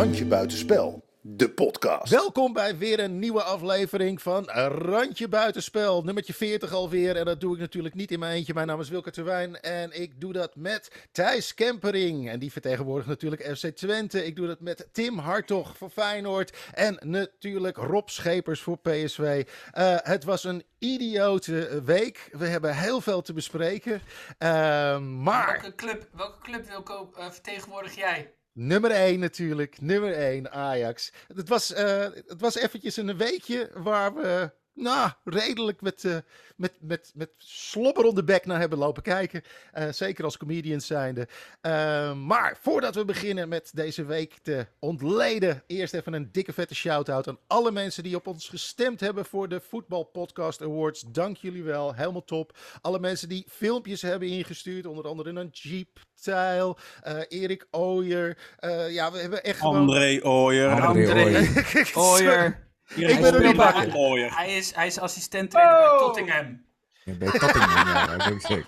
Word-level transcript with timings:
Randje 0.00 0.26
Buitenspel, 0.26 1.04
de 1.20 1.50
podcast. 1.50 2.12
Welkom 2.12 2.52
bij 2.52 2.78
weer 2.78 3.00
een 3.00 3.18
nieuwe 3.18 3.42
aflevering 3.42 4.22
van 4.22 4.48
Randje 4.50 5.28
Buitenspel. 5.28 6.02
Nummertje 6.02 6.34
40 6.34 6.72
alweer. 6.72 7.16
En 7.16 7.24
dat 7.24 7.40
doe 7.40 7.54
ik 7.54 7.60
natuurlijk 7.60 7.94
niet 7.94 8.10
in 8.10 8.18
mijn 8.18 8.34
eentje. 8.34 8.54
Mijn 8.54 8.66
naam 8.66 8.80
is 8.80 8.88
Wilke 8.88 9.10
Terwijn. 9.10 9.60
En 9.60 10.00
ik 10.00 10.20
doe 10.20 10.32
dat 10.32 10.56
met 10.56 11.08
Thijs 11.12 11.54
Kempering. 11.54 12.30
En 12.30 12.38
die 12.38 12.52
vertegenwoordigt 12.52 13.08
natuurlijk 13.08 13.56
FC 13.56 13.66
Twente. 13.66 14.26
Ik 14.26 14.36
doe 14.36 14.46
dat 14.46 14.60
met 14.60 14.88
Tim 14.92 15.18
Hartog 15.18 15.76
voor 15.76 15.90
Feyenoord. 15.90 16.56
En 16.74 16.98
natuurlijk 17.00 17.76
Rob 17.76 18.08
Schepers 18.08 18.60
voor 18.60 18.78
PSV. 18.78 19.46
Uh, 19.78 19.96
het 20.02 20.24
was 20.24 20.44
een 20.44 20.64
idiote 20.78 21.82
week. 21.84 22.28
We 22.32 22.46
hebben 22.46 22.76
heel 22.76 23.00
veel 23.00 23.22
te 23.22 23.32
bespreken. 23.32 23.92
Uh, 23.92 24.98
maar... 24.98 25.60
Welke 25.60 25.74
club, 25.74 26.08
welke 26.12 26.38
club 26.42 26.68
Wilco, 26.68 27.12
uh, 27.18 27.30
vertegenwoordig 27.30 27.94
jij? 27.94 28.32
Nummer 28.52 28.90
1 28.90 29.18
natuurlijk, 29.18 29.80
nummer 29.80 30.12
1 30.12 30.52
Ajax. 30.52 31.12
Het 31.34 31.48
was, 31.48 31.72
uh, 31.72 31.78
het 32.26 32.40
was 32.40 32.56
eventjes 32.56 32.96
een 32.96 33.16
weekje 33.16 33.70
waar 33.74 34.14
we 34.14 34.50
nou, 34.80 35.10
redelijk 35.24 35.80
met, 35.80 36.04
uh, 36.04 36.16
met, 36.56 36.72
met, 36.80 37.12
met 37.14 37.30
slobber 37.38 38.04
om 38.04 38.14
de 38.14 38.24
bek 38.24 38.46
naar 38.46 38.58
hebben 38.58 38.78
lopen 38.78 39.02
kijken. 39.02 39.42
Uh, 39.78 39.84
zeker 39.90 40.24
als 40.24 40.36
comedians 40.36 40.86
zijnde. 40.86 41.28
Uh, 41.62 42.14
maar 42.14 42.56
voordat 42.60 42.94
we 42.94 43.04
beginnen 43.04 43.48
met 43.48 43.70
deze 43.74 44.04
week 44.04 44.38
te 44.42 44.66
ontleden, 44.78 45.62
eerst 45.66 45.94
even 45.94 46.12
een 46.12 46.28
dikke 46.32 46.52
vette 46.52 46.74
shout-out 46.74 47.28
aan 47.28 47.38
alle 47.46 47.70
mensen 47.70 48.02
die 48.02 48.16
op 48.16 48.26
ons 48.26 48.48
gestemd 48.48 49.00
hebben 49.00 49.24
voor 49.24 49.48
de 49.48 49.60
Voetbal 49.60 50.04
Podcast 50.04 50.62
Awards. 50.62 51.04
Dank 51.08 51.36
jullie 51.36 51.62
wel, 51.62 51.94
helemaal 51.94 52.24
top. 52.24 52.58
Alle 52.80 52.98
mensen 52.98 53.28
die 53.28 53.44
filmpjes 53.48 54.02
hebben 54.02 54.28
ingestuurd, 54.28 54.86
onder 54.86 55.06
andere 55.06 55.30
een 55.30 55.48
Jeep 55.52 55.98
Tijl, 56.20 56.78
uh, 57.06 57.20
Erik 57.28 57.66
Ooyer. 57.70 58.38
Uh, 58.60 58.90
ja, 58.92 59.12
we 59.12 59.18
hebben 59.18 59.44
echt 59.44 59.60
André 59.60 60.18
gewoon... 60.18 60.32
Ooyer. 60.32 60.80
André 60.80 61.84
Ooyer. 61.94 62.68
Ik 62.96 63.20
ben 63.20 63.34
er 63.34 63.46
niet 63.46 63.56
bij. 63.56 64.30
Hij 64.34 64.56
is, 64.56 64.74
hij 64.74 64.86
is 64.86 64.98
assistent 64.98 65.50
trainer 65.50 65.82
oh. 65.82 65.90
bij 65.90 65.98
Tottingham. 65.98 66.64
Ja, 67.04 67.14
bij 67.14 67.30
Tottingham, 67.30 67.86
ja, 67.86 68.16
dat 68.16 68.26
ik 68.26 68.40
zeker. 68.40 68.66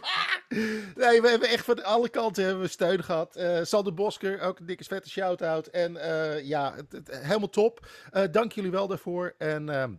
Nee, 0.94 1.20
we 1.22 1.28
hebben 1.28 1.48
echt 1.48 1.64
van 1.64 1.84
alle 1.84 2.08
kanten 2.08 2.44
hebben 2.44 2.62
we 2.62 2.68
steun 2.68 3.04
gehad. 3.04 3.36
Uh, 3.36 3.58
Sander 3.62 3.94
Bosker, 3.94 4.40
ook 4.40 4.58
een 4.58 4.66
dikke 4.66 4.84
vette 4.84 5.10
shout-out. 5.10 5.66
En 5.66 5.94
uh, 5.94 6.44
ja, 6.44 6.74
het, 6.74 6.92
het, 6.92 7.18
helemaal 7.20 7.48
top. 7.48 7.86
Uh, 8.12 8.22
dank 8.30 8.52
jullie 8.52 8.70
wel 8.70 8.86
daarvoor. 8.86 9.34
En 9.38 9.68
ehm, 9.68 9.92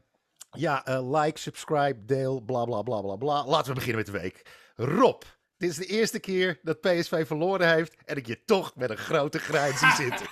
ja, 0.52 0.84
like, 1.02 1.40
subscribe, 1.40 2.06
deel, 2.06 2.42
bla 2.42 2.66
bla 2.66 2.82
bla 2.82 3.02
bla 3.02 3.16
bla. 3.16 3.46
Laten 3.46 3.68
we 3.68 3.74
beginnen 3.74 3.98
met 3.98 4.14
de 4.14 4.20
week. 4.20 4.42
Rob, 4.76 5.22
dit 5.58 5.70
is 5.70 5.76
de 5.76 5.86
eerste 5.86 6.20
keer 6.20 6.60
dat 6.62 6.82
PSV 6.82 7.28
verloren 7.28 7.74
heeft 7.74 7.96
en 8.06 8.18
ik 8.18 8.28
je 8.28 8.44
toch 8.46 8.76
met 8.76 8.90
een 8.90 8.98
grote 8.98 9.40
grijns 9.40 9.80
zie 9.80 9.92
zitten. 9.92 10.28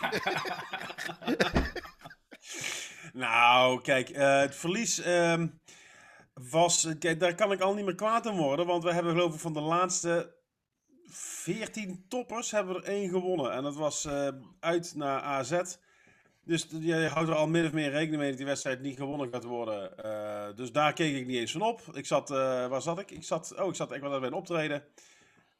nou, 3.21 3.81
kijk, 3.81 4.09
uh, 4.09 4.39
het 4.39 4.55
verlies 4.55 5.05
uh, 5.05 5.43
was. 6.33 6.87
Kijk, 6.99 7.19
daar 7.19 7.35
kan 7.35 7.51
ik 7.51 7.61
al 7.61 7.73
niet 7.73 7.85
meer 7.85 7.95
kwaad 7.95 8.27
aan 8.27 8.37
worden. 8.37 8.65
Want 8.65 8.83
we 8.83 8.93
hebben, 8.93 9.11
geloof 9.13 9.33
ik, 9.33 9.39
van 9.39 9.53
de 9.53 9.61
laatste 9.61 10.35
14 11.09 12.05
toppers 12.07 12.51
hebben 12.51 12.75
we 12.75 12.81
er 12.81 12.87
één 12.87 13.09
gewonnen. 13.09 13.51
En 13.51 13.63
dat 13.63 13.75
was 13.75 14.05
uh, 14.05 14.27
uit 14.59 14.95
naar 14.95 15.21
AZ. 15.21 15.61
Dus 16.43 16.67
je 16.79 17.07
houdt 17.07 17.29
er 17.29 17.35
al 17.35 17.47
min 17.47 17.65
of 17.65 17.71
meer 17.71 17.91
rekening 17.91 18.17
mee 18.17 18.29
dat 18.29 18.37
die 18.37 18.45
wedstrijd 18.45 18.81
niet 18.81 18.97
gewonnen 18.97 19.31
gaat 19.31 19.43
worden. 19.43 19.91
Uh, 20.05 20.55
dus 20.55 20.71
daar 20.71 20.93
keek 20.93 21.15
ik 21.15 21.27
niet 21.27 21.37
eens 21.37 21.51
van 21.51 21.61
op. 21.61 21.81
Ik 21.93 22.05
zat, 22.05 22.29
waar 22.29 22.81
zat 22.81 22.99
ik? 22.99 23.11
Ik 23.11 23.23
zat, 23.23 23.59
oh, 23.59 23.67
ik 23.67 23.75
zat 23.75 23.91
echt 23.91 24.01
wel 24.01 24.19
bij 24.19 24.27
een 24.27 24.33
optreden. 24.33 24.83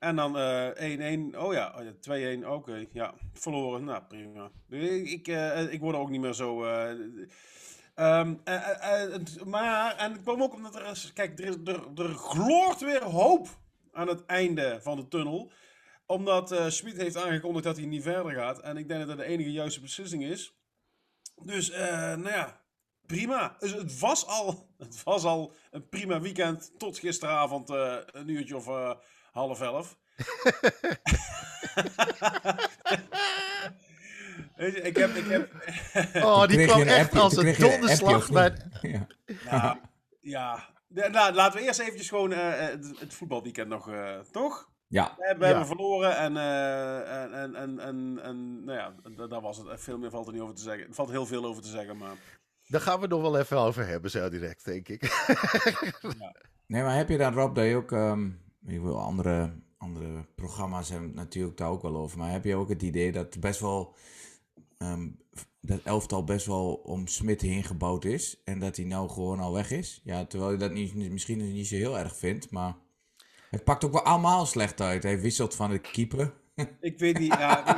En 0.02 0.16
dan 0.16 0.36
1-1. 0.36 0.38
Uh, 0.38 1.44
oh 1.44 1.54
ja, 1.54 1.84
2-1. 1.84 2.38
Oké, 2.38 2.48
okay, 2.48 2.90
ja. 2.94 3.14
Verloren. 3.34 3.84
Nou, 3.84 4.04
prima. 4.04 4.52
Ik, 4.70 5.28
uh, 5.28 5.74
ik 5.74 5.80
word 5.80 5.96
ook 5.96 6.10
niet 6.10 6.22
meer 6.22 6.34
zo. 6.34 6.66
Um, 7.96 8.42
maar, 9.46 9.98
en 9.98 10.12
het 10.12 10.22
kwam 10.22 10.42
ook 10.42 10.54
omdat 10.54 10.76
er 10.76 10.86
is. 10.86 11.14
Kijk, 11.14 11.40
er, 11.40 11.58
er, 11.96 12.14
gloort 12.14 12.80
weer 12.80 13.04
hoop 13.04 13.48
aan 13.92 14.08
het 14.08 14.26
einde 14.26 14.80
van 14.82 14.98
de 14.98 15.08
tunnel. 15.08 15.52
Omdat 16.06 16.52
uh, 16.52 16.68
heeft 16.84 17.18
aangekondigd 17.18 17.66
dat 17.66 17.78
hij 17.78 17.86
niet 17.86 18.04
verder 18.04 18.32
gaat. 18.32 18.60
En 18.60 18.78
ik 18.78 18.88
denk 18.88 19.00
dat 19.00 19.10
dat 19.10 19.18
de 19.18 19.32
enige 19.32 19.52
juiste 19.52 19.82
beslissing 19.82 20.24
is. 20.24 20.56
Dus, 21.36 21.70
nou 21.70 22.30
ja, 22.30 22.62
prima. 23.06 23.56
Dus 23.60 23.74
het 23.74 24.00
was 24.00 24.28
al, 24.28 24.68
het 24.78 25.04
was 25.04 25.24
al 25.24 25.54
een 25.72 25.90
prima 25.90 26.22
weekend 26.22 26.72
tot 26.78 27.00
gisteravond, 27.00 27.70
een 27.70 28.30
uurtje 28.30 28.56
of 28.56 28.98
half 29.32 29.62
elf. 29.62 30.00
Weet 34.56 34.74
je, 34.76 34.82
ik 34.82 34.98
heb... 34.98 35.16
Ik 35.16 35.26
heb... 35.26 35.52
oh, 36.24 36.48
die 36.48 36.66
kwam 36.66 36.82
echt 36.82 37.06
appje, 37.06 37.20
als 37.20 37.36
een 37.38 37.56
donderslag. 37.60 38.32
Bij... 38.32 38.56
Ja. 38.82 39.08
Nou, 39.52 39.78
ja. 40.22 40.70
Nou, 40.88 41.34
laten 41.34 41.60
we 41.60 41.66
eerst 41.66 41.80
eventjes 41.80 42.10
gewoon 42.10 42.32
uh, 42.32 42.38
het, 42.40 43.00
het, 43.00 43.14
voetbalweekend 43.14 43.68
nog, 43.68 43.90
uh, 43.90 44.20
toch? 44.32 44.70
Ja. 44.88 45.14
We, 45.18 45.26
hebben, 45.26 45.40
we 45.40 45.46
ja. 45.46 45.58
hebben 45.58 45.68
verloren 45.68 46.18
en, 46.18 46.36
uh, 46.36 47.24
en, 47.24 47.56
en, 47.56 47.80
en, 47.80 48.20
en, 48.24 48.64
nou 48.64 48.78
ja, 48.78 48.94
daar 49.28 49.42
was 49.42 49.58
het. 49.58 49.68
Veel 49.82 49.98
meer 49.98 50.10
valt 50.10 50.28
er 50.28 50.34
niet 50.34 50.42
over 50.42 50.56
te 50.56 50.62
zeggen. 50.62 50.88
Er 50.88 50.94
valt 50.94 51.10
heel 51.10 51.26
veel 51.26 51.46
over 51.46 51.62
te 51.62 51.70
zeggen, 51.70 51.98
maar... 51.98 52.16
Daar 52.68 52.82
gaan 52.82 53.00
we 53.00 53.08
nog 53.08 53.22
wel 53.22 53.40
even 53.40 53.58
over 53.58 53.88
hebben, 53.88 54.12
zo 54.12 54.30
direct, 54.30 54.66
denk 54.66 54.88
ik. 54.90 55.04
ja. 56.20 56.36
Nee, 56.68 56.84
maar 56.84 56.96
heb 56.96 57.10
je 57.10 57.18
dan, 57.18 57.34
Rob, 57.34 57.56
dat 57.56 57.66
je 57.66 57.76
ook... 57.76 57.92
Um, 57.92 58.42
ik 58.66 58.82
wil 58.82 59.00
andere, 59.00 59.54
andere 59.82 60.26
programma's 60.36 60.90
hebben 60.90 61.14
natuurlijk 61.14 61.58
daar 61.58 61.70
ook 61.70 61.82
wel 61.82 61.98
over. 61.98 62.18
Maar 62.18 62.32
heb 62.32 62.44
je 62.44 62.56
ook 62.56 62.70
het 62.70 62.82
idee 62.82 63.12
dat 63.12 63.40
best 63.40 63.60
wel 63.60 63.96
um, 64.78 65.20
dat 65.62 65.80
elftal 65.84 66.24
best 66.24 66.46
wel 66.46 66.74
om 66.74 67.08
Smit 67.08 67.42
heen 67.42 67.64
gebouwd 67.64 68.06
is. 68.06 68.42
En 68.44 68.60
dat 68.60 68.76
hij 68.76 68.86
nou 68.86 69.10
gewoon 69.10 69.40
al 69.40 69.54
weg 69.54 69.72
is. 69.72 70.02
Ja, 70.04 70.26
terwijl 70.26 70.52
je 70.52 70.58
dat 70.58 70.72
niet, 70.72 70.96
misschien 70.96 71.54
niet 71.54 71.68
zo 71.68 71.76
heel 71.76 72.00
erg 72.00 72.16
vindt. 72.16 72.52
Maar 72.52 72.76
het 73.50 73.64
pakt 73.64 73.86
ook 73.86 73.92
wel 73.92 74.04
allemaal 74.04 74.46
slecht 74.46 74.82
uit. 74.82 75.04
Hij 75.04 75.22
wisselt 75.22 75.56
van 75.56 75.70
de 75.70 75.80
keeper. 75.80 76.34
Ik 76.80 77.00
weet 77.00 77.20
niet. 77.20 77.34
Ja, 77.34 77.64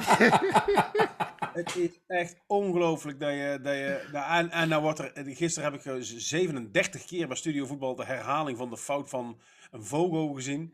het 1.53 1.75
is 1.75 1.99
echt 2.07 2.35
ongelooflijk 2.47 3.19
dat 3.19 3.31
je. 3.31 3.59
Dat 3.63 3.73
je 3.73 4.09
nou, 4.11 4.37
en, 4.37 4.49
en 4.49 4.69
nou 4.69 4.81
wordt 4.81 4.99
er. 4.99 5.11
Gisteren 5.15 5.71
heb 5.71 5.85
ik 5.85 6.03
37 6.03 7.05
keer 7.05 7.27
bij 7.27 7.35
Studio 7.35 7.65
Voetbal 7.65 7.95
de 7.95 8.05
herhaling 8.05 8.57
van 8.57 8.69
de 8.69 8.77
fout 8.77 9.09
van 9.09 9.39
een 9.71 9.83
Vogo 9.83 10.33
gezien. 10.33 10.73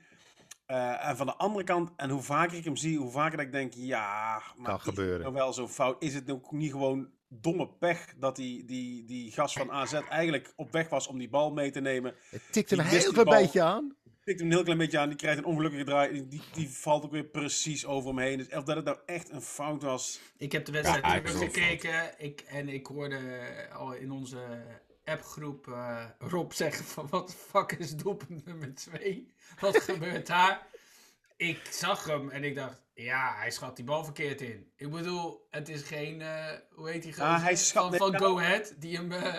Uh, 0.72 1.08
en 1.08 1.18
van 1.18 1.26
de 1.26 1.36
andere 1.36 1.64
kant, 1.64 1.92
en 1.96 2.10
hoe 2.10 2.22
vaker 2.22 2.58
ik 2.58 2.64
hem 2.64 2.76
zie, 2.76 2.98
hoe 2.98 3.12
vaker 3.12 3.38
dat 3.38 3.46
ik 3.46 3.52
denk, 3.52 3.74
ja, 3.74 4.42
maar 4.56 4.70
kan 4.70 4.80
gebeuren. 4.80 5.22
nou 5.22 5.34
wel 5.34 5.54
zo 5.54 5.68
fout? 5.68 6.04
Is 6.04 6.14
het 6.14 6.32
ook 6.32 6.52
niet 6.52 6.72
gewoon 6.72 7.10
domme 7.28 7.68
pech 7.68 8.14
dat 8.18 8.36
die, 8.36 8.66
die, 8.66 9.06
die 9.06 9.32
gast 9.32 9.58
van 9.58 9.72
AZ 9.72 9.94
eigenlijk 9.94 10.54
op 10.56 10.72
weg 10.72 10.90
was 10.90 11.08
om 11.08 11.18
die 11.18 11.30
bal 11.30 11.52
mee 11.52 11.72
te 11.72 11.80
nemen? 11.80 12.16
Het 12.30 12.42
tikt 12.52 12.70
hem 12.70 12.80
een 12.80 12.86
heel 12.86 13.12
klein 13.12 13.28
beetje 13.28 13.62
aan. 13.62 13.96
Tikt 14.24 14.40
hem 14.40 14.48
een 14.48 14.54
heel 14.54 14.64
klein 14.64 14.78
beetje 14.78 15.00
aan, 15.00 15.10
die 15.10 15.18
krijgt 15.18 15.38
een 15.38 15.46
ongelukkige 15.46 15.84
draai, 15.84 16.28
die, 16.28 16.42
die 16.54 16.70
valt 16.70 17.04
ook 17.04 17.12
weer 17.12 17.26
precies 17.26 17.86
over 17.86 18.10
hem 18.10 18.20
heen. 18.20 18.38
Dus 18.38 18.48
of 18.50 18.64
dat 18.64 18.76
het 18.76 18.86
nou 18.86 18.98
echt 19.06 19.30
een 19.30 19.42
fout 19.42 19.84
was. 19.84 20.20
Ik 20.38 20.52
heb 20.52 20.66
de 20.66 20.72
wedstrijd 20.72 21.30
ja, 21.30 21.38
gekeken 21.38 22.14
ik, 22.18 22.42
en 22.42 22.70
ik 22.70 22.86
hoorde 22.86 23.20
al 23.74 23.94
in 23.94 24.12
onze 24.12 24.38
appgroep 25.10 25.68
uh, 25.68 26.06
Rob 26.20 26.52
zeggen 26.52 26.86
van 26.86 27.08
wat 27.10 27.28
de 27.28 27.34
fuck 27.34 27.72
is 27.72 27.96
doelpunt 27.96 28.46
nummer 28.46 28.76
2? 28.76 29.34
Wat 29.60 29.78
gebeurt 29.90 30.28
daar? 30.28 30.68
Ik 31.38 31.68
zag 31.72 32.06
hem 32.06 32.30
en 32.30 32.44
ik 32.44 32.56
dacht, 32.56 32.82
ja, 32.94 33.36
hij 33.38 33.52
schat 33.52 33.76
die 33.76 33.86
bal 33.86 34.04
verkeerd 34.04 34.42
in. 34.42 34.72
Ik 34.76 34.92
bedoel, 34.92 35.48
het 35.50 35.70
is 35.70 35.82
geen, 35.82 36.20
uh, 36.20 36.46
hoe 36.72 36.90
heet 36.90 37.04
die 37.04 37.22
ah, 37.22 37.44
hij 37.44 37.56
schat, 37.56 37.96
van, 37.96 38.12
van 38.12 38.20
Go 38.20 38.40
Ahead, 38.40 38.74
die 38.80 38.96
hem, 38.96 39.12
uh, 39.12 39.36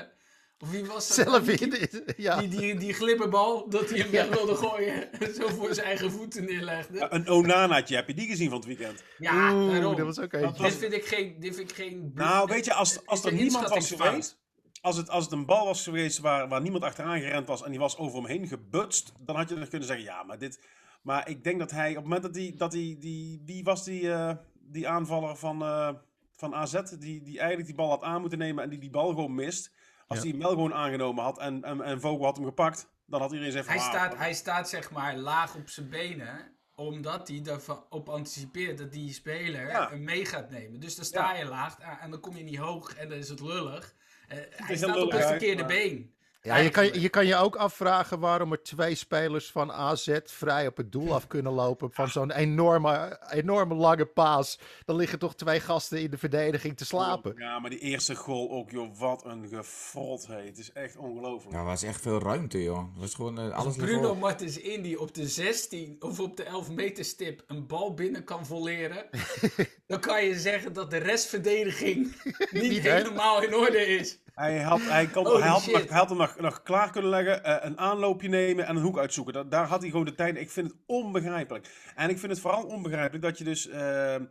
of 0.59 0.71
wie 0.71 0.85
was 0.85 1.09
dat? 1.09 1.27
Zelf 1.27 1.45
die, 1.45 1.69
die, 1.69 2.03
ja. 2.17 2.39
die, 2.39 2.49
die, 2.49 2.75
die 2.75 2.93
glibberbal, 2.93 3.69
dat 3.69 3.91
hij 3.91 3.99
hem 3.99 4.13
ja. 4.13 4.29
weg 4.29 4.37
wilde 4.37 4.55
gooien 4.55 5.13
en 5.21 5.35
zo 5.35 5.49
voor 5.49 5.75
zijn 5.75 5.87
eigen 5.87 6.11
voeten 6.11 6.45
neerlegde. 6.45 6.99
Ja, 6.99 7.13
een 7.13 7.29
Onanaatje, 7.29 7.95
heb 7.97 8.07
je 8.07 8.15
die 8.15 8.29
gezien 8.29 8.49
van 8.49 8.59
het 8.59 8.67
weekend? 8.67 9.03
Ja, 9.19 9.55
Oeh, 9.55 9.73
daarom. 9.73 9.97
dat 9.97 10.07
was 10.07 10.19
ook 10.19 10.33
eentje. 10.33 10.63
Dit 10.63 10.77
vind 10.77 10.93
ik 10.93 11.05
geen, 11.05 11.37
dit 11.39 11.57
vind 11.57 11.71
ik 11.71 11.77
geen... 11.77 12.11
Nou, 12.15 12.49
weet 12.49 12.65
je, 12.65 12.75
als, 12.75 13.07
als 13.07 13.25
er 13.25 13.33
niemand 13.33 13.69
was 13.69 13.89
geweest 13.89 14.40
als 14.81 14.97
het, 14.97 15.11
als 15.11 15.25
het 15.25 15.33
een 15.33 15.47
bal 15.47 15.65
was 15.65 15.83
geweest 15.83 16.19
waar, 16.19 16.49
waar 16.49 16.61
niemand 16.61 16.85
achteraan 16.85 17.21
gerend 17.21 17.47
was 17.47 17.63
en 17.63 17.71
die 17.71 17.81
was 17.81 17.97
over 17.97 18.19
hem 18.19 18.27
heen 18.27 18.49
gebutst, 18.49 19.13
dan 19.19 19.37
had 19.37 19.49
je 19.49 19.55
nog 19.55 19.69
kunnen 19.69 19.89
zeggen, 19.89 20.05
ja, 20.05 20.23
maar 20.23 20.39
dit... 20.39 20.79
Maar 21.03 21.29
ik 21.29 21.45
denk 21.45 21.59
dat 21.59 21.71
hij, 21.71 21.91
op 21.91 21.95
het 21.95 22.05
moment 22.05 22.23
dat 22.23 22.35
hij, 22.35 22.55
dat 22.57 22.73
hij 22.73 22.97
die, 22.99 23.43
wie 23.45 23.65
was 23.65 23.85
die, 23.85 24.03
uh, 24.03 24.33
die 24.55 24.89
aanvaller 24.89 25.37
van, 25.37 25.63
uh, 25.63 25.91
van 26.37 26.55
AZ, 26.55 26.81
die, 26.99 27.23
die 27.23 27.39
eigenlijk 27.39 27.67
die 27.67 27.75
bal 27.75 27.89
had 27.89 28.03
aan 28.03 28.21
moeten 28.21 28.39
nemen 28.39 28.65
en 28.65 28.71
die 28.71 28.79
die 28.79 28.91
bal 28.91 29.09
gewoon 29.09 29.35
mist. 29.35 29.73
Als 30.07 30.19
ja. 30.19 30.25
hij 30.25 30.33
hem 30.33 30.41
wel 30.41 30.51
gewoon 30.51 30.75
aangenomen 30.75 31.25
had 31.25 31.39
en, 31.39 31.65
en, 31.65 31.81
en 31.81 32.01
Vogel 32.01 32.25
had 32.25 32.37
hem 32.37 32.45
gepakt, 32.45 32.89
dan 33.07 33.21
had 33.21 33.33
iedereen 33.33 33.53
gezegd 33.53 33.69
hij, 33.69 33.79
staat, 33.79 34.17
hij 34.17 34.33
staat 34.33 34.69
zeg 34.69 34.91
maar 34.91 35.17
laag 35.17 35.55
op 35.55 35.69
zijn 35.69 35.89
benen, 35.89 36.53
omdat 36.75 37.29
hij 37.29 37.43
erop 37.45 38.09
anticipeert 38.09 38.79
dat 38.79 38.93
die 38.93 39.13
speler 39.13 39.69
ja. 39.69 39.89
hem 39.89 40.05
mee 40.05 40.25
gaat 40.25 40.51
nemen. 40.51 40.81
Dus 40.81 40.97
dan 40.97 41.05
sta 41.05 41.35
je 41.35 41.45
laag 41.45 41.79
en 41.79 42.11
dan 42.11 42.21
kom 42.21 42.37
je 42.37 42.43
niet 42.43 42.59
hoog 42.59 42.95
en 42.95 43.09
dan 43.09 43.19
is 43.19 43.29
het 43.29 43.41
lullig. 43.41 43.95
Uh, 44.33 44.39
hij 44.51 44.77
staat 44.77 44.97
op 44.97 45.13
het 45.13 45.27
verkeerde 45.27 45.63
maar... 45.63 45.73
been. 45.73 46.11
Ja, 46.43 46.57
je 46.57 46.71
kan, 46.71 47.01
je 47.01 47.09
kan 47.09 47.27
je 47.27 47.37
ook 47.37 47.57
afvragen 47.57 48.21
waarom 48.21 48.53
er 48.53 48.63
twee 48.63 48.95
spelers 48.95 49.51
van 49.51 49.73
AZ 49.73 50.19
vrij 50.25 50.67
op 50.67 50.77
het 50.77 50.93
doel 50.93 51.15
af 51.15 51.27
kunnen 51.27 51.53
lopen. 51.53 51.93
Van 51.93 52.09
zo'n 52.09 52.31
enorme, 52.31 53.21
enorme 53.31 53.75
lange 53.75 54.07
paas. 54.07 54.59
Dan 54.85 54.97
liggen 54.97 55.19
toch 55.19 55.35
twee 55.35 55.61
gasten 55.61 56.01
in 56.01 56.11
de 56.11 56.19
verdediging 56.19 56.77
te 56.77 56.85
slapen. 56.85 57.35
Ja, 57.37 57.59
maar 57.59 57.71
die 57.71 57.79
eerste 57.79 58.15
goal 58.15 58.51
ook, 58.51 58.71
joh. 58.71 58.99
Wat 58.99 59.25
een 59.25 59.49
gefrot, 59.49 60.27
hé. 60.27 60.45
Het 60.45 60.59
is 60.59 60.73
echt 60.73 60.97
ongelooflijk. 60.97 61.55
Ja, 61.55 61.59
er 61.61 61.67
was 61.67 61.83
echt 61.83 62.01
veel 62.01 62.23
ruimte, 62.23 62.63
joh. 62.63 62.79
Het 62.79 63.01
was 63.01 63.15
gewoon 63.15 63.39
eh, 63.39 63.51
alles 63.51 63.77
Bruno 63.77 64.01
ervoor. 64.01 64.17
Martens 64.17 64.59
Indy 64.59 64.95
op 64.95 65.15
de 65.15 65.29
16 65.29 65.97
of 66.01 66.21
op 66.21 66.37
de 66.37 66.43
11 66.43 66.71
meter 66.71 67.05
stip 67.05 67.45
een 67.47 67.67
bal 67.67 67.95
binnen 67.95 68.25
kan 68.25 68.47
volleren. 68.47 69.07
dan 69.87 70.01
kan 70.01 70.25
je 70.25 70.39
zeggen 70.39 70.73
dat 70.73 70.91
de 70.91 70.97
restverdediging 70.97 72.23
niet, 72.51 72.63
Niet, 72.63 72.83
helemaal 72.83 73.43
in 73.43 73.55
orde 73.55 73.87
is. 73.87 74.19
Hij 74.41 74.63
had, 74.63 74.81
hij 74.81 75.07
kon, 75.07 75.41
hij 75.41 75.49
had, 75.49 75.67
nog, 75.67 75.89
hij 75.89 75.99
had 75.99 76.09
hem 76.09 76.19
nog, 76.19 76.37
nog 76.41 76.63
klaar 76.63 76.91
kunnen 76.91 77.11
leggen, 77.11 77.45
eh, 77.45 77.57
een 77.61 77.79
aanloopje 77.79 78.29
nemen 78.29 78.67
en 78.67 78.77
een 78.77 78.83
hoek 78.83 78.99
uitzoeken. 78.99 79.35
Da- 79.35 79.45
daar 79.45 79.67
had 79.67 79.81
hij 79.81 79.91
gewoon 79.91 80.05
de 80.05 80.15
tijd. 80.15 80.37
Ik 80.37 80.51
vind 80.51 80.67
het 80.67 80.77
onbegrijpelijk. 80.87 81.93
En 81.95 82.11
ik 82.11 82.19
vind 82.19 82.33
het 82.33 82.41
vooral 82.41 82.63
onbegrijpelijk 82.63 83.25
dat 83.25 83.39
je 83.39 83.45
dus 83.45 83.69
eh, 83.69 84.15
eh, 84.15 84.23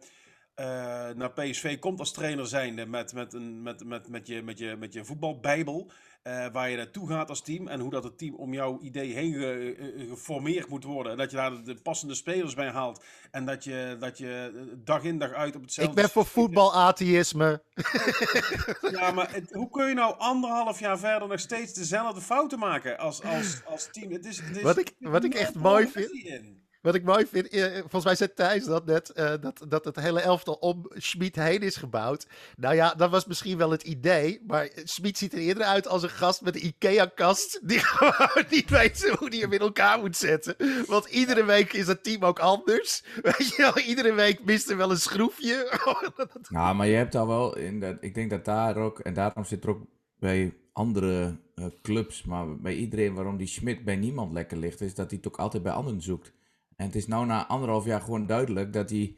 naar 1.15 1.31
PSV 1.31 1.79
komt 1.79 2.00
als 2.00 2.11
trainer 2.11 2.47
zijnde 2.47 2.85
met, 2.85 3.13
met, 3.13 3.33
een, 3.33 3.61
met, 3.61 3.85
met, 3.85 4.09
met, 4.09 4.27
je, 4.27 4.41
met, 4.41 4.57
je, 4.57 4.75
met 4.79 4.94
je 4.94 5.06
voetbalbijbel. 5.06 5.91
Eh, 6.29 6.51
waar 6.51 6.69
je 6.69 6.77
naartoe 6.77 7.07
gaat 7.07 7.29
als 7.29 7.41
team 7.41 7.67
en 7.67 7.79
hoe 7.79 7.89
dat 7.89 8.03
het 8.03 8.17
team 8.17 8.35
om 8.35 8.53
jouw 8.53 8.79
idee 8.81 9.13
heen 9.13 9.33
ge- 9.33 9.75
eh, 9.97 10.09
geformeerd 10.09 10.67
moet 10.69 10.83
worden. 10.83 11.11
En 11.11 11.17
dat 11.17 11.31
je 11.31 11.37
daar 11.37 11.51
de, 11.51 11.61
de 11.61 11.75
passende 11.81 12.15
spelers 12.15 12.53
bij 12.53 12.69
haalt. 12.69 13.03
En 13.31 13.45
dat 13.45 13.63
je, 13.63 13.95
dat 13.99 14.17
je 14.17 14.51
eh, 14.55 14.61
dag 14.83 15.03
in 15.03 15.17
dag 15.19 15.31
uit 15.31 15.55
op 15.55 15.61
hetzelfde... 15.61 15.93
Ik 15.95 16.01
ben 16.01 16.09
voor 16.09 16.25
voetbalatheïsme. 16.25 17.63
Ja, 18.91 19.11
maar 19.11 19.33
het- 19.33 19.51
hoe 19.53 19.69
kun 19.69 19.87
je 19.87 19.93
nou 19.93 20.15
anderhalf 20.17 20.79
jaar 20.79 20.99
verder 20.99 21.27
nog 21.27 21.39
steeds 21.39 21.73
dezelfde 21.73 22.21
fouten 22.21 22.59
maken 22.59 22.97
als, 22.97 23.23
als, 23.23 23.61
als 23.65 23.89
team? 23.91 24.11
Het 24.11 24.25
is, 24.25 24.39
het 24.41 24.55
is, 24.57 24.63
Wat 24.63 24.77
ik- 24.77 24.95
wat 24.99 25.23
ik 25.23 25.33
echt 25.33 25.53
mooi 25.55 25.87
vind- 25.87 26.11
in. 26.11 26.67
Wat 26.81 26.95
ik 26.95 27.03
mooi 27.03 27.25
vind, 27.25 27.47
eh, 27.47 27.73
volgens 27.73 28.03
mij 28.03 28.15
zei 28.15 28.33
Thijs 28.33 28.65
dat 28.65 28.85
net, 28.85 29.09
eh, 29.09 29.33
dat, 29.41 29.65
dat 29.67 29.85
het 29.85 29.95
hele 29.95 30.19
elftal 30.21 30.53
om 30.53 30.85
Schmid 30.89 31.35
heen 31.35 31.61
is 31.61 31.75
gebouwd. 31.75 32.27
Nou 32.57 32.75
ja, 32.75 32.93
dat 32.93 33.09
was 33.09 33.25
misschien 33.25 33.57
wel 33.57 33.71
het 33.71 33.83
idee, 33.83 34.43
maar 34.47 34.69
Schmid 34.83 35.17
ziet 35.17 35.33
er 35.33 35.39
eerder 35.39 35.63
uit 35.63 35.87
als 35.87 36.03
een 36.03 36.09
gast 36.09 36.41
met 36.41 36.55
een 36.55 36.65
Ikea-kast, 36.65 37.59
die 37.63 37.79
gewoon 37.89 38.45
niet 38.49 38.69
weet 38.69 39.09
hoe 39.17 39.29
die 39.29 39.41
hem 39.41 39.53
in 39.53 39.59
elkaar 39.59 39.99
moet 39.99 40.17
zetten. 40.17 40.55
Want 40.87 41.05
iedere 41.05 41.45
week 41.45 41.73
is 41.73 41.87
het 41.87 42.03
team 42.03 42.23
ook 42.23 42.39
anders. 42.39 43.03
Weet 43.21 43.55
je 43.55 43.61
wel, 43.61 43.77
iedere 43.77 44.13
week 44.13 44.43
mist 44.43 44.69
er 44.69 44.77
wel 44.77 44.91
een 44.91 44.97
schroefje. 44.97 45.57
Nou, 46.49 46.75
maar 46.75 46.87
je 46.87 46.95
hebt 46.95 47.15
al 47.15 47.27
wel, 47.27 47.57
in 47.57 47.79
dat, 47.79 47.97
ik 48.01 48.13
denk 48.13 48.29
dat 48.29 48.45
daar 48.45 48.77
ook, 48.77 48.99
en 48.99 49.13
daarom 49.13 49.43
zit 49.43 49.63
er 49.63 49.69
ook 49.69 49.85
bij 50.19 50.53
andere 50.73 51.37
eh, 51.55 51.65
clubs, 51.81 52.23
maar 52.23 52.57
bij 52.57 52.75
iedereen 52.75 53.13
waarom 53.13 53.37
die 53.37 53.47
Schmidt 53.47 53.83
bij 53.83 53.95
niemand 53.95 54.31
lekker 54.33 54.57
ligt, 54.57 54.81
is 54.81 54.95
dat 54.95 55.09
hij 55.09 55.17
het 55.17 55.27
ook 55.27 55.39
altijd 55.39 55.63
bij 55.63 55.71
anderen 55.71 56.01
zoekt. 56.01 56.33
En 56.79 56.85
het 56.85 56.95
is 56.95 57.07
nou 57.07 57.25
na 57.25 57.47
anderhalf 57.47 57.85
jaar 57.85 58.01
gewoon 58.01 58.25
duidelijk 58.25 58.73
dat 58.73 58.89
hij, 58.89 59.15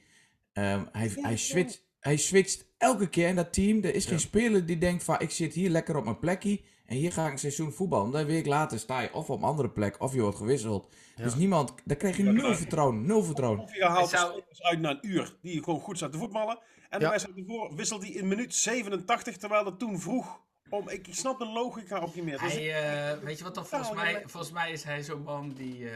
ehm, 0.53 0.83
hij, 0.91 1.11
hij, 1.15 1.37
switcht, 1.37 1.83
hij 1.99 2.17
switcht 2.17 2.65
elke 2.77 3.09
keer 3.09 3.27
in 3.27 3.35
dat 3.35 3.53
team. 3.53 3.83
Er 3.83 3.95
is 3.95 4.05
geen 4.05 4.19
speler 4.19 4.65
die 4.65 4.77
denkt 4.77 5.03
van, 5.03 5.19
ik 5.19 5.31
zit 5.31 5.53
hier 5.53 5.69
lekker 5.69 5.95
op 5.97 6.03
mijn 6.03 6.19
plekje 6.19 6.61
en 6.85 6.95
hier 6.95 7.11
ga 7.11 7.25
ik 7.25 7.31
een 7.31 7.39
seizoen 7.39 7.71
voetballen. 7.73 8.05
En 8.05 8.11
dan 8.11 8.21
een 8.21 8.27
week 8.27 8.45
later 8.45 8.79
sta 8.79 8.99
je 9.01 9.13
of 9.13 9.29
op 9.29 9.37
een 9.37 9.43
andere 9.47 9.69
plek 9.69 10.01
of 10.01 10.13
je 10.13 10.21
wordt 10.21 10.37
gewisseld. 10.37 10.93
Dus 11.15 11.35
niemand, 11.35 11.73
daar 11.85 11.97
krijg 11.97 12.17
je 12.17 12.23
nul 12.23 12.55
vertrouwen, 12.55 13.05
nul 13.05 13.23
vertrouwen. 13.23 13.59
Of 13.59 13.75
je 13.75 13.85
haalt 13.85 14.09
zou- 14.09 14.41
uit 14.57 14.79
na 14.79 14.89
een 14.89 14.99
uur 15.01 15.35
die 15.41 15.63
gewoon 15.63 15.79
goed 15.79 15.97
zaten 15.97 16.13
te 16.13 16.19
voetballen. 16.19 16.59
En 16.89 16.99
de 16.99 17.05
Ja. 17.05 17.11
wedstrijd 17.11 17.37
ervoor 17.37 17.75
wisselt 17.75 18.01
hij 18.01 18.11
in 18.11 18.27
minuut 18.27 18.55
87, 18.55 19.37
terwijl 19.37 19.65
het 19.65 19.79
toen 19.79 19.99
vroeg. 19.99 20.39
Om, 20.69 20.89
ik, 20.89 21.07
ik 21.07 21.15
snap 21.15 21.39
de 21.39 21.45
logica 21.45 21.97
ook 21.99 22.15
niet 22.15 22.23
meer. 22.23 22.39
Dus 22.39 22.53
Hij, 22.53 23.11
eh, 23.11 23.23
weet 23.23 23.37
je 23.37 23.43
wat 23.43 23.55
dan 23.55 23.65
volgens 23.65 23.93
mij, 23.93 24.23
volgens 24.25 24.51
mij 24.51 24.71
is 24.71 24.83
hij 24.83 25.03
zo'n 25.03 25.21
man 25.23 25.49
die, 25.57 25.89
eh, 25.89 25.95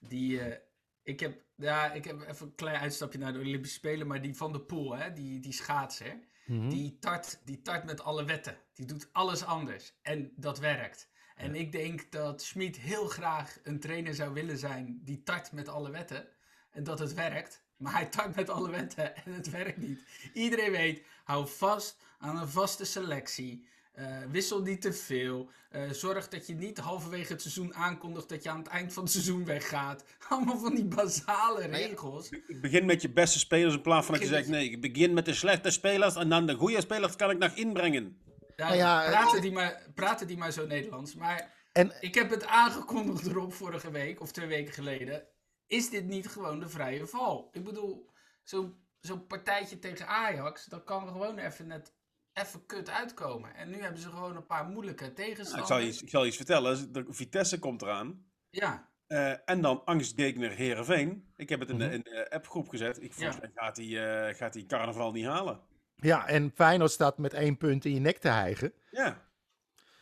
die 0.00 0.40
eh, 0.40 0.56
ik 1.02 1.20
heb, 1.20 1.42
ja, 1.54 1.92
ik 1.92 2.04
heb 2.04 2.20
even 2.28 2.46
een 2.46 2.54
klein 2.54 2.80
uitstapje 2.80 3.18
naar 3.18 3.32
de 3.32 3.38
Olympische 3.38 3.76
Spelen, 3.76 4.06
maar 4.06 4.22
die 4.22 4.36
van 4.36 4.52
de 4.52 4.60
Poel, 4.60 4.96
hè, 4.96 5.12
die, 5.12 5.40
die 5.40 5.52
schaatser, 5.52 6.28
Mhm. 6.46 6.68
die 6.68 6.98
tart, 6.98 7.40
die 7.44 7.62
tart 7.62 7.84
met 7.84 8.00
alle 8.02 8.24
wetten. 8.24 8.56
Die 8.74 8.86
doet 8.86 9.08
alles 9.12 9.44
anders 9.44 9.92
en 10.02 10.32
dat 10.36 10.58
werkt. 10.58 11.08
En 11.36 11.54
ik 11.54 11.72
denk 11.72 12.12
dat 12.12 12.42
Schmid 12.42 12.76
heel 12.76 13.06
graag 13.08 13.58
een 13.62 13.80
trainer 13.80 14.14
zou 14.14 14.32
willen 14.32 14.58
zijn 14.58 15.00
die 15.04 15.22
tart 15.22 15.52
met 15.52 15.68
alle 15.68 15.90
wetten 15.90 16.28
en 16.70 16.84
dat 16.84 16.98
het 16.98 17.14
werkt. 17.14 17.62
Maar 17.76 17.92
hij 17.92 18.06
tart 18.06 18.36
met 18.36 18.50
alle 18.50 18.70
wetten 18.70 19.16
en 19.16 19.32
het 19.32 19.50
werkt 19.60 19.76
niet. 19.76 20.00
Iedereen 20.34 20.70
weet, 20.70 21.02
hou 21.24 21.48
vast 21.48 21.96
aan 22.18 22.36
een 22.36 22.48
vaste 22.48 22.84
selectie. 22.84 23.68
Eh, 24.00 24.06
wissel 24.30 24.62
niet 24.62 24.80
te 24.80 24.92
veel. 24.92 25.50
Eh, 25.70 25.90
zorg 25.90 26.28
dat 26.28 26.46
je 26.46 26.54
niet 26.54 26.78
halverwege 26.78 27.32
het 27.32 27.42
seizoen 27.42 27.74
aankondigt 27.74 28.28
dat 28.28 28.42
je 28.42 28.50
aan 28.50 28.58
het 28.58 28.66
eind 28.66 28.92
van 28.92 29.02
het 29.02 29.12
seizoen 29.12 29.44
weggaat. 29.44 30.04
Allemaal 30.28 30.58
van 30.58 30.74
die 30.74 30.84
basale 30.84 31.66
regels. 31.66 32.28
Ik 32.28 32.60
begin 32.60 32.86
met 32.86 33.02
je 33.02 33.10
beste 33.10 33.38
spelers 33.38 33.74
in 33.74 33.80
plaats 33.80 34.06
van 34.06 34.14
dat 34.14 34.22
je 34.22 34.30
zegt: 34.30 34.48
nee, 34.48 34.70
ik 34.70 34.80
begin 34.80 35.14
met 35.14 35.24
de 35.24 35.34
slechte 35.34 35.70
spelers 35.70 36.14
en 36.14 36.28
dan 36.28 36.46
de 36.46 36.54
goede 36.54 36.80
spelers 36.80 37.16
kan 37.16 37.30
ik 37.30 37.38
nog 37.38 37.52
inbrengen. 37.52 38.18
Ja, 38.56 38.64
Nou 38.66 38.76
ja, 38.76 39.08
praten, 39.08 39.40
die 39.40 39.52
maar, 39.52 39.82
praten 39.94 40.26
die 40.26 40.36
maar 40.36 40.52
zo 40.52 40.66
Nederlands. 40.66 41.14
Maar 41.14 41.52
En 41.72 41.92
ik 42.00 42.14
heb 42.14 42.30
het 42.30 42.46
aangekondigd 42.46 43.26
erop 43.26 43.54
vorige 43.54 43.90
week, 43.90 44.20
of 44.20 44.32
twee 44.32 44.46
weken 44.46 44.74
geleden. 44.74 45.26
Is 45.66 45.90
dit 45.90 46.06
niet 46.06 46.28
gewoon 46.28 46.60
de 46.60 46.68
vrije 46.68 47.06
val? 47.06 47.48
Ik 47.52 47.64
bedoel, 47.64 48.10
zo'n 48.42 48.74
zo'n 49.00 49.26
partijtje 49.26 49.78
tegen 49.78 50.06
Ajax, 50.06 50.64
dat 50.64 50.84
kan 50.84 51.08
gewoon 51.08 51.38
even 51.38 51.66
net 51.66 51.92
even 52.32 52.66
kut 52.66 52.90
uitkomen. 52.90 53.54
En 53.54 53.70
nu 53.70 53.80
hebben 53.80 54.00
ze 54.00 54.08
gewoon 54.08 54.36
een 54.36 54.46
paar 54.46 54.64
moeilijke 54.64 55.02
Nou, 55.04 55.14
ik, 55.14 55.24
tegenstanders. 55.26 55.68
zal 55.68 55.80
iets- 55.80 56.02
ik 56.02 56.08
zal 56.10 56.20
je 56.22 56.26
iets 56.28 56.36
vertellen: 56.36 56.92
de 56.92 57.04
Vitesse 57.08 57.58
komt 57.58 57.82
eraan. 57.82 58.24
Ja, 58.50 58.88
Eh, 59.06 59.32
en 59.44 59.60
dan 59.60 59.84
angstgegner 59.84 60.50
Herenveen. 60.50 61.32
Ik 61.36 61.48
heb 61.48 61.60
het 61.60 61.68
in 61.70 61.78
de, 61.78 61.84
Mhm. 61.84 61.94
in 61.94 62.00
de 62.02 62.30
appgroep 62.30 62.68
gezet. 62.68 63.02
Ik, 63.02 63.12
volgens 63.12 63.36
Ja. 63.36 63.40
mij 63.42 63.50
gaat 63.54 63.76
hij 63.76 64.26
eh, 64.28 64.34
gaat 64.36 64.54
hij 64.54 64.64
carnaval 64.64 65.12
niet 65.12 65.24
halen. 65.26 65.60
ja, 65.96 66.26
en 66.26 66.52
Feyenoord 66.54 66.90
staat 66.90 67.18
met 67.18 67.32
één 67.34 67.56
punt 67.56 67.84
in 67.84 67.94
je 67.94 68.00
nek 68.00 68.18
te 68.18 68.28
hijgen. 68.28 68.72
Ja. 68.90 69.04
Dan 69.04 69.12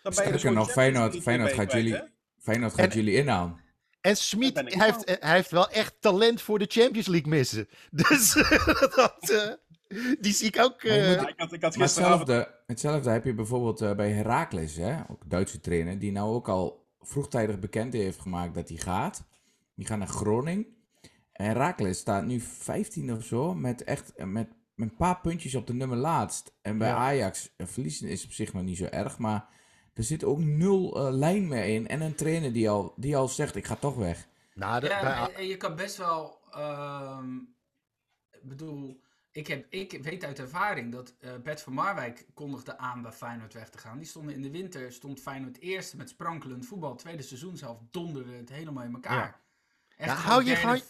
ben 0.03 0.13
je 0.13 0.13
Sterker 0.13 0.33
dus 0.33 0.43
nog, 0.53 0.71
Feyenoord, 0.73 1.23
Feyenoord 1.23 1.53
gaat 1.53 1.73
jullie, 1.73 1.95
hè? 1.95 2.03
Feyenoord 2.39 2.75
gaat 2.75 2.91
En- 2.91 2.97
jullie 2.97 3.15
inhalen. 3.15 3.61
En 4.01 4.17
Smit, 4.17 4.55
hij 4.57 4.85
heeft, 4.87 5.19
hij 5.21 5.35
heeft 5.35 5.51
wel 5.51 5.71
echt 5.71 6.01
talent 6.01 6.43
voor 6.43 6.59
de 6.59 6.67
Champions 6.69 7.07
League 7.07 7.29
missen. 7.31 7.69
Dus 7.91 8.33
dat, 8.97 9.31
eh, 9.31 9.53
die 10.21 10.33
zie 10.33 10.47
ik 10.47 10.59
ook. 10.59 10.83
Eh, 10.83 11.07
moet- 11.09 11.15
Ja, 11.21 11.29
ik 11.29 11.35
had, 11.41 11.53
ik 11.53 11.63
had 11.63 11.77
Maar 11.77 11.87
gisteravond... 11.87 12.19
hetzelfde, 12.29 12.55
hetzelfde 12.67 13.11
heb 13.11 13.25
je 13.25 13.35
bijvoorbeeld 13.35 13.81
eh, 13.81 13.95
bij 13.95 14.11
Heracles, 14.13 14.77
hè? 14.77 14.97
ook 15.09 15.31
Duitse 15.31 15.61
trainer, 15.61 15.99
die 15.99 16.13
nou 16.13 16.35
ook 16.35 16.49
al 16.49 16.87
vroegtijdig 17.01 17.59
bekend 17.59 17.93
heeft 17.93 18.21
gemaakt 18.21 18.55
dat 18.55 18.69
hij 18.69 18.79
gaat. 18.79 19.25
Die 19.75 19.87
gaat 19.87 19.99
naar 19.99 20.07
Groningen. 20.09 20.67
En 21.33 21.47
Heracles 21.47 21.99
staat 21.99 22.25
nu 22.25 22.41
15 22.41 23.13
of 23.13 23.25
zo, 23.25 23.55
met 23.55 23.85
echt 23.85 24.15
eh, 24.15 24.27
met, 24.27 24.49
met 24.75 24.89
een 24.91 24.97
paar 24.97 25.21
puntjes 25.21 25.55
op 25.55 25.67
de 25.67 25.75
nummer 25.75 25.97
laatst. 25.97 26.53
En 26.63 26.79
bij 26.79 26.89
Ja. 26.89 26.97
Ajax, 26.97 27.51
verliezen 27.57 28.09
is 28.09 28.25
op 28.25 28.33
zich 28.33 28.53
nog 28.53 28.63
niet 28.63 28.77
zo 28.77 28.85
erg, 28.85 29.19
maar 29.19 29.49
er 29.95 30.05
zit 30.05 30.25
ook 30.25 30.39
nul 30.39 30.97
eh, 31.07 31.13
lijn 31.15 31.49
meer 31.49 31.65
in. 31.65 31.89
En 31.89 32.01
een 32.01 32.15
trainer 32.15 32.53
die 32.53 32.71
al, 32.71 32.93
die 32.97 33.17
al 33.17 33.29
zegt, 33.29 33.57
ik 33.57 33.67
ga 33.67 33.75
toch 33.77 33.95
weg. 33.97 34.29
nou, 34.55 34.81
de- 34.81 34.87
ja 34.89 35.01
bij- 35.01 35.13
en, 35.15 35.35
en 35.35 35.47
je 35.47 35.57
kan 35.57 35.77
best 35.77 35.97
wel. 35.97 36.39
ehm, 36.53 37.37
ik 38.31 38.43
bedoel, 38.43 39.01
ik, 39.39 39.47
heb, 39.47 39.67
ik 39.69 40.03
weet 40.03 40.25
uit 40.25 40.39
ervaring 40.39 40.93
dat 40.93 41.15
eh, 41.21 41.31
Bert 41.43 41.61
van 41.63 41.73
Marwijk 41.73 42.27
kondigde 42.35 42.79
aan 42.79 43.03
bij 43.03 43.13
Feyenoord 43.13 43.55
weg 43.55 43.69
te 43.69 43.79
gaan. 43.79 43.99
Die 43.99 44.07
stonden 44.07 44.35
in 44.35 44.43
de 44.43 44.51
winter, 44.51 44.93
stond 44.93 45.21
Feyenoord 45.21 45.59
eerste 45.61 45.97
met 45.97 46.09
sprankelend 46.09 46.67
voetbal. 46.67 46.95
Tweede 46.97 47.23
seizoen 47.23 47.57
zelf 47.57 47.79
donderde 47.91 48.33
het 48.33 48.49
helemaal 48.49 48.85
in 48.85 48.93
elkaar. 48.95 49.15
Ja. 49.17 49.41
Echt 49.97 50.11
Ja, 50.11 50.17
hou 50.17 50.39
je 50.41 50.45
derde- 50.47 50.61
gewoon- 50.61 50.81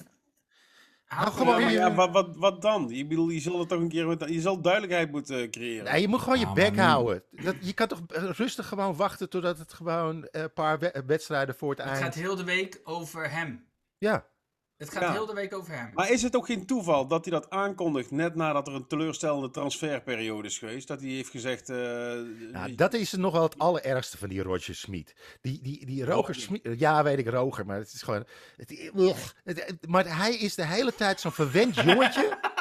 Hou 1.05 1.31
gewoon 1.33 1.71
Ja, 1.73 1.95
wat, 1.95 2.11
wat, 2.11 2.37
wat 2.37 2.63
dan? 2.63 2.89
Je, 2.89 3.07
bedoel, 3.07 3.29
je 3.29 3.41
zal 3.41 3.61
er 3.61 3.67
toch 3.67 3.81
een 3.81 3.89
keer... 3.89 4.31
Je 4.33 4.41
zal 4.41 4.61
duidelijkheid 4.61 5.11
moeten 5.11 5.43
eh, 5.43 5.51
creëren. 5.51 5.93
Nee, 5.93 6.01
je 6.01 6.09
moet 6.09 6.21
gewoon 6.21 6.39
je 6.39 6.47
Ah, 6.47 6.53
bek 6.55 6.77
houden. 6.77 7.23
Dat, 7.31 7.55
je 7.61 7.73
kan 7.73 7.89
toch 7.89 8.01
eh, 8.09 8.31
rustig 8.31 8.69
gewoon 8.69 8.97
wachten 8.97 9.29
totdat 9.31 9.59
het 9.59 9.73
gewoon 9.73 10.29
een 10.31 10.53
paar 10.53 10.79
we- 10.79 11.03
wedstrijden 11.07 11.55
voor 11.55 11.71
het 11.71 11.79
Het 11.79 11.89
eind... 11.89 12.01
gaat 12.03 12.15
heel 12.15 12.37
de 12.37 12.45
week 12.45 12.81
over 12.85 13.31
hem. 13.31 13.67
Ja, 13.99 14.27
Het 14.79 14.91
gaat 14.91 15.03
Ja. 15.03 15.13
heel 15.13 15.27
de 15.27 15.33
week 15.35 15.55
over 15.55 15.73
hem. 15.75 15.91
Maar 15.95 16.11
is 16.11 16.23
het 16.23 16.37
ook 16.37 16.47
geen 16.47 16.67
toeval 16.67 17.07
dat 17.07 17.25
hij 17.25 17.35
dat 17.35 17.51
aankondigt 17.51 18.11
net 18.11 18.35
nadat 18.35 18.67
er 18.69 18.75
een 18.75 18.87
teleurstellende 18.87 19.51
transferperiode 19.51 20.49
is 20.49 20.59
geweest? 20.59 20.89
Dat 20.89 21.01
hij 21.01 21.09
heeft 21.11 21.31
gezegd... 21.31 21.69
eh, 21.69 21.77
nou, 22.53 22.75
dat 22.75 22.95
is 22.95 23.13
nog 23.13 23.33
wel 23.33 23.43
het 23.43 23.59
allerergste 23.59 24.19
van 24.19 24.29
die 24.29 24.43
Roger 24.43 24.75
Smit. 24.75 25.15
Die, 25.41 25.61
die, 25.63 25.87
die 25.87 26.05
Roger. 26.05 26.35
Smit... 26.35 26.69
Ja, 26.79 27.03
weet 27.03 27.19
ik, 27.19 27.29
Roger, 27.29 27.67
maar 27.67 27.79
het 27.79 27.93
is 27.93 28.03
gewoon... 28.03 28.25
Het, 28.57 28.91
ugh. 28.97 29.19
Het- 29.45 29.65
het- 29.67 29.87
maar 29.89 30.17
hij 30.17 30.35
is 30.37 30.55
de 30.55 30.67
hele 30.67 30.95
tijd 30.95 31.21
zo'n 31.21 31.33
verwend 31.33 31.75
jongetje... 31.75 32.39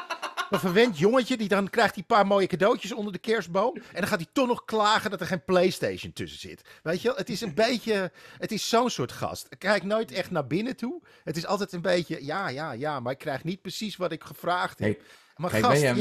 Een 0.49 0.59
verwend 0.59 0.97
jongetje, 0.97 1.37
die 1.37 1.47
dan 1.47 1.69
krijgt 1.69 1.97
een 1.97 2.05
paar 2.05 2.27
mooie 2.27 2.47
cadeautjes 2.47 2.93
onder 2.93 3.13
de 3.13 3.19
kerstboom. 3.19 3.75
En 3.75 3.81
dan 3.99 4.07
gaat 4.07 4.19
hij 4.19 4.27
toch 4.33 4.47
nog 4.47 4.65
klagen 4.65 5.11
dat 5.11 5.21
er 5.21 5.27
geen 5.27 5.43
Playstation 5.43 6.13
tussen 6.13 6.39
zit. 6.39 6.61
Weet 6.83 7.01
je 7.01 7.07
wel, 7.07 7.17
het 7.17 7.29
is 7.29 7.41
een 7.41 7.53
beetje, 7.53 8.11
het 8.37 8.51
is 8.51 8.69
zo'n 8.69 8.89
soort 8.89 9.11
gast. 9.11 9.47
Kijk 9.57 9.83
nooit 9.83 10.11
echt 10.11 10.31
naar 10.31 10.47
binnen 10.47 10.75
toe. 10.75 11.01
Het 11.23 11.37
is 11.37 11.45
altijd 11.45 11.71
een 11.73 11.81
beetje, 11.81 12.25
ja, 12.25 12.47
ja, 12.49 12.71
ja, 12.71 12.99
maar 12.99 13.11
ik 13.11 13.17
krijg 13.17 13.43
niet 13.43 13.61
precies 13.61 13.95
wat 13.95 14.11
ik 14.11 14.23
gevraagd 14.23 14.79
heb. 14.79 14.97
Hey, 14.97 15.05
maar 15.35 15.49
Kijk, 15.49 15.63
gast, 15.65 15.81
wij, 15.81 15.95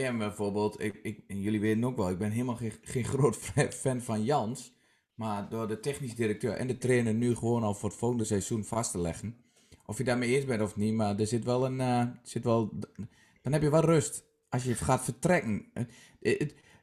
je- 0.00 0.12
bijvoorbeeld, 0.16 0.80
ik, 0.82 1.00
ik, 1.02 1.18
jullie 1.26 1.60
weten 1.60 1.84
ook 1.84 1.96
wel, 1.96 2.10
ik 2.10 2.18
ben 2.18 2.30
helemaal 2.30 2.56
geen, 2.56 2.72
geen 2.82 3.04
groot 3.04 3.36
fan 3.82 4.00
van 4.00 4.24
Jans. 4.24 4.72
Maar 5.14 5.48
door 5.48 5.68
de 5.68 5.80
technisch 5.80 6.14
directeur 6.14 6.52
en 6.52 6.66
de 6.66 6.78
trainer 6.78 7.14
nu 7.14 7.34
gewoon 7.34 7.62
al 7.62 7.74
voor 7.74 7.88
het 7.88 7.98
volgende 7.98 8.24
seizoen 8.24 8.64
vast 8.64 8.90
te 8.90 8.98
leggen. 8.98 9.36
Of 9.86 9.98
je 9.98 10.04
daarmee 10.04 10.34
eens 10.36 10.44
bent 10.44 10.62
of 10.62 10.76
niet, 10.76 10.94
maar 10.94 11.18
er 11.18 11.26
zit 11.26 11.44
wel 11.44 11.64
een. 11.64 11.80
eh, 11.80 12.02
zit 12.22 12.44
wel, 12.44 12.70
dan 13.42 13.52
heb 13.52 13.62
je 13.62 13.70
wel 13.70 13.84
rust. 13.84 14.24
Als 14.48 14.64
je 14.64 14.74
gaat 14.74 15.04
vertrekken. 15.04 15.72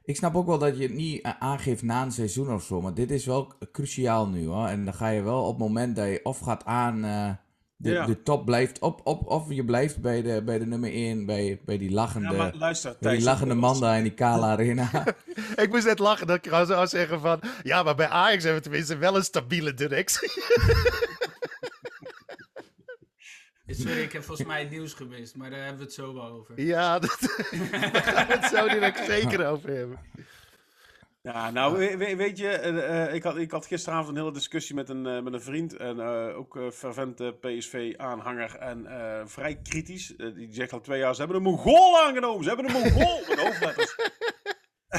Ik 0.04 0.16
snap 0.16 0.34
ook 0.36 0.46
wel 0.46 0.58
dat 0.58 0.76
je 0.76 0.82
het 0.82 0.94
niet 0.94 1.22
eh, 1.22 1.32
aangeeft 1.38 1.82
na 1.82 2.02
een 2.02 2.12
seizoen 2.12 2.52
of 2.54 2.62
zo. 2.64 2.80
Maar 2.80 2.94
dit 2.94 3.10
is 3.10 3.26
wel 3.26 3.52
cruciaal 3.72 4.28
nu 4.28 4.46
hoor. 4.46 4.66
En 4.66 4.84
dan 4.84 4.94
ga 4.94 5.08
je 5.08 5.22
wel 5.22 5.42
op 5.42 5.48
het 5.48 5.58
moment 5.58 5.96
dat 5.96 6.06
je 6.06 6.20
of 6.22 6.38
gaat 6.38 6.64
aan. 6.64 7.04
eh, 7.04 7.30
de, 7.78 7.90
Ja. 7.90 8.06
de 8.06 8.22
top 8.22 8.44
blijft 8.44 8.78
op, 8.78 9.00
op, 9.04 9.26
of 9.26 9.52
je 9.52 9.64
blijft 9.64 10.00
bij 10.00 10.22
de, 10.22 10.42
bij 10.44 10.58
de 10.58 10.66
nummer 10.66 10.92
1, 10.92 11.26
bij, 11.26 11.60
bij 11.64 11.78
die 11.78 11.90
lachende, 11.90 12.30
Ja, 12.30 12.36
maar 12.36 12.54
luister, 12.56 12.96
bij 13.00 13.14
die 13.14 13.24
lachende 13.24 13.52
dat- 13.54 13.62
man 13.62 13.80
daar 13.80 13.96
in 13.96 14.02
die 14.02 14.14
kale 14.14 14.44
arena. 14.44 14.90
Ik 15.62 15.68
moest 15.70 15.84
net 15.86 15.98
lachen 15.98 16.26
dat 16.26 16.36
ik 16.46 16.52
zou 16.66 16.86
zeggen 16.86 17.20
van... 17.20 17.40
Ja, 17.62 17.82
maar 17.82 17.94
bij 17.94 18.08
Ajax 18.08 18.42
hebben 18.42 18.62
we 18.62 18.68
tenminste 18.68 18.96
wel 18.96 19.16
een 19.16 19.24
stabiele 19.24 19.74
directie. 19.74 20.30
Sorry, 23.66 24.00
ik 24.02 24.12
heb 24.12 24.22
volgens 24.22 24.46
mij 24.46 24.60
het 24.60 24.70
nieuws 24.70 24.92
gemist, 24.92 25.36
maar 25.36 25.50
daar 25.50 25.58
hebben 25.58 25.78
we 25.78 25.84
het 25.84 25.92
zo 25.92 26.14
wel 26.14 26.24
over. 26.26 26.60
Ja, 26.60 26.98
dat, 26.98 27.18
daar 27.20 28.02
gaan 28.02 28.26
we 28.26 28.32
het 28.32 28.44
zo 28.44 28.68
direct 28.68 29.04
zeker 29.06 29.46
over 29.46 29.70
hebben. 29.70 29.98
Ja, 31.22 31.50
nou, 31.50 31.78
we- 31.78 31.96
we- 31.96 32.16
weet 32.16 32.38
je, 32.38 32.48
eh, 32.48 33.04
eh, 33.06 33.14
ik, 33.14 33.22
had, 33.22 33.36
ik 33.36 33.50
had 33.50 33.66
gisteravond 33.66 34.08
een 34.08 34.16
hele 34.22 34.32
discussie 34.32 34.74
met 34.74 34.88
een, 34.88 35.06
eh, 35.06 35.20
met 35.22 35.32
een 35.32 35.40
vriend. 35.42 35.76
En 35.76 36.00
eh, 36.00 36.36
ook 36.38 36.56
eh 36.56 36.70
fervente 36.70 37.36
PSV-aanhanger. 37.40 38.56
En 38.58 38.86
eh, 38.86 39.22
vrij 39.26 39.60
kritisch. 39.62 40.14
Die 40.16 40.48
zegt 40.50 40.72
al 40.72 40.80
twee 40.80 40.98
jaar: 40.98 41.12
ze 41.14 41.18
hebben 41.20 41.36
een 41.36 41.42
Mongool 41.42 41.98
aangenomen. 42.00 42.42
Ze 42.44 42.48
hebben 42.48 42.66
een 42.74 42.80
Mongool. 42.82 43.20
Met 43.28 43.38
hoofdletters. 43.40 43.96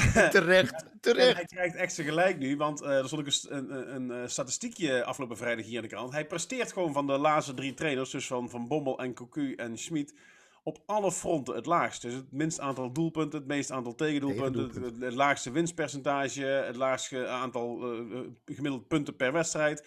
Terecht, 0.30 0.72
En 0.72 0.98
terecht. 1.00 1.34
hij 1.36 1.44
krijgt 1.44 1.74
echt 1.74 1.94
zijn 1.94 2.06
gelijk 2.06 2.38
nu, 2.38 2.56
want 2.56 2.82
eh 2.82 2.98
er 2.98 3.06
stond 3.06 3.20
ook 3.20 3.50
een, 3.50 3.72
een, 3.76 3.94
een, 3.94 4.10
eh, 4.22 4.28
statistiekje 4.28 5.04
afgelopen 5.04 5.36
vrijdag 5.36 5.64
hier 5.64 5.76
in 5.76 5.82
de 5.82 5.88
krant. 5.88 6.12
Hij 6.12 6.26
presteert 6.26 6.72
gewoon 6.72 6.92
van 6.92 7.06
de 7.06 7.18
laatste 7.18 7.54
drie 7.54 7.74
trainers, 7.74 8.10
dus 8.10 8.26
van, 8.26 8.50
van 8.50 8.68
Bommel 8.68 8.98
en 8.98 9.14
Cocu 9.14 9.54
en 9.54 9.78
Schmid, 9.78 10.14
op 10.62 10.78
alle 10.86 11.12
fronten 11.12 11.54
het 11.54 11.66
laagst. 11.66 12.02
Dus 12.02 12.14
het 12.14 12.32
minst 12.32 12.60
aantal 12.60 12.92
doelpunten, 12.92 13.38
het 13.38 13.48
meest 13.48 13.70
aantal 13.70 13.94
tegendoelpunten, 13.94 14.62
het, 14.62 14.72
Tegendoelpunten. 14.72 15.02
het, 15.02 15.10
het 15.10 15.14
laagste 15.24 15.50
winstpercentage, 15.50 16.42
het 16.44 16.76
laagste 16.76 17.26
aantal 17.26 17.92
eh, 17.92 17.98
eh, 17.98 18.20
gemiddeld 18.44 18.88
punten 18.88 19.16
per 19.16 19.32
wedstrijd. 19.32 19.86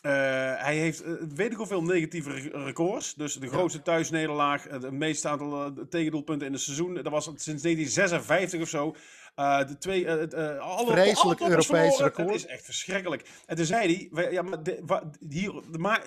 Hij 0.00 0.76
heeft 0.76 1.02
weet 1.34 1.50
ik 1.50 1.56
hoeveel 1.56 1.82
negatieve 1.82 2.30
re- 2.30 2.64
records. 2.64 3.14
Dus 3.14 3.34
de 3.34 3.48
grootste 3.48 3.82
thuisnederlaag, 3.82 4.62
het 4.62 4.90
meeste 4.90 5.28
aantal 5.28 5.72
tegendoelpunten 5.88 6.46
in 6.46 6.52
het 6.52 6.62
seizoen. 6.62 6.94
Dat 6.94 7.08
was 7.08 7.26
het 7.26 7.42
sinds 7.42 7.62
1956 7.62 8.60
of 8.60 8.68
zo. 8.68 8.94
Eh, 9.34 9.66
de 9.66 9.78
twee, 9.78 10.06
het, 10.06 10.34
eh, 10.34 10.58
alle, 10.58 10.92
Vreselijk 10.92 11.40
alle 11.40 11.50
Europees 11.50 11.98
record. 11.98 12.26
Het 12.26 12.34
is 12.36 12.46
echt 12.46 12.64
verschrikkelijk. 12.64 13.28
En 13.46 13.56
toen 13.56 13.64
zei 13.64 14.10
hij, 14.12 14.32
ja, 14.32 14.42
maar 14.42 14.62
de, 14.62 14.82
wa- 14.86 15.10
hier, 15.28 15.52
de, 15.70 15.78
maar, 15.78 16.02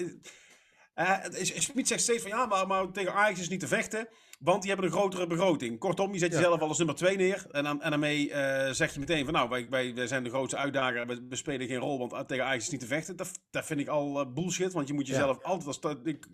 Smit 1.41 1.87
zegt 1.87 2.01
steeds 2.01 2.21
van 2.21 2.31
ja, 2.31 2.45
maar, 2.45 2.67
maar 2.67 2.91
tegen 2.91 3.13
Ajax 3.13 3.39
is 3.39 3.49
niet 3.49 3.59
te 3.59 3.67
vechten. 3.67 4.07
Want 4.39 4.61
die 4.61 4.71
hebben 4.71 4.89
een 4.89 4.95
grotere 4.97 5.27
begroting. 5.27 5.79
Kortom, 5.79 6.13
je 6.13 6.19
zet 6.19 6.31
Ja. 6.31 6.37
jezelf 6.37 6.61
al 6.61 6.67
als 6.67 6.77
nummer 6.77 6.95
2 6.95 7.15
neer. 7.17 7.45
En, 7.51 7.63
dan, 7.63 7.81
en 7.81 7.89
daarmee 7.89 8.27
zeg 8.71 8.93
je 8.93 8.99
meteen 8.99 9.23
van 9.25 9.33
nou, 9.33 9.49
wij, 9.49 9.67
wij, 9.69 9.93
wij 9.95 10.07
zijn 10.07 10.23
de 10.23 10.29
grootste 10.29 10.57
uitdager. 10.57 11.07
We, 11.07 11.25
we 11.29 11.35
spelen 11.35 11.67
geen 11.67 11.77
rol, 11.77 12.07
want 12.07 12.27
tegen 12.27 12.45
Ajax 12.45 12.63
is 12.63 12.69
niet 12.69 12.79
te 12.79 12.87
vechten. 12.87 13.15
Dat, 13.15 13.31
dat 13.51 13.65
vind 13.65 13.79
ik 13.79 13.87
al 13.87 14.31
bullshit. 14.33 14.73
Want 14.73 14.87
je 14.87 14.93
moet 14.93 15.07
jezelf 15.07 15.43
altijd 15.43 15.67
als 15.67 15.79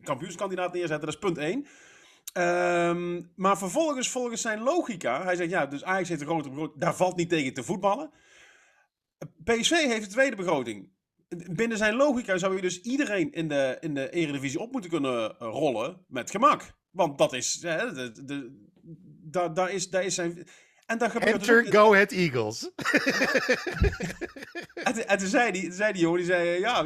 kampioenskandidaat 0.01 0.74
neerzetten. 0.74 1.05
Dat 1.05 1.13
is 1.15 1.19
punt 1.19 1.38
1. 1.38 1.67
Ehm, 2.33 3.21
maar 3.36 3.57
vervolgens, 3.57 4.09
volgens 4.09 4.41
zijn 4.41 4.59
logica, 4.63 5.24
hij 5.24 5.36
zegt 5.36 5.50
ja, 5.50 5.65
dus 5.65 5.83
Ajax 5.83 6.09
heeft 6.09 6.21
een 6.21 6.27
grotere 6.27 6.50
begroting. 6.53 6.81
Daar 6.81 6.95
valt 6.95 7.15
niet 7.15 7.29
tegen 7.29 7.53
te 7.53 7.63
voetballen. 7.63 8.12
PSV 9.43 9.69
heeft 9.71 10.03
de 10.05 10.12
tweede 10.12 10.36
begroting. 10.36 10.89
Binnen 11.51 11.77
zijn 11.77 11.95
logica 11.95 12.38
zou 12.38 12.55
je 12.55 12.62
dus 12.62 12.81
iedereen 12.81 13.31
in 13.31 13.48
de, 13.48 13.77
in 13.79 13.93
de 13.93 14.09
Eredivisie 14.09 14.59
op 14.59 14.71
moeten 14.71 14.89
kunnen 14.89 15.29
eh, 15.29 15.48
rollen 15.51 16.05
met 16.07 16.31
gemak. 16.31 16.71
Want 16.91 17.17
dat 17.17 17.33
is, 17.33 17.57
hè, 17.62 17.93
de, 17.93 18.24
de, 18.25 18.67
daar, 19.24 19.53
daar 19.53 19.71
is, 19.71 19.89
daar 19.89 20.03
is 20.03 20.15
zijn... 20.15 20.48
En 20.86 20.98
dat 20.98 21.12
gebeurt 21.12 21.39
dus 21.39 21.50
ook- 21.50 21.57
Enter 21.57 21.79
Go 21.79 21.93
Ahead 21.93 22.12
Eagles. 22.12 22.71
En, 24.74 24.93
toen- 24.93 25.03
en 25.03 25.17
toen 25.17 25.27
zei 25.27 25.51
die, 25.51 25.62
toen 25.63 25.71
zei 25.74 25.91
die 25.93 26.01
jongen, 26.01 26.17
die 26.17 26.27
zei, 26.27 26.59
ja, 26.59 26.86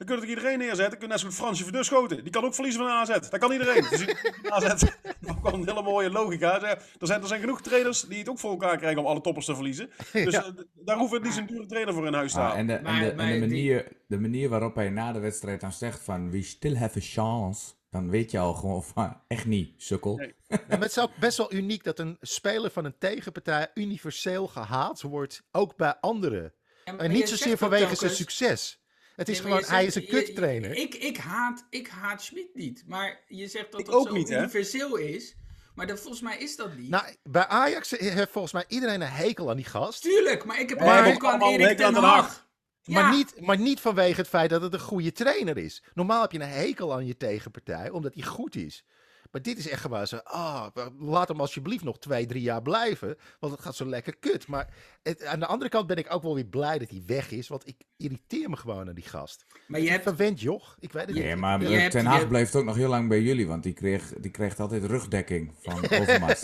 we 0.00 0.06
kunnen 0.06 0.24
toch 0.26 0.34
iedereen 0.34 0.58
neerzetten? 0.58 0.90
Kunnen 0.98 1.08
net 1.08 1.20
zo 1.20 1.26
goed 1.26 1.36
Fransje 1.36 1.62
Verdus 1.64 1.86
schoten. 1.86 2.22
Die 2.22 2.32
kan 2.32 2.44
ook 2.44 2.54
verliezen 2.54 2.80
van 2.80 2.90
AZ. 2.90 3.08
Dat 3.08 3.38
kan 3.38 3.52
iedereen. 3.52 3.86
Dus 3.90 4.06
AZ, 4.48 4.82
dat 5.20 5.40
kwam 5.40 5.54
een 5.54 5.68
hele 5.68 5.82
mooie 5.82 6.10
logica. 6.10 6.62
Er 6.62 6.78
zijn, 7.06 7.20
er 7.20 7.26
zijn 7.26 7.40
genoeg 7.40 7.60
trainers 7.62 8.00
die 8.02 8.18
het 8.18 8.28
ook 8.28 8.38
voor 8.38 8.50
elkaar 8.50 8.76
krijgen 8.76 9.00
om 9.00 9.06
alle 9.06 9.20
toppers 9.20 9.46
te 9.46 9.54
verliezen. 9.54 9.90
Dus 10.12 10.34
Ja. 10.34 10.44
eh, 10.44 10.50
daar 10.74 10.96
hoeven 10.98 11.20
we 11.20 11.24
niet 11.26 11.34
zo'n 11.34 11.46
dure 11.46 11.66
trainer 11.66 11.94
voor 11.94 12.06
in 12.06 12.12
huis 12.14 12.32
te 12.32 12.38
Ah, 12.38 12.44
halen. 12.44 12.58
en 12.58 12.66
de, 12.66 12.72
en 12.72 12.82
Maar- 12.82 13.00
de, 13.00 13.10
en 13.10 13.38
manier, 13.40 13.92
de 14.06 14.18
manier 14.18 14.48
waarop 14.48 14.74
hij 14.74 14.90
na 14.90 15.12
de 15.12 15.18
wedstrijd 15.18 15.60
dan 15.60 15.72
zegt 15.72 16.02
van 16.02 16.30
we 16.30 16.42
still 16.42 16.76
have 16.76 16.98
a 16.98 17.02
chance, 17.02 17.70
dan 17.90 18.10
weet 18.10 18.30
je 18.30 18.38
al 18.38 18.54
gewoon 18.54 18.82
van 18.84 19.20
echt 19.28 19.46
niet, 19.46 19.82
sukkel. 19.82 20.16
Nee. 20.16 20.34
Ja, 20.48 20.58
maar 20.68 20.78
het 20.80 20.90
is 20.90 20.98
ook 20.98 21.16
best 21.20 21.36
wel 21.38 21.52
uniek 21.52 21.84
dat 21.84 21.98
een 21.98 22.16
speler 22.20 22.70
van 22.70 22.84
een 22.84 22.98
tegenpartij 22.98 23.70
universeel 23.74 24.46
gehaat 24.46 25.02
wordt, 25.02 25.42
ook 25.52 25.76
bij 25.76 25.94
anderen. 26.00 26.54
En 26.84 27.10
niet 27.10 27.28
zozeer 27.28 27.52
ook 27.52 27.58
vanwege 27.58 27.84
zijn 27.84 27.96
telkens- 27.96 28.16
succes. 28.18 28.79
Het 29.20 29.28
is 29.28 29.42
Nee, 29.42 29.52
gewoon, 29.52 29.64
hij 29.70 29.84
is 29.84 29.94
een 29.94 30.06
kuttrainer. 30.06 30.76
Ik, 30.76 30.94
ik, 30.94 31.16
haat, 31.16 31.66
ik 31.70 31.88
haat 31.88 32.22
Schmid 32.22 32.54
niet. 32.54 32.82
Maar 32.86 33.20
je 33.28 33.46
zegt 33.48 33.70
dat 33.70 33.80
Ik 33.80 33.86
het 33.86 33.94
ook 33.94 34.06
zo 34.08 34.12
niet, 34.14 34.28
hè? 34.28 34.38
universeel 34.38 34.96
is. 34.96 35.36
Maar 35.74 35.86
dat, 35.86 36.00
volgens 36.00 36.20
mij 36.22 36.38
is 36.38 36.56
dat 36.56 36.76
niet. 36.76 36.88
Nou, 36.90 37.04
bij 37.22 37.46
Ajax 37.46 37.90
heeft 37.90 38.30
volgens 38.30 38.52
mij 38.52 38.64
iedereen 38.68 39.00
een 39.00 39.08
hekel 39.08 39.50
aan 39.50 39.56
die 39.56 39.64
gast. 39.64 40.02
Tuurlijk, 40.02 40.44
maar 40.44 40.60
ik 40.60 40.68
heb 40.68 40.78
Maar- 40.80 40.98
een 40.98 41.04
hekel 41.12 41.28
aan 41.30 41.42
Erik 41.42 41.76
ten. 41.76 41.94
Hag. 41.94 42.48
Maar, 42.84 43.10
niet, 43.14 43.40
maar 43.40 43.58
niet 43.58 43.80
vanwege 43.80 44.20
het 44.20 44.28
feit 44.28 44.50
dat 44.50 44.62
het 44.62 44.72
een 44.74 44.80
goede 44.80 45.12
trainer 45.12 45.58
is. 45.58 45.82
Normaal 45.94 46.20
heb 46.22 46.32
je 46.32 46.40
een 46.40 46.48
hekel 46.48 46.92
aan 46.94 47.06
je 47.06 47.16
tegenpartij, 47.16 47.90
omdat 47.90 48.14
hij 48.14 48.22
goed 48.22 48.56
is. 48.56 48.84
Maar 49.30 49.42
dit 49.42 49.58
is 49.58 49.68
echt 49.68 49.80
gewoon 49.80 50.06
zo, 50.06 50.16
ah, 50.16 50.66
laat 50.98 51.28
hem 51.28 51.40
alsjeblieft 51.40 51.84
nog 51.84 51.98
twee, 51.98 52.26
drie 52.26 52.42
jaar 52.42 52.62
blijven. 52.62 53.16
Want 53.40 53.52
het 53.52 53.62
gaat 53.62 53.76
zo 53.76 53.86
lekker 53.86 54.16
kut. 54.16 54.46
Maar 54.46 54.74
het, 55.02 55.24
aan 55.24 55.40
de 55.40 55.46
andere 55.46 55.70
kant 55.70 55.86
ben 55.86 55.96
ik 55.96 56.12
ook 56.14 56.22
wel 56.22 56.34
weer 56.34 56.44
blij 56.44 56.78
dat 56.78 56.90
hij 56.90 57.02
weg 57.06 57.30
is. 57.30 57.48
Want 57.48 57.66
ik 57.68 57.76
irriteer 57.96 58.50
me 58.50 58.56
gewoon 58.56 58.88
aan 58.88 58.94
die 58.94 59.04
gast. 59.04 59.44
maar 59.66 59.80
je 59.80 59.90
hebt... 59.90 60.02
Verwend 60.02 60.40
joch, 60.40 60.76
ik 60.80 60.92
weet 60.92 61.06
het 61.06 61.16
Ja, 61.16 61.22
niet. 61.28 61.36
maar 61.36 61.62
Je 61.62 61.76
eh, 61.76 61.86
Ten 61.90 62.04
Haag 62.06 62.16
hebt- 62.16 62.28
blijft 62.28 62.54
ook 62.56 62.64
nog 62.64 62.76
heel 62.76 62.88
lang 62.88 63.08
bij 63.08 63.20
jullie, 63.22 63.46
want 63.46 63.62
die 63.62 63.72
kreeg, 63.72 64.12
die 64.20 64.30
kreeg 64.30 64.58
altijd 64.58 64.84
rugdekking 64.84 65.54
van 65.60 65.78
Overmars. 66.00 66.40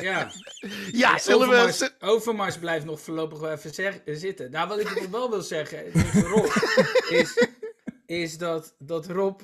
Ja, 0.00 0.30
Ja, 0.92 1.18
zullen 1.18 1.48
we... 1.48 1.54
Overmars, 1.54 1.90
Overmars 2.00 2.58
blijft 2.58 2.84
nog 2.84 3.00
voorlopig 3.00 3.38
wel 3.38 3.52
even 3.52 3.74
zeg- 3.74 4.00
zitten. 4.04 4.50
Nou, 4.50 4.68
wat 4.68 4.80
ik 4.80 5.06
wel 5.10 5.30
wil 5.30 5.42
zeggen 5.42 5.92
tegen 5.92 6.22
Rob, 6.34 6.46
is, 7.08 7.46
is 8.06 8.38
dat, 8.38 8.74
dat 8.78 9.06
Rob, 9.06 9.40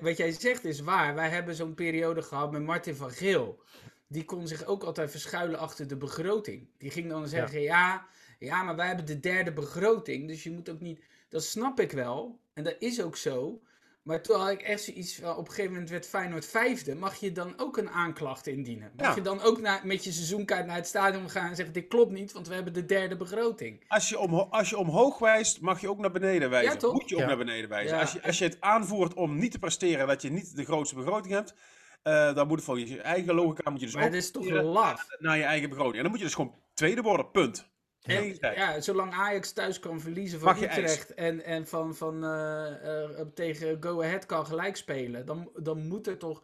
wat 0.00 0.16
jij 0.16 0.32
zegt 0.32 0.64
is 0.64 0.80
waar. 0.80 1.14
Wij 1.14 1.28
hebben 1.28 1.54
zo'n 1.54 1.74
periode 1.74 2.22
gehad 2.22 2.52
met 2.52 2.62
Martin 2.62 2.94
van 2.94 3.10
Geel. 3.10 3.62
Die 4.06 4.24
kon 4.24 4.48
zich 4.48 4.64
ook 4.64 4.82
altijd 4.82 5.10
verschuilen 5.10 5.58
achter 5.58 5.88
de 5.88 5.96
begroting. 5.96 6.68
Die 6.78 6.90
ging 6.90 7.08
dan 7.08 7.28
zeggen, 7.28 7.60
ja, 7.60 8.06
ja, 8.38 8.62
maar 8.62 8.76
wij 8.76 8.86
hebben 8.86 9.06
de 9.06 9.20
derde 9.20 9.52
begroting, 9.52 10.28
dus 10.28 10.42
je 10.42 10.50
moet 10.50 10.68
ook 10.68 10.80
niet... 10.80 11.04
Dat 11.28 11.44
snap 11.44 11.80
ik 11.80 11.92
wel, 11.92 12.40
en 12.52 12.64
dat 12.64 12.76
is 12.78 13.02
ook 13.02 13.16
zo. 13.16 13.62
Maar 14.08 14.22
toen 14.22 14.36
had 14.40 14.50
ik 14.50 14.62
echt 14.62 14.82
zoiets 14.82 15.14
van, 15.14 15.30
op 15.30 15.38
een 15.38 15.46
gegeven 15.52 15.72
moment 15.72 15.90
werd 15.90 16.06
Feyenoord 16.06 16.46
vijfde. 16.46 16.94
Mag 16.94 17.16
je 17.16 17.32
dan 17.32 17.54
ook 17.56 17.76
een 17.76 17.90
aanklacht 17.90 18.46
indienen? 18.46 18.92
Mag 18.96 19.06
Ja. 19.08 19.14
je 19.14 19.20
dan 19.22 19.40
ook 19.42 19.60
naar, 19.60 19.80
met 19.84 20.04
je 20.04 20.12
seizoenkaart 20.12 20.66
naar 20.66 20.76
het 20.76 20.86
stadion 20.86 21.30
gaan 21.30 21.48
en 21.48 21.56
zeggen, 21.56 21.74
dit 21.74 21.88
klopt 21.88 22.12
niet, 22.12 22.32
want 22.32 22.48
we 22.48 22.54
hebben 22.54 22.72
de 22.72 22.84
derde 22.86 23.16
begroting. 23.16 23.84
Als 23.88 24.08
je, 24.08 24.18
omho- 24.18 24.48
als 24.50 24.68
je 24.70 24.76
omhoog 24.78 25.18
wijst, 25.18 25.60
mag 25.60 25.80
je 25.80 25.88
ook 25.88 25.98
naar 25.98 26.10
beneden 26.10 26.50
wijzen. 26.50 26.72
Ja, 26.72 26.78
toch? 26.78 26.92
Moet 26.92 27.08
je 27.08 27.14
ook 27.14 27.20
Ja. 27.20 27.26
naar 27.26 27.36
beneden 27.36 27.68
wijzen. 27.68 27.94
Ja. 27.94 28.00
Als, 28.00 28.12
je, 28.12 28.22
als 28.22 28.38
je 28.38 28.44
het 28.44 28.56
aanvoert 28.60 29.14
om 29.14 29.38
niet 29.38 29.52
te 29.52 29.58
presteren, 29.58 30.06
dat 30.06 30.22
je 30.22 30.30
niet 30.30 30.56
de 30.56 30.64
grootste 30.64 30.94
begroting 30.94 31.34
hebt, 31.34 31.54
eh, 32.02 32.34
dan 32.34 32.46
moet 32.46 32.56
het 32.56 32.64
volgens 32.64 32.90
je 32.90 33.00
eigen 33.00 33.34
logica 33.34 33.70
moet 33.70 33.80
je 33.80 33.86
dus 33.86 33.94
Maar 33.94 34.04
ook 34.04 34.10
het 34.12 34.22
is 34.22 34.30
toch 34.30 34.48
laf. 34.50 35.06
naar 35.18 35.36
je 35.36 35.42
eigen 35.44 35.68
begroting. 35.68 35.96
En 35.96 36.02
dan 36.02 36.10
moet 36.10 36.20
je 36.20 36.26
dus 36.26 36.34
gewoon 36.34 36.54
tweede 36.74 37.02
worden, 37.02 37.30
punt. 37.30 37.68
En, 38.08 38.36
ja, 38.54 38.80
zolang 38.80 39.12
Ajax 39.12 39.52
thuis 39.52 39.78
kan 39.80 40.00
verliezen 40.00 40.40
van 40.40 40.62
Utrecht 40.62 41.14
en, 41.14 41.44
en 41.44 41.66
van, 41.66 41.94
van, 41.96 42.24
eh, 42.24 43.04
eh, 43.04 43.26
tegen 43.34 43.82
Go 43.82 44.02
Ahead 44.02 44.26
kan 44.26 44.46
gelijk 44.46 44.76
spelen, 44.76 45.26
dan, 45.26 45.50
dan 45.56 45.86
moet 45.86 46.06
er 46.06 46.16
toch... 46.18 46.42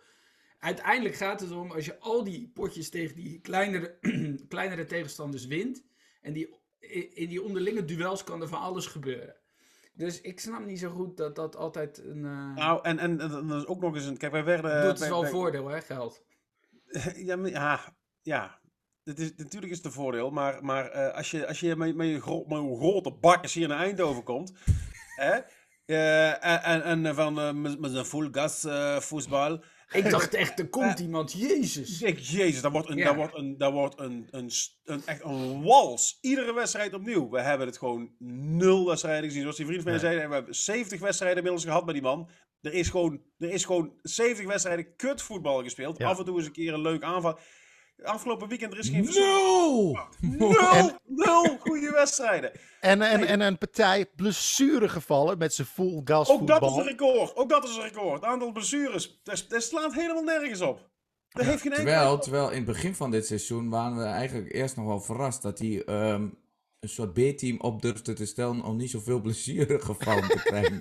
Uiteindelijk 0.58 1.14
gaat 1.14 1.40
het 1.40 1.50
om, 1.52 1.70
als 1.70 1.84
je 1.84 1.98
al 1.98 2.24
die 2.24 2.50
potjes 2.54 2.90
tegen 2.90 3.16
die 3.16 3.40
kleinere, 3.40 3.98
kleinere 4.48 4.84
tegenstanders 4.84 5.46
wint, 5.46 5.84
en 6.20 6.32
die, 6.32 6.56
in 7.14 7.28
die 7.28 7.42
onderlinge 7.42 7.84
duels 7.84 8.24
kan 8.24 8.40
er 8.40 8.48
van 8.48 8.60
alles 8.60 8.86
gebeuren. 8.86 9.36
Dus 9.92 10.20
ik 10.20 10.40
snap 10.40 10.64
niet 10.64 10.78
zo 10.78 10.90
goed 10.90 11.16
dat 11.16 11.36
dat 11.36 11.56
altijd 11.56 11.98
een... 11.98 12.24
eh 12.24 12.54
Nou, 12.54 12.80
en, 12.82 12.98
en, 12.98 13.20
en 13.20 13.28
dan 13.28 13.54
is 13.54 13.66
ook 13.66 13.80
nog 13.80 13.94
eens 13.94 14.04
een... 14.06 14.16
Kijk, 14.16 14.32
wij 14.32 14.44
werden... 14.44 14.86
het 14.86 14.98
wij- 14.98 15.08
wel 15.08 15.22
wij- 15.22 15.30
voordeel, 15.30 15.68
hè, 15.68 15.80
geld. 15.80 16.22
Ja, 17.14 17.46
ja, 17.46 17.94
ja. 18.22 18.58
Het 19.04 19.18
is, 19.18 19.32
natuurlijk 19.36 19.72
is 19.72 19.76
het 19.76 19.86
een 19.86 19.92
voordeel, 19.92 20.30
maar, 20.30 20.64
maar 20.64 20.90
eh, 20.90 21.16
als 21.16 21.30
je, 21.30 21.46
als 21.46 21.60
je 21.60 21.76
met, 21.76 21.96
met, 21.96 22.08
je 22.08 22.20
gro 22.20 22.44
met 22.46 22.58
je 22.58 22.76
grote 22.76 23.12
bakkers 23.12 23.54
hier 23.54 23.68
naar 23.68 23.78
Eindhoven 23.78 24.22
komt, 24.22 24.52
hè, 25.20 25.38
Eh, 25.86 26.44
en, 26.44 26.82
en, 26.82 27.06
en 27.06 27.14
van 27.14 27.38
uh, 27.38 27.52
met, 27.52 27.80
met 27.80 27.94
een 27.94 28.04
full 28.04 28.28
gas 28.32 28.64
uh, 28.64 29.00
voetbal. 29.00 29.64
Ik 29.92 30.10
dacht 30.10 30.34
echt, 30.34 30.58
er 30.58 30.68
komt 30.68 30.98
iemand, 30.98 31.32
jezus. 31.32 32.02
Ik, 32.02 32.18
jezus, 32.18 32.60
daar 32.62 32.70
wordt, 32.70 32.88
een, 32.88 32.96
Ja. 32.96 33.04
daar 33.04 33.16
wordt, 33.16 33.34
een, 33.36 33.58
daar 33.58 33.72
wordt 33.72 34.00
een, 34.00 34.28
een, 34.30 34.50
een, 34.84 35.02
echt 35.06 35.24
een 35.24 35.62
wals. 35.62 36.18
Iedere 36.20 36.54
wedstrijd 36.54 36.94
opnieuw. 36.94 37.30
We 37.30 37.40
hebben 37.40 37.66
het 37.66 37.78
gewoon 37.78 38.10
nul 38.18 38.86
wedstrijden 38.86 39.24
gezien. 39.24 39.40
Zoals 39.40 39.56
die 39.56 39.66
vriend 39.66 39.82
van 39.82 39.90
mij 39.90 40.00
zei, 40.00 40.14
we 40.26 40.34
hebben 40.34 40.54
70 40.54 41.00
wedstrijden 41.00 41.36
inmiddels 41.36 41.64
gehad 41.64 41.84
met 41.84 41.94
die 41.94 42.02
man. 42.02 42.30
Er 42.60 42.72
is 42.72 42.88
gewoon, 42.88 43.22
er 43.38 43.50
is 43.50 43.64
gewoon 43.64 43.92
70 44.02 44.46
wedstrijden 44.46 44.96
kutvoetbal 44.96 45.62
gespeeld. 45.62 45.98
Ja. 45.98 46.08
Af 46.08 46.18
en 46.18 46.24
toe 46.24 46.36
eens 46.36 46.46
een 46.46 46.52
keer 46.52 46.72
een 46.74 46.80
leuk 46.80 47.02
aanval. 47.02 47.38
Afgelopen 48.02 48.48
weekend 48.48 48.72
er 48.72 48.78
is 48.78 48.88
geen 48.88 49.04
Nul! 49.04 49.98
Nul, 50.20 50.90
nul 51.04 51.58
goede 51.58 51.90
wedstrijden. 51.90 52.52
En, 52.80 53.02
en, 53.02 53.20
Nee. 53.20 53.28
en 53.28 53.40
een 53.40 53.58
partij 53.58 54.06
blessuregevallen 54.16 55.38
met 55.38 55.54
zijn 55.54 55.66
full 55.66 56.00
gas 56.04 56.28
Ook 56.28 56.46
dat 56.46 56.62
is 56.62 56.76
een 56.76 56.84
record. 56.84 57.36
Ook 57.36 57.48
dat 57.48 57.64
is 57.64 57.76
een 57.76 57.82
record. 57.82 58.14
Het 58.14 58.24
aantal 58.24 58.52
blessures. 58.52 59.20
Dat, 59.22 59.44
dat 59.48 59.62
slaat 59.62 59.94
helemaal 59.94 60.22
nergens 60.22 60.60
op. 60.60 60.88
Dat 61.28 61.44
heeft 61.44 61.62
geen. 61.62 61.72
Terwijl, 61.72 62.18
terwijl 62.18 62.48
in 62.50 62.56
het 62.56 62.64
begin 62.64 62.94
van 62.94 63.10
dit 63.10 63.26
seizoen 63.26 63.68
waren 63.68 63.96
we 63.96 64.04
eigenlijk 64.04 64.52
eerst 64.52 64.76
nog 64.76 64.86
wel 64.86 65.00
verrast 65.00 65.42
dat 65.42 65.58
hij 65.58 65.84
ehm, 65.84 66.28
een 66.80 66.88
soort 66.88 67.12
B-team 67.12 67.60
op 67.60 67.82
durfde 67.82 68.12
te 68.12 68.26
stellen 68.26 68.62
om 68.62 68.76
niet 68.76 68.90
zoveel 68.90 69.20
blessuregevallen 69.24 70.28
te 70.28 70.40
krijgen. 70.44 70.78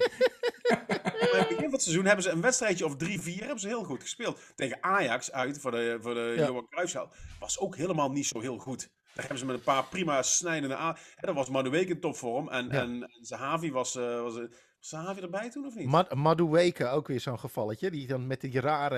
Maar 1.31 1.31
in 1.31 1.37
het 1.39 1.49
begin 1.49 1.62
van 1.73 1.81
het 1.81 1.81
seizoen 1.81 2.05
hebben 2.05 2.23
ze 2.23 2.29
een 2.31 2.41
wedstrijdje 2.41 2.85
of 2.85 2.95
drie, 2.95 3.21
vier 3.21 3.39
hebben 3.39 3.59
ze 3.59 3.67
heel 3.67 3.83
goed 3.83 4.01
gespeeld. 4.01 4.39
Tegen 4.55 4.77
Ajax 4.83 5.31
uit 5.31 5.59
voor 5.59 5.71
de, 5.71 5.97
voor 6.01 6.13
de 6.13 6.33
Ja. 6.37 6.45
Johan 6.45 6.67
Cruijffschaal. 6.69 7.11
Was 7.39 7.59
ook 7.59 7.75
helemaal 7.75 8.11
niet 8.11 8.25
zo 8.25 8.39
heel 8.39 8.57
goed. 8.57 8.79
Daar 9.03 9.21
hebben 9.25 9.37
ze 9.37 9.45
met 9.45 9.55
een 9.55 9.61
paar 9.63 9.83
prima 9.85 10.21
snijdende 10.21 10.75
aan. 10.75 10.95
En 10.95 11.25
dat 11.27 11.35
was 11.35 11.49
Madueke 11.49 11.91
in 11.91 11.99
topvorm. 11.99 12.49
En, 12.49 12.65
Ja. 12.65 12.71
en, 12.71 12.89
en 13.01 13.09
Zahavi 13.25 13.71
was, 13.71 13.95
eh 13.95 14.21
was, 14.21 14.33
was 14.33 14.47
Zahavi 14.79 15.21
erbij 15.21 15.49
toen 15.49 15.65
of 15.65 15.75
niet? 15.75 15.87
Mad 15.87 16.13
Madueke, 16.15 16.87
ook 16.87 17.07
weer 17.07 17.19
zo'n 17.19 17.39
gevalletje. 17.39 17.91
Die 17.91 18.07
dan 18.07 18.27
met 18.27 18.41
die 18.41 18.59
rare... 18.59 18.97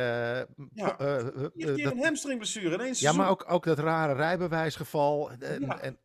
Ja. 0.73 0.97
eh, 0.97 1.17
eh, 1.17 1.23
Die 1.25 1.41
heeft 1.41 1.53
eh, 1.63 1.67
een 1.67 1.75
keer 1.75 1.83
dat- 1.83 1.93
een 1.93 2.03
hamstringblessure 2.03 2.73
ineens. 2.75 2.99
ja, 2.99 3.11
maar 3.11 3.29
ook, 3.29 3.45
ook 3.47 3.63
dat 3.65 3.79
rare 3.79 4.13
rijbewijsgeval. 4.13 5.31
En, 5.31 5.61
Ja. 5.61 5.79
en, 5.79 5.99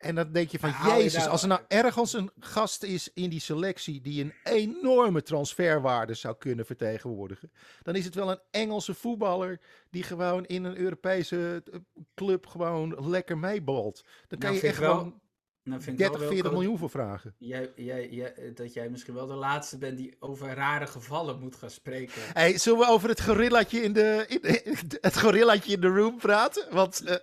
en 0.00 0.14
dan 0.14 0.32
denk 0.32 0.50
je 0.50 0.58
van, 0.58 0.72
jezus, 0.86 1.26
als 1.26 1.42
er 1.42 1.48
nou 1.48 1.60
ergens 1.68 2.12
een 2.12 2.30
gast 2.38 2.82
is 2.82 3.10
in 3.14 3.30
die 3.30 3.40
selectie 3.40 4.00
die 4.00 4.24
een 4.24 4.32
enorme 4.44 5.22
transferwaarde 5.22 6.14
zou 6.14 6.36
kunnen 6.38 6.66
vertegenwoordigen, 6.66 7.52
dan 7.82 7.94
is 7.94 8.04
het 8.04 8.14
wel 8.14 8.30
een 8.30 8.40
Engelse 8.50 8.94
voetballer 8.94 9.60
die 9.90 10.02
gewoon 10.02 10.44
in 10.46 10.64
een 10.64 10.76
Europese 10.76 11.62
eh, 11.72 11.78
club 12.14 12.46
gewoon 12.46 13.08
lekker 13.08 13.38
meebalt. 13.38 14.04
Dan 14.28 14.38
kan 14.38 14.50
Nou, 14.50 14.62
je 14.62 14.68
echt 14.68 14.78
wel- 14.78 14.90
gewoon 14.98 15.20
Nou 15.62 15.82
vind 15.82 15.92
ik 15.92 15.98
30, 15.98 16.18
wel, 16.18 16.28
40 16.28 16.42
Wilco, 16.42 16.58
miljoen 16.58 16.78
voor 16.78 16.90
vragen. 16.90 17.34
Jij, 17.38 17.72
jij, 17.76 18.08
jij, 18.08 18.52
dat 18.54 18.72
jij 18.72 18.88
misschien 18.88 19.14
wel 19.14 19.26
de 19.26 19.34
laatste 19.34 19.78
bent 19.78 19.96
die 19.98 20.16
over 20.18 20.54
rare 20.54 20.86
gevallen 20.86 21.38
moet 21.40 21.56
gaan 21.56 21.70
spreken. 21.70 22.22
Hey, 22.32 22.58
zullen 22.58 22.78
we 22.78 22.86
over 22.86 23.08
het 23.08 23.20
gorillaatje 23.20 23.82
in 23.82 23.92
de, 23.92 24.24
in, 24.28 24.42
in- 24.64 24.76
het 25.00 25.18
gorillaatje 25.18 25.72
in 25.72 25.80
de 25.80 25.88
room 25.88 26.18
praten? 26.18 26.66
Want 26.74 27.04
eh, 27.04 27.14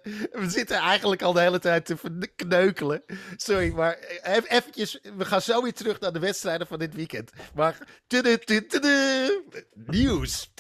we 0.41 0.50
zitten 0.50 0.77
eigenlijk 0.77 1.22
al 1.22 1.34
de 1.34 1.39
hele 1.41 1.60
tijd 1.60 1.86
te 1.86 1.98
kneukelen. 2.36 3.03
Sorry, 3.36 3.74
maar 3.74 3.94
eh, 3.94 4.36
even 4.36 4.50
eventjes, 4.50 5.00
we 5.17 5.25
gaan 5.25 5.41
zo 5.41 5.62
weer 5.62 5.74
terug 5.74 6.00
naar 6.00 6.13
de 6.13 6.20
wedstrijden 6.20 6.67
van 6.67 6.79
dit 6.79 6.94
weekend. 6.96 7.32
Maar 7.56 7.88
tudu, 8.08 8.38
tudu, 8.38 8.67
tudu, 8.67 9.44
nieuws. 9.74 10.53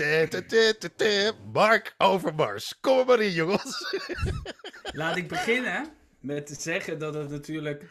Mark 1.53 1.93
Overmars. 1.97 2.77
Kom 2.81 3.05
maar 3.05 3.21
in, 3.21 3.31
jongens. 3.31 3.97
Laat 4.91 5.17
ik 5.17 5.27
beginnen 5.27 5.85
met 6.27 6.45
te 6.47 6.55
zeggen 6.61 6.99
dat 6.99 7.13
het 7.13 7.29
natuurlijk 7.29 7.83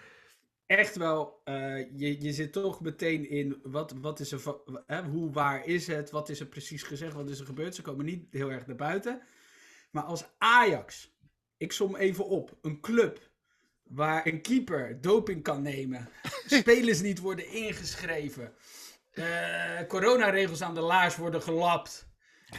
echt 0.66 0.97
wel. 0.97 1.40
eh, 1.45 1.78
je, 1.99 2.23
je 2.23 2.33
zit 2.33 2.52
toch 2.52 2.81
meteen 2.81 3.28
in. 3.31 3.61
Wat, 3.62 3.93
wat 4.00 4.21
is 4.21 4.33
er. 4.33 4.43
Hè, 4.87 5.02
hoe 5.02 5.33
waar 5.33 5.66
is 5.66 5.87
het? 5.87 6.11
Wat 6.11 6.28
is 6.28 6.40
er 6.40 6.47
precies 6.47 6.83
gezegd? 6.83 7.12
Wat 7.14 7.31
is 7.31 7.40
er 7.40 7.47
gebeurd? 7.47 7.75
Ze 7.75 7.83
komen 7.83 8.05
niet 8.05 8.26
heel 8.31 8.50
erg 8.50 8.66
naar 8.66 8.76
buiten. 8.76 9.23
Maar 9.90 10.02
als 10.05 10.25
Ajax. 10.38 11.14
Ik 11.57 11.73
som 11.73 11.97
even 11.97 12.26
op. 12.26 12.59
Een 12.62 12.81
club. 12.81 13.31
Waar 13.83 14.26
een 14.26 14.43
keeper 14.43 15.00
doping 15.00 15.43
kan 15.43 15.62
nemen. 15.62 16.09
Spelers 16.47 17.00
niet 17.00 17.19
worden 17.19 17.52
ingeschreven. 17.52 18.55
eh, 19.12 19.81
coronaregels 19.88 20.62
aan 20.62 20.75
de 20.75 20.81
laars 20.81 21.16
worden 21.16 21.43
gelapt. 21.43 22.09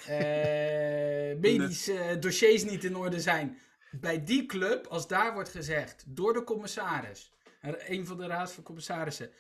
eh, 0.08 1.38
medische 1.48 2.18
dossiers 2.20 2.64
niet 2.64 2.84
in 2.84 2.96
orde 2.98 3.20
zijn 3.22 3.58
bij 3.92 4.24
die 4.24 4.46
club, 4.46 4.88
als 4.88 5.08
daar 5.08 5.34
wordt 5.34 5.50
gezegd 5.50 6.04
door 6.08 6.34
de 6.34 6.44
commissaris, 6.44 7.32
er- 7.62 7.84
een 7.92 8.06
van 8.06 8.18
de 8.18 8.28
raads 8.28 8.52
van 8.54 8.64
commissarissen, 8.64 9.32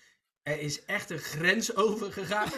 er 0.43 0.59
is 0.59 0.85
echt 0.85 1.09
een 1.09 1.17
grens 1.19 1.75
overgegaan. 1.85 2.49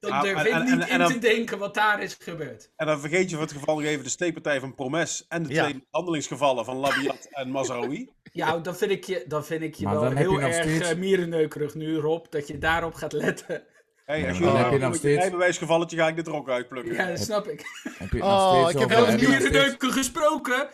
Dan 0.00 0.10
Ah, 0.10 0.22
durf 0.22 0.44
ik 0.44 0.54
niet 0.62 0.72
en- 0.72 0.80
en 0.80 0.88
in 0.88 0.98
dan- 0.98 1.12
te 1.12 1.18
denken 1.18 1.58
wat 1.58 1.74
daar 1.74 2.02
is 2.02 2.16
gebeurd. 2.20 2.70
En 2.76 2.86
dan 2.86 3.00
vergeet 3.00 3.28
je 3.30 3.36
voor 3.36 3.44
het 3.44 3.52
geval 3.54 3.74
nog 3.74 3.84
even 3.84 4.04
de 4.04 4.10
steekpartij 4.10 4.60
van 4.60 4.74
Promes 4.74 5.24
en 5.28 5.42
de 5.42 5.52
Ja. 5.54 5.62
twee 5.62 5.86
handelingsgevallen 5.90 6.64
van 6.64 6.76
Labiat 6.76 7.28
en 7.30 7.50
Mazraoui. 7.50 8.10
Ja, 8.32 8.58
dan 8.58 8.76
vind 8.76 8.90
ik 8.90 9.04
je, 9.04 9.24
dan 9.28 9.44
vind 9.44 9.62
ik 9.62 9.74
je 9.74 9.84
Maar 9.84 9.94
wel 9.94 10.02
dan 10.02 10.16
heel 10.16 10.40
erg 10.40 10.54
steeds- 10.54 10.90
eh, 10.90 10.96
mierenneukerig 10.98 11.74
nu, 11.74 11.96
Rob, 11.96 12.26
dat 12.30 12.46
je 12.46 12.58
daarop 12.58 12.94
gaat 12.94 13.12
letten. 13.12 13.64
Hey, 14.06 14.28
als 14.28 14.38
maar 14.38 14.50
je 14.64 14.70
heb 14.72 14.80
nog 14.80 14.94
steeds- 14.94 15.20
rijbewijsgevalletje 15.20 15.96
ga 15.96 16.08
ik 16.08 16.16
dit 16.16 16.26
er 16.26 16.34
ook 16.34 16.48
uitplukken. 16.48 16.94
Ja, 16.94 17.06
dat 17.06 17.18
snap 17.20 17.46
ik. 17.48 17.60
Heb 17.98 18.10
je 18.10 18.16
het 18.16 18.24
Oh, 18.26 18.52
steeds 18.68 18.72
ik 18.72 18.78
heb 18.78 18.88
over- 18.90 18.96
wel 19.02 19.06
heb 19.10 19.20
je 19.20 19.26
nog 19.26 19.34
steeds- 19.36 19.50
Mierenneuken 19.52 19.92
gesproken, 19.92 20.68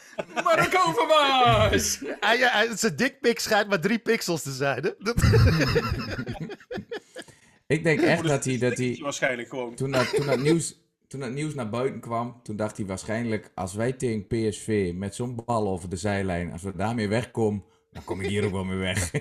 Mark 0.44 0.82
Overmars! 0.86 1.98
Hij, 2.20 2.38
hij, 2.38 2.68
zijn 2.76 2.96
dikpik 2.96 3.38
schijnt 3.38 3.68
maar 3.68 3.80
drie 3.80 3.98
pixels 3.98 4.42
te 4.42 4.50
zijn. 4.52 4.82
Hè? 4.84 4.90
Ik 7.66 7.82
denk 7.84 8.00
echt 8.00 8.22
dat 8.28 8.44
hij, 8.44 8.58
dat 8.58 8.76
hij 8.78 8.98
Waarschijnlijk 9.02 9.48
gewoon. 9.48 9.74
toen, 9.74 9.90
dat, 9.90 10.14
toen, 10.14 10.26
dat 10.26 10.38
nieuws, 10.38 10.80
toen 11.08 11.20
dat 11.20 11.30
nieuws 11.30 11.54
naar 11.54 11.70
buiten 11.70 12.00
kwam, 12.00 12.40
toen 12.42 12.56
dacht 12.56 12.76
hij 12.76 12.86
waarschijnlijk, 12.86 13.50
als 13.54 13.74
wij 13.74 13.92
tegen 13.92 14.26
PSV 14.26 14.92
met 14.94 15.14
zo'n 15.14 15.42
bal 15.44 15.68
over 15.68 15.88
de 15.88 15.96
zijlijn, 15.96 16.52
als 16.52 16.62
we 16.62 16.76
daarmee 16.76 17.08
wegkomen, 17.08 17.64
dan 17.92 18.05
kom 18.05 18.20
ik 18.20 18.28
hier 18.28 18.44
ook 18.44 18.52
wel 18.52 18.64
mee 18.64 18.78
weg. 18.78 19.11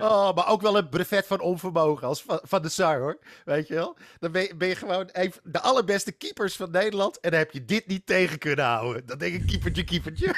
Oh, 0.00 0.34
maar 0.34 0.48
ook 0.48 0.62
wel 0.62 0.76
een 0.78 0.88
brevet 0.88 1.26
van 1.26 1.40
onvermogen 1.40 2.06
als 2.08 2.22
van, 2.22 2.40
van 2.42 2.62
de 2.62 2.68
Sar, 2.68 2.98
hoor. 3.00 3.18
Weet 3.44 3.68
je 3.68 3.74
wel? 3.74 3.96
Dan 4.18 4.32
ben 4.32 4.42
je, 4.42 4.56
ben 4.56 4.68
je 4.68 4.74
gewoon 4.76 5.08
een 5.12 5.32
van 5.32 5.40
de 5.44 5.60
allerbeste 5.60 6.12
keepers 6.12 6.56
van 6.56 6.70
Nederland. 6.70 7.20
En 7.20 7.30
dan 7.30 7.38
heb 7.38 7.50
je 7.50 7.64
dit 7.64 7.86
niet 7.86 8.06
tegen 8.06 8.38
kunnen 8.38 8.64
houden. 8.64 9.06
Dan 9.06 9.18
denk 9.18 9.34
ik, 9.34 9.46
keepertje, 9.46 9.84
keepertje. 9.84 10.34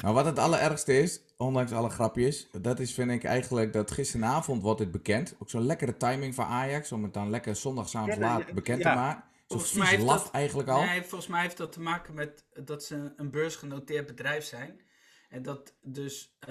Maar 0.00 0.12
wat 0.20 0.24
het 0.24 0.38
allerergste 0.38 0.98
is, 0.98 1.20
ondanks 1.36 1.72
alle 1.72 1.90
grapjes, 1.90 2.48
dat 2.60 2.80
is 2.80 2.94
vind 2.94 3.10
ik 3.10 3.24
eigenlijk 3.24 3.72
dat 3.72 3.90
gisteravond 3.90 4.62
wordt 4.62 4.80
het 4.80 4.90
bekend. 4.90 5.34
Ook 5.38 5.50
zo'n 5.50 5.66
lekkere 5.66 5.96
timing 5.96 6.34
van 6.34 6.44
Ajax, 6.44 6.92
om 6.92 7.02
het 7.02 7.14
dan 7.14 7.30
lekker 7.30 7.56
zondagavond 7.56 8.14
Ja, 8.14 8.20
laat 8.20 8.52
bekend 8.52 8.82
ja. 8.82 8.90
te 8.92 8.98
maken. 8.98 9.24
Volgens 9.48 9.72
mij 9.72 9.88
heeft 9.88 10.06
dat- 10.06 10.30
eigenlijk 10.32 10.68
al. 10.68 10.84
Nee, 10.84 11.00
volgens 11.02 11.26
mij 11.30 11.42
heeft 11.42 11.56
dat 11.56 11.72
te 11.72 11.80
maken 11.80 12.14
met 12.14 12.44
dat 12.64 12.84
ze 12.84 13.12
een 13.16 13.30
beursgenoteerd 13.30 14.06
bedrijf 14.06 14.44
zijn. 14.44 14.80
En 15.30 15.42
dat 15.42 15.74
dus 15.82 16.36
eh, 16.38 16.48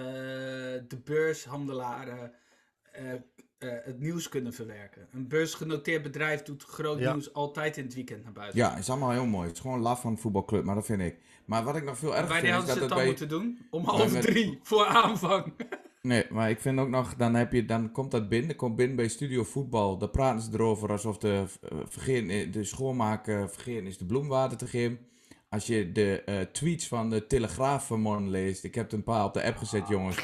de 0.88 1.00
beurshandelaren 1.04 2.32
eh, 2.92 3.14
eh, 3.14 3.20
het 3.60 4.00
nieuws 4.00 4.30
kunnen 4.30 4.54
verwerken. 4.54 5.08
Een 5.12 5.28
beursgenoteerd 5.28 6.04
bedrijf 6.04 6.42
doet 6.44 6.64
groot 6.64 7.00
Ja. 7.00 7.12
nieuws 7.12 7.34
altijd 7.34 7.78
in 7.78 7.84
het 7.84 7.94
weekend 7.94 8.24
naar 8.24 8.32
buiten. 8.34 8.60
Ja, 8.60 8.78
is 8.78 8.90
allemaal 8.90 9.12
heel 9.12 9.26
mooi. 9.26 9.48
Het 9.48 9.56
is 9.56 9.62
gewoon 9.62 9.80
laf 9.80 10.02
van 10.02 10.12
een 10.12 10.18
voetbalclub, 10.18 10.64
maar 10.64 10.76
dat 10.76 10.86
vind 10.86 11.02
ik. 11.02 11.18
Maar 11.46 11.64
wat 11.64 11.76
ik 11.76 11.84
nog 11.84 11.98
veel 11.98 12.16
erger 12.16 12.28
Wanneer 12.28 12.54
vind, 12.54 12.64
is 12.64 12.70
hadden 12.70 12.90
dat 12.90 12.90
ze 12.90 12.96
het 12.96 13.18
bij... 13.28 13.30
dan 13.30 13.40
moeten 13.40 13.60
doen? 13.60 13.68
Om 13.82 13.86
half 13.86 14.14
met- 14.14 14.22
drie, 14.22 14.60
voor 14.64 14.86
aanvang. 14.86 15.54
Nee, 16.02 16.26
maar 16.30 16.50
ik 16.50 16.60
vind 16.60 16.80
ook 16.80 16.90
nog, 16.90 17.16
dan, 17.16 17.34
heb 17.36 17.52
je, 17.54 17.66
dan 17.66 17.92
komt 17.92 18.12
dat 18.12 18.30
binnen, 18.30 18.56
komt 18.56 18.76
binnen 18.76 18.96
bij 18.96 19.08
Studio 19.08 19.44
Voetbal. 19.44 19.98
Daar 19.98 20.10
praten 20.10 20.42
ze 20.42 20.50
erover 20.54 20.92
alsof 20.92 21.18
de, 21.18 21.44
vergeten, 21.86 22.52
de 22.52 22.64
schoonmaker 22.64 23.50
vergeten 23.50 23.88
is 23.88 23.98
de 23.98 24.06
bloemwater 24.06 24.58
te 24.58 24.68
geven. 24.68 25.00
Als 25.50 25.68
je 25.68 25.92
de 25.92 26.22
eh, 26.26 26.40
tweets 26.42 26.88
van 26.88 27.10
de 27.10 27.28
Telegraaf 27.28 27.88
vanmorgen 27.88 28.30
leest, 28.30 28.64
ik 28.64 28.76
heb 28.76 28.84
het 28.84 28.94
een 28.94 29.04
paar 29.04 29.24
op 29.24 29.34
de 29.34 29.44
app 29.44 29.58
gezet, 29.58 29.88
jongens. 29.88 30.18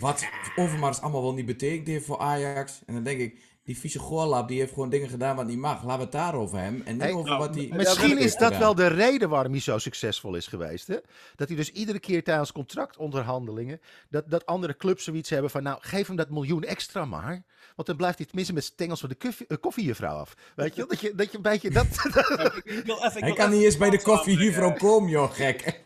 Wat 0.00 0.28
Overmars 0.56 1.00
allemaal 1.00 1.22
wel 1.22 1.34
niet 1.34 1.46
betekent 1.46 1.86
heeft 1.86 2.04
voor 2.06 2.18
Ajax. 2.18 2.80
En 2.86 2.94
dan 2.94 3.02
denk 3.02 3.20
ik, 3.20 3.40
die 3.64 3.78
vieze 3.78 3.98
goorlap, 3.98 4.48
die 4.48 4.58
heeft 4.58 4.72
gewoon 4.72 4.90
dingen 4.90 5.08
gedaan 5.08 5.36
wat 5.36 5.46
niet 5.46 5.58
mag. 5.58 5.84
Laten 5.84 5.96
we 5.96 6.02
het 6.02 6.12
daarover 6.12 6.58
hebben 6.58 6.86
en 6.86 6.92
niet 6.92 7.02
Hey, 7.02 7.12
over 7.12 7.28
nou, 7.28 7.38
wat 7.38 7.54
hij... 7.54 7.68
Misschien 7.72 8.08
heeft 8.08 8.20
is 8.20 8.32
dat 8.32 8.42
gedaan. 8.42 8.60
wel 8.60 8.74
de 8.74 8.86
reden 8.86 9.28
waarom 9.28 9.52
hij 9.52 9.60
zo 9.60 9.78
succesvol 9.78 10.34
is 10.34 10.46
geweest. 10.46 10.86
Hè? 10.86 10.96
Dat 11.36 11.48
hij 11.48 11.56
dus 11.56 11.72
iedere 11.72 11.98
keer 11.98 12.24
tijdens 12.24 12.52
contractonderhandelingen. 12.52 13.80
Dat, 14.10 14.30
dat 14.30 14.46
andere 14.46 14.76
clubs 14.76 15.04
zoiets 15.04 15.30
hebben 15.30 15.50
van. 15.50 15.62
Nou, 15.62 15.78
geef 15.80 16.06
hem 16.06 16.16
dat 16.16 16.30
miljoen 16.30 16.64
extra 16.64 17.04
maar. 17.04 17.42
Want 17.78 17.90
dan 17.90 17.96
blijft 17.98 18.18
hij 18.18 18.26
tenminste 18.26 18.54
met 18.54 18.64
stengels 18.64 19.00
van 19.00 19.08
de 19.08 19.14
koffie, 19.14 19.46
eh, 19.46 19.56
koffiejuffrouw 19.60 20.16
af. 20.16 20.34
Weet 20.56 20.74
je 20.74 20.76
wel? 20.76 20.86
Dat 20.88 21.00
je, 21.00 21.14
dat 21.14 21.30
je 21.30 21.36
een 21.36 21.42
beetje 21.42 21.70
dat. 21.70 21.86
Ik 22.64 22.82
wil 22.84 22.96
even, 22.96 23.06
ik 23.06 23.12
Hij 23.12 23.20
wil 23.20 23.34
kan 23.34 23.50
niet 23.50 23.62
eens 23.62 23.76
bij 23.76 23.90
de 23.90 23.96
wat 23.96 24.04
koffie 24.04 24.32
aanbrengen. 24.32 24.44
juffrouw 24.44 24.72
komen, 24.72 25.10
joh, 25.10 25.32
gek. 25.32 25.80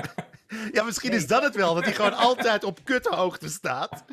ja, 0.72 0.82
misschien 0.82 1.12
is 1.12 1.26
dat 1.26 1.42
het 1.42 1.54
wel. 1.54 1.74
Dat 1.74 1.84
hij 1.84 1.92
gewoon 1.94 2.14
altijd 2.14 2.64
op 2.64 2.84
kuthoogte 2.84 3.48
staat. 3.48 4.04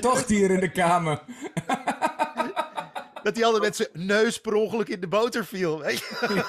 Toch 0.00 0.26
hier 0.26 0.50
in 0.50 0.60
de 0.60 0.70
kamer. 0.72 1.22
Dat 3.22 3.36
hij 3.36 3.44
altijd 3.44 3.62
met 3.62 3.76
zijn 3.76 3.88
neus 3.92 4.40
per 4.40 4.54
ongeluk 4.54 4.88
in 4.88 5.00
de 5.00 5.08
boter 5.08 5.44
viel. 5.44 5.80
Weet 5.80 5.98
je? 5.98 6.44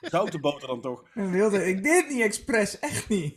Zoute 0.00 0.38
boter 0.38 0.68
dan 0.68 0.80
toch. 0.80 1.02
Wilde, 1.12 1.66
ik 1.66 1.82
deed 1.82 1.96
het 2.02 2.08
niet 2.08 2.22
expres, 2.22 2.78
echt 2.78 3.08
niet. 3.08 3.34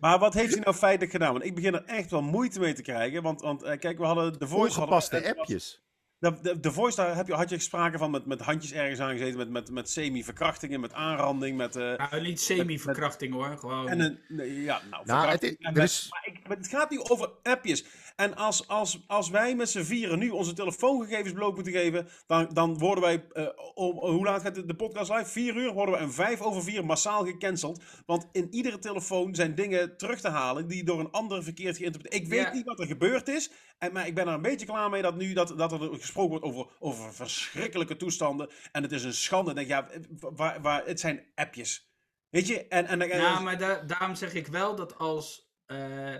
Maar 0.00 0.18
wat 0.18 0.34
heeft 0.34 0.54
hij 0.54 0.62
nou 0.62 0.76
feitelijk 0.76 1.10
gedaan? 1.10 1.32
Want 1.32 1.44
ik 1.44 1.54
begin 1.54 1.74
er 1.74 1.84
echt 1.84 2.10
wel 2.10 2.22
moeite 2.22 2.60
mee 2.60 2.72
te 2.72 2.82
krijgen. 2.82 3.22
Want, 3.22 3.40
want 3.40 3.62
eh, 3.62 3.78
kijk, 3.78 3.98
we 3.98 4.04
hadden 4.04 4.38
de 4.38 4.46
voice... 4.48 4.78
Ongepaste 4.80 5.20
was- 5.20 5.36
appjes. 5.36 5.84
De, 6.18 6.40
de, 6.42 6.60
de 6.60 6.72
voice, 6.72 6.96
daar 6.96 7.16
heb 7.16 7.26
je, 7.26 7.32
had 7.34 7.50
je 7.50 7.58
sprake 7.58 7.98
van 7.98 8.10
met, 8.10 8.26
met 8.26 8.40
handjes 8.40 8.72
ergens 8.72 9.00
aangezeten, 9.00 9.36
met, 9.38 9.50
met, 9.50 9.70
met 9.70 9.90
semi-verkrachtingen, 9.90 10.80
met 10.80 10.92
aanranding, 10.92 11.56
met... 11.56 11.76
eh, 11.76 11.82
Nou, 11.96 12.20
niet 12.20 12.40
semi-verkrachting 12.40 13.32
hoor, 13.34 13.58
gewoon. 13.58 13.88
en 13.88 14.00
een, 14.00 14.18
ja, 14.62 14.80
nou, 14.90 15.04
Nou, 15.06 15.28
het, 15.28 15.38
verkrachting 15.40 15.58
en 15.58 15.66
er 15.66 15.72
met- 15.72 15.88
is, 15.90 16.06
maar, 16.10 16.22
ik, 16.34 16.48
maar 16.48 16.56
het 16.56 16.68
gaat 16.68 16.90
nu 16.90 16.98
over 17.00 17.30
appjes. 17.42 17.84
En 18.16 18.36
als, 18.36 18.68
als, 18.68 19.04
als 19.06 19.30
wij 19.30 19.54
met 19.56 19.70
z'n 19.70 19.82
vieren 19.82 20.18
nu 20.18 20.30
onze 20.30 20.52
telefoongegevens 20.52 21.32
bloot 21.32 21.54
moeten 21.54 21.72
geven, 21.72 22.08
dan, 22.26 22.48
dan 22.52 22.78
worden 22.78 23.04
wij, 23.04 23.26
eh, 23.32 23.48
om, 23.74 23.98
hoe 23.98 24.24
laat 24.24 24.42
gaat 24.42 24.54
de, 24.54 24.64
de 24.64 24.74
podcast 24.76 25.10
live? 25.10 25.30
Vier 25.30 25.56
uur 25.56 25.72
worden 25.72 25.94
we 25.94 26.00
en 26.00 26.12
vijf 26.12 26.40
over 26.40 26.62
vier 26.62 26.84
massaal 26.86 27.24
gecanceld. 27.24 27.82
Want 28.06 28.28
in 28.32 28.48
iedere 28.54 28.78
telefoon 28.78 29.34
zijn 29.34 29.54
dingen 29.54 29.96
terug 29.96 30.20
te 30.20 30.28
halen 30.28 30.66
die 30.68 30.84
door 30.84 31.00
een 31.00 31.10
ander 31.10 31.42
verkeerd 31.42 31.76
geïnterpreteerd 31.76 32.22
Ik 32.22 32.28
weet 32.28 32.40
Ja. 32.46 32.52
niet 32.52 32.64
wat 32.64 32.80
er 32.80 32.86
gebeurd 32.86 33.28
is, 33.28 33.50
en, 33.78 33.92
maar 33.92 34.06
ik 34.06 34.14
ben 34.14 34.26
er 34.26 34.34
een 34.34 34.42
beetje 34.42 34.66
klaar 34.66 34.90
mee 34.90 35.02
dat 35.02 35.16
nu 35.16 35.32
dat, 35.32 35.58
dat 35.58 35.72
er 35.72 35.78
gesproken 35.94 36.30
wordt 36.30 36.44
over, 36.44 36.66
over 36.78 37.14
verschrikkelijke 37.14 37.96
toestanden. 37.96 38.50
En 38.72 38.82
het 38.82 38.92
is 38.92 39.04
een 39.04 39.14
schande. 39.14 39.54
Denk 39.54 39.68
ja, 39.68 39.88
waar, 40.18 40.60
waar, 40.60 40.86
het 40.86 41.00
zijn 41.00 41.26
appjes. 41.34 41.90
Weet 42.30 42.46
je? 42.46 42.66
En, 42.68 42.86
en, 42.86 43.00
en, 43.02 43.18
Ja, 43.20 43.40
maar 43.40 43.58
da- 43.58 43.80
daarom 43.86 44.14
zeg 44.14 44.34
ik 44.34 44.46
wel 44.46 44.76
dat 44.76 44.98
als, 44.98 45.52
eh, 45.66 46.14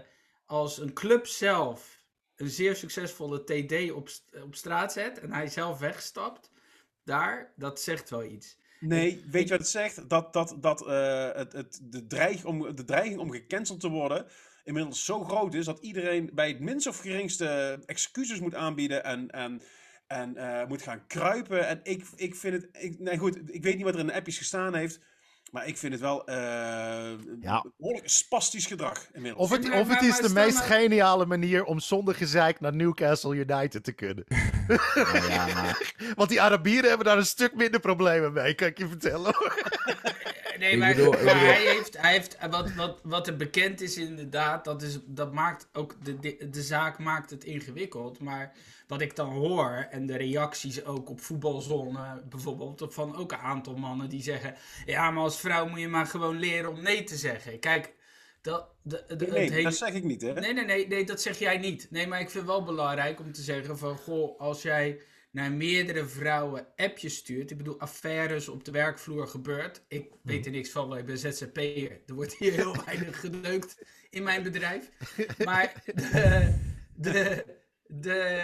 als 0.47 0.79
een 0.79 0.93
club 0.93 1.27
zelf 1.27 2.05
een 2.37 2.49
zeer 2.49 2.77
succesvolle 2.77 3.45
TD 3.45 3.93
op, 3.93 4.09
op 4.45 4.55
straat 4.55 4.93
zet 4.93 5.21
en 5.21 5.33
hij 5.33 5.49
zelf 5.49 5.79
wegstapt, 5.79 6.51
daar, 7.05 7.53
dat 7.57 7.81
zegt 7.81 8.11
wel 8.11 8.25
iets. 8.25 8.59
Nee, 8.81 9.25
weet 9.31 9.43
je 9.43 9.49
wat 9.49 9.59
het 9.59 9.69
zegt? 9.69 10.09
Dat, 10.09 10.33
dat, 10.33 10.57
dat 10.61 10.87
eh, 10.87 11.33
het, 11.33 11.53
het, 11.53 11.81
de, 11.83 12.07
dreig 12.07 12.45
om, 12.45 12.77
de 12.77 12.85
dreiging 12.85 13.19
om 13.19 13.31
gecanceld 13.31 13.81
te 13.81 13.89
worden 13.89 14.27
inmiddels 14.67 15.05
zo 15.05 15.25
groot 15.25 15.55
is 15.55 15.65
dat 15.65 15.79
iedereen 15.79 16.31
bij 16.33 16.49
het 16.49 16.61
minst 16.61 16.87
of 16.87 16.99
geringste 16.99 17.79
excuses 17.87 18.41
moet 18.41 18.55
aanbieden 18.55 19.05
en, 19.05 19.31
en, 19.31 19.63
en 20.07 20.37
eh, 20.37 20.69
moet 20.69 20.83
gaan 20.83 21.07
kruipen. 21.07 21.69
En 21.69 21.81
ik, 21.83 22.05
ik 22.17 22.35
vind 22.35 22.55
het. 22.55 22.83
Ik, 22.83 22.99
nee, 22.99 23.19
goed, 23.19 23.55
ik 23.55 23.63
weet 23.63 23.77
niet 23.77 23.85
wat 23.85 23.95
er 23.95 24.01
in 24.01 24.07
de 24.07 24.15
appjes 24.15 24.39
gestaan 24.39 24.75
heeft. 24.75 25.01
Maar 25.51 25.67
ik 25.67 25.77
vind 25.77 25.93
het 25.93 26.03
wel 26.03 26.27
eh 26.27 26.37
Ja. 27.41 27.65
behoorlijk 27.79 28.09
spastisch 28.09 28.67
gedrag 28.67 29.07
inmiddels. 29.13 29.45
of 29.51 29.57
het, 29.57 29.71
of 29.73 29.89
het 29.89 30.03
is 30.03 30.17
de 30.19 30.29
meest 30.35 30.57
nou- 30.57 30.67
geniale 30.81 31.27
manier 31.27 31.65
om 31.65 31.81
zonder 31.81 32.15
gezeik 32.15 32.61
naar 32.61 32.75
Newcastle 32.75 33.35
United 33.35 33.85
te 33.85 33.93
kunnen. 33.93 34.25
Nou 34.95 35.31
ja, 35.31 35.47
maar 35.47 35.93
Want 36.17 36.29
die 36.29 36.41
Arabieren 36.43 36.89
hebben 36.89 37.07
daar 37.07 37.17
een 37.19 37.27
stuk 37.27 37.55
minder 37.55 37.81
problemen 37.81 38.33
mee, 38.33 38.55
kan 38.55 38.67
ik 38.69 38.79
je 38.79 38.89
vertellen. 38.89 39.35
Nee, 40.59 40.73
Ik 40.73 40.79
maar, 40.79 40.95
bedoel- 40.95 41.13
ik 41.15 41.23
maar 41.23 41.35
bedoel- 41.35 41.49
hij 41.49 41.67
heeft, 41.67 41.99
hij 42.01 42.13
heeft 42.13 42.37
wat, 42.51 42.73
wat, 42.75 43.01
wat 43.03 43.27
er 43.27 43.37
bekend 43.37 43.81
is 43.81 43.97
inderdaad, 43.97 44.65
dat, 44.65 44.83
is, 44.83 44.99
dat 45.07 45.33
maakt 45.33 45.69
ook, 45.73 45.97
de, 46.05 46.19
de, 46.19 46.49
de 46.51 46.63
zaak 46.63 46.99
maakt 46.99 47.31
het 47.31 47.45
ingewikkeld. 47.45 48.21
Maar 48.21 48.53
wat 48.87 49.01
ik 49.01 49.17
dan 49.17 49.29
hoor, 49.33 49.87
en 49.91 50.07
de 50.07 50.17
reacties 50.17 50.85
ook 50.85 51.11
op 51.11 51.21
voetbalzone 51.21 52.23
bijvoorbeeld, 52.29 52.87
van 52.89 53.17
ook 53.17 53.33
een 53.33 53.39
aantal 53.39 53.75
mannen 53.77 54.09
die 54.09 54.23
zeggen, 54.23 54.55
ja, 54.87 55.11
maar 55.11 55.23
als 55.23 55.41
vrouw 55.41 55.67
moet 55.69 55.81
je 55.81 55.89
maar 55.89 56.07
gewoon 56.07 56.39
leren 56.39 56.71
om 56.71 56.83
nee 56.83 57.05
te 57.05 57.17
zeggen. 57.17 57.59
Kijk, 57.59 57.93
dat, 58.43 58.67
de, 58.83 59.05
de, 59.09 59.15
nee, 59.17 59.27
het 59.29 59.31
nee, 59.39 59.51
hele- 59.51 59.63
dat 59.63 59.75
zeg 59.77 59.93
ik 59.95 60.05
niet, 60.05 60.23
hè? 60.23 60.33
Nee, 60.33 60.53
nee, 60.53 60.65
nee, 60.65 60.87
nee, 60.89 61.05
dat 61.05 61.21
zeg 61.23 61.39
jij 61.39 61.59
niet. 61.59 61.87
Nee, 61.91 62.07
maar 62.07 62.21
ik 62.21 62.31
vind 62.31 62.45
het 62.45 62.53
wel 62.53 62.65
belangrijk 62.65 63.21
om 63.21 63.33
te 63.33 63.43
zeggen 63.43 63.79
van, 63.79 63.97
goh, 63.97 64.41
als 64.41 64.63
jij 64.63 65.01
naar 65.37 65.53
meerdere 65.53 66.07
vrouwen 66.07 66.67
appjes 66.77 67.17
stuurt, 67.17 67.51
ik 67.51 67.57
bedoel, 67.57 67.81
affaires 67.81 68.49
op 68.49 68.65
de 68.65 68.71
werkvloer 68.71 69.29
gebeurt. 69.29 69.85
Ik 69.89 70.11
weet 70.23 70.47
er 70.47 70.53
niks 70.53 70.71
van, 70.71 70.89
want 70.89 71.01
ik 71.01 71.07
ben 71.07 71.19
ZZP'er. 71.19 72.01
Er 72.07 72.15
wordt 72.15 72.37
hier 72.37 72.53
heel 72.53 72.77
weinig 72.87 73.21
geneukt 73.21 73.87
in 74.11 74.23
mijn 74.23 74.43
bedrijf. 74.43 74.91
Maar 75.45 75.83
de, 75.85 76.55
de, 76.95 77.45
de, 77.87 78.43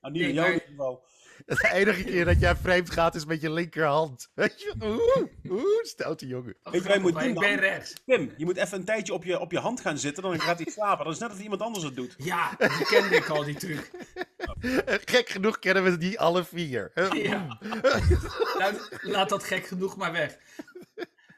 Nou, 0.00 0.12
niet 0.12 0.22
nee, 0.22 0.28
in 0.28 0.34
jouw 0.34 0.58
geval. 0.58 1.04
De 1.60 1.70
enige 1.72 2.04
keer 2.04 2.24
dat 2.24 2.40
jij 2.40 2.56
vreemd 2.56 2.90
gaat 2.90 3.14
is 3.14 3.24
met 3.24 3.40
je 3.40 3.50
linkerhand. 3.50 4.30
Weet 4.34 4.60
je? 4.60 4.74
Oeh, 4.82 5.28
oeh, 5.50 5.82
stoute 5.82 6.26
jongen. 6.26 6.56
Weet 6.62 6.82
je 6.82 6.88
wat 6.88 6.92
je 6.92 7.00
moet 7.00 7.12
Maar 7.12 7.22
doen 7.22 7.32
ik 7.32 7.38
ben 7.38 7.56
rechts. 7.56 7.94
Tim, 8.06 8.32
je 8.36 8.44
moet 8.44 8.56
even 8.56 8.78
een 8.78 8.84
tijdje 8.84 9.12
op 9.12 9.24
je, 9.24 9.38
op 9.38 9.52
je 9.52 9.58
hand 9.58 9.80
gaan 9.80 9.98
zitten, 9.98 10.22
dan 10.22 10.40
gaat 10.40 10.58
hij 10.58 10.72
slapen. 10.76 11.04
Dat 11.04 11.14
is 11.14 11.20
net 11.20 11.30
of 11.30 11.40
iemand 11.40 11.60
anders 11.60 11.84
het 11.84 11.96
doet. 11.96 12.14
Ja, 12.18 12.56
die 12.58 12.86
kende 12.86 13.16
ik 13.16 13.28
al, 13.28 13.44
die 13.44 13.54
truc. 13.54 13.90
Gek 15.04 15.28
genoeg 15.28 15.58
kennen 15.58 15.84
we 15.84 15.96
die 15.96 16.20
alle 16.20 16.44
vier. 16.44 16.92
Ja. 17.12 17.58
Nou, 18.58 18.74
laat 19.00 19.28
dat 19.28 19.44
gek 19.44 19.66
genoeg 19.66 19.96
maar 19.96 20.12
weg. 20.12 20.38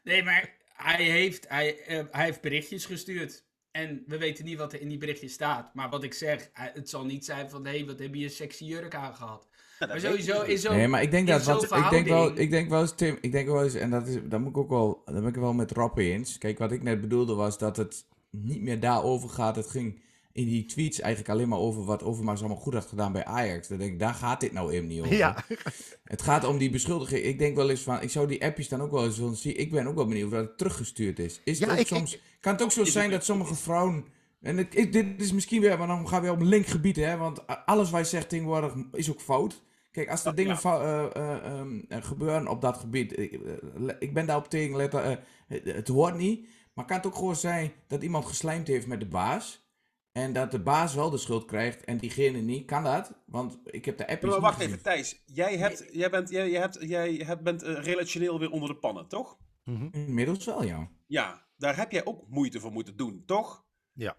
Nee, 0.02 0.22
maar 0.22 0.50
hij 0.72 1.04
heeft, 1.04 1.48
hij, 1.48 1.82
eh, 1.84 2.04
hij 2.10 2.24
heeft 2.24 2.40
berichtjes 2.40 2.84
gestuurd. 2.84 3.44
En 3.70 4.04
we 4.06 4.18
weten 4.18 4.44
niet 4.44 4.58
wat 4.58 4.72
er 4.72 4.80
in 4.80 4.88
die 4.88 4.98
berichtjes 4.98 5.32
staat. 5.32 5.74
Maar 5.74 5.88
wat 5.88 6.02
ik 6.02 6.14
zeg, 6.14 6.50
het 6.52 6.88
zal 6.88 7.04
niet 7.04 7.24
zijn 7.24 7.50
van... 7.50 7.66
Hé, 7.66 7.84
wat 7.84 7.98
heb 7.98 8.14
je 8.14 8.24
een 8.24 8.30
sexy 8.30 8.64
jurk 8.64 8.94
aangehad. 8.94 9.48
Dat 9.88 9.90
Maar 9.90 10.00
sowieso 10.00 10.42
is 10.42 10.60
zo... 10.60 10.72
Nee, 10.72 10.88
maar 10.88 11.02
ik 11.02 11.10
denk 11.10 11.26
dat, 11.26 11.44
want 11.44 11.62
ik 11.62 11.90
denk 11.90 12.06
wel, 12.08 12.38
ik 12.38 12.50
denk 12.50 12.68
wel 12.68 12.80
eens, 12.80 12.94
Tim, 12.94 13.18
ik 13.20 13.32
denk 13.32 13.48
wel 13.48 13.62
eens, 13.62 13.74
en 13.74 13.90
dat 13.90 14.06
is, 14.06 14.16
daar 14.24 14.40
moet 14.40 14.50
ik 14.50 14.56
ook 14.56 14.70
wel, 14.70 15.02
daar 15.04 15.14
ben 15.20 15.26
ik 15.26 15.34
wel 15.34 15.52
met 15.52 15.70
Rob 15.70 15.98
eens. 15.98 16.38
Kijk, 16.38 16.58
wat 16.58 16.72
ik 16.72 16.82
net 16.82 17.00
bedoelde 17.00 17.34
was 17.34 17.58
dat 17.58 17.76
het 17.76 18.04
niet 18.30 18.62
meer 18.62 18.80
daarover 18.80 19.28
gaat. 19.28 19.56
Het 19.56 19.66
ging 19.70 20.00
in 20.32 20.46
die 20.46 20.64
tweets 20.64 21.00
eigenlijk 21.00 21.34
alleen 21.34 21.48
maar 21.48 21.58
over 21.58 21.84
wat 21.84 22.02
Overmars 22.02 22.40
allemaal 22.40 22.58
goed 22.58 22.74
had 22.74 22.86
gedaan 22.86 23.12
bij 23.12 23.24
Ajax. 23.24 23.68
Dan 23.68 23.78
denk 23.78 23.92
ik, 23.92 23.98
daar 23.98 24.14
gaat 24.14 24.40
dit 24.40 24.52
nou 24.52 24.72
even 24.72 24.86
niet 24.86 25.00
over. 25.00 25.14
Ja, 25.16 25.44
Het 26.04 26.22
gaat 26.22 26.44
om 26.44 26.58
die 26.58 26.70
beschuldiging. 26.70 27.24
Ik 27.24 27.38
denk 27.38 27.56
wel 27.56 27.70
eens 27.70 27.80
van, 27.82 28.02
ik 28.02 28.10
zou 28.10 28.26
die 28.28 28.44
appjes 28.44 28.68
dan 28.68 28.80
ook 28.80 28.90
wel 28.90 29.04
eens 29.04 29.18
willen 29.18 29.36
zien. 29.36 29.58
Ik 29.60 29.70
ben 29.70 29.86
ook 29.86 29.94
wel 29.94 30.06
benieuwd 30.06 30.26
of 30.26 30.38
dat 30.38 30.58
teruggestuurd 30.58 31.18
is. 31.18 31.40
Is 31.44 31.58
het 31.58 31.68
Ja, 31.68 31.74
ook 31.74 31.80
ik- 31.80 31.86
soms, 31.86 32.18
kan 32.40 32.52
het 32.52 32.62
ook 32.62 32.72
zo 32.72 32.84
zijn 32.84 33.10
dat 33.10 33.24
sommige 33.24 33.54
vrouwen... 33.54 34.04
En 34.42 34.68
dit 34.72 35.06
is 35.16 35.32
misschien 35.32 35.60
weer, 35.60 35.78
maar 35.78 35.86
dan 35.86 36.08
gaan 36.08 36.20
we 36.20 36.26
weer 36.26 36.34
op 36.34 36.40
een 36.40 36.48
linkgebied, 36.48 36.96
hè. 36.96 37.16
Want 37.16 37.46
alles 37.66 37.90
wat 37.90 38.00
je 38.00 38.06
zegt 38.06 38.28
tegenwoordig 38.28 38.74
is 38.92 39.10
ook 39.10 39.20
fout. 39.20 39.62
Kijk, 39.92 40.10
als 40.10 40.24
er 40.24 40.34
dingen 40.34 40.58
ja. 40.62 40.80
eh, 40.80 41.04
eh, 41.16 41.44
ehm, 41.44 41.80
eh, 41.88 42.02
gebeuren 42.02 42.48
op 42.48 42.60
dat 42.60 42.76
gebied... 42.76 43.18
Ik, 43.18 43.32
eh, 43.32 43.94
ik 43.98 44.14
ben 44.14 44.26
daarop 44.26 44.48
tegen, 44.48 44.76
let, 44.76 44.94
eh, 44.94 45.16
het, 45.46 45.64
het 45.64 45.88
hoort 45.88 46.14
niet. 46.14 46.48
Maar 46.74 46.84
kan 46.84 46.96
het 46.96 47.06
ook 47.06 47.14
gewoon 47.14 47.36
zijn 47.36 47.72
dat 47.86 48.02
iemand 48.02 48.26
geslijmd 48.26 48.68
heeft 48.68 48.86
met 48.86 49.00
de 49.00 49.06
baas... 49.06 49.60
En 50.12 50.32
dat 50.32 50.50
de 50.50 50.60
baas 50.60 50.94
wel 50.94 51.10
de 51.10 51.18
schuld 51.18 51.44
krijgt 51.44 51.84
en 51.84 51.98
diegene 51.98 52.38
niet. 52.38 52.66
Kan 52.66 52.82
dat? 52.84 53.22
Want 53.26 53.58
ik 53.64 53.84
heb 53.84 53.98
de 53.98 54.08
appjes 54.08 54.30
Maar 54.30 54.40
wacht 54.40 54.60
even, 54.60 54.82
Thijs. 54.82 55.22
Jij, 55.26 55.56
hebt, 55.56 55.88
jij 55.92 56.10
bent, 56.10 56.30
jij, 56.30 56.50
jij 56.50 56.60
hebt, 56.60 56.78
jij 56.80 57.14
hebt, 57.14 57.42
bent 57.42 57.62
relationeel 57.62 58.38
weer 58.38 58.50
onder 58.50 58.68
de 58.68 58.76
pannen, 58.76 59.08
toch? 59.08 59.38
Inmiddels 59.90 60.44
wel, 60.44 60.64
ja. 60.64 60.90
Ja, 61.06 61.46
daar 61.56 61.76
heb 61.76 61.92
jij 61.92 62.04
ook 62.04 62.28
moeite 62.28 62.60
voor 62.60 62.72
moeten 62.72 62.96
doen, 62.96 63.22
toch? 63.26 63.64
ja. 63.92 64.16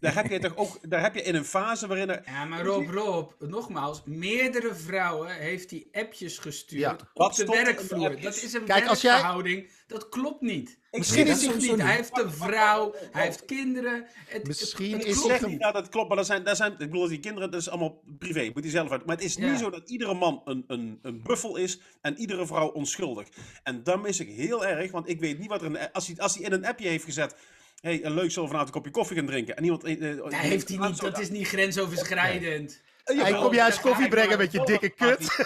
Daar 0.00 0.14
heb 0.14 0.26
je 0.30 0.38
toch 0.38 0.56
ook, 0.56 0.90
daar 0.90 1.02
heb 1.02 1.14
je 1.14 1.22
in 1.22 1.34
een 1.34 1.44
fase 1.44 1.86
waarin 1.86 2.10
er... 2.10 2.22
Ja, 2.24 2.44
maar 2.44 2.64
Rob, 2.64 2.88
Rob, 2.90 3.30
nogmaals, 3.38 4.02
meerdere 4.04 4.74
vrouwen 4.74 5.34
heeft 5.36 5.70
hij 5.70 5.86
appjes 5.92 6.38
gestuurd 6.38 6.80
Ja. 6.80 6.92
op 6.92 7.08
Wat 7.14 7.34
de 7.36 7.42
er 7.44 7.50
werkvloer. 7.50 8.20
Dat 8.20 8.36
is 8.42 8.52
een 8.52 8.64
Kijk, 8.64 8.86
als 8.86 9.00
jij- 9.00 9.10
werkverhouding, 9.10 9.70
dat 9.86 10.08
klopt 10.08 10.40
niet. 10.40 10.78
Misschien 10.90 11.26
dat 11.26 11.36
is 11.36 11.42
toch 11.44 11.52
het 11.52 11.62
niet. 11.62 11.80
Hij 11.82 11.94
heeft 11.94 12.18
een 12.18 12.30
vrouw, 12.32 12.94
hij 13.10 13.24
heeft 13.24 13.44
kinderen. 13.44 14.06
Het, 14.26 14.46
Misschien 14.46 14.92
het, 14.92 15.04
is 15.04 15.14
het 15.16 15.24
zeg 15.24 15.40
het- 15.40 15.48
niet 15.48 15.60
dat 15.60 15.74
het 15.74 15.88
klopt, 15.88 16.08
maar 16.08 16.16
dat 16.16 16.26
zijn, 16.26 16.44
dat 16.44 16.56
zijn, 16.56 16.72
ik 16.72 16.78
bedoel, 16.78 17.08
die 17.08 17.20
kinderen, 17.20 17.50
dat 17.50 17.60
is 17.60 17.68
allemaal 17.68 18.02
privé, 18.18 18.50
moet 18.54 18.62
hij 18.62 18.70
zelf 18.72 18.90
uit. 18.90 19.06
Maar 19.06 19.16
het 19.16 19.24
is 19.24 19.34
Ja. 19.34 19.50
niet 19.50 19.58
zo 19.58 19.70
dat 19.70 19.90
iedere 19.90 20.14
man 20.14 20.42
een, 20.44 20.64
een, 20.66 20.98
een 21.02 21.22
buffel 21.22 21.56
is 21.56 21.80
en 22.00 22.16
iedere 22.18 22.46
vrouw 22.46 22.68
onschuldig. 22.68 23.28
En 23.62 23.82
dan 23.82 24.00
mis 24.00 24.20
ik 24.20 24.28
heel 24.28 24.66
erg, 24.66 24.90
want 24.90 25.08
ik 25.08 25.20
weet 25.20 25.38
niet 25.38 25.48
wat 25.48 25.62
er 25.62 25.66
in, 25.66 25.92
als 25.92 26.06
hij, 26.06 26.16
als 26.18 26.34
hij 26.34 26.44
in 26.44 26.52
een 26.52 26.66
appje 26.66 26.88
heeft 26.88 27.04
gezet, 27.04 27.34
hey, 27.80 28.00
leuk, 28.02 28.10
zullen 28.30 28.48
we 28.48 28.54
vanavond 28.54 28.66
een 28.66 28.72
kopje 28.72 28.90
koffie 28.90 29.16
gaan 29.16 29.26
drinken? 29.26 29.56
En 29.56 29.64
iemand... 29.64 29.84
eh, 29.84 30.10
eh, 30.10 30.30
Daar 30.30 30.40
heeft 30.40 30.68
hij 30.68 30.78
niet, 30.78 30.96
zo- 30.96 31.10
dat 31.10 31.18
is 31.18 31.30
niet 31.30 31.48
grensoverschrijdend. 31.48 32.80
Hij 33.04 33.16
jawel. 33.16 33.42
komt 33.42 33.54
juist 33.54 33.82
dat 33.82 33.86
koffie 33.92 34.08
brengen 34.08 34.38
met 34.38 34.52
je 34.52 34.64
dikke 34.64 34.88
kut. 34.88 35.36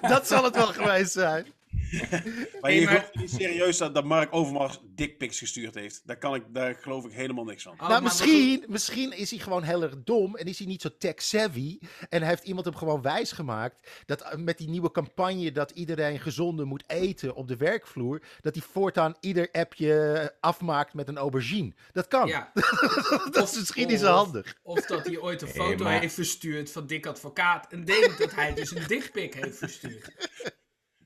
dat 0.12 0.26
zal 0.26 0.44
het 0.44 0.54
wel 0.56 0.66
geweest 0.66 1.12
zijn. 1.12 1.46
Maar 2.60 2.72
je 2.72 2.86
gelooft 2.86 3.14
niet 3.14 3.30
serieus 3.30 3.78
dat, 3.78 3.94
dat 3.94 4.04
Mark 4.04 4.34
Overmars 4.34 4.80
dickpics 4.94 5.38
gestuurd 5.38 5.74
heeft. 5.74 6.02
Daar, 6.04 6.18
kan 6.18 6.34
ik, 6.34 6.42
daar 6.48 6.74
geloof 6.74 7.04
ik 7.04 7.12
helemaal 7.12 7.44
niks 7.44 7.62
van. 7.62 7.72
Oh, 7.72 7.78
nou, 7.78 7.90
maar 7.90 8.02
misschien, 8.02 8.64
misschien 8.68 9.16
is 9.16 9.30
hij 9.30 9.38
gewoon 9.38 9.62
heel 9.62 9.82
erg 9.82 9.94
dom 10.04 10.36
en 10.36 10.46
is 10.46 10.58
hij 10.58 10.66
niet 10.66 10.82
zo 10.82 10.88
tech-savvy. 10.98 11.78
En 12.08 12.22
heeft 12.22 12.44
iemand 12.44 12.66
hem 12.66 12.74
gewoon 12.74 13.02
wijsgemaakt 13.02 13.88
dat 14.06 14.20
eh, 14.22 14.36
met 14.38 14.58
die 14.58 14.68
nieuwe 14.68 14.90
campagne 14.90 15.52
dat 15.52 15.70
iedereen 15.70 16.20
gezonder 16.20 16.66
moet 16.66 16.84
eten 16.86 17.34
op 17.34 17.48
de 17.48 17.56
werkvloer, 17.56 18.22
dat 18.40 18.54
hij 18.54 18.64
voortaan 18.72 19.16
ieder 19.20 19.48
appje 19.52 20.34
afmaakt 20.40 20.94
met 20.94 21.08
een 21.08 21.16
aubergine. 21.18 21.72
Dat 21.92 22.08
kan. 22.08 22.26
Ja. 22.28 22.52
dat 23.32 23.48
is 23.48 23.58
misschien 23.58 23.88
niet 23.88 24.00
zo 24.00 24.06
handig. 24.12 24.56
Of 24.62 24.86
dat 24.86 25.06
hij 25.06 25.18
ooit 25.18 25.42
een 25.42 25.48
Hey, 25.48 25.56
foto 25.56 25.84
maar- 25.84 26.00
heeft 26.00 26.14
verstuurd 26.14 26.70
van 26.70 26.86
Dick 26.86 27.06
Advocaat. 27.06 27.72
En 27.72 27.84
denkt 27.84 28.18
dat 28.18 28.34
hij 28.34 28.54
dus 28.54 28.70
een 28.70 28.86
dickpic 28.86 29.34
heeft 29.34 29.58
verstuurd. 29.58 30.10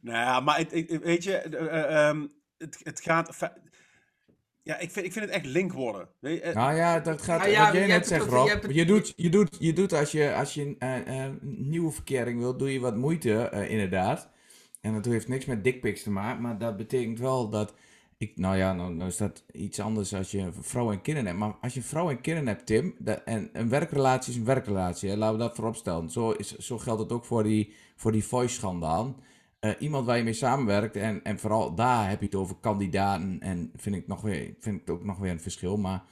Nou 0.04 0.18
ja, 0.18 0.40
maar 0.40 0.56
het, 0.58 0.70
het- 0.72 1.02
weet 1.02 1.24
je, 1.24 1.36
eh, 1.36 1.82
eh, 1.82 2.08
ehm, 2.08 2.26
het, 2.58 2.80
het 2.82 3.00
gaat... 3.00 3.36
Ja, 4.62 4.78
ik 4.78 4.90
vind, 4.90 5.06
ik 5.06 5.12
vind 5.12 5.24
het 5.24 5.34
echt 5.34 5.46
link 5.46 5.72
worden. 5.72 6.08
Weet 6.20 6.36
je, 6.38 6.42
eh, 6.42 6.54
Nou 6.54 6.74
ja, 6.74 7.00
dat 7.00 7.22
gaat, 7.22 7.38
Nou 7.38 7.50
ja, 7.50 7.64
wat 7.64 7.72
jij 7.74 7.86
net 7.86 8.06
zegt, 8.06 8.26
Rob. 8.26 8.44
je 8.44 8.50
hebt 8.50 8.62
het- 8.62 8.74
Je 8.74 8.84
doet, 8.84 9.12
je 9.16 9.28
doet, 9.28 9.56
je 9.58 9.72
doet 9.72 9.92
als 9.92 10.12
je, 10.12 10.34
als 10.34 10.54
je 10.54 10.74
een 10.78 11.38
nieuwe 11.42 11.90
verkering 11.90 12.38
wilt, 12.40 12.58
doe 12.58 12.72
je 12.72 12.80
wat 12.80 12.96
moeite, 12.96 13.34
eh, 13.48 13.70
inderdaad. 13.70 14.30
En 14.80 14.92
dat 14.92 15.04
heeft 15.04 15.28
niks 15.28 15.44
met 15.44 15.64
dickpics 15.64 16.02
te 16.02 16.10
maken, 16.10 16.42
maar 16.42 16.58
dat 16.58 16.76
betekent 16.76 17.18
wel 17.18 17.48
dat 17.48 17.74
ik, 18.18 18.36
nou 18.38 18.56
ja, 18.56 18.72
nou, 18.72 18.94
nou 18.94 19.08
is 19.08 19.16
dat 19.16 19.44
iets 19.52 19.80
anders 19.80 20.14
als 20.14 20.30
je 20.30 20.38
een 20.38 20.54
vrouw 20.60 20.92
en 20.92 21.00
kinderen 21.02 21.28
hebt. 21.28 21.40
Maar 21.40 21.54
als 21.60 21.74
je 21.74 21.80
een 21.80 21.86
vrouw 21.86 22.10
en 22.10 22.20
kinderen 22.20 22.48
hebt, 22.48 22.66
Tim, 22.66 22.94
dat, 22.98 23.22
en 23.24 23.50
een 23.52 23.68
werkrelatie 23.68 24.32
is 24.32 24.38
een 24.38 24.44
werkrelatie. 24.44 25.10
Hè, 25.10 25.16
laten 25.16 25.36
we 25.38 25.42
dat 25.42 25.54
voorop 25.54 25.76
stellen. 25.76 26.10
Zo, 26.10 26.30
is, 26.30 26.56
zo 26.56 26.78
geldt 26.78 27.00
het 27.02 27.12
ook 27.12 27.24
voor 27.24 27.42
die, 27.42 27.74
voor 27.96 28.12
die 28.12 28.24
voice-schandaal. 28.24 29.14
Eh, 29.64 29.72
iemand 29.78 30.06
waar 30.06 30.16
je 30.16 30.22
mee 30.22 30.32
samenwerkt 30.32 30.96
en, 30.96 31.22
en 31.22 31.38
vooral 31.38 31.74
daar 31.74 32.08
heb 32.08 32.20
je 32.20 32.26
het 32.26 32.34
over 32.34 32.56
kandidaten. 32.56 33.40
En 33.40 33.72
vind 33.76 33.96
ik, 33.96 34.06
nog 34.06 34.20
weer, 34.20 34.54
vind 34.58 34.80
ik 34.80 34.90
ook 34.90 35.04
nog 35.04 35.18
weer 35.18 35.30
een 35.30 35.40
verschil. 35.40 35.76
Maar 35.76 36.02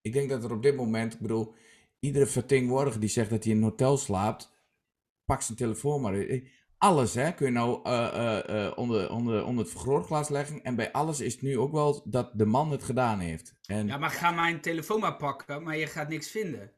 ik 0.00 0.12
denk 0.12 0.30
dat 0.30 0.44
er 0.44 0.52
op 0.52 0.62
dit 0.62 0.76
moment, 0.76 1.14
ik 1.14 1.20
bedoel, 1.20 1.54
iedere 2.00 2.26
vertegenwoordiger 2.26 3.00
die 3.00 3.08
zegt 3.08 3.30
dat 3.30 3.44
hij 3.44 3.52
in 3.52 3.58
een 3.58 3.64
hotel 3.64 3.96
slaapt, 3.96 4.52
pak 5.24 5.42
zijn 5.42 5.58
telefoon 5.58 6.00
maar. 6.00 6.14
Eh, 6.14 6.44
alles 6.78 7.14
hè, 7.14 7.32
kun 7.32 7.46
je 7.46 7.52
nou 7.52 7.80
eh, 7.84 8.72
onder, 8.74 9.10
onder, 9.10 9.44
onder 9.44 9.64
het 9.64 9.72
vergrootglas 9.72 10.28
leggen. 10.28 10.64
En 10.64 10.76
bij 10.76 10.92
alles 10.92 11.20
is 11.20 11.32
het 11.32 11.42
nu 11.42 11.58
ook 11.58 11.72
wel 11.72 12.02
dat 12.04 12.30
de 12.34 12.46
man 12.46 12.70
het 12.70 12.82
gedaan 12.82 13.18
heeft. 13.18 13.54
En, 13.66 13.86
Ja, 13.86 13.98
maar 13.98 14.10
ga 14.10 14.30
mijn 14.30 14.60
telefoon 14.60 15.00
maar 15.00 15.16
pakken, 15.16 15.62
maar 15.62 15.76
je 15.76 15.86
gaat 15.86 16.08
niks 16.08 16.30
vinden. 16.30 16.72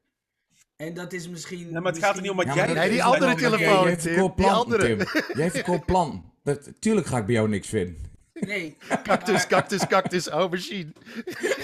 En 0.79 0.95
dat 0.95 1.13
is 1.13 1.29
misschien... 1.29 1.63
Nee, 1.73 1.81
maar 1.81 1.93
het 1.93 2.05
gaat 2.05 2.17
er 2.17 2.23
niet 2.23 2.31
om 2.31 2.37
wat 2.37 2.47
Ja, 2.47 2.55
jij... 2.55 2.73
Nee, 2.73 2.91
die 2.91 3.03
andere 3.03 3.35
telefoon, 3.35 3.85
Jij 3.85 3.97
Tim, 3.97 4.13
verkoopt 4.13 4.37
die 4.37 4.47
planten, 4.47 4.73
andere. 4.81 5.05
Tim. 5.07 5.23
Jij 5.35 5.51
verkoopt 5.51 5.87
plan. 5.87 6.33
Dat, 6.45 6.71
tuurlijk 6.79 7.07
ga 7.07 7.19
ik 7.19 7.27
bij 7.27 7.35
jou 7.35 7.49
niks 7.49 7.69
vinden. 7.69 8.07
Nee, 8.33 8.77
Cactus, 9.03 9.35
maar- 9.35 9.47
cactus, 9.47 9.87
cactus, 9.87 10.29
aubergine. 10.29 10.93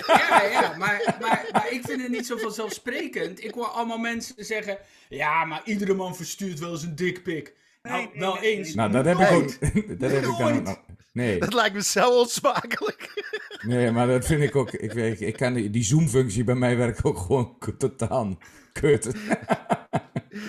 Ja, 0.06 0.42
ja, 0.42 0.74
maar, 0.78 1.16
maar, 1.20 1.46
maar 1.52 1.66
ik 1.72 1.80
vind 1.84 2.02
het 2.02 2.10
niet 2.10 2.26
zo 2.26 2.36
vanzelfsprekend. 2.36 3.44
Ik 3.44 3.54
hoor 3.54 3.66
allemaal 3.66 3.98
mensen 3.98 4.34
zeggen... 4.44 4.78
Ja, 5.08 5.44
maar 5.44 5.62
iedere 5.64 5.94
man 5.94 6.16
verstuurt 6.16 6.58
wel 6.58 6.70
eens 6.70 6.82
een 6.82 6.94
dikpik. 6.94 7.54
Nou, 7.82 7.96
Nee, 7.96 8.08
nee, 8.12 8.20
wel 8.20 8.34
nee, 8.34 8.56
eens. 8.56 8.74
Nou, 8.74 8.92
dat 8.92 9.04
heb 9.04 9.18
ik 9.18 9.30
ook. 9.30 9.48
dat 10.00 10.10
heb 10.10 10.24
ik 10.24 10.36
dan 10.38 10.68
ook. 10.68 10.78
Nee, 11.14 11.38
Dat 11.38 11.52
lijkt 11.54 11.74
me 11.74 11.82
zo 11.82 12.18
onsmakelijk. 12.20 13.24
nee, 13.66 13.90
maar 13.90 14.06
dat 14.06 14.24
vind 14.26 14.42
ik 14.42 14.56
ook. 14.56 14.70
Ik, 14.70 14.92
weet, 14.92 15.20
ik 15.20 15.36
kan 15.36 15.54
die, 15.54 15.70
die 15.70 15.84
zoom-functie 15.84 16.44
bij 16.44 16.54
mij 16.54 16.76
werkt 16.76 17.04
ook 17.04 17.18
gewoon 17.18 17.56
totaal 17.78 18.38
kut. 18.72 19.08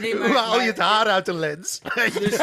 Nee, 0.02 0.16
maar- 0.16 0.28
Hoe 0.28 0.38
haal 0.38 0.62
je 0.62 0.68
het 0.68 0.78
haar 0.78 1.06
uit 1.06 1.26
de 1.26 1.34
lens? 1.34 1.82
Dus... 2.20 2.38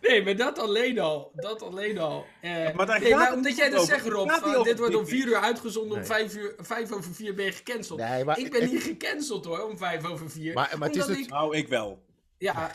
nee, 0.00 0.24
maar 0.24 0.36
dat 0.36 0.58
alleen 0.58 0.98
al. 0.98 1.30
Dat 1.34 1.62
alleen 1.62 1.98
al. 1.98 2.26
Eh, 2.40 2.74
Maar 2.74 2.86
daar 2.86 3.00
nee, 3.00 3.08
gaat 3.10 3.18
maar 3.18 3.32
omdat 3.32 3.56
jij 3.56 3.70
dat 3.70 3.86
zegt, 3.86 4.06
Rob, 4.06 4.30
van, 4.30 4.62
dit 4.62 4.78
wordt 4.78 4.94
om. 4.94 5.06
4 5.06 5.26
uur 5.26 5.36
uitgezonden, 5.40 5.92
om 5.92 5.98
Nee. 5.98 6.06
5, 6.06 6.34
uur, 6.36 6.54
5 6.58 6.92
over 6.92 7.14
4 7.14 7.34
ben 7.34 7.44
je 7.44 7.52
gecanceld. 7.52 7.98
Nee, 8.00 8.24
maar- 8.24 8.38
ik 8.38 8.50
ben 8.50 8.70
niet 8.70 8.82
gecanceld 8.82 9.44
hoor, 9.44 9.60
om 9.68 9.78
5 9.78 10.04
over 10.04 10.30
4. 10.30 10.54
Maar- 10.54 10.74
maar 10.78 10.88
het 10.88 10.96
is 10.96 11.06
het- 11.06 11.18
ik, 11.18 11.28
Nou, 11.28 11.56
ik 11.56 11.68
wel. 11.68 12.02
ja, 12.38 12.70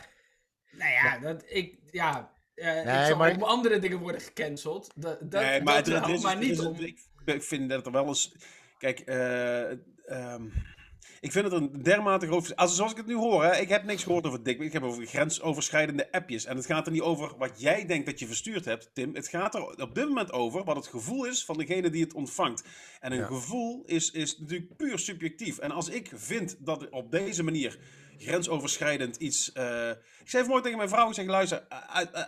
nou 0.71 0.91
ja, 0.91 1.17
dat 1.19 1.43
ik, 1.47 1.75
ja, 1.91 2.31
eh, 2.55 3.01
ik 3.01 3.07
zal 3.07 3.17
maar- 3.17 3.35
om 3.35 3.43
andere 3.43 3.79
dingen 3.79 3.99
worden 3.99 4.21
gecanceld. 4.21 4.91
Dat, 4.95 5.17
dat, 5.31 5.41
nee, 5.41 5.61
maar, 5.61 5.83
dat 5.83 6.09
is- 6.09 6.35
niet 6.35 6.49
is- 6.51 6.59
om... 6.59 6.75
Ik, 6.79 6.99
ik 7.25 7.43
vind 7.43 7.69
dat 7.69 7.85
er 7.85 7.91
wel 7.91 8.07
eens... 8.07 8.33
Kijk, 8.77 8.99
eh, 8.99 9.71
ehm, 10.05 10.43
ik 11.21 11.31
vind 11.31 11.45
het 11.51 11.53
een 11.53 11.83
dermate 11.83 12.25
groot... 12.27 12.55
Als, 12.55 12.75
zoals 12.75 12.91
ik 12.91 12.97
het 12.97 13.05
nu 13.05 13.15
hoor, 13.15 13.43
hè, 13.43 13.55
ik 13.57 13.69
heb 13.69 13.83
niks 13.83 14.03
gehoord 14.03 14.25
over 14.27 14.43
dik. 14.43 14.59
Ik 14.59 14.73
heb 14.73 14.83
over 14.83 15.05
grensoverschrijdende 15.05 16.11
appjes. 16.11 16.45
En 16.45 16.55
het 16.55 16.65
gaat 16.65 16.85
er 16.85 16.91
niet 16.91 17.01
over 17.01 17.37
wat 17.37 17.61
jij 17.61 17.85
denkt 17.85 18.05
dat 18.05 18.19
je 18.19 18.27
verstuurd 18.27 18.65
hebt, 18.65 18.89
Tim. 18.93 19.15
Het 19.15 19.27
gaat 19.27 19.55
er 19.55 19.65
op 19.81 19.95
dit 19.95 20.07
moment 20.07 20.31
over 20.31 20.63
wat 20.63 20.75
het 20.75 20.87
gevoel 20.87 21.25
is 21.25 21.45
van 21.45 21.57
degene 21.57 21.89
die 21.89 22.03
het 22.03 22.13
ontvangt. 22.13 22.63
En 22.99 23.11
een 23.11 23.17
Ja. 23.17 23.25
gevoel 23.25 23.83
is, 23.85 24.11
is 24.11 24.39
natuurlijk 24.39 24.77
puur 24.77 24.99
subjectief. 24.99 25.57
En 25.57 25.71
als 25.71 25.89
ik 25.89 26.11
vind 26.13 26.55
dat 26.59 26.89
op 26.89 27.11
deze 27.11 27.43
manier 27.43 27.79
grensoverschrijdend 28.17 29.15
iets... 29.15 29.51
eh, 29.51 29.89
ik 29.89 30.29
zei 30.29 30.43
vanmorgen 30.43 30.63
tegen 30.63 30.77
mijn 30.77 30.89
vrouw, 30.89 31.07
ik 31.07 31.13
zeg, 31.13 31.25
luister, 31.25 31.63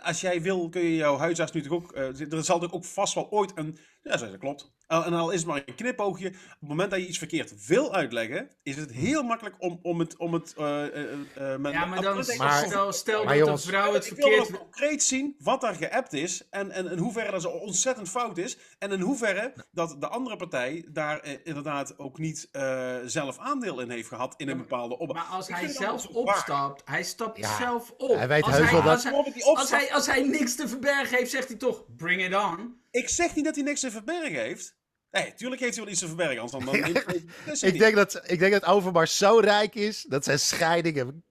als 0.02 0.20
jij 0.20 0.42
wil 0.42 0.68
kun 0.68 0.80
je 0.80 0.96
jouw 0.96 1.16
huisarts 1.16 1.52
nu 1.52 1.62
toch 1.62 1.72
ook... 1.72 1.92
eh, 1.92 2.32
er 2.32 2.44
zal 2.44 2.58
toch 2.58 2.72
ook 2.72 2.84
vast 2.84 3.14
wel 3.14 3.30
ooit 3.30 3.52
een... 3.54 3.78
Ja, 4.02 4.16
zei 4.16 4.30
ze, 4.30 4.38
klopt. 4.38 4.74
En 4.86 5.12
al 5.12 5.30
is 5.30 5.38
het 5.38 5.48
maar 5.48 5.62
een 5.66 5.74
knipoogje. 5.74 6.26
Op 6.28 6.34
het 6.60 6.68
moment 6.68 6.90
dat 6.90 7.00
je 7.00 7.06
iets 7.06 7.18
verkeerd 7.18 7.66
wil 7.66 7.94
uitleggen, 7.94 8.50
is 8.62 8.76
het 8.76 8.92
heel 8.92 9.22
makkelijk 9.22 9.54
om, 9.58 9.78
om 9.82 9.98
het... 10.00 10.16
Om 10.16 10.34
het 10.34 10.54
eh, 10.56 10.84
eh, 10.86 11.12
eh, 11.34 11.58
met, 11.60 11.72
Ja, 11.72 11.84
maar 11.84 12.02
dan 12.02 12.24
Maar- 12.36 12.64
stel, 12.66 12.92
stel 12.92 13.24
maar 13.24 13.34
dat 13.36 13.44
jongens- 13.44 13.64
een 13.64 13.70
vrouw 13.70 13.92
het 13.92 14.06
ik 14.06 14.12
wil 14.16 14.26
verkeerd... 14.28 14.50
nog 14.50 14.60
concreet 14.60 15.02
zien 15.02 15.34
wat 15.38 15.60
daar 15.60 15.74
geappt 15.74 16.12
is 16.12 16.48
en, 16.50 16.70
en 16.70 16.90
in 16.90 16.98
hoeverre 16.98 17.30
dat 17.30 17.42
zo 17.42 17.48
ontzettend 17.48 18.08
fout 18.08 18.38
is. 18.38 18.58
En 18.78 18.92
in 18.92 19.00
hoeverre 19.00 19.52
dat 19.72 19.96
de 20.00 20.08
andere 20.08 20.36
partij 20.36 20.84
daar 20.88 21.24
inderdaad 21.44 21.98
ook 21.98 22.18
niet 22.18 22.48
eh, 22.52 22.96
zelf 23.04 23.38
aandeel 23.38 23.80
in 23.80 23.90
heeft 23.90 24.08
gehad 24.08 24.34
in 24.36 24.48
een 24.48 24.56
bepaalde 24.58 24.98
opbouw. 24.98 25.16
Maar 25.22 25.32
als 25.32 25.48
Ik 25.48 25.54
hij 25.54 25.68
zelf 25.68 26.06
waar. 26.06 26.14
opstapt, 26.16 26.82
hij 26.84 27.02
stapt 27.02 27.36
Ja, 27.38 27.56
zelf 27.58 27.90
op. 27.96 28.16
hij 28.16 28.28
weet 28.28 28.42
als 28.42 28.56
heus 28.56 28.70
wel 28.70 28.82
dat- 28.82 29.12
Als 29.44 29.70
hij, 29.70 29.92
als 29.92 30.06
hij 30.06 30.22
niks 30.22 30.54
te 30.54 30.68
verbergen 30.68 31.18
heeft, 31.18 31.30
zegt 31.30 31.48
hij 31.48 31.56
toch, 31.56 31.84
bring 31.96 32.24
it 32.24 32.34
on. 32.34 32.80
Ik 32.90 33.08
zeg 33.08 33.34
niet 33.34 33.44
dat 33.44 33.54
hij 33.54 33.64
niks 33.64 33.80
te 33.80 33.90
verbergen 33.90 34.40
heeft. 34.40 34.74
Nee, 35.10 35.34
tuurlijk 35.34 35.60
heeft 35.60 35.74
hij 35.74 35.82
wel 35.84 35.92
iets 35.92 36.02
te 36.02 36.06
verbergen, 36.06 36.40
anders 36.40 36.64
dan... 36.64 36.74
Ik 37.72 37.78
denk, 37.78 37.94
dat, 37.94 38.22
ik 38.26 38.38
denk 38.38 38.52
dat 38.52 38.64
Overmars 38.64 39.16
zo 39.16 39.38
rijk 39.38 39.74
is 39.74 40.02
dat 40.08 40.24
zijn 40.24 40.38
scheiding 40.38 40.96
hem 40.96 41.24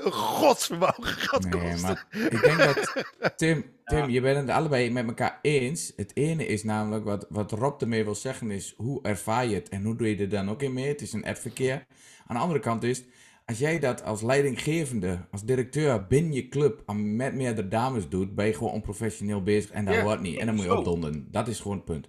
godsvermogen 0.00 1.04
gaat 1.04 1.44
Nee, 1.44 1.52
kosten. 1.70 1.80
maar 1.80 2.06
ik 2.30 2.40
denk 2.40 2.58
dat. 2.58 3.04
Tim, 3.36 3.64
Tim 3.84 4.10
je 4.10 4.20
bent 4.20 4.36
het 4.36 4.48
allebei 4.56 4.90
met 4.90 5.06
elkaar 5.06 5.38
eens. 5.42 5.92
Het 5.96 6.16
ene 6.16 6.46
is 6.46 6.64
namelijk 6.64 7.04
wat, 7.04 7.26
wat 7.28 7.52
Rob 7.52 7.80
ermee 7.82 8.04
wil 8.04 8.14
zeggen: 8.14 8.50
is 8.50 8.74
hoe 8.76 9.02
ervaar 9.02 9.46
je 9.46 9.54
het 9.54 9.68
en 9.68 9.82
hoe 9.84 9.96
doe 9.96 10.08
je 10.08 10.16
er 10.16 10.28
dan 10.28 10.50
ook 10.50 10.62
in 10.62 10.72
mee? 10.72 10.88
Het 10.88 11.00
is 11.00 11.12
een 11.12 11.24
appverkeer. 11.24 11.86
Aan 12.26 12.36
de 12.36 12.42
andere 12.42 12.60
kant 12.60 12.82
is. 12.82 13.02
Als 13.44 13.58
jij 13.58 13.78
dat 13.78 14.02
als 14.02 14.22
leidinggevende, 14.22 15.26
als 15.30 15.44
directeur 15.44 16.06
binnen 16.06 16.32
je 16.32 16.48
club 16.48 16.92
met 16.94 17.34
meerdere 17.34 17.68
dames 17.68 18.08
doet, 18.08 18.34
ben 18.34 18.46
je 18.46 18.54
gewoon 18.54 18.72
onprofessioneel 18.72 19.42
bezig 19.42 19.70
en 19.70 19.84
dat 19.84 19.94
Ja, 19.94 20.02
hoort 20.02 20.20
niet. 20.20 20.38
En 20.38 20.46
dan 20.46 20.54
moet 20.54 20.64
je 20.64 20.70
zo. 20.70 20.76
opdonderen. 20.76 21.28
Dat 21.30 21.48
is 21.48 21.60
gewoon 21.60 21.76
het 21.76 21.84
punt. 21.86 22.08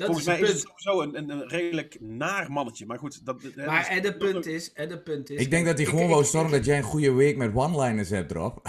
Dat 0.00 0.08
Volgens 0.08 0.28
is 0.28 0.32
mij 0.40 0.48
het 0.48 0.56
is 0.56 0.62
het 0.62 0.72
sowieso 0.76 1.02
een, 1.02 1.16
een, 1.18 1.30
een 1.40 1.48
redelijk 1.48 1.96
naar 2.00 2.50
mannetje. 2.52 2.86
Maar 2.86 2.98
goed, 2.98 3.24
dat... 3.26 3.42
dat- 3.42 3.66
Maar 3.66 3.86
en 3.86 4.02
de 4.02 4.16
punt 4.16 4.46
is, 4.46 4.72
en 4.72 4.88
de 4.88 4.98
punt 5.00 5.30
is... 5.30 5.40
Ik 5.40 5.50
denk 5.50 5.66
dat 5.66 5.76
hij 5.78 5.86
gewoon 5.86 6.08
wou 6.08 6.24
zorgen 6.24 6.50
dat 6.52 6.64
jij 6.64 6.76
een 6.76 6.82
goede 6.82 7.12
week 7.12 7.36
met 7.36 7.54
one-liners 7.54 8.10
hebt, 8.10 8.32
Rob. 8.32 8.58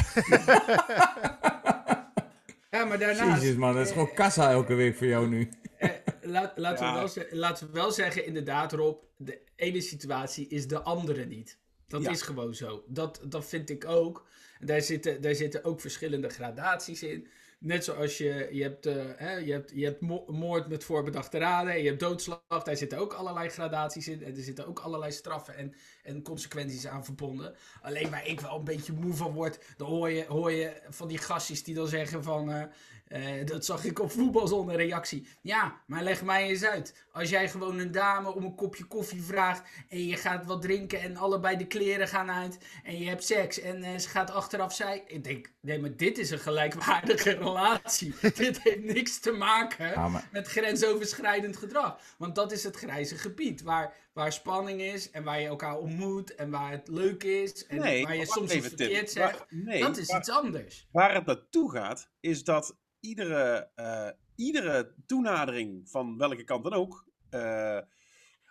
Ja, 2.69 2.85
maar 2.85 2.99
daarnaast... 2.99 3.41
Jezus 3.41 3.55
man, 3.57 3.73
dat 3.75 3.85
is 3.85 3.91
gewoon 3.91 4.13
kassa 4.13 4.51
elke 4.51 4.73
week 4.73 4.95
voor 4.95 5.07
jou 5.07 5.27
nu. 5.27 5.49
eh, 5.77 5.89
laat, 6.21 6.51
laten, 6.55 6.85
Ja. 6.85 7.03
we 7.03 7.13
wel 7.17 7.25
laten 7.39 7.67
we 7.67 7.73
wel 7.73 7.91
zeggen, 7.91 8.25
inderdaad 8.25 8.73
Rob, 8.73 9.03
de 9.17 9.41
ene 9.55 9.81
situatie 9.81 10.47
is 10.47 10.67
de 10.67 10.81
andere 10.81 11.25
niet. 11.25 11.57
Dat 11.87 12.01
Ja. 12.03 12.09
is 12.09 12.21
gewoon 12.21 12.53
zo. 12.55 12.83
Dat, 12.87 13.21
dat 13.23 13.45
vind 13.45 13.69
ik 13.69 13.85
ook. 13.85 14.27
Daar 14.59 14.81
zitten, 14.81 15.21
daar 15.21 15.35
zitten 15.35 15.63
ook 15.63 15.81
verschillende 15.81 16.29
gradaties 16.29 17.03
in. 17.03 17.27
Net 17.63 17.83
zoals 17.83 18.17
je, 18.17 18.47
je 18.51 18.61
hebt, 18.63 18.85
eh, 18.85 19.03
hè, 19.15 19.35
je 19.35 19.51
hebt, 19.51 19.71
je 19.75 19.85
hebt 19.85 20.01
mo- 20.01 20.25
moord 20.27 20.67
met 20.67 20.83
voorbedachte 20.83 21.37
raden 21.37 21.73
en 21.73 21.81
je 21.81 21.87
hebt 21.87 21.99
doodslag. 21.99 22.63
Daar 22.63 22.77
zitten 22.77 22.97
ook 22.97 23.13
allerlei 23.13 23.49
gradaties 23.49 24.07
in. 24.07 24.23
En 24.23 24.35
er 24.35 24.43
zitten 24.43 24.67
ook 24.67 24.79
allerlei 24.79 25.11
straffen 25.11 25.55
en, 25.55 25.73
en 26.03 26.21
consequenties 26.21 26.87
aan 26.87 27.05
verbonden. 27.05 27.55
Alleen 27.81 28.09
waar 28.09 28.27
ik 28.27 28.39
wel 28.39 28.57
een 28.57 28.63
beetje 28.63 28.93
moe 28.93 29.13
van 29.13 29.33
word, 29.33 29.59
dan 29.77 29.87
hoor 29.87 30.09
je, 30.09 30.25
hoor 30.25 30.51
je 30.51 30.81
van 30.89 31.07
die 31.07 31.17
gastjes 31.17 31.63
die 31.63 31.75
dan 31.75 31.87
zeggen 31.87 32.23
van... 32.23 32.51
eh, 32.51 32.63
eh, 33.11 33.45
dat 33.45 33.65
zag 33.65 33.83
ik 33.83 33.99
op 33.99 34.11
voetbal 34.11 34.47
zonder 34.47 34.75
reactie. 34.75 35.27
Ja, 35.41 35.81
maar 35.87 36.03
leg 36.03 36.23
mij 36.23 36.47
eens 36.47 36.63
uit. 36.63 37.05
Als 37.11 37.29
jij 37.29 37.49
gewoon 37.49 37.79
een 37.79 37.91
dame 37.91 38.33
om 38.33 38.43
een 38.43 38.55
kopje 38.55 38.83
koffie 38.83 39.21
vraagt 39.21 39.63
en 39.89 40.05
je 40.07 40.15
gaat 40.15 40.45
wat 40.45 40.61
drinken 40.61 41.01
en 41.01 41.17
allebei 41.17 41.57
de 41.57 41.67
kleren 41.67 42.07
gaan 42.07 42.31
uit 42.31 42.57
en 42.83 42.97
je 42.99 43.07
hebt 43.09 43.23
seks 43.23 43.59
en 43.59 43.83
eh, 43.83 43.97
ze 43.97 44.09
gaat 44.09 44.31
achteraf 44.31 44.73
zij. 44.73 45.03
Ik 45.07 45.23
denk, 45.23 45.51
nee, 45.61 45.79
maar 45.79 45.95
dit 45.95 46.17
is 46.17 46.29
een 46.31 46.39
gelijkwaardige 46.39 47.29
relatie. 47.45 48.13
dit 48.35 48.61
heeft 48.61 48.83
niks 48.83 49.19
te 49.19 49.31
maken 49.31 49.89
Ja, 49.89 50.07
maar- 50.07 50.27
met 50.31 50.47
grensoverschrijdend 50.47 51.57
gedrag. 51.57 51.99
Want 52.17 52.35
dat 52.35 52.51
is 52.51 52.63
het 52.63 52.75
grijze 52.75 53.15
gebied 53.17 53.61
waar, 53.61 53.93
waar 54.13 54.33
spanning 54.33 54.81
is 54.81 55.11
en 55.11 55.23
waar 55.23 55.41
je 55.41 55.47
elkaar 55.47 55.77
ontmoet 55.77 56.35
en 56.35 56.49
waar 56.49 56.71
het 56.71 56.87
leuk 56.87 57.23
is 57.23 57.65
en 57.67 57.79
Nee, 57.79 58.03
waar 58.03 58.15
je 58.15 58.25
soms 58.25 58.53
iets 58.53 58.67
verkeerd 58.67 59.13
Waar- 59.13 59.27
zegt. 59.33 59.45
nee, 59.49 59.79
dat 59.81 59.97
is 59.97 60.07
waar- 60.07 60.19
iets 60.19 60.29
anders. 60.29 60.87
Waar 60.91 61.13
het 61.13 61.25
naartoe 61.25 61.71
gaat, 61.71 62.09
is 62.19 62.43
dat 62.43 62.77
iedere, 63.01 63.71
eh, 63.75 64.09
iedere 64.35 64.93
toenadering 65.05 65.89
van 65.89 66.17
welke 66.17 66.43
kant 66.43 66.63
dan 66.63 66.73
ook, 66.73 67.05
eh, 67.29 67.79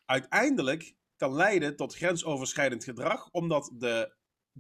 uiteindelijk 0.07 0.95
kan 1.17 1.35
leiden 1.35 1.77
tot 1.77 1.95
grensoverschrijdend 1.95 2.85
gedrag, 2.85 3.31
omdat 3.31 3.71
de 3.75 4.13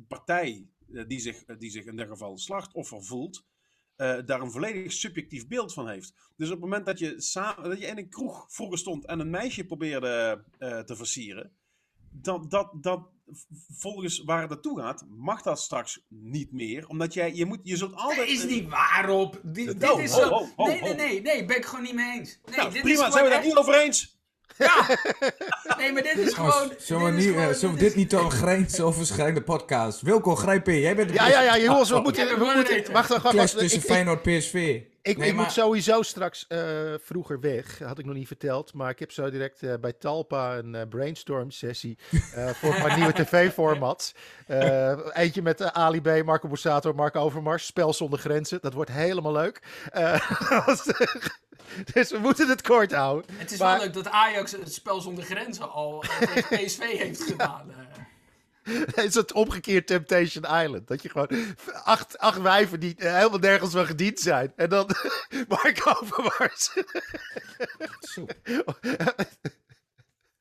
partij 0.08 0.68
eh, 0.92 1.04
die, 1.06 1.18
zich, 1.18 1.44
die 1.44 1.70
zich 1.70 1.84
in 1.84 1.96
dit 1.96 2.08
geval 2.08 2.38
slachtoffer 2.38 3.04
voelt, 3.04 3.46
eh, 3.96 4.18
daar 4.24 4.40
een 4.40 4.50
volledig 4.50 4.92
subjectief 4.92 5.48
beeld 5.48 5.72
van 5.72 5.88
heeft. 5.88 6.14
Dus 6.36 6.46
op 6.46 6.52
het 6.52 6.64
moment 6.64 6.86
dat 6.86 6.98
je, 6.98 7.20
samen, 7.20 7.70
dat 7.70 7.80
je 7.80 7.86
in 7.86 7.98
een 7.98 8.08
kroeg 8.08 8.46
vroeger 8.48 8.78
stond 8.78 9.04
en 9.04 9.20
een 9.20 9.30
meisje 9.30 9.66
probeerde 9.66 10.44
te 10.58 10.96
versieren, 10.96 11.52
dat, 12.10 12.50
dat, 12.50 12.82
dat 12.82 13.08
volgens 13.78 14.22
waar 14.24 14.40
het 14.40 14.50
naartoe 14.50 14.80
gaat, 14.80 15.04
mag 15.18 15.42
dat 15.42 15.60
straks 15.60 16.00
niet 16.08 16.52
meer. 16.52 16.86
Omdat 16.88 17.14
jij, 17.14 17.34
je, 17.34 17.44
moet, 17.46 17.58
je 17.62 17.76
zult 17.76 17.94
altijd... 17.94 18.18
Dat 18.18 18.28
is 18.28 18.44
niet 18.44 18.68
waarop. 18.68 19.40
Dit, 19.42 19.80
dit 19.80 19.90
Oh, 19.90 20.00
is 20.02 20.10
ho, 20.12 20.20
zo. 20.20 20.46
ho, 20.56 20.66
nee, 20.66 20.80
nee, 20.82 20.94
nee, 20.94 21.22
nee, 21.22 21.44
ben 21.44 21.56
ik 21.56 21.64
gewoon 21.64 21.84
niet 21.84 21.94
mee 21.94 22.18
eens. 22.18 22.38
Nee, 22.46 22.56
Nou, 22.56 22.72
dit 22.72 22.82
prima, 22.82 23.06
is 23.06 23.12
zijn 23.12 23.24
we 23.24 23.30
daar 23.30 23.44
niet 23.44 23.56
over 23.56 23.74
eens? 23.80 24.18
Ja. 24.58 24.98
Nee, 25.78 25.92
maar 25.92 26.02
dit 26.02 26.16
is 26.18 26.34
gewoon. 26.34 26.72
Zullen 26.78 27.04
we, 27.04 27.10
dit 27.10 27.18
is 27.20 27.24
nu, 27.26 27.32
gewoon- 27.32 27.48
eh, 27.48 27.54
zullen 27.54 27.74
dit 27.74 27.84
dit 27.84 27.96
niet 27.96 28.08
tot 28.10 28.20
een 28.20 28.30
grensoverschrijdende 28.30 29.42
podcast? 29.42 30.00
Wilco, 30.00 30.34
grijp 30.36 30.68
in. 30.68 30.78
Jij 30.80 30.96
bent 30.96 31.08
de 31.08 31.14
Ja, 31.14 31.28
ja, 31.28 31.40
ja, 31.42 31.58
jongens, 31.58 31.90
we 31.90 31.96
Oh, 31.96 32.02
moeten... 32.02 32.38
We 32.38 32.52
moeten 32.54 32.92
wacht, 32.92 33.08
wacht, 33.08 33.32
wacht. 33.34 33.58
tussen 33.58 33.80
Feyenoord 33.80 34.22
PSV. 34.22 34.80
Ik, 35.02 35.16
Nee, 35.18 35.28
ik 35.28 35.34
maar- 35.34 35.44
moet 35.44 35.52
sowieso 35.52 36.02
straks 36.02 36.46
eh, 36.48 36.60
vroeger 37.02 37.40
weg, 37.40 37.78
had 37.78 37.98
ik 37.98 38.04
nog 38.04 38.14
niet 38.14 38.26
verteld. 38.26 38.74
Maar 38.74 38.90
ik 38.90 38.98
heb 38.98 39.10
zo 39.12 39.30
direct 39.30 39.62
eh, 39.62 39.74
bij 39.80 39.92
Talpa 39.92 40.56
een 40.56 40.74
eh, 40.74 40.88
brainstorm 40.88 41.50
sessie 41.50 41.98
voor 42.54 42.78
mijn 42.82 42.98
nieuwe 42.98 43.12
tv-format. 43.24 44.14
Eentje 45.12 45.42
met 45.42 45.72
Ali 45.72 46.00
B, 46.00 46.24
Marco 46.24 46.48
Borsato, 46.48 46.92
Mark 46.92 47.16
Overmars, 47.16 47.66
Spel 47.66 47.92
zonder 47.92 48.18
grenzen. 48.18 48.58
Dat 48.60 48.74
wordt 48.74 48.90
helemaal 48.90 49.32
leuk. 49.32 49.62
Dus 51.92 52.10
we 52.10 52.18
moeten 52.18 52.48
het 52.48 52.62
kort 52.62 52.92
houden. 52.92 53.30
Het 53.36 53.50
is 53.52 53.58
Maar- 53.58 53.76
wel 53.76 53.84
leuk 53.84 53.94
dat 53.94 54.08
Ajax 54.08 54.52
het 54.52 54.72
spel 54.74 55.00
zonder 55.00 55.24
grenzen 55.24 55.70
al 55.72 56.04
tegen 56.18 56.42
PSV 56.64 56.78
heeft 56.78 57.22
gedaan. 57.22 57.70
eh. 57.70 57.76
Het 58.94 59.04
is 59.04 59.14
het 59.14 59.32
omgekeerd 59.32 59.86
Temptation 59.86 60.44
Island. 60.44 60.88
Dat 60.88 61.02
je 61.02 61.08
gewoon 61.08 61.30
acht, 61.84 62.18
acht 62.18 62.40
wijven 62.40 62.80
die 62.80 62.94
eh, 62.96 63.14
helemaal 63.14 63.38
nergens 63.38 63.72
van 63.72 63.86
gediend 63.86 64.20
zijn. 64.20 64.52
En 64.56 64.68
dan 64.68 64.90
Mark 65.48 65.86
Overmars. 66.00 66.72
Zo. 68.00 68.26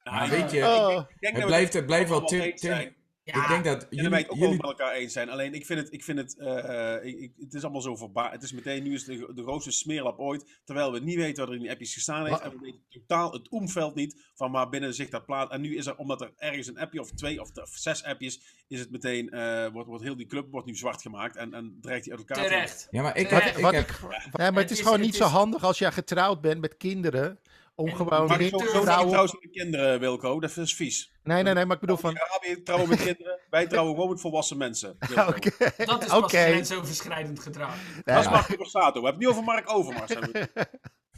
Nou, 0.03 0.29
weet 0.29 0.51
je, 0.51 0.65
Oh. 0.65 1.03
ik 1.09 1.19
denk 1.19 1.35
Het 1.35 1.45
blijft, 1.45 1.73
het 1.73 1.85
blijft 1.85 2.09
wel 2.09 2.23
Tim. 2.23 2.95
Ja, 3.35 3.41
ik 3.43 3.47
denk 3.49 3.63
dat 3.63 3.87
jullie, 3.89 4.09
ben 4.09 4.19
ik 4.19 4.25
ook 4.31 4.37
wel 4.37 4.47
jullie 4.49 4.61
met 4.61 4.71
elkaar 4.71 4.93
eens 4.93 5.13
zijn. 5.13 5.29
Alleen 5.29 5.53
ik 5.53 5.65
vind 5.65 5.79
het, 5.79 5.93
ik 5.93 6.03
vind 6.03 6.17
het, 6.17 6.37
eh, 6.39 6.95
eh, 6.95 7.05
ik- 7.05 7.31
het 7.39 7.53
is 7.53 7.63
allemaal 7.63 7.81
zo 7.81 7.95
verbaasd. 7.95 8.31
Het 8.33 8.43
is 8.43 8.51
meteen, 8.51 8.83
nu 8.83 8.93
is 8.93 9.05
het 9.05 9.19
de, 9.19 9.33
de 9.33 9.41
grootste 9.41 9.71
smeerlap 9.71 10.19
ooit. 10.19 10.59
Terwijl 10.65 10.91
we 10.91 10.99
niet 10.99 11.15
weten 11.15 11.39
wat 11.39 11.47
er 11.47 11.55
in 11.55 11.61
die 11.61 11.71
appjes 11.71 11.93
gestaan 11.93 12.25
heeft. 12.25 12.41
En 12.41 12.51
we 12.51 12.57
weten 12.61 12.81
totaal 12.89 13.31
het 13.31 13.49
omveld 13.49 13.95
niet 13.95 14.21
van 14.35 14.51
waar 14.51 14.69
binnen 14.69 14.93
zich 14.93 15.09
dat 15.09 15.25
plaat. 15.25 15.51
En 15.51 15.61
nu 15.61 15.75
is 15.77 15.85
er, 15.85 15.95
omdat 15.95 16.21
er 16.21 16.31
ergens 16.37 16.67
een 16.67 16.77
appje 16.79 16.99
of 16.99 17.11
twee 17.11 17.41
of, 17.41 17.49
of 17.57 17.69
zes 17.73 18.03
appjes, 18.03 18.41
is 18.67 18.79
het 18.79 18.91
meteen, 18.91 19.29
eh, 19.29 19.67
wordt, 19.67 19.87
wordt 19.87 20.03
heel 20.03 20.15
die 20.17 20.25
club 20.27 20.47
wordt 20.51 20.67
nu 20.67 20.75
zwart 20.75 21.01
gemaakt. 21.01 21.35
En, 21.35 21.53
en 21.53 21.77
dreigt 21.81 22.03
die 22.03 22.11
uit 22.13 22.21
elkaar 22.27 22.43
te 22.43 22.49
terecht. 22.49 22.87
Ja, 22.91 23.01
maar 23.01 23.17
ik 23.17 23.29
Wat- 23.29 23.45
ik 23.45 23.57
wat 23.57 23.73
heb, 23.73 23.89
ik, 23.89 23.99
nee, 24.01 24.21
maar 24.33 24.45
het 24.45 24.55
Het 24.55 24.71
is 24.71 24.77
is- 24.77 24.83
gewoon 24.83 24.97
het 24.97 25.05
niet 25.05 25.15
zo 25.15 25.23
handig 25.25 25.63
als 25.63 25.77
jij 25.79 25.91
getrouwd 25.91 26.41
bent 26.41 26.61
met 26.61 26.77
kinderen. 26.77 27.39
Om 27.79 27.87
En- 27.87 27.95
gewoon 27.95 28.27
Maar 28.27 28.37
ri- 28.37 28.49
zo, 28.49 28.57
trouwens 28.81 29.33
met 29.39 29.51
kinderen, 29.51 29.99
Wilco. 29.99 30.39
Dat 30.39 30.57
is 30.57 30.73
vies. 30.75 31.11
Nee, 31.23 31.43
nee, 31.43 31.53
nee, 31.53 31.65
maar 31.65 31.75
ik 31.75 31.81
bedoel 31.81 31.97
van... 31.97 32.17
Arabië 32.19 32.63
trouwen 32.63 32.89
met 32.89 33.03
kinderen. 33.03 33.39
Wij 33.49 33.67
trouwen 33.67 33.93
gewoon 33.95 34.09
met 34.09 34.21
volwassen 34.21 34.57
mensen. 34.57 34.89
Oké, 35.27 35.51
Dat 35.85 36.01
is 36.03 36.07
pas 36.09 36.31
grensoverschrijdend 36.31 37.39
gedrag. 37.39 37.75
Dat 38.03 38.19
is 38.19 38.29
Marco 38.29 38.55
Borsato. 38.55 38.99
We 39.01 39.07
hebben 39.07 39.11
het 39.13 39.17
nu 39.19 39.27
over 39.27 39.43
Mark 39.43 39.73
Overmars. 39.73 40.11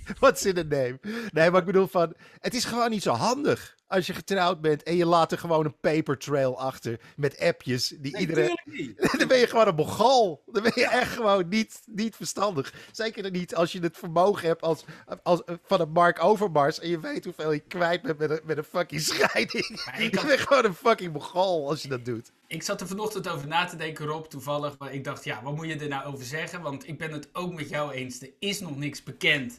we. 0.05 0.13
What's 0.19 0.45
in 0.45 0.55
name? 0.55 0.99
Nee, 1.31 1.49
maar 1.51 1.59
ik 1.59 1.65
bedoel 1.65 1.87
van... 1.87 2.13
Het 2.39 2.53
is 2.53 2.65
gewoon 2.65 2.89
niet 2.89 3.03
zo 3.03 3.11
handig 3.13 3.75
als 3.87 4.07
je 4.07 4.13
getrouwd 4.13 4.61
bent 4.61 4.83
en 4.83 4.95
je 4.95 5.05
laat 5.05 5.31
er 5.31 5.37
gewoon 5.37 5.65
een 5.65 5.79
paper 5.79 6.17
trail 6.17 6.59
achter 6.59 6.99
met 7.15 7.39
appjes 7.39 7.87
die 7.87 8.11
Nee, 8.11 8.21
iedereen... 8.21 8.59
Dan 9.17 9.27
ben 9.27 9.37
je 9.37 9.47
gewoon 9.47 9.67
een 9.67 9.75
mogol. 9.75 10.43
Dan 10.45 10.63
ben 10.63 10.71
je 10.75 10.87
echt 10.87 11.13
gewoon 11.13 11.47
niet, 11.47 11.81
niet 11.85 12.15
verstandig. 12.15 12.73
Zeker 12.91 13.31
niet 13.31 13.55
als 13.55 13.71
je 13.71 13.79
het 13.79 13.97
vermogen 13.97 14.47
hebt 14.47 14.61
als, 14.61 14.85
als, 15.23 15.41
van 15.63 15.81
een 15.81 15.91
Mark 15.91 16.23
Overmars. 16.23 16.79
En 16.79 16.89
je 16.89 16.99
weet 16.99 17.23
hoeveel 17.25 17.51
je 17.51 17.59
kwijt 17.59 18.01
bent 18.01 18.17
met 18.17 18.29
een, 18.29 18.39
met 18.43 18.57
een 18.57 18.63
fucking 18.63 19.01
scheiding. 19.01 19.65
Ik 19.97 20.11
Je 20.11 20.17
had- 20.17 20.27
bent 20.27 20.39
gewoon 20.39 20.65
een 20.65 20.73
fucking 20.73 21.13
mogol 21.13 21.69
als 21.69 21.81
je 21.81 21.87
dat 21.87 22.05
doet. 22.05 22.31
Ik 22.47 22.63
zat 22.63 22.81
er 22.81 22.87
vanochtend 22.87 23.27
over 23.29 23.47
na 23.47 23.65
te 23.65 23.75
denken, 23.75 24.05
Rob, 24.05 24.25
toevallig. 24.25 24.75
Maar 24.77 24.93
ik 24.93 25.03
dacht, 25.03 25.23
ja, 25.23 25.43
wat 25.43 25.55
moet 25.55 25.67
je 25.67 25.75
er 25.75 25.87
nou 25.87 26.05
over 26.13 26.25
zeggen? 26.25 26.61
Want 26.61 26.87
ik 26.87 26.97
ben 26.97 27.11
het 27.11 27.29
ook 27.33 27.53
met 27.53 27.69
jou 27.69 27.91
eens. 27.91 28.21
Er 28.21 28.31
is 28.39 28.59
nog 28.59 28.77
niks 28.77 29.03
bekend. 29.03 29.55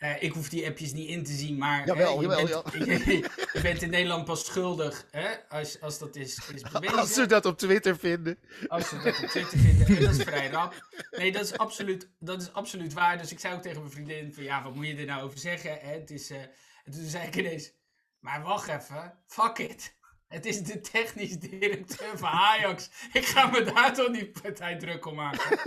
Ja. 0.00 0.08
Eh, 0.08 0.22
ik 0.22 0.32
hoef 0.32 0.48
die 0.48 0.66
appjes 0.66 0.92
niet 0.92 1.08
in 1.08 1.24
te 1.24 1.32
zien, 1.32 1.58
maar 1.58 1.86
Jawel, 1.86 2.20
hè, 2.20 2.22
je, 2.22 2.28
jawel, 2.28 2.62
bent, 2.62 3.04
je, 3.04 3.30
je 3.52 3.60
bent 3.62 3.82
in 3.82 3.90
Nederland 3.90 4.24
pas 4.24 4.44
schuldig 4.44 5.06
hè, 5.10 5.48
als, 5.48 5.80
als 5.80 5.98
dat 5.98 6.16
is, 6.16 6.40
is 6.54 6.62
bewezen. 6.62 6.98
Als 6.98 7.14
ze 7.14 7.26
dat 7.26 7.46
op 7.46 7.58
Twitter 7.58 7.98
vinden. 7.98 8.38
Als 8.68 8.88
ze 8.88 8.98
dat 8.98 9.22
op 9.22 9.28
Twitter 9.28 9.58
vinden. 9.58 9.86
En 9.86 10.02
dat 10.02 10.14
is 10.14 10.22
vrij 10.22 10.48
rap. 10.48 10.86
Nee, 11.10 11.32
dat 11.32 11.42
is, 11.42 11.58
absoluut, 11.58 12.08
dat 12.18 12.42
is 12.42 12.52
absoluut 12.52 12.92
waar. 12.92 13.18
Dus 13.18 13.32
ik 13.32 13.38
zei 13.38 13.54
ook 13.54 13.62
tegen 13.62 13.78
mijn 13.78 13.92
vriendin 13.92 14.34
van 14.34 14.42
ja, 14.42 14.62
wat 14.62 14.74
moet 14.74 14.86
je 14.86 14.96
er 14.96 15.04
nou 15.04 15.22
over 15.22 15.38
zeggen? 15.38 15.78
Hè? 15.80 15.92
Het 15.92 16.10
is, 16.10 16.30
eh, 16.30 16.40
En 16.84 16.92
toen 16.92 17.04
zei 17.04 17.26
ik 17.26 17.36
ineens, 17.36 17.72
maar 18.18 18.42
wacht 18.42 18.68
even, 18.68 19.14
fuck 19.26 19.58
it. 19.58 19.98
Het 20.28 20.46
is 20.46 20.62
de 20.62 20.80
technisch 20.80 21.38
directeur 21.38 22.18
van 22.18 22.28
Ajax. 22.28 22.90
Ik 23.12 23.26
ga 23.26 23.46
me 23.46 23.62
daar 23.62 23.94
toch 23.94 24.08
niet 24.08 24.42
partij 24.42 24.76
druk 24.76 25.06
om 25.06 25.14
maken. 25.14 25.58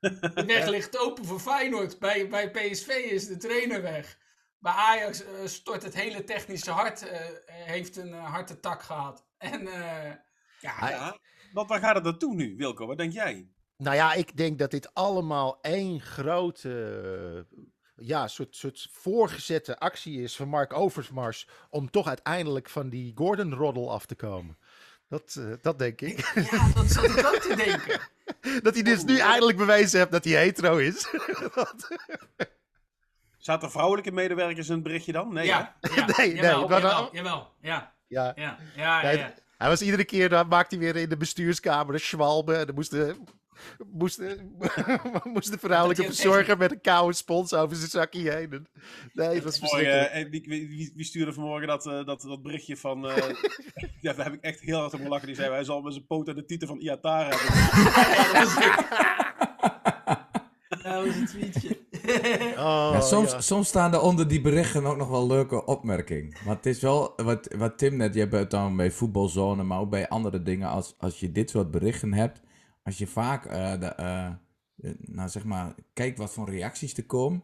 De 0.00 0.44
weg 0.46 0.66
ligt 0.66 0.98
open 0.98 1.24
voor 1.24 1.40
Feyenoord. 1.40 1.98
Bij, 1.98 2.28
bij 2.28 2.50
PSV 2.50 2.88
is 2.88 3.26
de 3.26 3.36
trainer 3.36 3.82
weg. 3.82 4.18
Bij 4.58 4.72
Ajax 4.72 5.24
eh, 5.24 5.46
stort 5.46 5.82
het 5.82 5.94
hele 5.94 6.24
technische 6.24 6.70
hart, 6.70 7.08
eh, 7.08 7.20
heeft 7.46 7.96
een 7.96 8.08
uh, 8.08 8.38
gehad. 8.60 9.24
En 9.38 9.62
uh, 9.62 10.12
ja, 10.60 10.88
Ja, 10.88 11.18
want 11.52 11.68
waar 11.68 11.80
gaat 11.80 11.94
het 11.94 12.04
naartoe 12.04 12.34
nu, 12.34 12.56
Wilco? 12.56 12.86
Wat 12.86 12.98
denk 12.98 13.12
jij? 13.12 13.48
Nou 13.76 13.96
ja, 13.96 14.12
ik 14.12 14.36
denk 14.36 14.58
dat 14.58 14.70
dit 14.70 14.94
allemaal 14.94 15.58
één 15.60 16.00
grote 16.00 17.46
ja, 18.00 18.28
soort, 18.28 18.56
soort 18.56 18.88
voorgezette 18.90 19.78
actie 19.78 20.22
is 20.22 20.36
van 20.36 20.48
Mark 20.48 20.72
Overmars 20.72 21.48
om 21.70 21.90
toch 21.90 22.06
uiteindelijk 22.06 22.68
van 22.68 22.88
die 22.88 23.12
Gordon-roddel 23.14 23.90
af 23.90 24.06
te 24.06 24.14
komen. 24.14 24.58
Dat, 25.10 25.36
uh, 25.38 25.54
dat 25.62 25.78
denk 25.78 26.00
ik. 26.00 26.32
Ja, 26.50 26.68
dat 26.74 26.90
zat 26.90 27.04
ik 27.04 27.26
ook 27.26 27.40
te 27.40 27.54
denken. 27.56 28.00
dat 28.64 28.74
hij 28.74 28.82
dus 28.82 29.04
nu 29.04 29.18
eindelijk 29.18 29.58
bewezen 29.58 29.98
heeft 29.98 30.10
dat 30.10 30.24
hij 30.24 30.32
hetero 30.32 30.76
is. 30.76 31.08
Zaten 33.38 33.70
vrouwelijke 33.70 34.12
medewerkers 34.12 34.68
in 34.68 34.74
het 34.74 34.82
berichtje 34.82 35.12
dan? 35.12 35.32
Nee, 35.32 35.46
ja, 35.46 35.76
ja, 35.94 36.06
nee, 36.16 36.34
jawel, 36.34 36.68
nee, 36.68 37.08
jawel, 37.12 37.52
ja, 37.60 37.94
ja. 38.08 38.32
ja, 38.36 38.58
ja, 38.76 39.02
ja, 39.02 39.10
ja. 39.10 39.34
Hij 39.58 39.68
was 39.68 39.82
iedere 39.82 40.04
keer, 40.04 40.28
dan 40.28 40.48
maakte 40.48 40.76
hij 40.76 40.84
weer 40.84 41.02
in 41.02 41.08
de 41.08 41.16
bestuurskamer 41.16 41.94
een 41.94 42.00
schwalbe. 42.00 42.54
En 42.54 42.66
dan 42.66 42.74
moest 42.74 42.90
de, 42.90 43.16
moest 43.92 44.16
de, 44.16 44.38
moest 45.34 45.50
de 45.50 45.58
vrouwelijke 45.58 46.02
Dat 46.06 46.14
verzorger 46.14 46.56
met 46.56 46.70
een 46.70 46.80
koude 46.80 47.14
spons 47.16 47.54
over 47.54 47.76
zijn 47.76 47.90
zakje 47.90 48.30
heen. 48.30 48.52
En- 48.52 48.68
Nee, 49.12 49.28
het 49.34 49.44
was 49.44 49.58
Vanmorgen, 49.58 49.86
verschrikkelijk. 49.92 50.34
eh, 50.34 50.48
wie, 50.48 50.68
wie, 50.68 50.92
wie 50.96 51.04
stuurde 51.04 51.32
vanmorgen 51.32 51.68
dat, 51.68 51.86
uh, 51.86 52.04
dat, 52.04 52.20
dat 52.22 52.42
berichtje 52.42 52.76
van... 52.76 53.04
Uh, 53.06 53.16
ja, 54.00 54.12
daar 54.12 54.24
heb 54.24 54.34
ik 54.34 54.40
echt 54.40 54.60
heel 54.60 54.78
hard 54.78 54.94
om 54.94 55.00
gelachen. 55.00 55.26
Die 55.26 55.36
zei, 55.36 55.50
hij 55.50 55.64
zal 55.64 55.80
met 55.80 55.92
zijn 55.92 56.06
poot 56.06 56.28
aan 56.28 56.34
de 56.34 56.44
titel 56.44 56.68
van 56.68 56.78
Iatara 56.78 57.28
hebben. 57.28 57.54
ja, 57.54 58.40
dat 58.40 58.54
was. 58.54 58.54
Dat 60.82 61.04
een 61.04 61.26
tweetje. 61.26 61.78
Oh, 62.56 62.90
ja, 62.92 63.00
soms, 63.00 63.30
ja. 63.30 63.40
soms 63.40 63.68
staan 63.68 63.92
er 63.92 64.00
onder 64.00 64.28
die 64.28 64.40
berichten 64.40 64.86
ook 64.86 64.96
nog 64.96 65.08
wel 65.08 65.26
leuke 65.26 65.64
opmerkingen. 65.64 66.36
Maar 66.44 66.56
het 66.56 66.66
is 66.66 66.80
wel, 66.80 67.12
wat, 67.16 67.48
wat 67.56 67.78
Tim 67.78 67.96
net, 67.96 68.14
je 68.14 68.20
hebt 68.20 68.32
het 68.32 68.50
dan 68.50 68.76
bij 68.76 68.90
voetbalzone, 68.90 69.62
maar 69.62 69.78
ook 69.80 69.90
bij 69.90 70.08
andere 70.08 70.42
dingen. 70.42 70.68
Als, 70.68 70.94
als 70.98 71.20
je 71.20 71.32
dit 71.32 71.50
soort 71.50 71.70
berichten 71.70 72.12
hebt, 72.12 72.40
als 72.82 72.98
je 72.98 73.06
vaak, 73.06 73.46
uh, 73.46 73.80
de, 73.80 73.94
uh, 74.00 74.90
nou 75.00 75.28
zeg 75.28 75.44
maar, 75.44 75.74
kijkt 75.92 76.18
wat 76.18 76.32
voor 76.32 76.50
reacties 76.50 76.96
er 76.96 77.06
komen. 77.06 77.42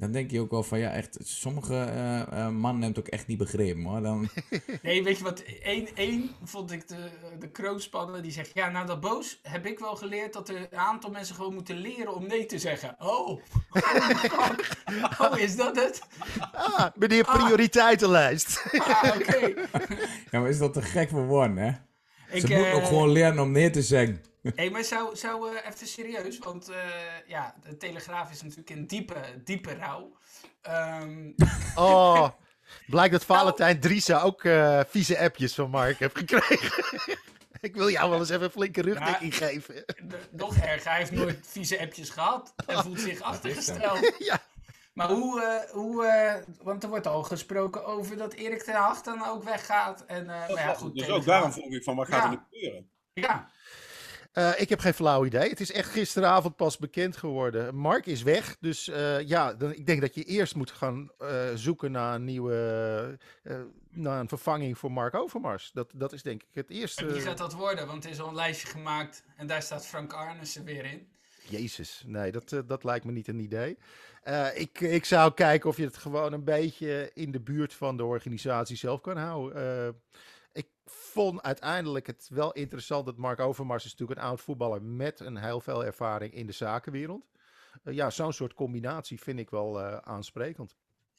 Dan 0.00 0.12
denk 0.12 0.30
je 0.30 0.40
ook 0.40 0.50
wel 0.50 0.62
van 0.62 0.78
ja, 0.78 0.90
echt, 0.90 1.18
sommige 1.20 1.72
uh, 1.72 2.38
uh, 2.38 2.48
mannen 2.48 2.62
hebben 2.62 2.82
het 2.82 2.98
ook 2.98 3.08
echt 3.08 3.26
niet 3.26 3.38
begrepen 3.38 3.82
hoor. 3.82 4.00
Dan... 4.00 4.28
Nee, 4.82 5.02
weet 5.02 5.18
je 5.18 5.24
wat? 5.24 5.42
Eén, 5.62 5.88
één 5.94 6.30
vond 6.42 6.72
ik 6.72 6.88
de, 6.88 7.10
de 7.38 7.50
kroonspannen 7.50 8.22
die 8.22 8.32
zegt: 8.32 8.50
Ja, 8.54 8.70
na 8.70 8.84
dat 8.84 9.00
boos 9.00 9.38
heb 9.42 9.66
ik 9.66 9.78
wel 9.78 9.96
geleerd 9.96 10.32
dat 10.32 10.48
er 10.48 10.56
een 10.56 10.78
aantal 10.78 11.10
mensen 11.10 11.34
gewoon 11.34 11.54
moeten 11.54 11.76
leren 11.76 12.14
om 12.14 12.26
nee 12.26 12.46
te 12.46 12.58
zeggen. 12.58 12.96
Oh, 12.98 13.28
oh, 13.28 13.40
oh 15.30 15.38
is 15.38 15.56
dat 15.56 15.76
het? 15.76 16.02
Ah, 16.52 16.86
meneer 16.94 17.24
prioriteitenlijst. 17.24 18.64
Ah, 18.78 19.16
oké. 19.16 19.18
Okay. 19.18 19.56
Ja, 20.30 20.40
maar 20.40 20.48
is 20.48 20.58
dat 20.58 20.72
te 20.72 20.82
gek 20.82 21.08
voor 21.08 21.26
woorden, 21.26 21.56
hè? 21.56 21.70
Ik, 22.30 22.40
Ze 22.40 22.48
uh, 22.48 22.56
moeten 22.56 22.74
ook 22.74 22.86
gewoon 22.86 23.10
leren 23.10 23.38
om 23.38 23.50
nee 23.50 23.70
te 23.70 23.82
zeggen. 23.82 24.20
Hé, 24.42 24.50
hey, 24.54 24.70
maar 24.70 24.84
zou, 24.84 25.16
zou 25.16 25.52
uh, 25.52 25.66
even 25.66 25.86
serieus, 25.86 26.38
want 26.38 26.70
uh, 26.70 26.76
ja, 27.26 27.54
de 27.62 27.76
Telegraaf 27.76 28.30
is 28.30 28.42
natuurlijk 28.42 28.70
in 28.70 28.86
diepe, 28.86 29.20
diepe 29.44 29.74
rouw. 29.74 30.16
Um, 31.02 31.34
oh, 31.74 32.28
blijkt 32.86 33.12
dat 33.12 33.24
Valentijn 33.24 33.80
Driessen 33.80 34.22
ook 34.22 34.44
uh, 34.44 34.80
vieze 34.88 35.18
appjes 35.18 35.54
van 35.54 35.70
Mark 35.70 35.98
heeft 35.98 36.18
gekregen. 36.18 36.84
Ik 37.60 37.74
wil 37.74 37.90
jou 37.90 38.10
wel 38.10 38.18
eens 38.18 38.30
even 38.30 38.42
een 38.42 38.50
flinke 38.50 38.82
rugdekking 38.82 39.34
ja, 39.38 39.46
geven. 39.46 39.84
Nog 40.30 40.56
erger, 40.56 40.90
hij 40.90 40.98
heeft 40.98 41.10
nooit 41.10 41.38
vieze 41.42 41.80
appjes 41.80 42.10
gehad 42.10 42.54
en 42.66 42.82
voelt 42.82 43.00
zich 43.00 43.20
achtergesteld. 43.20 44.14
ja. 44.18 44.38
Maar 44.92 45.08
hoe, 45.08 45.40
uh, 45.40 45.70
hoe 45.72 46.04
uh, 46.04 46.64
want 46.64 46.82
er 46.82 46.88
wordt 46.88 47.06
al 47.06 47.22
gesproken 47.22 47.84
over 47.84 48.16
dat 48.16 48.32
Erik 48.32 48.62
ten 48.62 48.74
Hag 48.74 49.02
dan 49.02 49.24
ook 49.26 49.44
weggaat. 49.44 50.04
En, 50.06 50.22
uh, 50.22 50.28
nou 50.28 50.58
ja, 50.58 50.74
goed, 50.74 50.94
dus 50.94 51.08
ook 51.08 51.24
daarom 51.24 51.52
vroeg 51.52 51.72
ik 51.72 51.82
van, 51.82 51.96
wat 51.96 52.08
gaat 52.08 52.22
ja. 52.22 52.24
er 52.24 52.30
nu 52.30 52.38
gebeuren? 52.50 52.90
Ja. 53.12 53.50
Uh, 54.34 54.60
ik 54.60 54.68
heb 54.68 54.80
geen 54.80 54.94
flauw 54.94 55.24
idee. 55.24 55.48
Het 55.48 55.60
is 55.60 55.72
echt 55.72 55.90
gisteravond 55.90 56.56
pas 56.56 56.78
bekend 56.78 57.16
geworden. 57.16 57.74
Mark 57.74 58.06
is 58.06 58.22
weg. 58.22 58.56
Dus 58.60 58.88
uh, 58.88 59.28
ja, 59.28 59.54
dan, 59.54 59.72
ik 59.72 59.86
denk 59.86 60.00
dat 60.00 60.14
je 60.14 60.24
eerst 60.24 60.54
moet 60.54 60.70
gaan 60.70 61.10
uh, 61.22 61.28
zoeken 61.54 61.90
naar 61.90 62.14
een 62.14 62.24
nieuwe. 62.24 63.18
naar 63.90 64.20
een 64.20 64.28
vervanging 64.28 64.78
voor 64.78 64.92
Mark 64.92 65.14
Overmars. 65.14 65.70
Dat, 65.74 65.90
dat 65.94 66.12
is 66.12 66.22
denk 66.22 66.42
ik 66.42 66.48
het 66.52 66.70
eerste. 66.70 67.06
Wie 67.06 67.20
gaat 67.20 67.38
dat 67.38 67.52
worden? 67.52 67.86
Want 67.86 68.04
er 68.04 68.10
is 68.10 68.20
al 68.20 68.28
een 68.28 68.34
lijstje 68.34 68.68
gemaakt. 68.68 69.24
En 69.36 69.46
daar 69.46 69.62
staat 69.62 69.86
Frank 69.86 70.12
Arnissen 70.12 70.64
weer 70.64 70.84
in. 70.84 71.08
Jezus, 71.48 72.02
nee, 72.06 72.32
dat, 72.32 72.62
dat 72.66 72.84
lijkt 72.84 73.04
me 73.04 73.12
niet 73.12 73.28
een 73.28 73.38
idee. 73.38 73.78
ik, 74.54 74.80
ik 74.80 75.04
zou 75.04 75.34
kijken 75.34 75.68
of 75.68 75.76
je 75.76 75.84
het 75.84 75.96
gewoon 75.96 76.32
een 76.32 76.44
beetje 76.44 77.10
in 77.14 77.32
de 77.32 77.40
buurt 77.40 77.74
van 77.74 77.96
de 77.96 78.04
organisatie 78.04 78.76
zelf 78.76 79.00
kan 79.00 79.16
houden 79.16 79.94
ik 80.52 80.68
vond 80.84 81.42
uiteindelijk 81.42 82.06
het 82.06 82.28
wel 82.28 82.52
interessant 82.52 83.06
dat 83.06 83.16
Mark 83.16 83.40
Overmars 83.40 83.84
is 83.84 83.90
natuurlijk 83.90 84.20
een 84.20 84.26
oud 84.26 84.40
voetballer 84.40 84.82
met 84.82 85.20
een 85.20 85.36
heel 85.36 85.60
veel 85.60 85.84
ervaring 85.84 86.34
in 86.34 86.46
de 86.46 86.52
zakenwereld. 86.52 87.28
eh, 87.82 87.94
ja, 87.94 88.10
zo'n 88.10 88.32
soort 88.32 88.54
combinatie 88.54 89.20
vind 89.20 89.38
ik 89.38 89.50
wel 89.50 89.80
eh, 89.80 89.96
aansprekend. 89.96 90.76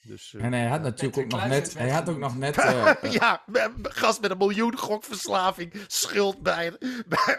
Dus, 0.07 0.33
eh, 0.37 0.43
En 0.43 0.53
hij 0.53 0.65
had 0.67 0.81
natuurlijk 0.81 1.17
ook 1.17 1.27
nog 1.27 1.47
net... 1.47 1.73
Hij 1.73 1.89
had 1.89 2.09
ook 2.09 2.17
nog 2.17 2.37
net... 2.37 2.57
eh, 2.57 2.91
ja, 3.19 3.43
gast 3.81 4.21
met 4.21 4.31
een 4.31 4.37
miljoen 4.37 4.77
gokverslaving 4.77 5.73
schuld 5.87 6.41
bij, 6.41 6.73
bij, 7.07 7.37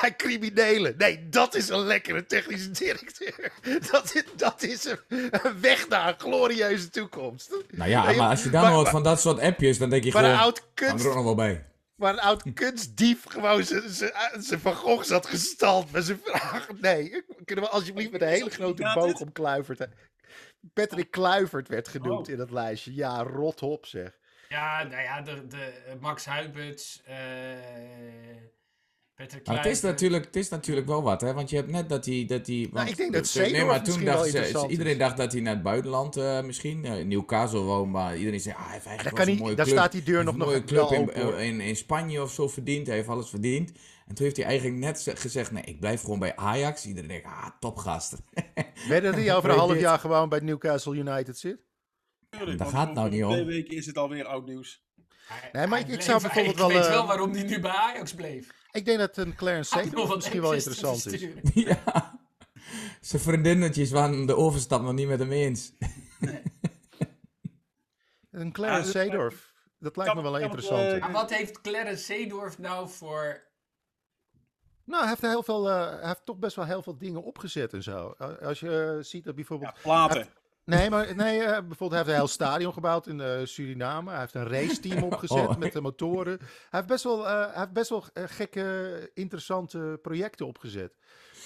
bij 0.00 0.14
criminelen. 0.16 0.94
Nee, 0.98 1.28
dat 1.28 1.54
is 1.54 1.68
een 1.68 1.78
lekkere 1.84 2.26
technische 2.26 2.70
directeur. 2.70 3.52
Dat 3.90 4.14
is, 4.14 4.24
dat 4.36 4.62
is 4.62 4.84
een, 4.84 4.98
een 5.30 5.60
weg 5.60 5.88
naar 5.88 6.08
een 6.08 6.18
glorieuze 6.20 6.90
toekomst. 6.90 7.54
nou 7.70 7.90
ja, 7.90 8.04
Nee, 8.06 8.16
maar 8.16 8.28
als 8.28 8.42
je 8.42 8.50
dan 8.50 8.62
maar- 8.62 8.72
hoort 8.72 8.88
van 8.88 9.02
dat 9.02 9.20
soort 9.20 9.38
appjes, 9.40 9.78
dan 9.78 9.90
denk 9.90 10.04
je 10.04 10.12
Maar 10.12 10.22
een 10.24 10.28
gewoon... 10.30 10.44
oud 10.44 10.58
er 10.58 10.64
kunst, 10.74 11.04
nog 11.04 11.24
wel 11.24 11.34
bij. 11.34 11.66
maar 11.94 12.12
een 12.12 12.20
oud 12.20 12.42
kunstdief 12.54 13.24
gewoon 13.28 13.64
zijn- 13.64 14.60
Van 14.60 14.74
Gogh 14.74 15.04
zat 15.04 15.26
gestald 15.26 15.90
met 15.92 16.04
zijn 16.04 16.20
vragen. 16.24 16.76
Nee, 16.80 17.24
kunnen 17.44 17.64
we 17.64 17.70
alsjeblieft 17.70 18.10
met 18.12 18.22
een 18.22 18.28
hele 18.28 18.50
grote 18.50 18.90
boog 18.94 19.18
dit? 19.18 19.88
Patrick 20.72 21.10
Kluivert 21.10 21.68
werd 21.68 21.88
genoemd 21.88 22.26
Oh. 22.26 22.32
in 22.32 22.36
dat 22.38 22.50
lijstje. 22.50 22.94
Ja, 22.94 23.22
rot 23.22 23.62
op 23.62 23.86
zeg. 23.86 24.18
Ja, 24.48 24.82
nou 24.82 25.02
ja, 25.02 25.20
de, 25.20 25.46
de, 25.46 25.96
Max 26.00 26.24
Huiberts, 26.26 27.02
eh 29.16 29.26
Maar 29.44 29.56
het 29.56 29.66
is, 29.66 29.80
natuurlijk, 29.80 30.24
het 30.24 30.36
is 30.36 30.48
natuurlijk 30.48 30.86
wel 30.86 31.02
wat, 31.02 31.20
hè? 31.20 31.32
Want 31.34 31.50
je 31.50 31.56
hebt 31.56 31.70
net 31.70 31.88
dat 31.88 32.04
hij... 32.06 32.24
Dat 32.28 32.46
hij 32.46 32.60
want- 32.62 32.72
Nou, 32.74 32.88
ik 32.88 32.96
denk 32.96 33.12
dat 33.12 33.34
Nee, 33.34 33.44
Seedorf 33.44 33.66
maar 33.66 33.84
toen 33.84 34.04
dacht 34.04 34.30
ze, 34.30 34.66
iedereen 34.68 34.98
dacht 34.98 35.16
dat 35.16 35.32
hij 35.32 35.40
naar 35.40 35.54
het 35.54 35.62
buitenland 35.62 36.16
eh, 36.16 36.42
misschien, 36.42 36.84
eh, 36.84 37.04
Newcastle 37.04 37.58
woont, 37.60 37.92
maar 37.92 38.16
iedereen 38.16 38.40
zei, 38.40 38.54
ah, 38.54 38.62
hij 38.64 38.72
heeft 38.72 38.84
Daar, 38.84 38.92
eigenlijk 38.94 39.24
wel 39.26 39.34
een 39.34 39.40
mooie 39.42 39.54
daar 39.54 39.64
club. 39.66 39.78
staat 39.78 39.92
die 39.92 40.02
deur 40.02 40.14
Hij 40.14 40.24
nog, 40.24 40.34
heeft 40.34 40.46
nog 40.46 40.48
een 40.48 40.52
mooie 40.54 40.88
club 40.88 40.88
wel 40.90 40.92
in, 40.92 41.08
open, 41.08 41.22
hoor. 41.22 41.40
in, 41.40 41.60
in 41.60 41.76
Spanje 41.76 42.22
of 42.22 42.32
zo 42.32 42.48
verdiend. 42.48 42.86
Hij 42.86 42.96
heeft 42.96 43.08
alles 43.08 43.28
verdiend. 43.28 43.70
En 44.06 44.14
toen 44.14 44.24
heeft 44.24 44.36
hij 44.36 44.46
eigenlijk 44.46 44.78
net 44.78 45.00
ze- 45.00 45.16
gezegd, 45.16 45.50
nee, 45.50 45.62
ik 45.64 45.80
blijf 45.80 46.00
gewoon 46.00 46.18
bij 46.18 46.36
Ajax. 46.36 46.86
Iedereen 46.86 47.08
denkt, 47.08 47.26
ah, 47.26 47.46
topgast. 47.60 48.14
Weet 48.88 49.02
dat 49.02 49.14
hij 49.14 49.34
over 49.36 49.50
een 49.50 49.58
half 49.58 49.78
jaar 49.80 49.98
gewoon 49.98 50.28
bij 50.28 50.38
Newcastle 50.40 50.94
United 50.96 51.38
zit? 51.38 51.58
Tuurlijk, 52.30 52.58
Dat 52.58 52.68
gaat 52.68 52.94
nou 52.94 53.10
niet 53.10 53.24
om. 53.24 53.30
Twee 53.30 53.44
weken 53.44 53.76
is 53.76 53.86
het 53.86 53.98
alweer 53.98 54.24
oud 54.24 54.46
nieuws. 54.46 54.82
Nee, 55.52 55.66
maar 55.66 55.78
hij 55.78 55.88
ik- 55.88 55.94
ik 55.94 56.00
zou 56.00 56.20
bijvoorbeeld 56.20 56.56
wel, 56.56 56.68
Ik 56.70 56.74
weet 56.76 56.84
eh, 56.84 56.90
wel 56.90 57.06
waarom 57.06 57.32
hij 57.32 57.42
nu 57.42 57.60
bij 57.60 57.70
Ajax 57.70 58.14
bleef. 58.14 58.48
Ik 58.74 58.84
denk 58.84 58.98
dat 58.98 59.16
een 59.16 59.34
Clarence 59.34 59.74
nog 59.74 59.84
Seedorf 59.84 60.14
misschien 60.14 60.40
wel 60.40 60.52
interessant 60.52 61.06
is. 61.06 61.28
ja. 61.54 62.18
Zijn 63.00 63.22
vriendinnetjes 63.22 63.90
waren 63.90 64.26
de 64.26 64.36
overstap 64.36 64.82
nog 64.82 64.92
niet 64.92 65.08
met 65.08 65.18
hem 65.18 65.32
eens. 65.32 65.72
Een 68.30 68.52
Clarence 68.52 68.90
Seedorf. 68.90 69.52
Dat 69.78 69.96
lijkt 69.96 70.14
me 70.14 70.22
wel 70.22 70.38
interessante. 70.38 70.94
eh, 70.94 71.00
Maar 71.00 71.12
wat 71.12 71.30
heeft 71.30 71.60
Clarence 71.60 72.04
Seedorf 72.04 72.58
nou 72.58 72.88
voor... 72.88 73.42
Nou, 74.84 75.00
hij 75.00 75.08
heeft, 75.08 75.20
heel 75.22 75.42
veel, 75.42 75.70
eh, 75.70 75.88
hij 75.98 76.08
heeft 76.08 76.24
toch 76.24 76.38
best 76.38 76.56
wel 76.56 76.64
heel 76.64 76.82
veel 76.82 76.98
dingen 76.98 77.22
opgezet 77.22 77.72
en 77.72 77.82
zo. 77.82 78.08
Als 78.40 78.60
je 78.60 78.94
eh, 78.96 79.04
ziet 79.04 79.24
dat 79.24 79.34
bijvoorbeeld... 79.34 79.74
Ja, 79.74 79.80
platen. 79.82 80.28
Nee, 80.64 80.90
maar 80.90 81.16
nee, 81.16 81.40
eh, 81.42 81.46
bijvoorbeeld 81.46 81.90
hij 81.90 81.98
heeft 81.98 82.08
een 82.08 82.14
heel 82.14 82.26
stadion 82.28 82.72
gebouwd 82.72 83.06
in 83.06 83.20
eh, 83.20 83.40
Suriname. 83.44 84.10
Hij 84.10 84.20
heeft 84.20 84.34
een 84.34 84.48
raceteam 84.48 85.02
opgezet 85.12 85.48
Oh. 85.48 85.56
met 85.56 85.72
de 85.72 85.80
motoren. 85.80 86.38
Hij 86.38 86.48
heeft 86.70 86.86
best 86.86 87.04
wel, 87.04 87.28
eh, 87.28 87.46
hij 87.50 87.58
heeft 87.58 87.72
best 87.72 87.88
wel 87.88 88.04
gekke, 88.14 89.10
interessante 89.14 89.98
projecten 90.02 90.46
opgezet. 90.46 90.96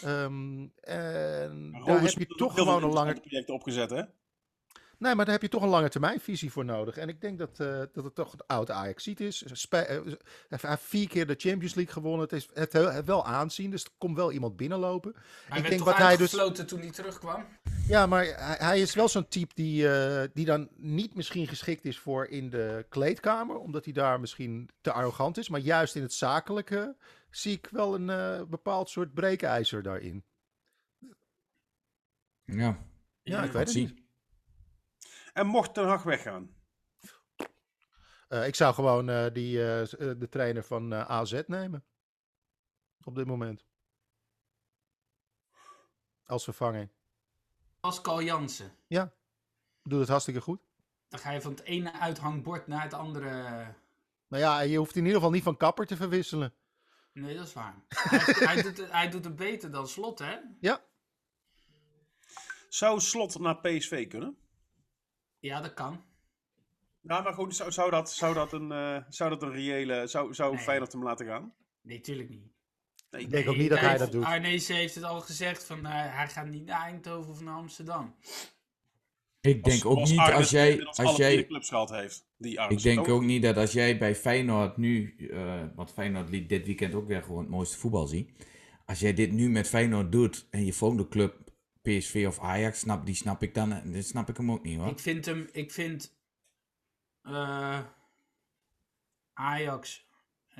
Ehm, 0.02 0.66
en 0.80 1.70
Maar 1.70 1.84
daar 1.84 2.00
heb 2.02 2.10
je 2.18 2.26
toch 2.26 2.54
gewoon 2.54 2.82
een 2.82 2.92
lange... 2.92 3.20
projecten 3.20 3.54
opgezet, 3.54 3.90
hè? 3.90 4.02
Nee, 4.98 5.14
maar 5.14 5.24
daar 5.24 5.34
heb 5.34 5.42
je 5.42 5.48
toch 5.48 5.62
een 5.62 5.68
lange 5.68 5.88
termijnvisie 5.88 6.52
voor 6.52 6.64
nodig. 6.64 6.96
En 6.96 7.08
ik 7.08 7.20
denk 7.20 7.38
dat, 7.38 7.60
eh, 7.60 7.82
dat 7.92 8.04
het 8.04 8.14
toch 8.14 8.32
een 8.32 8.46
oud 8.46 8.70
ajax 8.70 9.06
is. 9.06 9.44
Spe- 9.52 9.76
eh, 9.78 10.00
hij 10.48 10.58
heeft 10.70 10.82
vier 10.82 11.08
keer 11.08 11.26
de 11.26 11.34
Champions 11.38 11.74
League 11.74 11.92
gewonnen. 11.92 12.20
Het 12.20 12.32
is 12.32 12.48
het, 12.54 12.72
het 12.72 13.06
wel 13.06 13.26
aanzien, 13.26 13.70
dus 13.70 13.84
er 13.84 13.90
komt 13.98 14.16
wel 14.16 14.32
iemand 14.32 14.56
binnenlopen. 14.56 15.12
Hij 15.14 15.22
ik 15.22 15.48
werd 15.48 15.64
denk 15.68 15.78
toch 15.78 15.84
wat 15.86 15.96
hij 15.96 16.16
dus... 16.16 16.30
toen 16.66 16.80
hij 16.80 16.90
terugkwam? 16.90 17.44
Ja, 17.88 18.06
maar 18.06 18.24
hij, 18.24 18.56
hij 18.58 18.80
is 18.80 18.94
wel 18.94 19.08
zo'n 19.08 19.28
type 19.28 19.54
die, 19.54 19.88
eh, 19.88 20.28
die 20.32 20.44
dan 20.44 20.68
niet 20.76 21.14
misschien 21.14 21.46
geschikt 21.46 21.84
is 21.84 21.98
voor 21.98 22.26
in 22.26 22.50
de 22.50 22.86
kleedkamer. 22.88 23.56
Omdat 23.56 23.84
hij 23.84 23.92
daar 23.92 24.20
misschien 24.20 24.68
te 24.80 24.92
arrogant 24.92 25.38
is. 25.38 25.48
Maar 25.48 25.60
juist 25.60 25.94
in 25.96 26.02
het 26.02 26.12
zakelijke 26.12 26.96
zie 27.30 27.52
ik 27.52 27.68
wel 27.70 27.94
een 27.94 28.10
eh, 28.10 28.42
bepaald 28.48 28.90
soort 28.90 29.14
breekijzer 29.14 29.82
daarin. 29.82 30.24
Ja, 32.44 32.78
Ja, 33.22 33.42
ik 33.42 33.52
weet 33.52 33.60
het 33.62 33.70
zie. 33.70 33.86
niet. 33.86 34.06
En 35.38 35.46
mocht 35.46 35.74
Ten 35.74 35.86
Hag 35.86 36.02
weggaan? 36.02 36.54
Eh, 38.28 38.46
ik 38.46 38.54
zou 38.54 38.74
gewoon 38.74 39.08
eh, 39.08 39.26
die, 39.32 39.72
eh, 39.72 39.86
de 40.18 40.28
trainer 40.30 40.64
van 40.64 40.92
eh, 40.92 41.10
AZ 41.10 41.42
nemen. 41.46 41.84
Op 43.04 43.14
dit 43.14 43.26
moment. 43.26 43.64
Als 46.26 46.44
vervanging. 46.44 46.90
Pascal 47.80 48.22
Jansen. 48.22 48.72
Doet 49.82 50.00
het 50.00 50.08
hartstikke 50.08 50.40
goed. 50.40 50.60
Dan 51.08 51.20
ga 51.20 51.30
je 51.30 51.40
van 51.40 51.50
het 51.50 51.62
ene 51.62 51.92
uithangbord 51.92 52.66
naar 52.66 52.82
het 52.82 52.94
andere... 52.94 53.30
Nou 54.28 54.42
ja, 54.42 54.60
je 54.60 54.78
hoeft 54.78 54.96
in 54.96 55.02
ieder 55.02 55.16
geval 55.16 55.30
niet 55.30 55.42
van 55.42 55.56
kapper 55.56 55.86
te 55.86 55.96
verwisselen. 55.96 56.54
Nee, 57.12 57.36
dat 57.36 57.46
is 57.46 57.52
waar. 57.52 57.74
hij, 57.88 58.18
hij, 58.48 58.62
doet 58.62 58.78
het, 58.78 58.90
hij 58.90 59.10
doet 59.10 59.24
het 59.24 59.36
beter 59.36 59.70
dan 59.70 59.88
Slot, 59.88 60.18
hè? 60.18 60.38
Ja, 60.60 60.80
Zou 62.68 63.00
Slot 63.00 63.38
naar 63.38 63.60
PSV 63.60 64.08
kunnen? 64.08 64.38
Ja, 65.40 65.60
dat 65.60 65.74
kan. 65.74 66.04
Nou, 67.00 67.22
maar 67.22 67.32
goed, 67.32 67.56
zou, 67.56 67.72
zou, 67.72 67.90
dat, 67.90 68.12
zou, 68.12 68.34
dat, 68.34 68.52
een, 68.52 68.72
eh, 68.72 68.96
zou 69.08 69.30
dat 69.30 69.42
een 69.42 69.52
reële... 69.52 70.06
Zou, 70.06 70.34
zou 70.34 70.54
Nee. 70.54 70.62
Feyenoord 70.62 70.92
hem 70.92 71.02
laten 71.02 71.26
gaan? 71.26 71.52
Nee, 71.80 72.00
tuurlijk 72.00 72.28
niet. 72.28 72.52
Nee, 73.10 73.22
ik 73.22 73.30
denk 73.30 73.48
ook 73.48 73.56
niet 73.56 73.68
dat 73.68 73.78
hij 73.78 73.98
dat 73.98 74.12
doet. 74.12 74.24
Arnezen 74.24 74.76
heeft 74.76 74.94
het 74.94 75.04
al 75.04 75.20
gezegd, 75.20 75.64
van, 75.64 75.86
eh, 75.86 76.16
hij 76.16 76.28
gaat 76.28 76.46
niet 76.46 76.64
naar 76.64 76.82
Eindhoven 76.82 77.32
of 77.32 77.40
naar 77.40 77.54
Amsterdam. 77.54 78.14
Ik 79.40 79.64
denk 79.64 79.84
ook 79.84 79.98
Als 79.98 80.10
niet 80.10 80.18
Arnes 80.18 80.36
als 80.36 80.50
jij... 80.50 80.84
Als 80.84 81.14
vier 81.14 81.16
jij 81.16 81.46
clubs 81.46 81.68
gehad 81.68 81.90
heeft. 81.90 82.26
Die 82.36 82.60
ik 82.68 82.82
denk 82.82 83.08
ook 83.08 83.22
niet 83.22 83.42
dat 83.42 83.56
als 83.56 83.72
jij 83.72 83.98
bij 83.98 84.14
Feyenoord 84.14 84.76
nu... 84.76 85.16
eh 85.30 85.64
want 85.74 85.92
Feyenoord 85.92 86.28
liet 86.28 86.48
dit 86.48 86.66
weekend 86.66 86.94
ook 86.94 87.06
weer 87.06 87.22
gewoon 87.22 87.40
het 87.40 87.48
mooiste 87.48 87.78
voetbal 87.78 88.06
zien. 88.06 88.36
Als 88.86 89.00
jij 89.00 89.14
dit 89.14 89.32
nu 89.32 89.50
met 89.50 89.68
Feyenoord 89.68 90.12
doet 90.12 90.46
en 90.50 90.64
je 90.64 90.72
volgende 90.72 91.08
club 91.08 91.47
PSV 91.88 92.24
of 92.26 92.38
Ajax, 92.40 92.78
snap, 92.78 93.06
die 93.06 93.14
snap 93.14 93.42
ik 93.42 93.54
dan... 93.54 93.72
eh, 93.72 93.92
Dit 93.92 94.06
snap 94.06 94.28
ik 94.28 94.36
hem 94.36 94.50
ook 94.52 94.62
niet 94.64 94.78
hoor. 94.78 94.88
Ik 94.90 94.98
vind 94.98 95.24
hem, 95.24 95.48
ik 95.52 95.72
vind 95.72 96.16
eh, 97.22 97.80
Ajax, 99.32 100.06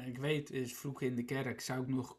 ik 0.07 0.19
weet, 0.19 0.51
is 0.51 0.77
vroeg 0.77 1.03
in 1.03 1.15
de 1.15 1.25
kerk, 1.25 1.61
zou 1.61 1.83
ik 1.83 1.89
nog, 1.89 2.19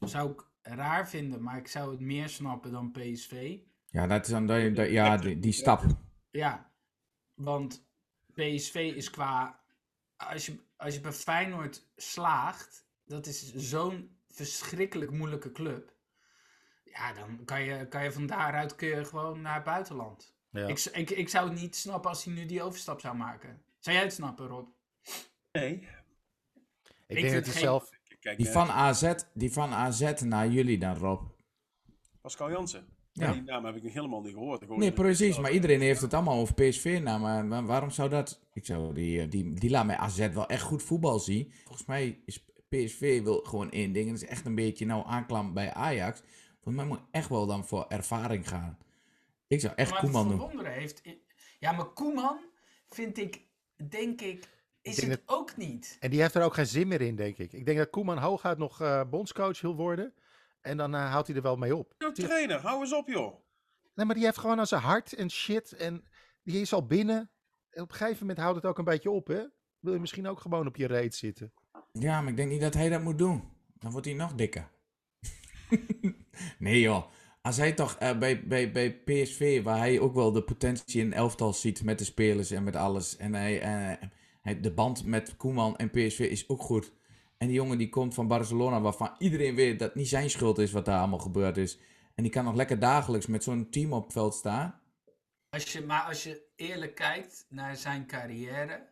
zou 0.00 0.32
ik 0.32 0.44
raar 0.62 1.08
vinden, 1.08 1.42
maar 1.42 1.56
ik 1.58 1.68
zou 1.68 1.90
het 1.90 2.00
meer 2.00 2.28
snappen 2.28 2.70
dan 2.72 2.90
PSV. 2.92 3.58
Ja, 3.86 4.06
dat 4.06 4.24
is 4.24 4.30
dan... 4.30 4.46
Dat, 4.46 4.76
dat- 4.76 4.90
ja, 4.90 5.16
die, 5.16 5.38
die 5.38 5.52
stap. 5.52 5.82
Ja, 6.30 6.72
want 7.34 7.86
PSV 8.34 8.92
is 8.96 9.10
qua, 9.10 9.60
als 10.16 10.46
je, 10.46 10.58
als 10.76 10.94
je 10.94 11.00
bij 11.00 11.12
Feyenoord 11.12 11.86
slaagt, 11.96 12.86
dat 13.04 13.26
is 13.26 13.54
zo'n 13.54 14.16
verschrikkelijk 14.28 15.10
moeilijke 15.10 15.52
club. 15.52 15.91
Ja, 16.92 17.12
dan 17.12 17.44
kan 17.44 17.62
je, 17.62 17.88
kan 17.88 18.04
je 18.04 18.12
van 18.12 18.26
daaruit 18.26 18.74
kun 18.76 18.88
je 18.88 19.04
gewoon 19.04 19.40
naar 19.40 19.54
het 19.54 19.64
buitenland. 19.64 20.34
ja. 20.50 20.66
Ik, 20.66 20.78
ik, 20.92 21.10
ik 21.10 21.28
zou 21.28 21.50
het 21.50 21.60
niet 21.60 21.76
snappen 21.76 22.10
als 22.10 22.24
hij 22.24 22.34
nu 22.34 22.46
die 22.46 22.62
overstap 22.62 23.00
zou 23.00 23.16
maken. 23.16 23.62
Zou 23.78 23.96
jij 23.96 24.04
het 24.04 24.14
snappen, 24.14 24.46
Rob? 24.46 24.68
Nee. 25.52 25.72
ik 27.06 27.16
ik 27.16 27.22
denk 27.22 27.32
dat 27.34 27.44
hij 27.44 27.52
geen- 27.52 27.62
zelf... 27.62 27.88
Kijk, 28.20 28.36
Die 28.36 28.46
eh, 28.46 28.52
van 28.52 28.68
AZ, 28.70 29.12
die 29.34 29.52
van 29.52 29.72
AZ 29.72 30.12
naar 30.20 30.48
jullie 30.48 30.78
dan, 30.78 30.96
Rob. 30.96 31.22
Pascal 32.20 32.50
Jansen. 32.50 32.86
Ja. 33.12 33.32
Die 33.32 33.42
naam 33.42 33.64
heb 33.64 33.76
ik 33.76 33.82
nog 33.82 33.92
helemaal 33.92 34.20
niet 34.20 34.32
gehoord. 34.32 34.64
Hoor 34.64 34.78
Nee, 34.78 34.92
precies. 34.92 35.38
Maar 35.38 35.50
iedereen 35.50 35.80
heeft 35.80 36.00
het 36.00 36.14
allemaal 36.14 36.38
over 36.38 36.54
PSV. 36.54 37.00
Nou, 37.02 37.20
maar 37.20 37.48
wa- 37.48 37.62
waarom 37.64 37.90
zou 37.90 38.08
dat... 38.08 38.40
Ik 38.52 38.66
zou 38.66 38.94
die, 38.94 39.20
eh, 39.20 39.30
die, 39.30 39.52
die 39.54 39.70
laat 39.70 39.86
mij 39.86 39.96
AZ 39.96 40.28
wel 40.28 40.46
echt 40.48 40.62
goed 40.62 40.82
voetbal 40.82 41.18
zien. 41.18 41.52
Volgens 41.64 41.86
mij 41.86 42.20
is 42.24 42.44
PSV 42.68 43.22
wil 43.22 43.40
gewoon 43.44 43.70
één 43.70 43.92
ding. 43.92 44.06
En 44.06 44.12
dat 44.12 44.22
is 44.22 44.28
echt 44.28 44.44
een 44.46 44.54
beetje 44.54 44.86
nou 44.86 45.06
aanklamp 45.06 45.54
bij 45.54 45.72
Ajax. 45.72 46.22
Volgens 46.62 46.84
mij 46.84 46.84
moet 46.84 47.08
echt 47.10 47.28
wel 47.28 47.46
dan 47.46 47.64
voor 47.64 47.86
ervaring 47.88 48.48
gaan. 48.48 48.78
Ik 49.46 49.60
zou 49.60 49.74
echt 49.74 49.90
maar 49.90 50.00
Koeman 50.00 50.20
het 50.20 50.30
doen. 50.30 50.38
verwonderen 50.38 50.72
heeft... 50.72 51.02
Ja, 51.58 51.72
maar 51.72 51.86
Koeman 51.86 52.38
vind 52.88 53.18
ik, 53.18 53.40
denk 53.88 54.20
ik, 54.20 54.48
is 54.82 54.96
denk 54.96 55.10
het 55.10 55.22
ook 55.26 55.56
niet. 55.56 55.96
En 56.00 56.10
die 56.10 56.20
heeft 56.20 56.34
er 56.34 56.42
ook 56.42 56.54
geen 56.54 56.66
zin 56.66 56.88
meer 56.88 57.00
in, 57.00 57.16
denk 57.16 57.38
ik. 57.38 57.52
Ik 57.52 57.66
denk 57.66 57.78
dat 57.78 57.90
Koeman 57.90 58.18
hooguit 58.18 58.58
nog 58.58 58.80
eh, 58.80 59.02
bondscoach 59.10 59.60
wil 59.60 59.76
worden. 59.76 60.14
En 60.60 60.76
dan 60.76 60.94
eh, 60.94 61.10
houdt 61.10 61.26
hij 61.26 61.36
er 61.36 61.42
wel 61.42 61.56
mee 61.56 61.76
op. 61.76 61.94
Nou, 61.98 62.14
trainer, 62.14 62.60
hou 62.60 62.80
eens 62.80 62.94
op, 62.94 63.08
joh. 63.08 63.34
Nee, 63.94 64.06
maar 64.06 64.14
die 64.14 64.24
heeft 64.24 64.38
gewoon 64.38 64.58
aan 64.58 64.66
zijn 64.66 64.82
hart 64.82 65.12
en 65.12 65.30
shit. 65.30 65.72
En 65.72 66.04
die 66.42 66.60
is 66.60 66.72
al 66.72 66.86
binnen. 66.86 67.30
En 67.70 67.82
op 67.82 67.90
een 67.90 67.96
gegeven 67.96 68.20
moment 68.20 68.38
houdt 68.38 68.56
het 68.56 68.66
ook 68.66 68.78
een 68.78 68.84
beetje 68.84 69.10
op, 69.10 69.26
hè? 69.26 69.44
Wil 69.78 69.92
je 69.92 70.00
misschien 70.00 70.26
ook 70.26 70.40
gewoon 70.40 70.66
op 70.66 70.76
je 70.76 70.86
reet 70.86 71.14
zitten? 71.14 71.52
Ja, 71.92 72.20
maar 72.20 72.30
ik 72.30 72.36
denk 72.36 72.50
niet 72.50 72.60
dat 72.60 72.74
hij 72.74 72.88
dat 72.88 73.02
moet 73.02 73.18
doen. 73.18 73.50
Dan 73.78 73.90
wordt 73.90 74.06
hij 74.06 74.14
nog 74.14 74.34
dikker. 74.34 74.70
nee 76.58 76.80
joh. 76.80 77.04
Als 77.42 77.56
hij 77.56 77.72
toch 77.72 77.96
eh, 77.98 78.18
bij, 78.18 78.46
bij, 78.46 78.72
bij 78.72 78.92
PSV, 78.92 79.62
waar 79.62 79.78
hij 79.78 80.00
ook 80.00 80.14
wel 80.14 80.32
de 80.32 80.42
potentie 80.42 81.00
in 81.00 81.12
elftal 81.12 81.52
ziet 81.52 81.82
met 81.84 81.98
de 81.98 82.04
spelers 82.04 82.50
en 82.50 82.64
met 82.64 82.76
alles. 82.76 83.16
En 83.16 83.34
hij, 83.34 83.60
eh, 83.60 84.08
hij, 84.42 84.60
de 84.60 84.72
band 84.72 85.04
met 85.04 85.36
Koeman 85.36 85.76
en 85.76 85.90
PSV 85.90 86.18
is 86.18 86.48
ook 86.48 86.62
goed. 86.62 86.92
En 87.38 87.46
die 87.46 87.56
jongen 87.56 87.78
die 87.78 87.88
komt 87.88 88.14
van 88.14 88.28
Barcelona, 88.28 88.80
waarvan 88.80 89.14
iedereen 89.18 89.54
weet 89.54 89.78
dat 89.78 89.94
niet 89.94 90.08
zijn 90.08 90.30
schuld 90.30 90.58
is 90.58 90.72
wat 90.72 90.84
daar 90.84 90.98
allemaal 90.98 91.18
gebeurd 91.18 91.56
is. 91.56 91.78
En 92.14 92.22
die 92.22 92.32
kan 92.32 92.44
nog 92.44 92.54
lekker 92.54 92.78
dagelijks 92.78 93.26
met 93.26 93.42
zo'n 93.42 93.70
team 93.70 93.92
op 93.92 94.04
het 94.04 94.12
veld 94.12 94.34
staan. 94.34 94.80
Als 95.50 95.72
je, 95.72 95.84
maar 95.84 96.02
als 96.02 96.22
je 96.22 96.42
eerlijk 96.56 96.94
kijkt 96.94 97.46
naar 97.48 97.76
zijn 97.76 98.06
carrière, 98.06 98.88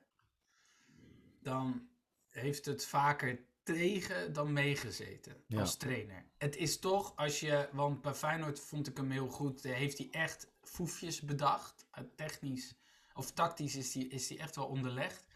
dan 1.43 1.89
heeft 2.31 2.65
het 2.65 2.87
vaker 2.87 3.39
tegen 3.63 4.33
dan 4.33 4.53
meegezeten 4.53 5.37
Ja. 5.47 5.61
als 5.61 5.77
trainer. 5.77 6.25
Het 6.39 6.57
is 6.57 6.79
toch 6.79 7.13
als 7.17 7.41
je, 7.41 7.69
want 7.73 8.03
bij 8.03 8.15
Feyenoord 8.15 8.61
vond 8.61 8.87
ik 8.89 8.97
hem 8.97 9.11
heel 9.11 9.29
goed, 9.29 9.65
eh, 9.65 9.73
heeft 9.75 9.99
hij 9.99 10.09
echt 10.11 10.49
foefjes 10.63 11.21
bedacht. 11.21 11.87
Eh, 11.91 12.05
Technisch 12.17 12.75
of 13.15 13.31
tactisch 13.33 13.77
is 13.77 13.95
hij 13.95 14.03
is 14.03 14.29
hij 14.29 14.39
echt 14.39 14.57
wel 14.57 14.67
onderlegd. 14.67 15.27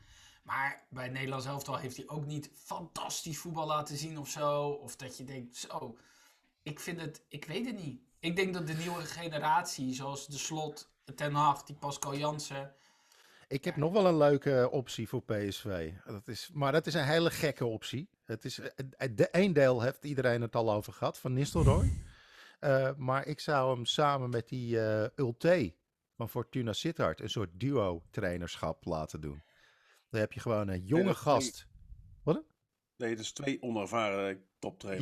Maar 0.43 0.87
bij 0.91 1.05
het 1.05 1.13
Nederlands 1.13 1.47
elftal 1.47 1.77
heeft 1.77 1.97
hij 1.97 2.09
ook 2.09 2.27
niet 2.27 2.51
fantastisch 2.55 3.39
voetbal 3.39 3.67
laten 3.67 3.97
zien 3.97 4.19
of 4.19 4.29
zo. 4.29 4.69
Of 4.69 4.97
dat 4.97 5.17
je 5.17 5.25
denkt, 5.25 5.57
zo, 5.57 5.97
ik 6.63 6.81
vind 6.81 7.01
het, 7.01 7.23
ik 7.29 7.45
weet 7.45 7.67
het 7.67 7.77
niet. 7.77 8.01
Ik 8.19 8.37
denk 8.37 8.55
dat 8.55 8.67
de 8.67 8.73
nieuwe 8.75 9.01
generatie, 9.05 9.95
zoals 9.95 10.27
de 10.27 10.39
Slot, 10.39 10.91
Ten 11.15 11.35
Hag, 11.35 11.63
die 11.65 11.77
Pascal 11.77 12.17
Jansen. 12.17 12.75
Ik 13.49 13.65
heb 13.65 13.77
nog 13.77 13.93
wel 13.93 14.07
een 14.07 14.17
leuke 14.17 14.69
optie 14.71 15.09
voor 15.09 15.23
PSV. 15.23 15.93
Dat 16.07 16.29
is, 16.29 16.51
maar 16.53 16.73
dat 16.73 16.87
is 16.87 16.95
een 16.95 17.05
hele 17.05 17.31
gekke 17.31 17.67
optie. 17.67 18.09
Het 18.25 18.45
is, 18.45 18.59
eh, 18.59 19.09
de 19.15 19.29
een 19.31 19.53
deel 19.53 19.83
heeft 19.83 20.05
iedereen 20.05 20.41
het 20.41 20.57
al 20.57 20.73
over 20.73 20.93
gehad, 20.93 21.19
van 21.19 21.33
Nistelrooy. 21.33 21.93
Eh, 22.61 22.91
maar 22.97 23.27
ik 23.27 23.41
zou 23.41 23.75
hem 23.75 23.85
samen 23.85 24.31
met 24.31 24.49
die 24.49 24.81
eh 24.81 25.09
Ulte 25.17 25.75
van 26.17 26.29
Fortuna 26.29 26.73
Sittard 26.73 27.21
een 27.21 27.31
soort 27.31 27.51
duo-trainerschap 27.53 28.85
laten 28.85 29.21
doen. 29.21 29.43
Dan 30.11 30.21
heb 30.21 30.33
je 30.33 30.41
gewoon 30.41 30.69
een 30.69 30.85
jonge 30.85 31.05
dat 31.05 31.15
is 31.15 31.21
gast. 31.21 31.67
Nee, 32.97 33.17
dus 33.17 33.33
twee 33.33 33.63
onervaren 33.63 34.45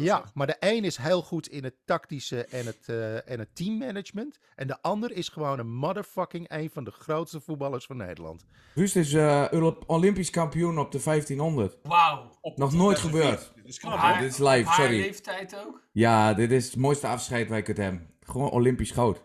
Ja, 0.03 0.25
maar 0.35 0.47
de 0.47 0.57
een 0.61 0.85
is 0.85 0.97
heel 0.97 1.23
goed 1.23 1.49
in 1.49 1.65
het 1.65 1.75
tactische 1.85 2.45
en 2.45 2.67
het, 2.67 2.89
eh, 2.89 3.31
en 3.31 3.39
het 3.39 3.49
teammanagement. 3.57 4.39
En 4.55 4.67
de 4.67 4.83
ander 4.83 5.13
is 5.13 5.29
gewoon 5.29 5.59
een 5.59 5.73
motherfucking 5.75 6.51
een 6.51 6.71
van 6.73 6.85
de 6.85 6.91
grootste 6.91 7.41
voetballers 7.41 7.87
van 7.87 7.97
Nederland. 7.97 8.45
Ruust 8.75 8.97
is 8.97 9.13
eh, 9.13 9.51
Euro- 9.51 9.79
Olympisch 9.87 10.31
kampioen 10.31 10.79
op 10.79 10.93
de 10.93 11.01
1500. 11.03 11.77
Wauw. 11.83 12.31
Nog 12.55 12.73
nooit 12.73 12.99
gebeurd. 12.99 13.53
Dit 13.55 13.69
is 13.69 13.79
knap, 13.79 13.99
haar- 13.99 14.21
dit 14.21 14.31
is 14.33 14.39
live, 14.39 14.73
sorry. 14.73 15.01
leeftijd 15.01 15.57
ook. 15.67 15.83
Ja, 15.93 16.35
dit 16.35 16.51
is 16.51 16.67
het 16.67 16.77
mooiste 16.77 17.07
afscheid 17.07 17.49
waar 17.49 17.59
ik 17.59 17.67
het 17.67 17.77
heb. 17.77 18.01
Gewoon 18.21 18.51
Olympisch 18.51 18.91
goud. 18.91 19.23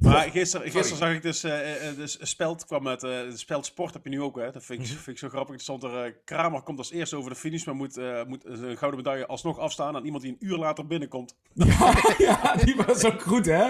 Maar 0.00 0.30
gisteren, 0.30 0.70
gisteren 0.70 0.98
zag 0.98 1.12
ik 1.12 1.22
dus, 1.22 1.44
eh, 1.44 1.60
dus 1.96 2.18
Speld 2.20 2.66
kwam 2.66 2.82
met, 2.82 3.02
eh 3.02 3.18
Speld 3.34 3.66
Sport 3.66 3.92
heb 3.92 4.04
je 4.04 4.10
nu 4.10 4.22
ook, 4.22 4.36
hè? 4.36 4.50
Dat 4.50 4.64
vind 4.64 4.80
ik, 4.80 4.86
vind 4.86 5.06
ik 5.06 5.18
zo 5.18 5.28
grappig. 5.28 5.54
Er 5.54 5.60
stond 5.60 5.82
er, 5.82 6.16
Kramer 6.24 6.62
komt 6.62 6.78
als 6.78 6.90
eerste 6.90 7.16
over 7.16 7.30
de 7.30 7.36
finish, 7.36 7.64
maar 7.64 7.74
moet, 7.74 8.00
moet 8.26 8.44
een 8.44 8.76
gouden 8.76 8.96
medaille 8.96 9.26
alsnog 9.26 9.58
afstaan 9.58 9.96
aan 9.96 10.04
iemand 10.04 10.22
die 10.22 10.32
een 10.32 10.48
uur 10.48 10.56
later 10.56 10.86
binnenkomt. 10.86 11.36
Ja, 11.78 11.94
ja, 12.18 12.54
die 12.54 12.76
was 12.76 13.04
ook 13.04 13.22
goed, 13.22 13.46
hè? 13.46 13.68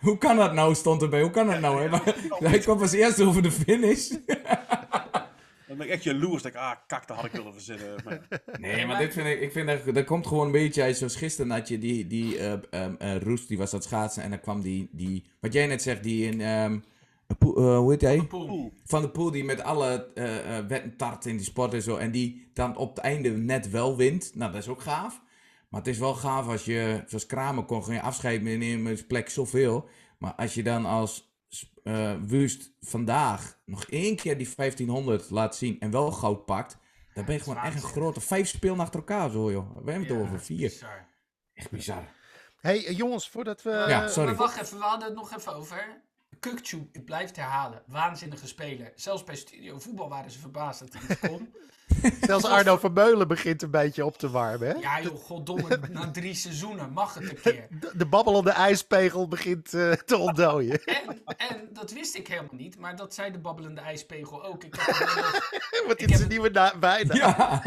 Hoe 0.00 0.18
kan 0.18 0.36
dat 0.36 0.52
nou, 0.52 0.74
stond 0.74 1.02
erbij. 1.02 1.20
Hoe 1.20 1.30
kan 1.30 1.46
dat 1.46 1.60
nou, 1.60 1.82
hè? 1.82 1.88
Maar, 1.88 2.14
hij 2.38 2.58
kwam 2.58 2.80
als 2.80 2.92
eerste 2.92 3.24
over 3.24 3.42
de 3.42 3.50
finish. 3.50 4.10
Dan 5.72 5.80
ben 5.80 5.90
ik 5.90 5.96
echt 5.96 6.04
jaloers. 6.04 6.42
Dat 6.42 6.52
ik, 6.52 6.58
ah, 6.58 6.76
kak, 6.86 7.06
dat 7.06 7.16
had 7.16 7.24
ik 7.24 7.32
willen 7.32 7.52
verzinnen. 7.52 7.94
Maar, 8.04 8.20
Nee, 8.60 8.86
maar 8.86 8.98
dit 8.98 9.12
vind 9.12 9.26
ik, 9.26 9.40
ik 9.40 9.52
vind 9.52 9.66
dat, 9.66 9.94
dat 9.94 10.04
komt 10.04 10.26
gewoon 10.26 10.46
een 10.46 10.52
beetje 10.52 10.82
uit 10.82 10.96
zoals 10.96 11.16
gisteren 11.16 11.50
had 11.50 11.68
je 11.68 11.78
die, 11.78 12.06
die 12.06 12.38
eh 12.38 12.52
ehm, 12.70 12.94
eh, 12.98 13.16
Roest, 13.16 13.48
die 13.48 13.58
was 13.58 13.70
dat 13.70 13.84
schaatsen 13.84 14.22
en 14.22 14.30
dan 14.30 14.40
kwam 14.40 14.60
die, 14.60 14.88
die 14.92 15.24
wat 15.40 15.52
jij 15.52 15.66
net 15.66 15.82
zegt, 15.82 16.02
die 16.02 16.26
in, 16.26 16.40
ehm, 16.40 16.78
eh, 17.26 17.76
hoe 17.78 17.90
heet 17.90 18.00
hij? 18.00 18.22
Poel. 18.22 18.72
Van 18.84 19.02
de 19.02 19.10
Poel 19.10 19.30
die 19.30 19.44
met 19.44 19.62
alle 19.62 20.10
eh 20.14 20.58
eh, 20.58 20.66
wet 20.66 20.82
en 20.82 20.96
tart 20.96 21.26
in 21.26 21.36
die 21.36 21.46
sport 21.46 21.74
en 21.74 21.82
zo 21.82 21.96
en 21.96 22.10
die 22.10 22.50
dan 22.54 22.76
op 22.76 22.96
het 22.96 23.04
einde 23.04 23.30
net 23.30 23.70
wel 23.70 23.96
wint. 23.96 24.30
Nou, 24.34 24.52
dat 24.52 24.60
is 24.60 24.68
ook 24.68 24.82
gaaf. 24.82 25.20
Maar 25.68 25.80
het 25.80 25.90
is 25.90 25.98
wel 25.98 26.14
gaaf 26.14 26.48
als 26.48 26.64
je, 26.64 27.02
zoals 27.06 27.26
Kramer 27.26 27.64
kon 27.64 27.84
geen 27.84 28.00
afscheid 28.00 28.42
meer 28.42 28.58
nemen 28.58 29.06
plek 29.06 29.28
zoveel. 29.28 29.88
Maar 30.18 30.34
als 30.34 30.54
je 30.54 30.62
dan 30.62 30.84
als 30.84 31.31
eh 31.82 32.14
Wust 32.26 32.70
vandaag 32.80 33.58
nog 33.64 33.84
één 33.84 34.16
keer 34.16 34.38
die 34.38 34.54
1500 34.56 35.30
laat 35.30 35.56
zien 35.56 35.80
en 35.80 35.90
wel 35.90 36.12
goud 36.12 36.44
pakt, 36.44 36.76
dan 37.14 37.24
ben 37.24 37.34
je 37.34 37.40
gewoon 37.40 37.62
echt 37.62 37.74
een 37.74 37.88
grote 37.88 38.20
vijf 38.20 38.48
spelen 38.48 38.80
achter 38.80 38.98
elkaar 38.98 39.30
zo 39.30 39.50
joh. 39.52 39.68
We 39.84 39.90
hebben 39.90 40.08
het 40.08 40.16
Ja, 40.18 40.22
over 40.22 40.40
vier. 40.40 40.68
bizar. 40.68 41.06
Echt 41.54 41.70
bizar. 41.70 42.04
hey, 42.60 42.86
eh, 42.86 42.96
jongens, 42.96 43.28
voordat 43.28 43.62
we... 43.62 43.70
Ja, 43.70 44.02
eh, 44.04 44.08
sorry. 44.10 44.28
Maar 44.28 44.38
wacht 44.38 44.60
even, 44.60 44.78
we 44.78 44.84
hadden 44.84 45.08
het 45.08 45.16
nog 45.16 45.36
even 45.36 45.54
over. 45.54 46.02
Kukcu, 46.40 46.90
blijf 47.04 47.26
het 47.28 47.36
herhalen. 47.36 47.82
Waanzinnige 47.86 48.46
speler. 48.46 48.92
Zelfs 48.94 49.24
bij 49.24 49.36
Studio 49.36 49.78
Voetbal 49.78 50.08
waren 50.08 50.30
ze 50.30 50.38
verbaasd 50.38 50.80
dat 50.80 50.92
hij 50.92 51.02
niet 51.08 51.18
kon. 51.30 51.54
Zelfs 52.20 52.44
Arno 52.44 52.76
Vermeulen 52.76 53.28
begint 53.28 53.62
een 53.62 53.70
beetje 53.70 54.04
op 54.04 54.18
te 54.18 54.30
warmen. 54.30 54.68
Hè? 54.68 54.74
Ja 54.74 55.00
joh, 55.00 55.14
goddomme, 55.16 55.78
na 55.90 56.10
drie 56.10 56.34
seizoenen 56.34 56.92
mag 56.92 57.14
het 57.14 57.28
een 57.30 57.40
keer. 57.52 57.66
De, 57.70 57.90
de 57.94 58.06
babbelende 58.06 58.50
ijspegel 58.50 59.28
begint 59.28 59.74
eh, 59.74 59.92
te 59.92 60.16
ontdooien. 60.16 60.80
En, 60.84 61.22
en 61.48 61.68
dat 61.72 61.90
wist 61.92 62.14
ik 62.16 62.28
helemaal 62.28 62.54
niet, 62.54 62.78
maar 62.78 62.96
dat 62.96 63.14
zei 63.14 63.30
de 63.32 63.38
babbelende 63.38 63.80
ijspegel 63.80 64.44
ook. 64.44 64.64
Ik 64.64 64.74
heb 64.78 64.86
nog- 64.86 65.50
Ik 65.98 66.00
is 66.00 66.12
heb- 66.12 66.20
een 66.22 66.28
nieuwe 66.28 66.50
na- 66.50 66.78
bijnaam. 66.78 67.16
Ja. 67.16 67.60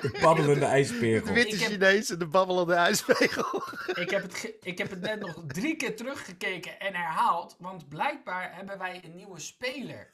De 0.00 0.18
babbelende 0.20 0.60
De 0.60 0.64
ijspegel. 0.66 1.32
witte 1.34 1.54
Ik 1.54 1.60
heb- 1.60 1.70
Chinees 1.70 2.10
en 2.10 2.18
de 2.18 2.26
babbelende 2.26 2.74
ijspegel. 2.74 3.62
ik, 3.94 4.10
heb 4.10 4.22
het 4.22 4.34
ge- 4.34 4.56
ik 4.62 4.78
heb 4.78 4.90
het 4.90 5.00
net 5.00 5.20
nog 5.20 5.42
drie 5.46 5.76
keer 5.76 5.96
teruggekeken 5.96 6.80
en 6.80 6.94
herhaald, 6.94 7.56
want 7.58 7.88
blijkbaar 7.88 8.50
hebben 8.54 8.78
wij 8.78 9.00
een 9.04 9.16
nieuwe 9.16 9.40
speler. 9.40 10.10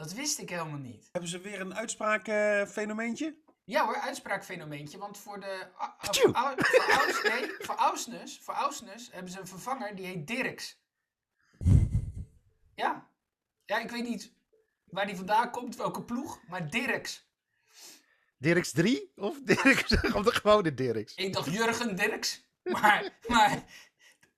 Dat 0.00 0.12
wist 0.12 0.38
ik 0.38 0.50
helemaal 0.50 0.78
niet. 0.78 1.08
hebben 1.12 1.30
ze 1.30 1.38
weer 1.40 1.60
een 1.60 1.74
uitspraakfenomeentje? 1.74 3.36
Ja 3.64 3.84
hoor, 3.84 3.96
uitspraakfenomeentje, 3.96 4.98
want 4.98 5.18
voor 5.18 5.40
de... 5.40 5.66
voor 5.98 6.34
Aus- 6.34 7.22
nee, 7.32 7.50
voor 7.58 7.74
Ausnes, 7.74 8.38
voor 8.42 8.54
Ausnes 8.54 9.08
hebben 9.12 9.32
ze 9.32 9.40
een 9.40 9.46
vervanger 9.46 9.96
die 9.96 10.06
heet 10.06 10.26
Dirks. 10.26 10.80
Ja. 12.74 13.08
Ja, 13.64 13.78
ik 13.78 13.90
weet 13.90 14.08
niet 14.08 14.32
waar 14.84 15.06
die 15.06 15.16
vandaan 15.16 15.50
komt, 15.50 15.76
welke 15.76 16.02
ploeg, 16.02 16.40
maar 16.48 16.70
Dirks. 16.70 17.28
Dirks 18.38 18.70
3 18.70 19.12
of 19.16 19.40
Dirks? 19.54 20.00
Of 20.14 20.24
de 20.24 20.32
gewone 20.34 20.74
Dirks? 20.74 21.14
Ik 21.14 21.32
dacht 21.32 21.52
Jurgen 21.52 21.96
Dirks, 21.96 22.44
maar, 22.80 23.18
maar 23.28 23.64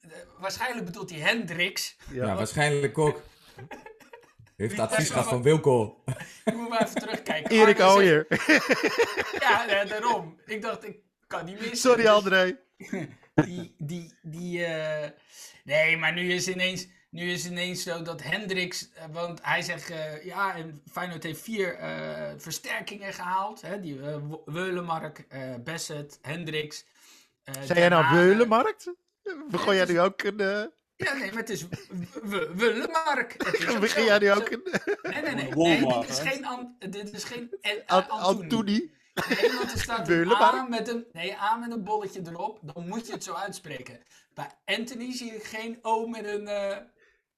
eh, 0.00 0.10
waarschijnlijk 0.38 0.84
bedoelt 0.86 1.10
hij 1.10 1.18
Hendricks. 1.18 1.96
Ja, 2.10 2.34
waarschijnlijk 2.34 2.98
ook. 2.98 3.22
Heeft 4.62 4.78
advies 4.78 5.10
gehad 5.10 5.28
van 5.28 5.42
Wilco. 5.42 6.02
Ik 6.44 6.54
moet 6.54 6.68
maar 6.68 6.82
even 6.82 6.94
terugkijken. 7.00 7.50
Erik 7.60 7.76
zegt- 7.76 7.90
Ooyer. 7.90 8.26
Ja, 9.40 9.64
ja, 9.68 9.84
daarom. 9.84 10.40
Ik 10.46 10.62
dacht, 10.62 10.84
ik 10.86 10.96
kan 11.26 11.44
niet 11.44 11.58
missen. 11.58 11.76
Sorry 11.76 12.02
Dus- 12.02 12.10
André. 12.10 12.58
die, 13.46 13.74
die, 13.78 14.14
die, 14.22 14.64
eh, 14.64 15.10
nee, 15.64 15.96
maar 15.96 16.12
nu 16.12 16.32
is 16.32 16.48
ineens, 16.48 16.86
nu 17.10 17.30
is 17.30 17.46
ineens 17.46 17.82
zo 17.82 18.02
dat 18.02 18.22
Hendricks, 18.22 18.92
eh, 18.92 19.04
want 19.12 19.38
hij 19.42 19.62
zegt, 19.62 19.90
eh, 19.90 20.24
ja, 20.24 20.54
en 20.56 20.82
Feyenoord 20.92 21.22
heeft 21.22 21.40
vier 21.42 21.74
eh, 21.74 22.32
versterkingen 22.36 23.12
gehaald, 23.12 23.60
hè, 23.62 23.80
die 23.80 24.00
Wo- 24.00 24.42
Weulemark, 24.44 25.24
eh 25.28 25.54
Besset, 25.64 26.18
Hendricks. 26.22 26.84
eh, 27.44 27.54
Zei 27.62 27.78
jij 27.78 27.88
nou. 27.88 28.14
Weulenmarkt? 28.14 28.92
Begon 29.50 29.74
jij 29.74 29.84
nu 29.84 30.00
ook 30.00 30.22
een... 30.22 30.70
Ja, 31.03 31.12
nee, 31.12 31.30
maar 31.30 31.40
het 31.40 31.50
is 31.50 31.62
W- 31.68 31.74
W- 32.22 32.53
Weulemark. 32.55 33.34
Het 33.44 33.59
is 33.59 33.68
ook 33.74 33.80
begin 33.80 34.05
jij 34.05 34.18
nu 34.18 34.32
ook 34.32 34.50
een... 34.50 34.62
Nee, 35.03 35.22
nee, 35.22 35.34
nee. 35.34 35.86
Dit 36.00 36.09
is 36.09 36.18
geen, 36.18 36.44
An- 36.46 36.76
dit 36.78 37.12
is 37.12 37.24
geen. 37.24 37.50
Antonie? 38.09 38.94
Nee, 39.28 39.53
want 39.53 39.72
er 39.72 39.78
staat 39.78 40.09
een? 40.09 40.32
A 40.32 40.66
met 40.68 40.88
een, 40.88 41.05
nee, 41.12 41.36
A 41.36 41.57
met 41.57 41.70
een 41.72 41.84
bolletje 41.84 42.22
erop. 42.26 42.59
Dan 42.62 42.88
moet 42.88 43.07
je 43.07 43.12
het 43.12 43.24
zo 43.24 43.34
uitspreken. 43.34 44.00
Bij 44.34 44.50
Anthony 44.64 45.12
zie 45.16 45.34
ik 45.34 45.44
geen 45.44 45.78
O 45.82 46.07
met 46.07 46.26
een 46.26 46.48
eh, 46.48 46.76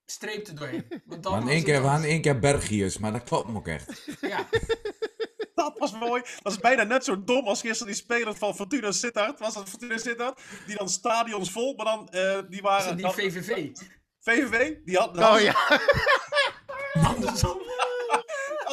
streep 0.07 0.47
er 0.47 0.55
doorheen. 0.55 0.85
Want 1.05 1.23
dan 1.23 1.23
We 1.23 1.29
hadden 1.29 1.45
was 1.45 1.53
één 1.55 1.65
keer, 1.65 1.81
we 1.83 1.87
hadden 1.89 2.09
één 2.09 2.21
keer 2.21 2.39
Bergiers, 2.39 2.99
maar 2.99 3.13
dat 3.13 3.25
klopt 3.25 3.49
me 3.49 3.57
ook 3.57 3.69
echt. 3.69 4.07
Ja, 4.21 4.47
Dat 5.55 5.79
was 5.79 5.93
mooi. 5.93 6.23
Dat 6.43 6.53
is 6.53 6.59
bijna 6.59 6.83
net 6.83 7.05
zo 7.05 7.25
dom 7.25 7.47
als 7.49 7.61
gisteren 7.61 7.93
die 7.93 8.03
speler 8.03 8.35
van 8.37 8.55
Fortuna 8.55 8.93
Sittard. 8.93 9.39
Was 9.39 9.55
dat 9.55 9.69
Fortuna 9.69 9.99
Sittard? 9.99 10.41
Die 10.67 10.77
dan 10.77 10.89
stadions 10.89 11.51
vol, 11.51 11.75
maar 11.77 11.85
dan, 11.87 12.09
eh, 12.09 12.39
die 12.49 12.63
dat 12.63 12.71
waren... 12.71 12.89
is 12.89 12.95
die 12.95 13.03
dan- 13.05 13.13
VVV. 13.15 13.71
VVV, 14.21 14.75
die 14.85 14.97
had... 14.97 15.19
Oh 15.19 15.41
ja. 15.41 15.55
Andersom. 17.09 17.59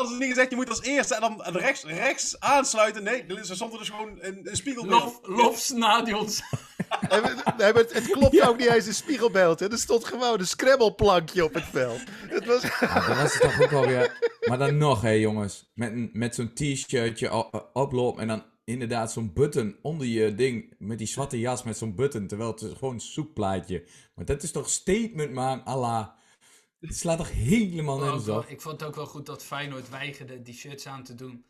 Als 0.01 0.09
ze 0.11 0.17
niet 0.17 0.27
gezegd, 0.29 0.49
je 0.49 0.55
moet 0.55 0.69
als 0.69 0.81
eerste 0.81 1.15
en 1.15 1.21
dan 1.21 1.41
rechts, 1.43 1.83
rechts 1.83 2.39
aansluiten. 2.39 3.03
Nee, 3.03 3.25
ze 3.43 3.55
stond 3.55 3.73
er 3.73 3.79
dus 3.79 3.89
gewoon 3.89 4.17
een, 4.21 4.39
een 4.43 4.55
spiegelbeeld. 4.55 5.03
Lof, 5.03 5.19
lofstadions. 5.75 6.41
Nee, 7.09 7.21
maar- 7.21 7.53
nee, 7.57 7.73
maar 7.73 7.81
het, 7.81 7.93
het 7.93 8.07
klopt 8.07 8.41
ook 8.41 8.57
niet 8.57 8.67
eens 8.69 8.85
een 8.85 8.93
spiegelbeeld. 8.93 9.59
Hè. 9.59 9.71
Er 9.71 9.77
stond 9.77 10.05
gewoon 10.05 10.39
een 10.39 10.47
scrabbleplankje 10.47 11.43
op 11.43 11.53
het 11.53 11.63
veld. 11.71 11.99
Het 12.27 12.45
was... 12.45 12.61
Ja, 12.79 13.07
dan 13.07 13.17
was 13.17 13.33
het 13.33 13.41
toch 13.41 13.61
ook 13.61 13.69
wel 13.69 13.85
weer... 13.85 14.17
Maar 14.47 14.57
dan 14.57 14.77
nog, 14.77 15.01
hé 15.01 15.09
jongens. 15.09 15.71
Met, 15.73 16.13
met 16.13 16.35
zo'n 16.35 16.53
t-shirtje 16.53 17.49
oploop 17.73 18.19
en 18.19 18.27
dan 18.27 18.43
inderdaad 18.63 19.11
zo'n 19.11 19.33
button 19.33 19.75
onder 19.81 20.07
je 20.07 20.35
ding. 20.35 20.73
Met 20.77 20.97
die 20.97 21.07
zwarte 21.07 21.39
jas 21.39 21.63
met 21.63 21.77
zo'n 21.77 21.95
button. 21.95 22.27
Terwijl 22.27 22.51
het 22.51 22.61
is 22.61 22.71
gewoon 22.77 22.93
een 22.93 23.01
zoekplaatje. 23.01 23.83
Maar 24.15 24.25
dat 24.25 24.43
is 24.43 24.51
toch 24.51 24.69
statement 24.69 25.31
man, 25.31 25.63
Allah. 25.63 26.07
Het 26.81 26.97
slaat 26.97 27.17
toch 27.17 27.31
helemaal 27.31 27.97
nergens 27.97 28.27
op? 28.27 28.45
ik 28.45 28.61
vond 28.61 28.79
het 28.79 28.89
ook 28.89 28.95
wel 28.95 29.05
goed 29.05 29.25
dat 29.25 29.43
Feyenoord 29.43 29.89
weigerde 29.89 30.41
die 30.41 30.53
shirts 30.53 30.87
aan 30.87 31.03
te 31.03 31.15
doen. 31.15 31.45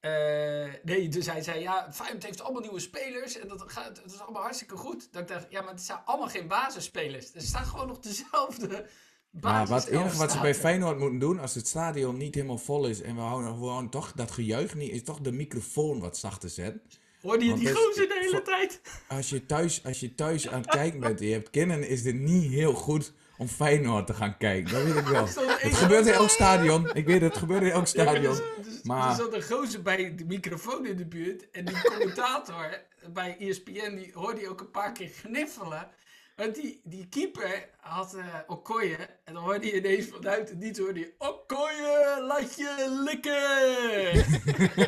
eh, 0.00 0.72
nee, 0.82 1.08
dus 1.08 1.26
hij 1.26 1.42
zei, 1.42 1.60
ja, 1.60 1.92
Feyenoord 1.92 2.24
heeft 2.24 2.40
allemaal 2.40 2.60
nieuwe 2.60 2.80
spelers 2.80 3.38
en 3.38 3.48
dat, 3.48 3.62
gaat, 3.66 3.96
dat 3.96 4.12
is 4.12 4.20
allemaal 4.20 4.42
hartstikke 4.42 4.76
goed. 4.76 5.12
Dat 5.12 5.22
ik 5.22 5.28
dacht, 5.28 5.46
ja, 5.50 5.60
maar 5.60 5.72
het 5.72 5.82
zijn 5.82 5.98
allemaal 6.04 6.28
geen 6.28 6.48
basisspelers. 6.48 7.34
Er 7.34 7.40
staan 7.40 7.64
gewoon 7.64 7.86
nog 7.86 7.98
dezelfde 7.98 8.86
Maar 9.30 9.66
wat, 9.66 9.84
het 9.84 9.94
enige 9.94 10.16
wat 10.16 10.32
ze 10.32 10.40
bij. 10.40 10.54
Feyenoord 10.54 10.98
moeten 10.98 11.18
doen, 11.18 11.38
als 11.38 11.54
het 11.54 11.66
stadion 11.66 12.16
niet 12.16 12.34
helemaal 12.34 12.58
vol 12.58 12.86
is 12.86 13.02
en 13.02 13.14
we 13.14 13.20
houden 13.20 13.50
gewoon 13.50 13.90
toch 13.90 14.12
dat 14.12 14.30
gejuich 14.30 14.74
niet, 14.74 14.90
is 14.90 15.02
toch 15.02 15.20
de 15.20 15.32
microfoon 15.32 16.00
wat 16.00 16.16
zachter 16.16 16.48
zetten. 16.48 16.82
Hoorde 17.22 17.44
je 17.44 17.50
Want 17.50 17.62
die 17.62 17.68
dit- 17.72 17.78
gozer 17.78 18.08
de 18.08 18.18
hele 18.20 18.42
tijd? 18.42 18.80
Als 19.08 19.28
je 19.30 19.46
thuis, 19.46 19.84
als 19.84 20.00
je 20.00 20.14
thuis 20.14 20.48
aan 20.48 20.60
het 20.60 20.70
kijken 20.80 21.00
bent 21.00 21.20
en 21.20 21.26
je 21.26 21.32
hebt 21.32 21.50
kinderen, 21.50 21.88
is 21.88 22.04
het 22.04 22.14
niet 22.14 22.52
heel 22.52 22.72
goed 22.74 23.12
om 23.38 23.48
Feyenoord 23.48 24.06
te 24.06 24.14
gaan 24.14 24.36
kijken. 24.36 24.72
Dat 24.72 24.82
weet 24.82 24.94
ik 24.96 25.06
wel. 25.06 25.26
Het 25.58 25.74
gebeurt 25.76 26.06
in 26.06 26.12
elk 26.12 26.28
stadion. 26.30 26.90
Ik 26.94 27.06
weet 27.06 27.20
het, 27.20 27.30
het 27.30 27.38
gebeurt 27.38 27.62
in 27.62 27.70
elk 27.70 27.86
stadion. 27.86 28.34
Dus, 28.36 28.64
dus, 28.72 28.82
Maar- 28.82 29.10
Er 29.10 29.16
zat 29.16 29.34
een 29.34 29.42
gozer 29.42 29.82
bij 29.82 30.14
de 30.16 30.24
microfoon 30.24 30.86
in 30.86 30.96
de 30.96 31.06
buurt. 31.06 31.50
En 31.50 31.64
die 31.64 31.80
commentator 31.82 32.82
bij 33.12 33.36
ESPN, 33.38 33.94
die 33.94 34.10
hoorde 34.14 34.40
je 34.40 34.48
ook 34.48 34.60
een 34.60 34.70
paar 34.70 34.92
keer 34.92 35.08
gniffelen. 35.22 35.88
Want 36.36 36.54
die, 36.54 36.80
die 36.84 37.06
keeper 37.08 37.68
had 37.80 38.14
eh 38.14 38.24
Okoye. 38.46 38.96
En 39.24 39.34
dan 39.34 39.42
hoorde 39.42 39.66
je 39.66 39.76
ineens 39.76 40.06
vanuit 40.06 40.48
het 40.48 40.58
niet 40.58 40.78
hoorde 40.78 41.00
je... 41.00 41.12
Okoye, 41.18 42.22
laat 42.26 42.54
je 42.56 43.00
likken! 43.04 44.24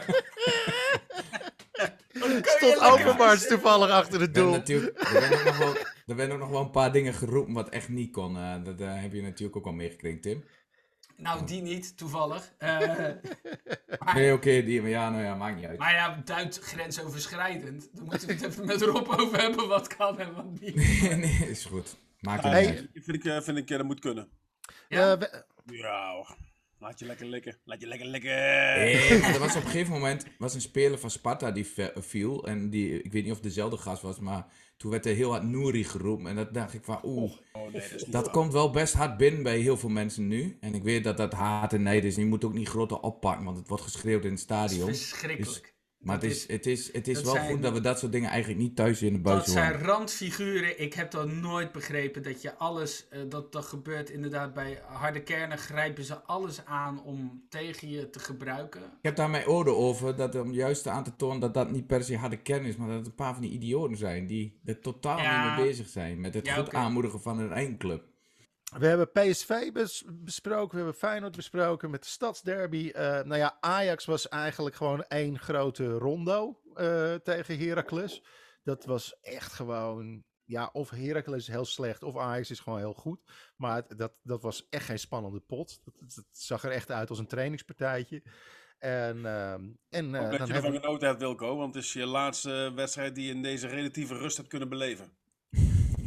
Stond 2.42 2.80
Overmars 2.80 3.46
toevallig 3.46 3.90
achter 3.90 4.20
het 4.20 4.36
Er 4.36 4.42
doel. 4.42 4.50
natuurlijk, 4.52 5.00
er 5.02 5.12
werden 5.20 5.38
ook 5.38 5.44
nog 5.44 5.58
wel, 5.58 5.76
er 6.06 6.16
werden 6.16 6.34
ook 6.34 6.40
nog 6.40 6.50
wel 6.50 6.60
een 6.60 6.70
paar 6.70 6.92
dingen 6.92 7.14
geroepen 7.14 7.54
wat 7.54 7.68
echt 7.68 7.88
niet 7.88 8.12
kon. 8.12 8.36
Eh, 8.36 8.54
dat 8.64 8.80
eh, 8.80 9.00
heb 9.00 9.12
je 9.12 9.22
natuurlijk 9.22 9.56
ook 9.56 9.66
al 9.66 9.72
meegekregen, 9.72 10.20
Tim. 10.20 10.44
Nou, 11.16 11.46
die 11.46 11.62
niet, 11.62 11.96
toevallig. 11.96 12.52
Eh, 12.58 12.78
maar, 14.04 14.14
Nee, 14.14 14.32
oké, 14.32 14.62
die, 14.62 14.80
maar 14.80 14.90
ja, 14.90 15.10
nou 15.10 15.22
ja, 15.22 15.34
maakt 15.34 15.56
niet 15.56 15.64
uit. 15.66 15.78
maar 15.78 15.92
ja, 15.94 16.22
Duits 16.24 16.58
grensoverschrijdend. 16.62 17.88
Dan 17.92 18.04
moeten 18.04 18.28
we 18.28 18.34
het 18.34 18.44
even 18.44 18.66
met 18.66 18.82
Rob 18.82 19.08
over 19.20 19.40
hebben 19.40 19.68
wat 19.68 19.86
kan 19.96 20.18
en 20.18 20.34
wat 20.34 20.60
niet. 20.60 20.74
nee, 21.16 21.46
is 21.50 21.64
goed. 21.64 21.96
Maakt 22.20 22.42
niet 22.44 22.52
Nee, 22.52 22.66
uit. 22.68 22.88
vind 22.94 23.24
ik, 23.26 23.42
vind 23.42 23.58
ik 23.58 23.68
dat 23.68 23.82
moet 23.82 24.00
kunnen. 24.00 24.28
Ja. 24.88 25.18
We- 25.18 25.44
Ja 25.64 26.12
hoor. 26.12 26.36
Laat 26.82 26.98
je 26.98 27.06
lekker 27.06 27.26
likken. 27.26 27.58
Laat 27.64 27.80
je 27.80 27.86
lekker 27.86 28.06
likken. 28.06 28.30
Nee, 28.30 29.18
maar 29.20 29.34
er 29.34 29.38
was 29.38 29.56
op 29.56 29.64
een 29.64 29.70
gegeven 29.70 29.92
moment 29.92 30.26
was 30.38 30.54
een 30.54 30.60
speler 30.60 30.98
van 30.98 31.10
Sparta 31.10 31.50
die 31.50 31.66
viel. 31.94 32.46
En 32.46 32.70
die, 32.70 33.02
ik 33.02 33.12
weet 33.12 33.22
niet 33.22 33.30
of 33.30 33.36
het 33.38 33.46
dezelfde 33.46 33.76
gast 33.76 34.02
was, 34.02 34.18
maar 34.18 34.46
toen 34.76 34.90
werd 34.90 35.06
er 35.06 35.14
heel 35.14 35.30
hard 35.30 35.42
Nouri 35.42 35.84
geroepen. 35.84 36.26
En 36.26 36.36
dat 36.36 36.54
dacht 36.54 36.74
ik 36.74 36.84
van, 36.84 37.00
oeh, 37.04 37.32
Oh 37.52 37.72
nee, 37.72 37.82
dat 38.06 38.26
is 38.26 38.32
komt 38.32 38.52
wel 38.52 38.70
best 38.70 38.94
hard 38.94 39.16
binnen 39.16 39.42
bij 39.42 39.58
heel 39.58 39.76
veel 39.76 39.88
mensen 39.88 40.28
nu. 40.28 40.56
En 40.60 40.74
ik 40.74 40.82
weet 40.82 41.04
dat 41.04 41.16
dat 41.16 41.32
haat 41.32 41.72
en 41.72 41.82
nijd 41.82 42.04
is. 42.04 42.16
En 42.16 42.22
je 42.22 42.28
moet 42.28 42.44
ook 42.44 42.54
niet 42.54 42.68
groter 42.68 43.00
oppakken, 43.00 43.44
want 43.44 43.56
het 43.56 43.68
wordt 43.68 43.82
geschreeuwd 43.82 44.24
in 44.24 44.32
het 44.32 44.48
Dat 44.48 44.64
is 44.64 44.76
stadion. 44.76 44.94
verschrikkelijk. 44.94 45.71
Maar 46.02 46.14
het 46.14 46.24
is, 46.24 46.48
het 46.48 46.66
is, 46.66 46.92
het 46.92 47.08
is 47.08 47.14
dat 47.14 47.24
wel 47.24 47.32
zijn- 47.34 47.50
goed 47.50 47.62
dat 47.62 47.72
we 47.72 47.80
dat 47.80 47.98
soort 47.98 48.12
dingen 48.12 48.30
eigenlijk 48.30 48.60
niet 48.60 48.76
thuis 48.76 49.02
in 49.02 49.12
de 49.12 49.18
buis 49.18 49.44
Dat 49.44 49.48
zijn 49.54 49.72
horen. 49.72 49.86
randfiguren. 49.86 50.80
Ik 50.80 50.94
heb 50.94 51.10
dat 51.10 51.32
nooit 51.32 51.72
begrepen. 51.72 52.22
Dat 52.22 52.42
je 52.42 52.54
alles, 52.56 53.06
eh, 53.10 53.20
dat, 53.28 53.52
dat 53.52 53.64
gebeurt 53.64 54.10
inderdaad 54.10 54.54
bij 54.54 54.80
harde 54.86 55.22
kernen. 55.22 55.58
Grijpen 55.58 56.04
ze 56.04 56.22
alles 56.22 56.64
aan 56.66 57.02
om 57.02 57.42
tegen 57.48 57.88
je 57.90 58.10
te 58.10 58.18
gebruiken. 58.18 58.80
Ik 58.80 58.88
heb 59.02 59.16
daar 59.16 59.30
mijn 59.30 59.46
oren 59.46 59.76
over, 59.76 60.16
dat 60.16 60.34
om 60.34 60.52
juist 60.52 60.86
aan 60.86 61.04
te 61.04 61.16
tonen 61.16 61.40
dat 61.40 61.54
dat 61.54 61.70
niet 61.70 61.86
per 61.86 62.04
se 62.04 62.16
harde 62.16 62.36
kern 62.42 62.64
is, 62.64 62.76
maar 62.76 62.88
dat 62.88 62.96
het 62.96 63.06
een 63.06 63.14
paar 63.14 63.32
van 63.32 63.42
die 63.42 63.50
idioten 63.52 63.96
zijn 63.96 64.26
die 64.26 64.60
er 64.64 64.80
totaal 64.80 65.18
Ja. 65.18 65.48
niet 65.48 65.56
mee 65.56 65.66
bezig 65.66 65.88
zijn 65.88 66.20
met 66.20 66.34
het 66.34 66.46
Ja, 66.46 66.54
goed 66.54 66.74
aanmoedigen 66.74 67.20
van 67.20 67.38
hun 67.38 67.52
eigen 67.52 67.78
club. 67.78 68.02
We 68.78 68.86
hebben 68.86 69.10
PSV 69.12 69.72
bes- 69.72 70.04
besproken, 70.06 70.70
we 70.70 70.76
hebben 70.76 70.94
Feyenoord 70.94 71.36
besproken 71.36 71.90
met 71.90 72.02
de 72.02 72.08
Stadsderby. 72.08 72.90
Eh 72.94 73.04
nou 73.04 73.36
ja, 73.36 73.56
Ajax 73.60 74.04
was 74.04 74.28
eigenlijk 74.28 74.76
gewoon 74.76 75.04
één 75.04 75.38
grote 75.38 75.88
rondo 75.88 76.60
eh, 76.74 77.14
tegen 77.14 77.58
Heracles. 77.58 78.22
Dat 78.62 78.84
was 78.84 79.20
echt 79.20 79.52
gewoon, 79.52 80.24
ja, 80.44 80.70
of 80.72 80.90
Heracles 80.90 81.38
is 81.38 81.54
heel 81.54 81.64
slecht 81.64 82.02
of 82.02 82.16
Ajax 82.16 82.50
is 82.50 82.60
gewoon 82.60 82.78
heel 82.78 82.94
goed. 82.94 83.20
Maar 83.56 83.96
dat, 83.96 84.12
dat 84.22 84.42
was 84.42 84.66
echt 84.68 84.84
geen 84.84 84.98
spannende 84.98 85.40
pot. 85.40 85.80
Dat, 85.84 85.94
dat 85.98 86.24
zag 86.30 86.64
er 86.64 86.70
echt 86.70 86.90
uit 86.90 87.10
als 87.10 87.18
een 87.18 87.26
trainingspartijtje. 87.26 88.22
En, 88.78 89.26
ehm, 89.26 89.68
en 89.88 90.06
Ook 90.06 90.30
dat 90.30 90.32
je 90.32 90.38
ervan 90.38 90.50
hebben 90.50 90.80
genoten 90.80 91.08
hebt, 91.08 91.20
Wilco. 91.20 91.56
Want 91.56 91.74
het 91.74 91.84
is 91.84 91.92
je 91.92 92.06
laatste 92.06 92.72
wedstrijd 92.74 93.14
die 93.14 93.26
je 93.26 93.32
in 93.32 93.42
deze 93.42 93.66
relatieve 93.66 94.14
rust 94.14 94.36
hebt 94.36 94.48
kunnen 94.48 94.68
beleven. 94.68 95.16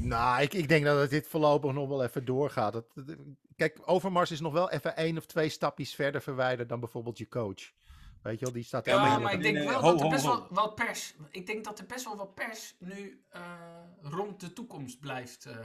Nou, 0.07 0.41
ik, 0.41 0.53
ik 0.53 0.67
denk 0.67 0.85
dat 0.85 0.99
het 0.99 1.09
dit 1.09 1.27
voorlopig 1.27 1.71
nog 1.73 1.87
wel 1.87 2.03
even 2.03 2.25
doorgaat. 2.25 2.73
Dat, 2.73 2.85
dat- 2.93 3.15
kijk, 3.55 3.79
Overmars 3.85 4.31
is 4.31 4.39
nog 4.39 4.53
wel 4.53 4.71
even 4.71 4.95
één 4.95 5.17
of 5.17 5.25
twee 5.25 5.49
stapjes 5.49 5.95
verder 5.95 6.21
verwijderd 6.21 6.69
dan 6.69 6.79
bijvoorbeeld 6.79 7.17
je 7.17 7.27
coach. 7.27 7.71
Weet 8.21 8.39
je 8.39 8.45
wel, 8.45 8.53
die 8.53 8.63
staat 8.63 8.85
Ja, 8.85 8.97
helemaal 8.97 9.21
maar 9.21 9.31
in 9.33 9.37
ik 9.37 9.43
denk 9.53 9.69
wel 9.69 9.81
dat 9.81 10.01
er 10.01 10.09
best 10.09 10.23
wel 10.25 10.47
wat 10.49 10.75
pers. 10.75 11.15
Ik 11.31 11.45
denk 11.47 11.63
dat 11.63 11.79
er 11.79 11.85
best 11.85 12.05
wel 12.05 12.15
wat 12.17 12.33
pers 12.35 12.75
nu 12.79 13.23
eh, 13.29 13.41
rond 14.01 14.39
de 14.39 14.53
toekomst 14.53 14.99
blijft 14.99 15.45
eh, 15.45 15.57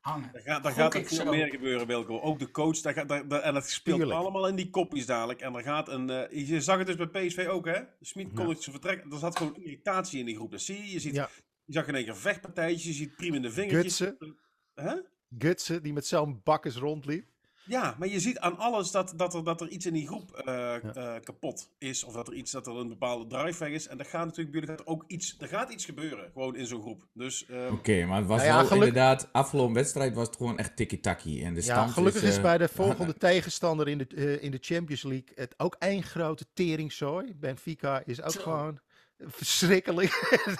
hangen. 0.00 0.32
Daar 0.32 0.42
gaat, 0.42 0.62
daar 0.62 0.72
gaat 0.72 0.94
er 0.94 1.00
ik 1.00 1.08
veel 1.08 1.24
meer 1.30 1.46
gebeuren, 1.48 1.86
Wilco. 1.86 2.20
Ook 2.20 2.38
de 2.38 2.50
coach, 2.50 2.80
daar 2.80 2.92
gaat, 2.92 3.08
daar, 3.08 3.28
daar- 3.28 3.40
en 3.40 3.54
dat 3.54 3.68
speelt 3.68 3.96
Tuurlijk. 3.98 4.18
allemaal 4.20 4.48
in 4.48 4.56
die 4.56 4.70
kopjes 4.70 5.06
dadelijk. 5.06 5.40
En 5.40 5.54
er 5.54 5.62
gaat 5.62 5.88
een, 5.88 6.10
eh, 6.10 6.48
je 6.48 6.60
zag 6.60 6.78
het 6.78 6.86
dus 6.86 6.96
bij 6.96 7.06
PSV 7.26 7.46
ook, 7.50 7.66
hè? 7.66 7.80
Smit 8.00 8.32
kon 8.34 8.48
Ja. 8.48 8.54
zijn 8.54 8.74
vertrek. 8.80 9.12
Er 9.12 9.18
zat 9.18 9.36
gewoon 9.36 9.56
irritatie 9.56 10.18
in 10.20 10.26
die 10.26 10.36
groep. 10.36 10.50
Dat 10.50 10.60
zie 10.60 10.76
je. 10.82 10.90
Je, 10.92 11.00
ziet, 11.00 11.14
Ja. 11.14 11.28
Je 11.68 11.74
zag 11.74 11.86
in 11.86 11.94
één 11.94 12.04
keer 12.04 12.16
vechtpartijtjes, 12.16 12.84
je 12.84 12.92
ziet 12.92 13.16
priemende 13.16 13.50
vingertjes. 13.50 13.96
Gutsen, 13.96 14.36
Hè? 14.74 14.94
Gutsen, 15.38 15.82
die 15.82 15.92
met 15.92 16.06
zo'n 16.06 16.40
bakkes 16.44 16.76
rondliep. 16.76 17.26
Ja, 17.64 17.96
maar 17.98 18.08
je 18.08 18.20
ziet 18.20 18.38
aan 18.38 18.58
alles 18.58 18.90
dat, 18.90 19.12
dat, 19.16 19.34
er, 19.34 19.44
dat 19.44 19.60
er 19.60 19.68
iets 19.68 19.86
in 19.86 19.92
die 19.92 20.06
groep 20.06 20.30
eh, 20.32 20.74
eh, 20.74 21.22
kapot 21.22 21.70
is. 21.78 22.04
Of 22.04 22.12
dat 22.12 22.28
er 22.28 22.34
iets, 22.34 22.50
dat 22.50 22.66
er 22.66 22.76
een 22.76 22.88
bepaalde 22.88 23.26
drive 23.26 23.58
weg 23.64 23.72
is. 23.72 23.88
En 23.88 23.98
dat 23.98 24.06
gaat 24.06 24.24
natuurlijk 24.24 24.50
bij 24.50 24.60
jullie 24.60 24.76
gaat 24.76 24.86
er 24.86 24.92
ook 24.92 25.04
iets, 25.06 25.36
er 25.38 25.48
gaat 25.48 25.72
iets 25.72 25.84
gebeuren. 25.84 26.30
Gewoon 26.32 26.56
in 26.56 26.66
zo'n 26.66 26.80
groep. 26.80 27.06
Dus 27.12 27.46
eh, 27.46 27.72
Oké, 27.72 28.04
maar 28.04 28.18
het 28.18 28.26
was 28.26 28.36
Nou 28.36 28.48
ja, 28.50 28.56
wel 28.56 28.66
geluk- 28.66 28.86
inderdaad, 28.86 29.28
afgelopen 29.32 29.74
wedstrijd 29.74 30.14
was 30.14 30.26
het 30.26 30.36
gewoon 30.36 30.58
echt 30.58 30.76
tikkie-takkie. 30.76 31.44
En 31.44 31.54
de 31.54 31.64
Ja, 31.64 31.86
gelukkig 31.86 32.22
is, 32.22 32.40
bij 32.40 32.58
de 32.58 32.68
volgende 32.82 33.14
tegenstander 33.14 33.88
in 33.88 33.98
de, 33.98 34.06
eh, 34.06 34.42
in 34.42 34.50
de 34.50 34.58
Champions 34.60 35.02
League 35.02 35.28
het 35.34 35.54
ook 35.56 35.76
één 35.78 36.02
grote 36.02 36.46
teringzooi. 36.52 37.34
Benfica 37.34 38.02
is 38.04 38.22
ook 38.22 38.30
Zo. 38.32 38.40
gewoon 38.40 38.78
verschrikkelijk. 39.26 40.10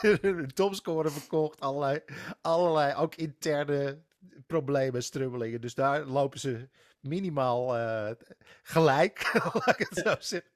de 0.01 0.47
topscorer 0.55 1.13
verkocht, 1.13 1.61
allerlei, 1.61 2.01
allerlei 2.41 2.95
ook 2.95 3.15
interne 3.15 3.99
problemen, 4.47 5.03
strubbelingen. 5.03 5.61
Dus 5.61 5.75
daar 5.75 6.05
lopen 6.05 6.41
ze 6.41 6.69
minimaal 7.01 7.77
eh, 7.77 8.15
gelijk, 8.63 9.31
laat 9.55 9.81
ik 9.81 9.89
het 9.89 9.99
zo 9.99 10.15
zeggen. 10.19 10.51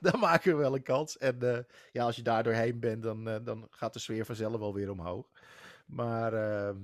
Dan 0.00 0.20
maken 0.20 0.52
we 0.52 0.58
wel 0.58 0.74
een 0.74 0.82
kans. 0.82 1.18
En 1.18 1.54
eh, 1.54 1.58
ja, 1.92 2.04
als 2.04 2.16
je 2.16 2.22
daar 2.22 2.42
doorheen 2.42 2.80
bent, 2.80 3.02
dan, 3.02 3.28
eh, 3.28 3.36
dan 3.44 3.66
gaat 3.70 3.92
de 3.92 3.98
sfeer 3.98 4.24
vanzelf 4.24 4.58
wel 4.58 4.74
weer 4.74 4.90
omhoog. 4.90 5.30
Maar 5.86 6.32
ehm, 6.32 6.76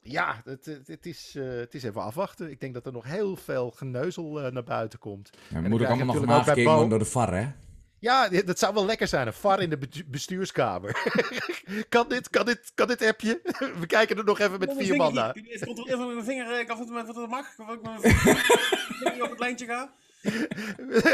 ja, 0.00 0.40
het, 0.44 0.64
het, 0.86 1.06
is, 1.06 1.34
het 1.38 1.74
is 1.74 1.82
even 1.82 2.02
afwachten. 2.02 2.50
Ik 2.50 2.60
denk 2.60 2.74
dat 2.74 2.86
er 2.86 2.92
nog 2.92 3.04
heel 3.04 3.36
veel 3.36 3.70
geneuzel 3.70 4.50
naar 4.50 4.64
buiten 4.64 4.98
komt. 4.98 5.30
Ja, 5.48 5.60
dan 5.60 5.70
moet 5.70 5.80
ik 5.80 5.86
allemaal 5.86 6.14
nog 6.14 6.26
nagekeken 6.26 6.70
worden 6.70 6.88
door 6.88 6.98
de 6.98 7.04
VAR, 7.04 7.34
hè? 7.34 7.52
Ja, 7.98 8.28
dat 8.28 8.58
zou 8.58 8.74
wel 8.74 8.86
lekker 8.86 9.08
zijn. 9.08 9.26
Een 9.26 9.32
VAR 9.32 9.60
in 9.62 9.70
de 9.70 9.78
bestu- 9.78 10.04
bestuurskamer. 10.06 11.12
kan, 11.88 12.08
dit, 12.08 12.30
kan, 12.30 12.46
dit, 12.46 12.72
kan 12.74 12.88
dit 12.88 13.02
appje? 13.02 13.40
We 13.80 13.86
kijken 13.86 14.16
er 14.16 14.24
nog 14.24 14.38
even 14.38 14.58
met 14.58 14.74
vier 14.78 14.96
man 14.96 15.14
naar. 15.14 15.32
Kun 15.32 15.44
je 15.44 15.52
even 15.54 16.06
met 16.06 16.14
mijn 16.14 16.24
vinger 16.24 16.52
eh, 16.52 16.70
of 16.70 16.78
het, 16.78 17.08
of 17.08 17.16
het 17.16 17.30
mag? 17.30 17.46
Of 17.58 17.68
ik 17.68 17.82
met 17.82 18.00
mijn 18.02 18.16
vinger 18.16 19.22
op 19.24 19.30
het 19.30 19.38
lijntje 19.38 19.66
ga? 19.66 19.92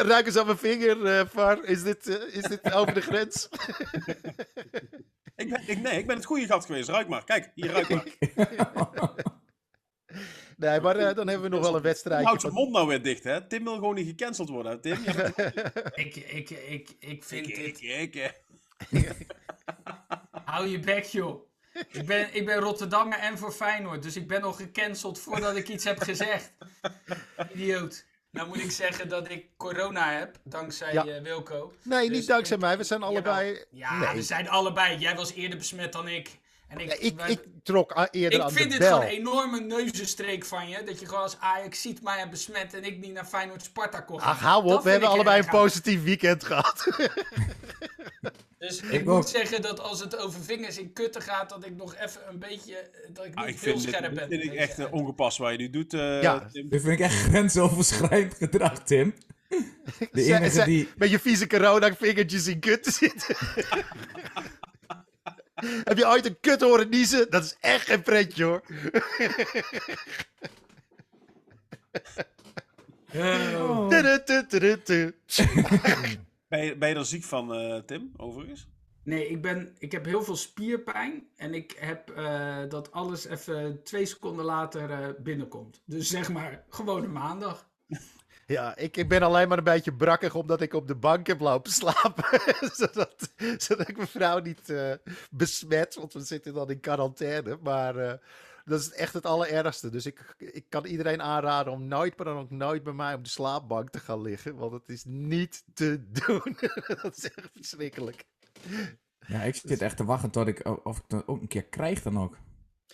Ruik 0.03 0.27
eens 0.27 0.37
aan 0.37 0.47
mijn 0.47 0.59
vinger, 0.59 1.07
eh 1.07 1.27
VAR. 1.33 1.65
Is 1.65 1.83
dit, 1.83 2.09
eh, 2.09 2.35
is 2.37 2.43
dit 2.43 2.73
over 2.73 2.95
de 2.95 3.01
grens? 3.01 3.49
Ik 5.37 5.51
ben, 5.51 5.63
ik, 5.67 5.83
nee, 5.83 5.99
ik 5.99 6.07
ben 6.07 6.17
het 6.17 6.25
goede 6.25 6.47
gat 6.47 6.67
geweest. 6.67 6.89
Ruik 6.89 7.09
maar. 7.09 7.25
Kijk, 7.25 7.51
hier 7.55 7.71
ruik 7.71 7.89
maar. 7.89 8.05
Nee, 10.71 10.81
maar 10.81 10.97
eh, 10.97 11.15
dan 11.15 11.29
hebben 11.29 11.51
we 11.51 11.57
nog 11.57 11.65
wel 11.65 11.77
een 11.77 11.83
wedstrijdje. 11.83 12.27
Houd 12.27 12.41
zijn 12.41 12.53
van- 12.53 12.63
mond 12.63 12.75
nou 12.75 12.89
weer 12.89 13.03
dicht, 13.03 13.25
hè? 13.25 13.47
Tim 13.47 13.65
wil 13.65 13.75
gewoon 13.75 13.95
niet 13.95 14.07
gecanceld 14.07 14.49
worden, 14.49 14.73
hè, 14.73 14.79
Tim? 14.79 14.99
Ik, 16.05 16.17
ik, 16.17 16.51
ik, 16.51 16.91
ik 16.99 17.25
vind 17.25 17.49
ik, 17.49 17.55
dit... 17.57 17.83
ik, 17.83 18.15
ik. 18.15 18.35
Hou 20.45 20.67
je 20.67 20.79
bek, 20.81 21.05
joh. 21.05 21.51
Ik 21.93 22.07
ben, 22.07 22.35
ik 22.35 22.47
ben 22.47 22.59
Rotterdammer 22.59 23.19
en 23.19 23.39
voor 23.39 23.53
Feyenoord. 23.53 24.03
Dus 24.03 24.17
ik 24.17 24.29
ben 24.29 24.43
al 24.43 24.53
gecanceld 24.53 25.19
voordat 25.19 25.57
ik 25.57 25.69
iets 25.69 25.85
heb 25.85 25.99
gezegd. 26.03 26.53
Idioot. 27.55 28.05
Nou 28.31 28.49
moet 28.49 28.59
ik 28.63 28.71
zeggen 28.71 29.09
dat 29.09 29.31
ik 29.31 29.47
corona 29.57 30.13
heb, 30.19 30.37
dankzij 30.45 30.93
Ja. 30.93 31.07
eh, 31.07 31.23
Wilco. 31.23 31.73
Nee, 31.83 32.09
Dus 32.09 32.19
niet 32.19 32.27
dankzij 32.27 32.57
ik- 32.57 32.63
mij. 32.63 32.77
We 32.77 32.85
zijn 32.85 33.03
allebei... 33.03 33.65
Ja, 33.71 33.99
nee. 33.99 34.15
we 34.15 34.23
zijn 34.23 34.49
allebei. 34.49 34.99
Jij 34.99 35.17
was 35.17 35.33
eerder 35.33 35.59
besmet 35.59 35.93
dan 35.93 36.09
ik. 36.09 36.41
En 36.75 36.81
ik, 36.81 36.89
Ja, 36.89 36.97
ik, 36.99 37.17
wij- 37.17 37.31
ik 37.31 37.41
trok 37.63 38.09
eerder 38.11 38.39
ik 38.39 38.45
aan 38.45 38.53
vind 38.53 38.65
de 38.73 38.79
dit 38.79 38.89
bel. 38.89 38.99
gewoon 38.99 39.05
een 39.13 39.19
enorme 39.19 39.61
neuzenstreek 39.61 40.45
van 40.45 40.69
je. 40.69 40.83
Dat 40.85 41.01
je 41.01 41.07
gewoon 41.07 41.23
als 41.23 41.37
Ajax 41.41 41.81
ziet 41.81 42.03
mij 42.03 42.19
hebt 42.19 42.31
besmet 42.31 42.75
en 42.75 42.85
ik 42.85 42.99
niet 42.99 43.13
naar 43.13 43.25
Feyenoord 43.25 43.63
Sparta 43.65 44.01
kon 44.01 44.21
gaan. 44.21 44.31
Ach, 44.31 44.41
hou 44.41 44.63
Dat 44.67 44.77
op. 44.79 44.83
We 44.83 44.91
vind 44.91 44.91
hebben 44.93 45.09
ik 45.09 45.15
allebei 45.15 45.39
een 45.43 45.49
positief 45.61 46.03
weekend 46.03 46.45
gehad. 46.45 46.87
Dus 48.59 48.81
ik, 48.81 48.91
Ik 48.91 49.05
moet 49.05 49.15
ook. 49.15 49.29
zeggen 49.29 49.63
dat 49.63 49.81
als 49.81 50.01
het 50.01 50.17
over 50.17 50.41
vingers 50.45 50.79
in 50.79 50.93
kutten 50.93 51.23
gaat, 51.23 51.49
dat 51.49 51.65
ik 51.67 51.77
nog 51.77 51.95
even 51.97 52.21
een 52.29 52.39
beetje, 52.39 52.75
eh, 52.77 53.09
dat 53.13 53.25
ik 53.25 53.35
niet 53.35 53.39
Ah, 53.45 53.49
ik 53.49 53.55
heel 53.61 53.63
vind 53.73 53.83
dit, 53.85 53.95
scherp 53.95 54.05
dit 54.05 54.15
ben. 54.15 54.29
vind 54.29 54.43
ik 54.53 54.59
echt 54.59 54.79
eh, 54.79 54.93
ongepast 54.93 55.39
wat 55.39 55.51
je 55.51 55.57
nu 55.57 55.71
doet, 55.71 55.95
eh, 55.95 56.23
Ja. 56.23 56.49
Tim. 56.53 56.69
Dit 56.69 56.81
vind 56.83 56.93
ik 56.93 57.01
echt 57.01 57.15
grensoverschrijdend 57.29 58.35
gedrag, 58.35 58.83
Tim. 58.85 59.15
De 60.13 60.23
enige 60.25 60.51
zij- 60.51 60.65
die... 60.65 60.89
Met 60.97 61.11
je 61.11 61.19
vieze 61.19 61.47
corona-vingertjes 61.47 62.47
in 62.47 62.61
kut 62.61 62.83
te 62.83 62.91
zitten. 62.91 63.37
Heb 65.89 65.99
je 65.99 66.09
ooit 66.09 66.27
een 66.27 66.41
kut 66.41 66.61
horen 66.61 66.89
niezen? 66.89 67.31
Dat 67.31 67.45
is 67.45 67.57
echt 67.61 67.87
geen 67.87 68.03
pretje 68.03 68.45
hoor. 68.45 68.63
Oh. 73.15 73.89
Tudutudutu. 73.89 75.15
Ben 76.49 76.65
je, 76.65 76.77
ben 76.77 76.89
je 76.89 76.95
er 76.95 77.07
ziek 77.07 77.25
van, 77.25 77.55
eh, 77.55 77.79
Tim, 77.79 78.13
overigens? 78.17 78.69
Nee, 79.05 79.29
ik, 79.29 79.43
ben, 79.43 79.75
ik 79.79 79.93
heb 79.93 80.05
heel 80.05 80.23
veel 80.23 80.37
spierpijn. 80.37 81.27
En 81.37 81.55
ik 81.55 81.77
heb 81.79 82.11
eh, 82.11 82.59
dat 82.69 82.93
alles 82.93 83.27
even 83.27 83.83
twee 83.83 84.07
seconden 84.07 84.45
later 84.45 84.91
eh, 84.91 85.09
binnenkomt. 85.19 85.83
Dus 85.85 86.09
zeg 86.09 86.29
maar, 86.33 86.65
gewoon 86.69 87.05
een 87.05 87.13
maandag. 87.13 87.71
Ja, 88.47 88.77
ik, 88.77 88.97
ik 88.97 89.09
ben 89.09 89.23
alleen 89.23 89.49
maar 89.49 89.59
een 89.59 89.65
beetje 89.65 89.95
brakkig 89.95 90.35
omdat 90.35 90.61
ik 90.61 90.75
op 90.75 90.87
de 90.89 90.95
bank 90.95 91.27
heb 91.27 91.41
lopen 91.41 91.73
slapen. 91.73 92.41
zodat, 92.81 93.33
zodat 93.59 93.89
ik 93.89 93.97
mijn 93.97 94.09
vrouw 94.09 94.39
niet 94.39 94.71
eh, 94.71 94.93
besmet, 95.31 95.95
want 95.95 96.13
we 96.13 96.21
zitten 96.21 96.55
dan 96.55 96.71
in 96.71 96.81
quarantaine. 96.81 97.59
Maar 97.63 97.97
eh, 97.97 98.19
dat 98.65 98.81
is 98.81 98.93
echt 98.93 99.15
het 99.15 99.27
allerergste. 99.27 99.91
Dus 99.91 100.07
ik, 100.07 100.35
ik 100.39 100.65
kan 100.69 100.85
iedereen 100.85 101.23
aanraden 101.23 101.73
om 101.73 101.87
nooit, 101.87 102.17
maar 102.17 102.27
dan 102.27 102.39
ook 102.39 102.51
nooit 102.51 102.83
bij 102.83 102.93
mij 102.93 103.15
op 103.15 103.25
de 103.25 103.31
slaapbank 103.31 103.91
te 103.91 103.99
gaan 103.99 104.23
liggen. 104.23 104.57
Want 104.57 104.73
het 104.73 104.89
is 104.89 105.05
niet 105.05 105.65
te 105.75 106.11
doen. 106.11 106.57
dat 107.03 107.17
is 107.17 107.25
echt 107.25 107.51
verschrikkelijk. 107.53 108.25
Ja, 109.27 109.43
ik 109.43 109.55
zit 109.55 109.83
echt 109.83 109.97
te 109.97 110.05
wachten 110.05 110.31
tot 110.31 110.47
ik... 110.47 110.85
Of 110.85 110.99
ik 110.99 111.05
het 111.09 111.27
ook 111.27 111.41
een 111.41 111.49
keer 111.49 111.65
krijg 111.65 112.03
dan 112.03 112.19
ook. 112.19 112.37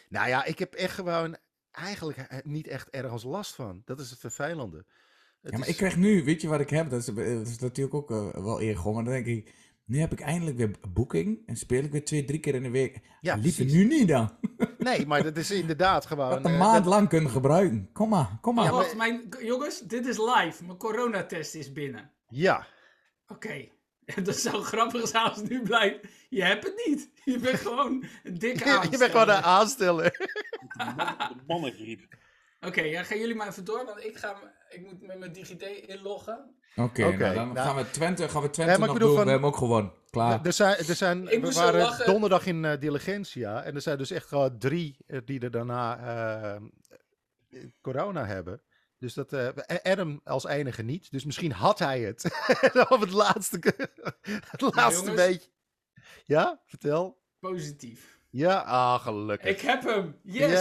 Nou 0.09 0.29
ja, 0.29 0.45
ik 0.45 0.59
heb 0.59 0.75
echt 0.75 0.95
gewoon 0.95 1.37
eigenlijk 1.71 2.19
eh, 2.19 2.39
niet 2.43 2.67
echt 2.67 2.91
ergens 2.91 3.23
last 3.23 3.55
van. 3.55 3.83
Dat 3.85 4.01
is 4.01 4.11
het 4.11 4.19
vervelende. 4.19 4.85
Het 5.43 5.53
Ja, 5.53 5.59
maar 5.59 5.67
is- 5.67 5.73
ik 5.73 5.79
krijg 5.79 5.97
nu, 5.97 6.25
weet 6.25 6.41
je 6.41 6.49
wat 6.49 6.61
ik 6.61 6.71
heb? 6.71 6.91
Dat 6.91 7.01
is, 7.01 7.07
dat 7.15 7.47
is 7.47 7.59
natuurlijk 7.59 7.95
ook 7.95 8.11
eh, 8.11 8.31
wel 8.45 8.61
eerder 8.61 8.85
maar 8.85 9.05
dan 9.05 9.13
denk 9.13 9.27
ik, 9.27 9.55
nu 9.85 9.99
heb 9.99 10.13
ik 10.13 10.21
eindelijk 10.21 10.57
weer 10.57 10.71
boeking 10.93 11.43
en 11.47 11.57
speel 11.57 11.83
ik 11.85 11.91
weer 11.93 12.05
twee, 12.05 12.25
drie 12.25 12.41
keer 12.41 12.55
in 12.55 12.63
de 12.63 12.71
week. 12.71 13.01
Ja, 13.21 13.35
Liever 13.35 13.65
nu 13.65 13.85
niet 13.85 14.09
dan. 14.09 14.31
Nee, 14.79 15.07
maar 15.07 15.23
dat 15.23 15.37
is 15.37 15.51
inderdaad 15.51 16.07
gewoon... 16.07 16.31
Dat 16.31 16.45
een 16.45 16.53
eh, 16.53 16.59
maand 16.59 16.85
dat- 16.85 16.93
lang 16.93 17.09
kunnen 17.09 17.31
gebruiken. 17.31 17.91
Kom 17.93 18.09
maar, 18.09 18.39
kom 18.41 18.55
maar. 18.55 18.65
Ja, 18.65 18.71
maar- 18.71 18.81
wacht, 18.81 18.97
mijn, 18.97 19.29
jongens, 19.43 19.81
dit 19.81 20.07
is 20.07 20.19
live. 20.19 20.65
Mijn 20.65 20.79
coronatest 20.79 21.55
is 21.55 21.73
binnen. 21.73 22.11
Ja. 22.29 22.67
Oké. 23.27 23.69
Dat 24.25 24.37
zou 24.37 24.63
grappig 24.63 25.09
zijn 25.09 25.25
als 25.25 25.37
het 25.37 25.49
nu 25.49 25.63
blijkt. 25.63 26.07
Je 26.29 26.43
hebt 26.43 26.65
het 26.65 26.83
niet. 26.87 27.11
Je 27.25 27.39
bent 27.39 27.59
gewoon 27.59 28.05
een 28.23 28.39
dikke 28.39 28.65
aansteller. 28.65 28.91
je 28.93 28.99
bent 28.99 29.11
gewoon 29.11 29.29
een 29.29 29.43
aansteller. 29.43 30.11
De 30.77 31.43
mannengriep. 31.47 32.01
Oké, 32.61 32.81
ja, 32.83 33.03
gaan 33.03 33.19
jullie 33.19 33.35
maar 33.35 33.49
even 33.49 33.65
door, 33.65 33.85
want 33.85 34.05
ik, 34.05 34.17
ga, 34.19 34.37
ik 34.69 34.81
moet 34.87 35.03
met 35.07 35.19
mijn 35.19 35.33
DigiD 35.33 35.63
inloggen. 35.63 36.57
Oké, 36.77 37.01
nou, 37.09 37.35
dan 37.35 37.53
nou- 37.53 37.67
gaan 37.67 37.77
we 37.77 37.91
Twente, 37.91 38.29
gaan 38.29 38.43
we 38.43 38.51
Twente 38.51 38.79
Nee, 38.79 38.87
nog 38.89 38.99
doen. 38.99 39.15
van- 39.15 39.25
We 39.25 39.31
hebben 39.31 39.49
ook 39.49 39.57
gewonnen. 39.57 39.93
Klaar. 40.11 40.45
Er 40.47 40.53
zijn, 40.53 40.77
er 40.77 40.95
zijn, 40.95 41.25
we 41.25 41.53
waren 41.53 41.81
lachen. 41.81 42.07
donderdag 42.07 42.47
in 42.47 42.65
eh, 42.65 42.81
Diligentia. 42.81 43.63
En 43.63 43.75
er 43.75 43.81
zijn 43.81 43.99
dus 43.99 44.11
echt 44.11 44.27
gewoon 44.27 44.59
drie 44.59 44.97
eh, 45.07 45.21
die 45.25 45.41
er 45.41 45.51
daarna 45.51 45.99
eh, 47.51 47.61
corona 47.81 48.27
hebben. 48.27 48.63
Dus 48.99 49.15
dat, 49.15 49.33
eh, 49.33 49.49
Adam 49.83 50.21
als 50.25 50.45
enige 50.47 50.83
niet. 50.83 51.11
Dus 51.11 51.25
misschien 51.25 51.53
had 51.53 51.79
hij 51.79 52.01
het. 52.01 52.25
Op 52.95 53.01
het 53.01 53.11
laatste, 53.13 53.59
het 54.51 54.61
laatste 54.75 55.05
jongens. 55.05 55.27
beetje. 55.27 55.51
Ja, 56.25 56.61
vertel. 56.65 57.19
Positief. 57.41 58.18
Ja, 58.31 58.57
ah, 58.59 59.01
gelukkig. 59.03 59.49
Ik 59.51 59.61
heb 59.61 59.83
hem. 59.85 60.17
Yes. 60.23 60.51
Ja, 60.51 60.57
we 60.57 60.59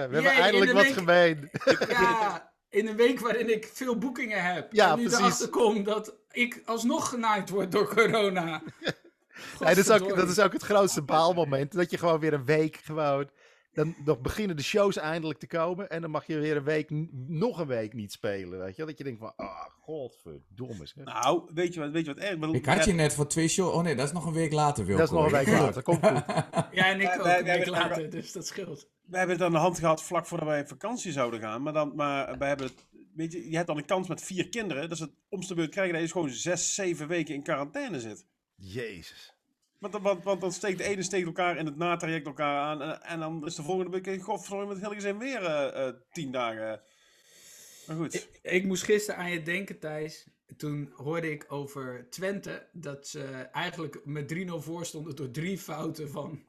hebben 0.00 0.22
Yay, 0.22 0.40
eindelijk 0.40 0.70
de 0.70 0.76
wat 0.76 0.84
week- 0.84 0.92
gemeen. 0.94 1.50
Ja, 1.88 2.52
in 2.78 2.86
een 2.86 2.96
week 2.96 3.20
waarin 3.20 3.52
ik 3.52 3.70
veel 3.72 3.98
boekingen 3.98 4.42
heb. 4.54 4.72
Ja, 4.72 4.90
en 4.90 4.96
nu 4.96 5.02
precies. 5.02 5.18
erachter 5.20 5.48
kom 5.48 5.84
dat 5.84 6.14
ik 6.30 6.62
alsnog 6.64 7.08
genaaid 7.08 7.50
word 7.50 7.72
door 7.72 7.94
corona. 7.94 8.62
Nee, 9.60 9.74
dat, 9.74 9.84
is 9.84 9.90
ook, 9.90 10.16
dat 10.16 10.28
is 10.28 10.38
ook 10.38 10.52
het 10.52 10.62
grootste 10.62 11.02
baalmoment. 11.02 11.72
Dat 11.72 11.90
je 11.90 11.98
gewoon 11.98 12.20
weer 12.20 12.32
een 12.32 12.44
week 12.44 12.76
gewoon... 12.84 13.30
Dan 13.78 13.94
nog 14.04 14.20
beginnen 14.20 14.56
de 14.56 14.62
shows 14.62 14.96
eindelijk 14.96 15.38
te 15.38 15.46
komen. 15.46 15.90
En 15.90 16.00
dan 16.00 16.10
mag 16.10 16.26
je 16.26 16.38
weer 16.38 16.56
een 16.56 16.64
week, 16.64 16.90
nog 17.26 17.58
een 17.58 17.66
week 17.66 17.92
niet 17.92 18.12
spelen. 18.12 18.58
Weet 18.58 18.70
je? 18.70 18.76
wel. 18.76 18.86
Dat 18.86 18.98
je 18.98 19.04
denkt 19.04 19.18
van, 19.18 19.32
ah, 19.36 19.64
godverdomme. 19.80 20.86
zeg. 20.86 21.04
Nou, 21.04 21.50
weet 21.54 21.74
je 21.74 21.80
wat, 21.80 21.90
weet 21.90 22.06
je 22.06 22.14
wat 22.14 22.22
erg? 22.22 22.32
Ik 22.32 22.40
bedoel, 22.40 22.54
ik 22.54 22.66
had 22.66 22.84
je 22.84 22.92
net 22.92 23.14
voor 23.14 23.26
twee 23.26 23.48
shows... 23.48 23.72
Oh 23.72 23.82
nee, 23.82 23.94
dat 23.94 24.06
is 24.06 24.12
nog 24.12 24.26
een 24.26 24.32
week 24.32 24.52
later, 24.52 24.84
Wilco. 24.84 25.00
Dat 25.00 25.08
is 25.08 25.16
nog 25.16 25.24
een 25.24 25.44
week 25.44 25.58
later. 25.60 25.82
Komt 25.82 26.06
goed. 26.06 26.24
Ja, 26.70 26.86
en 26.86 27.00
ik 27.00 27.14
ook 27.18 27.26
een 27.26 27.44
week 27.44 27.66
later, 27.66 28.10
dus 28.10 28.32
dat 28.32 28.46
scheelt. 28.46 28.88
We 29.02 29.18
hebben 29.18 29.36
het 29.36 29.44
aan 29.44 29.52
de 29.52 29.58
hand 29.58 29.78
gehad 29.78 30.02
vlak 30.02 30.26
voordat 30.26 30.48
wij 30.48 30.60
op 30.60 30.68
vakantie 30.68 31.12
zouden 31.12 31.40
gaan. 31.40 31.62
Maar, 31.62 31.72
dan, 31.72 31.92
maar 31.94 32.38
wij 32.38 32.48
hebben 32.48 32.66
het, 32.66 32.86
weet 33.14 33.32
je, 33.32 33.50
je 33.50 33.56
hebt 33.56 33.68
dan 33.68 33.76
een 33.76 33.84
kans 33.84 34.08
met 34.08 34.22
vier 34.22 34.48
kinderen. 34.48 34.82
Dat 34.82 34.92
is 34.92 35.00
het 35.00 35.14
omste 35.28 35.54
beurt 35.54 35.70
krijgen 35.70 35.94
dat 35.94 36.02
je 36.02 36.10
gewoon 36.10 36.30
zes, 36.30 36.74
zeven 36.74 37.08
weken 37.08 37.34
in 37.34 37.42
quarantaine 37.42 38.00
zit. 38.00 38.26
Jezus. 38.54 39.37
Want, 39.78 39.92
dan- 39.92 40.02
want, 40.02 40.24
want 40.24 40.40
dan 40.40 40.52
steekt 40.52 40.78
de 40.78 40.84
ene 40.84 41.02
steekt 41.02 41.26
elkaar 41.26 41.56
in 41.56 41.66
het 41.66 41.76
natraject 41.76 42.26
elkaar 42.26 42.60
aan. 42.60 42.82
En, 42.82 43.02
en 43.02 43.20
dan 43.20 43.46
is 43.46 43.54
de 43.54 43.62
volgende 43.62 44.00
week, 44.00 44.22
godverdomme, 44.22 44.66
met 44.66 44.74
het 44.76 44.84
hele 44.84 44.94
gezin 44.94 45.18
weer 45.18 45.44
eh, 45.44 45.86
eh, 45.86 45.94
tien 46.12 46.32
dagen. 46.32 46.80
Maar 47.86 47.96
goed. 47.96 48.14
Ik, 48.14 48.38
ik 48.42 48.64
moest 48.64 48.82
gisteren 48.82 49.20
aan 49.20 49.30
je 49.30 49.42
denken, 49.42 49.78
Thijs. 49.78 50.26
Toen 50.56 50.92
hoorde 50.96 51.30
ik 51.30 51.44
over 51.52 52.06
Twente 52.10 52.68
dat 52.72 53.06
ze 53.08 53.24
eigenlijk 53.52 54.00
met 54.04 54.34
3-0 54.34 54.36
voor 54.46 54.86
stonden 54.86 55.16
door 55.16 55.30
drie 55.30 55.58
fouten 55.58 56.10
van, 56.10 56.44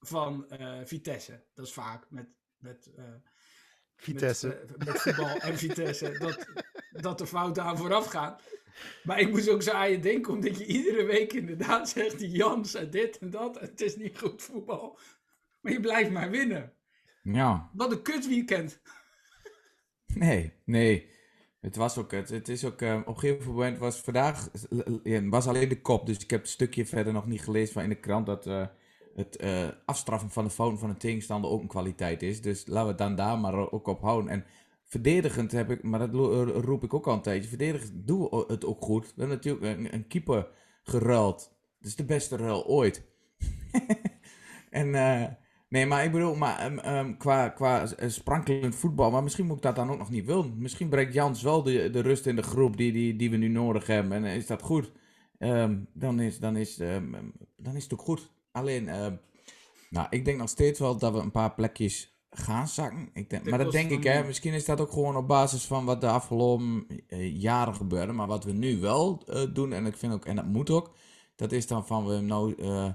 van 0.00 0.48
eh, 0.48 0.80
Vitesse. 0.84 1.44
Dat 1.54 1.66
is 1.66 1.72
vaak 1.72 2.06
met, 2.10 2.26
met, 2.58 2.90
eh, 2.96 3.04
Vitesse. 3.96 4.46
met, 4.46 4.76
eh, 4.78 4.86
met 4.86 5.00
voetbal 5.00 5.36
en 5.38 5.58
Vitesse. 5.58 6.18
Dat, 6.18 6.46
dat 6.90 7.20
er 7.20 7.26
fouten 7.26 7.62
aan 7.62 7.76
vooraf 7.78 8.06
gaan. 8.06 8.36
Maar 9.02 9.20
ik 9.20 9.30
moest 9.30 9.48
ook 9.48 9.62
zo 9.62 9.70
aan 9.70 9.90
je 9.90 9.98
denken, 9.98 10.32
omdat 10.32 10.58
je 10.58 10.66
iedere 10.66 11.04
week 11.04 11.32
inderdaad 11.32 11.88
zegt: 11.88 12.18
die 12.18 12.30
Jans 12.30 12.74
en 12.74 12.90
dit 12.90 13.18
en 13.18 13.30
dat. 13.30 13.56
En 13.56 13.68
het 13.68 13.80
is 13.80 13.96
niet 13.96 14.18
goed 14.18 14.42
voetbal. 14.42 14.98
Maar 15.60 15.72
je 15.72 15.80
blijft 15.80 16.10
maar 16.10 16.30
winnen. 16.30 16.72
Ja. 17.22 17.70
Wat 17.72 17.92
een 17.92 18.02
kut 18.02 18.28
weekend. 18.28 18.80
Nee, 20.06 20.52
nee. 20.64 21.12
Het 21.60 21.76
was 21.76 21.98
ook, 21.98 22.10
het, 22.10 22.28
het 22.28 22.48
is 22.48 22.64
ook, 22.64 22.80
eh, 22.80 22.96
op 22.96 23.06
een 23.06 23.18
gegeven 23.18 23.52
moment 23.52 23.78
was 23.78 24.00
vandaag, 24.00 24.48
was 25.30 25.46
alleen 25.46 25.68
de 25.68 25.80
kop, 25.80 26.06
dus 26.06 26.18
ik 26.18 26.30
heb 26.30 26.40
het 26.40 26.50
stukje 26.50 26.86
verder 26.86 27.12
nog 27.12 27.26
niet 27.26 27.42
gelezen 27.42 27.72
van 27.72 27.82
in 27.82 27.88
de 27.88 27.94
krant 27.94 28.26
dat 28.26 28.46
eh, 28.46 28.66
het 29.14 29.36
eh, 29.36 29.68
afstraffen 29.84 30.30
van 30.30 30.44
de 30.44 30.50
fouten 30.50 30.78
van 30.78 30.88
een 30.88 30.96
tegenstander 30.96 31.50
ook 31.50 31.60
een 31.60 31.68
kwaliteit 31.68 32.22
is. 32.22 32.40
Dus 32.40 32.66
laten 32.66 32.82
we 32.82 32.88
het 32.88 32.98
dan 32.98 33.14
daar 33.14 33.38
maar 33.38 33.72
ook 33.72 33.86
op 33.86 34.00
houden. 34.00 34.30
En 34.30 34.44
verdedigend 34.94 35.52
heb 35.52 35.70
ik, 35.70 35.82
maar 35.82 35.98
dat 35.98 36.08
eh, 36.08 36.56
roep 36.60 36.84
ik 36.84 36.94
ook 36.94 37.06
al 37.06 37.14
een 37.14 37.22
tijdje, 37.22 37.48
verdedigend 37.48 38.06
doen 38.06 38.20
we 38.20 38.44
het 38.46 38.64
ook 38.64 38.82
goed. 38.82 39.04
We 39.04 39.12
hebben 39.16 39.36
natuurlijk 39.36 39.92
een, 39.92 40.06
keeper 40.06 40.48
geruild. 40.82 41.56
Dat 41.78 41.88
is 41.88 41.96
de 41.96 42.04
beste 42.04 42.36
ruil 42.36 42.66
ooit. 42.66 43.02
en 44.70 44.94
eh, 44.94 45.32
Nee, 45.68 45.86
maar 45.86 46.04
ik 46.04 46.12
bedoel, 46.12 46.34
maar, 46.34 46.58
ehm, 46.58 46.78
ehm, 46.78 47.16
qua, 47.16 47.48
qua 47.48 47.88
eh, 47.88 48.08
sprankelend 48.08 48.74
voetbal, 48.74 49.10
maar 49.10 49.22
misschien 49.22 49.46
moet 49.46 49.56
ik 49.56 49.62
dat 49.62 49.76
dan 49.76 49.90
ook 49.90 49.98
nog 49.98 50.10
niet 50.10 50.24
willen. 50.24 50.54
Misschien 50.58 50.88
brengt 50.88 51.14
Jans 51.14 51.42
wel 51.42 51.62
de, 51.62 51.90
de 51.90 52.00
rust 52.00 52.26
in 52.26 52.36
de 52.36 52.42
groep 52.42 52.76
die, 52.76 52.92
die, 52.92 53.16
die 53.16 53.30
we 53.30 53.36
nu 53.36 53.48
nodig 53.48 53.86
hebben. 53.86 54.12
En 54.12 54.24
is 54.24 54.46
dat 54.46 54.62
goed? 54.62 54.92
Ehm, 55.38 55.76
dan, 55.92 56.20
is, 56.20 56.38
dan, 56.38 56.56
is, 56.56 56.76
dan 57.56 57.76
is 57.76 57.82
het 57.82 57.92
ook 57.92 58.00
goed. 58.00 58.30
Alleen, 58.52 58.84
nou, 59.90 60.06
ik 60.10 60.24
denk 60.24 60.38
nog 60.38 60.48
steeds 60.48 60.78
wel 60.78 60.98
dat 60.98 61.12
we 61.12 61.18
een 61.18 61.30
paar 61.30 61.54
plekjes 61.54 62.13
gaan 62.38 62.68
zakken. 62.68 63.10
Ik 63.12 63.30
denk, 63.30 63.50
maar 63.50 63.58
dat 63.58 63.72
denk 63.72 63.90
ik, 63.90 64.04
hè. 64.04 64.16
wie? 64.18 64.26
Misschien 64.26 64.52
is 64.52 64.64
dat 64.64 64.80
ook 64.80 64.92
gewoon 64.92 65.16
op 65.16 65.28
basis 65.28 65.64
van 65.64 65.84
wat 65.84 66.00
de 66.00 66.08
afgelopen 66.08 66.86
eh, 67.08 67.40
jaren 67.40 67.74
gebeurde. 67.74 68.12
Maar 68.12 68.26
wat 68.26 68.44
we 68.44 68.52
nu 68.52 68.80
wel 68.80 69.22
eh, 69.26 69.42
doen, 69.52 69.72
en 69.72 69.86
ik 69.86 69.96
vind 69.96 70.12
ook, 70.12 70.24
en 70.24 70.36
dat 70.36 70.44
moet 70.46 70.70
ook, 70.70 70.90
dat 71.36 71.52
is 71.52 71.66
dan 71.66 71.86
van 71.86 72.06
we 72.06 72.20
nou 72.20 72.54
eh, 72.58 72.88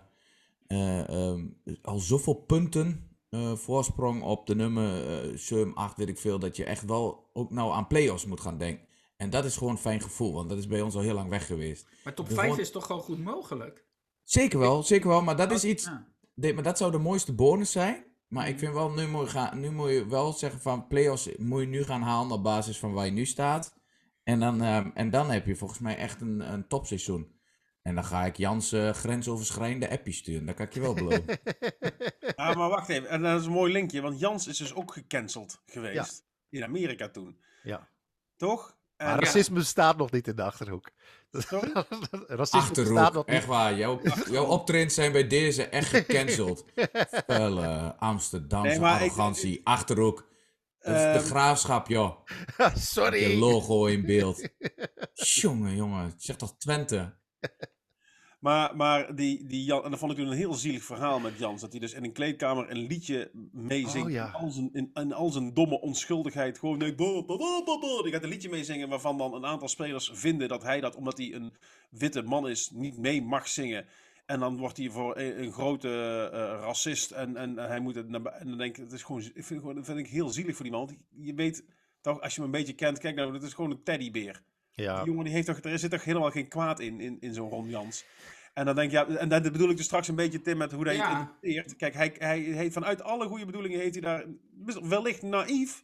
eh, 0.67 1.09
ehm, 1.09 1.45
al 1.81 1.99
zoveel 1.99 2.33
punten 2.33 3.07
eh, 3.29 3.53
voorsprong 3.55 4.21
op 4.23 4.47
de 4.47 4.55
nummer 4.55 5.09
eh 5.29 5.37
7, 5.37 5.73
8, 5.73 5.97
weet 5.97 6.09
ik 6.09 6.17
veel, 6.17 6.39
dat 6.39 6.55
je 6.55 6.63
echt 6.63 6.85
wel 6.85 7.29
ook 7.33 7.51
nou 7.51 7.71
aan 7.73 7.87
play-offs 7.87 8.25
moet 8.25 8.41
gaan 8.41 8.57
denken. 8.57 8.87
En 9.17 9.29
dat 9.29 9.45
is 9.45 9.57
gewoon 9.57 9.73
een 9.73 9.79
fijn 9.79 10.01
gevoel, 10.01 10.33
want 10.33 10.49
dat 10.49 10.57
is 10.57 10.67
bij 10.67 10.81
ons 10.81 10.95
al 10.95 11.01
heel 11.01 11.13
lang 11.13 11.29
weg 11.29 11.45
geweest. 11.45 11.87
Maar 12.03 12.13
top 12.13 12.27
De 12.27 12.33
5 12.33 12.45
gewoon- 12.47 12.61
is 12.63 12.71
toch 12.71 12.85
gewoon 12.85 13.01
goed 13.01 13.23
mogelijk? 13.23 13.85
Zeker 14.23 14.59
wel, 14.59 14.83
zeker 14.83 15.07
wel, 15.09 15.21
maar 15.21 15.35
dat 15.35 15.51
is 15.51 15.63
iets, 15.63 15.83
Ja. 15.83 16.07
nee, 16.35 16.53
maar 16.53 16.63
dat 16.63 16.77
zou 16.77 16.91
de 16.91 16.97
mooiste 16.97 17.33
bonus 17.33 17.71
zijn. 17.71 18.03
Maar 18.30 18.47
ik 18.47 18.59
vind 18.59 18.73
wel, 18.73 18.91
nu 18.91 19.07
moet, 19.07 19.25
je 19.25 19.30
gaan, 19.30 19.59
nu 19.59 19.71
moet 19.71 19.89
je 19.89 20.07
wel 20.07 20.34
zeggen 20.34 20.61
van 20.61 20.88
play-offs 20.88 21.30
moet 21.38 21.61
je 21.61 21.67
nu 21.67 21.84
gaan 21.84 22.01
halen 22.01 22.32
op 22.32 22.43
basis 22.43 22.80
van 22.80 22.93
waar 22.93 23.05
je 23.05 23.11
nu 23.11 23.25
staat. 23.25 23.77
En 24.23 24.39
dan, 24.39 24.61
ehm, 24.61 24.89
en 24.93 25.09
dan 25.09 25.30
heb 25.30 25.45
je 25.45 25.55
volgens 25.55 25.80
mij 25.80 25.97
echt 25.97 26.21
een, 26.21 26.53
een 26.53 26.67
topseizoen. 26.67 27.39
En 27.82 27.95
dan 27.95 28.03
ga 28.03 28.25
ik 28.25 28.38
Jans 28.38 28.71
eh, 28.71 28.89
grensoverschrijdende 28.93 29.89
appjes 29.89 30.17
sturen, 30.17 30.45
dat 30.45 30.55
kan 30.55 30.65
ik 30.65 30.73
je 30.73 30.80
wel 30.80 30.93
beloven. 30.93 31.25
Ah, 32.36 32.55
maar 32.55 32.69
wacht 32.69 32.89
even. 32.89 33.09
En 33.09 33.21
dat 33.21 33.39
is 33.39 33.45
een 33.45 33.51
mooi 33.51 33.71
linkje. 33.71 34.01
Want 34.01 34.19
Jans 34.19 34.47
is 34.47 34.57
dus 34.57 34.73
ook 34.73 34.93
gecanceld 34.93 35.61
geweest. 35.65 36.25
In 36.49 36.63
Amerika 36.63 37.09
toen. 37.09 37.39
Ja. 37.63 37.89
Toch? 38.36 38.77
Maar 39.03 39.19
racisme 39.19 39.55
bestaat 39.55 39.97
nog 39.97 40.11
niet 40.11 40.27
in 40.27 40.35
de 40.35 40.43
Achterhoek. 40.43 40.89
Sorry? 41.31 41.71
racisme 42.11 42.35
bestaat 42.37 42.61
Achterhoek, 42.61 43.13
nog 43.13 43.25
niet. 43.25 43.35
echt 43.35 43.45
waar. 43.45 43.73
Jouw, 43.77 44.01
jouw 44.29 44.45
optredens 44.45 44.93
zijn 44.93 45.11
bij 45.11 45.27
deze 45.27 45.63
echt 45.63 45.87
gecanceld. 45.89 46.65
Vuile 47.27 47.95
Amsterdamse 47.97 48.69
Nee, 48.69 48.79
maar 48.79 48.95
ik- 48.95 49.01
arrogantie, 49.01 49.61
Achterhoek. 49.63 50.27
Dat 50.79 50.95
is 50.95 51.01
de 51.01 51.07
Ehm, 51.07 51.23
graafschap, 51.25 51.87
joh. 51.87 52.15
Je 52.57 52.71
Sorry. 52.79 53.39
logo 53.39 53.85
in 53.85 54.05
beeld. 54.05 54.47
Jongen, 55.13 55.75
jongen. 55.75 56.13
Zeg 56.17 56.35
toch 56.35 56.55
Twente? 56.57 57.17
Maar, 58.39 58.75
maar 58.75 59.15
die, 59.15 59.45
die 59.45 59.63
Jan, 59.63 59.83
en 59.83 59.89
dat 59.89 59.99
vond 59.99 60.11
ik 60.11 60.17
toen 60.17 60.27
een 60.27 60.37
heel 60.37 60.53
zielig 60.53 60.83
verhaal 60.83 61.19
met 61.19 61.37
Jans. 61.37 61.61
Dat 61.61 61.71
hij 61.71 61.79
dus 61.79 61.93
in 61.93 62.03
een 62.03 62.11
kleedkamer 62.11 62.69
een 62.71 62.87
liedje 62.87 63.31
meezingt. 63.51 64.07
Oh, 64.07 64.11
ja. 64.11 64.27
in, 64.27 64.33
al 64.33 64.51
zijn, 64.51 64.69
in, 64.73 64.91
in 64.93 65.13
al 65.13 65.29
zijn 65.29 65.53
domme 65.53 65.81
onschuldigheid. 65.81 66.59
Gewoon, 66.59 66.77
nee, 66.77 66.95
bo, 66.95 67.25
bo, 67.25 67.37
bo, 67.37 67.63
bo, 67.63 67.79
bo. 67.79 68.01
Die 68.03 68.11
gaat 68.11 68.23
een 68.23 68.29
liedje 68.29 68.49
meezingen 68.49 68.89
waarvan 68.89 69.17
dan 69.17 69.33
een 69.33 69.45
aantal 69.45 69.67
spelers 69.67 70.11
vinden 70.13 70.47
dat 70.47 70.63
hij 70.63 70.79
dat, 70.79 70.95
omdat 70.95 71.17
hij 71.17 71.33
een 71.33 71.53
witte 71.89 72.21
man 72.21 72.49
is, 72.49 72.69
niet 72.69 72.97
mee 72.97 73.21
mag 73.21 73.47
zingen. 73.47 73.85
En 74.25 74.39
dan 74.39 74.57
wordt 74.57 74.77
hij 74.77 74.89
voor 74.89 75.17
een, 75.17 75.43
een 75.43 75.51
grote 75.51 75.89
eh, 76.33 76.39
racist. 76.39 77.11
En, 77.11 77.37
en 77.37 77.57
hij 77.57 77.79
moet 77.79 77.95
het 77.95 78.05
En 78.13 78.47
dan 78.47 78.57
denk 78.57 78.77
ik, 78.77 78.83
het 78.83 78.93
is 78.93 79.03
gewoon, 79.03 79.21
ik 79.33 79.45
vind, 79.45 79.63
dat 79.63 79.85
vind 79.85 79.99
ik 79.99 80.07
heel 80.07 80.29
zielig 80.29 80.55
voor 80.55 80.65
die 80.65 80.73
man. 80.73 80.85
Want 80.85 80.99
je 81.15 81.33
weet 81.33 81.65
toch, 82.01 82.21
als 82.21 82.35
je 82.35 82.41
hem 82.41 82.53
een 82.53 82.59
beetje 82.59 82.75
kent, 82.75 82.99
kijk 82.99 83.15
nou, 83.15 83.31
dat 83.31 83.43
is 83.43 83.53
gewoon 83.53 83.71
een 83.71 83.83
teddybeer. 83.83 84.41
Ja. 84.72 84.97
Die 84.97 85.05
jongen 85.05 85.24
die 85.26 85.34
heeft 85.34 85.47
toch, 85.47 85.59
er 85.59 85.80
zit 85.80 85.91
toch 85.91 86.03
helemaal 86.03 86.32
geen 86.32 86.47
kwaad 86.47 86.80
in, 86.80 86.99
in, 86.99 87.17
in 87.20 87.34
zo'n 87.34 87.49
Ron 87.49 87.70
Jans. 87.70 88.05
En 88.53 88.65
dan 88.65 88.76
denk 88.76 88.91
je, 88.91 88.97
ja, 88.97 89.07
en 89.17 89.30
dat 89.30 89.41
bedoel 89.43 89.70
ik 89.70 89.78
dus 89.78 89.86
straks 89.86 90.07
een 90.07 90.15
beetje, 90.15 90.41
Tim, 90.41 90.57
met 90.57 90.72
hoe 90.72 90.84
hij 90.86 90.95
Ja. 90.95 91.09
het 91.09 91.28
interpreteert. 91.41 91.76
Kijk, 91.76 91.95
hij, 91.95 92.15
hij 92.20 92.39
heeft 92.39 92.74
vanuit 92.74 93.01
alle 93.03 93.28
goede 93.28 93.45
bedoelingen 93.45 93.80
heeft 93.80 93.93
hij 93.93 94.01
daar, 94.03 94.26
wellicht 94.89 95.22
naïef, 95.22 95.84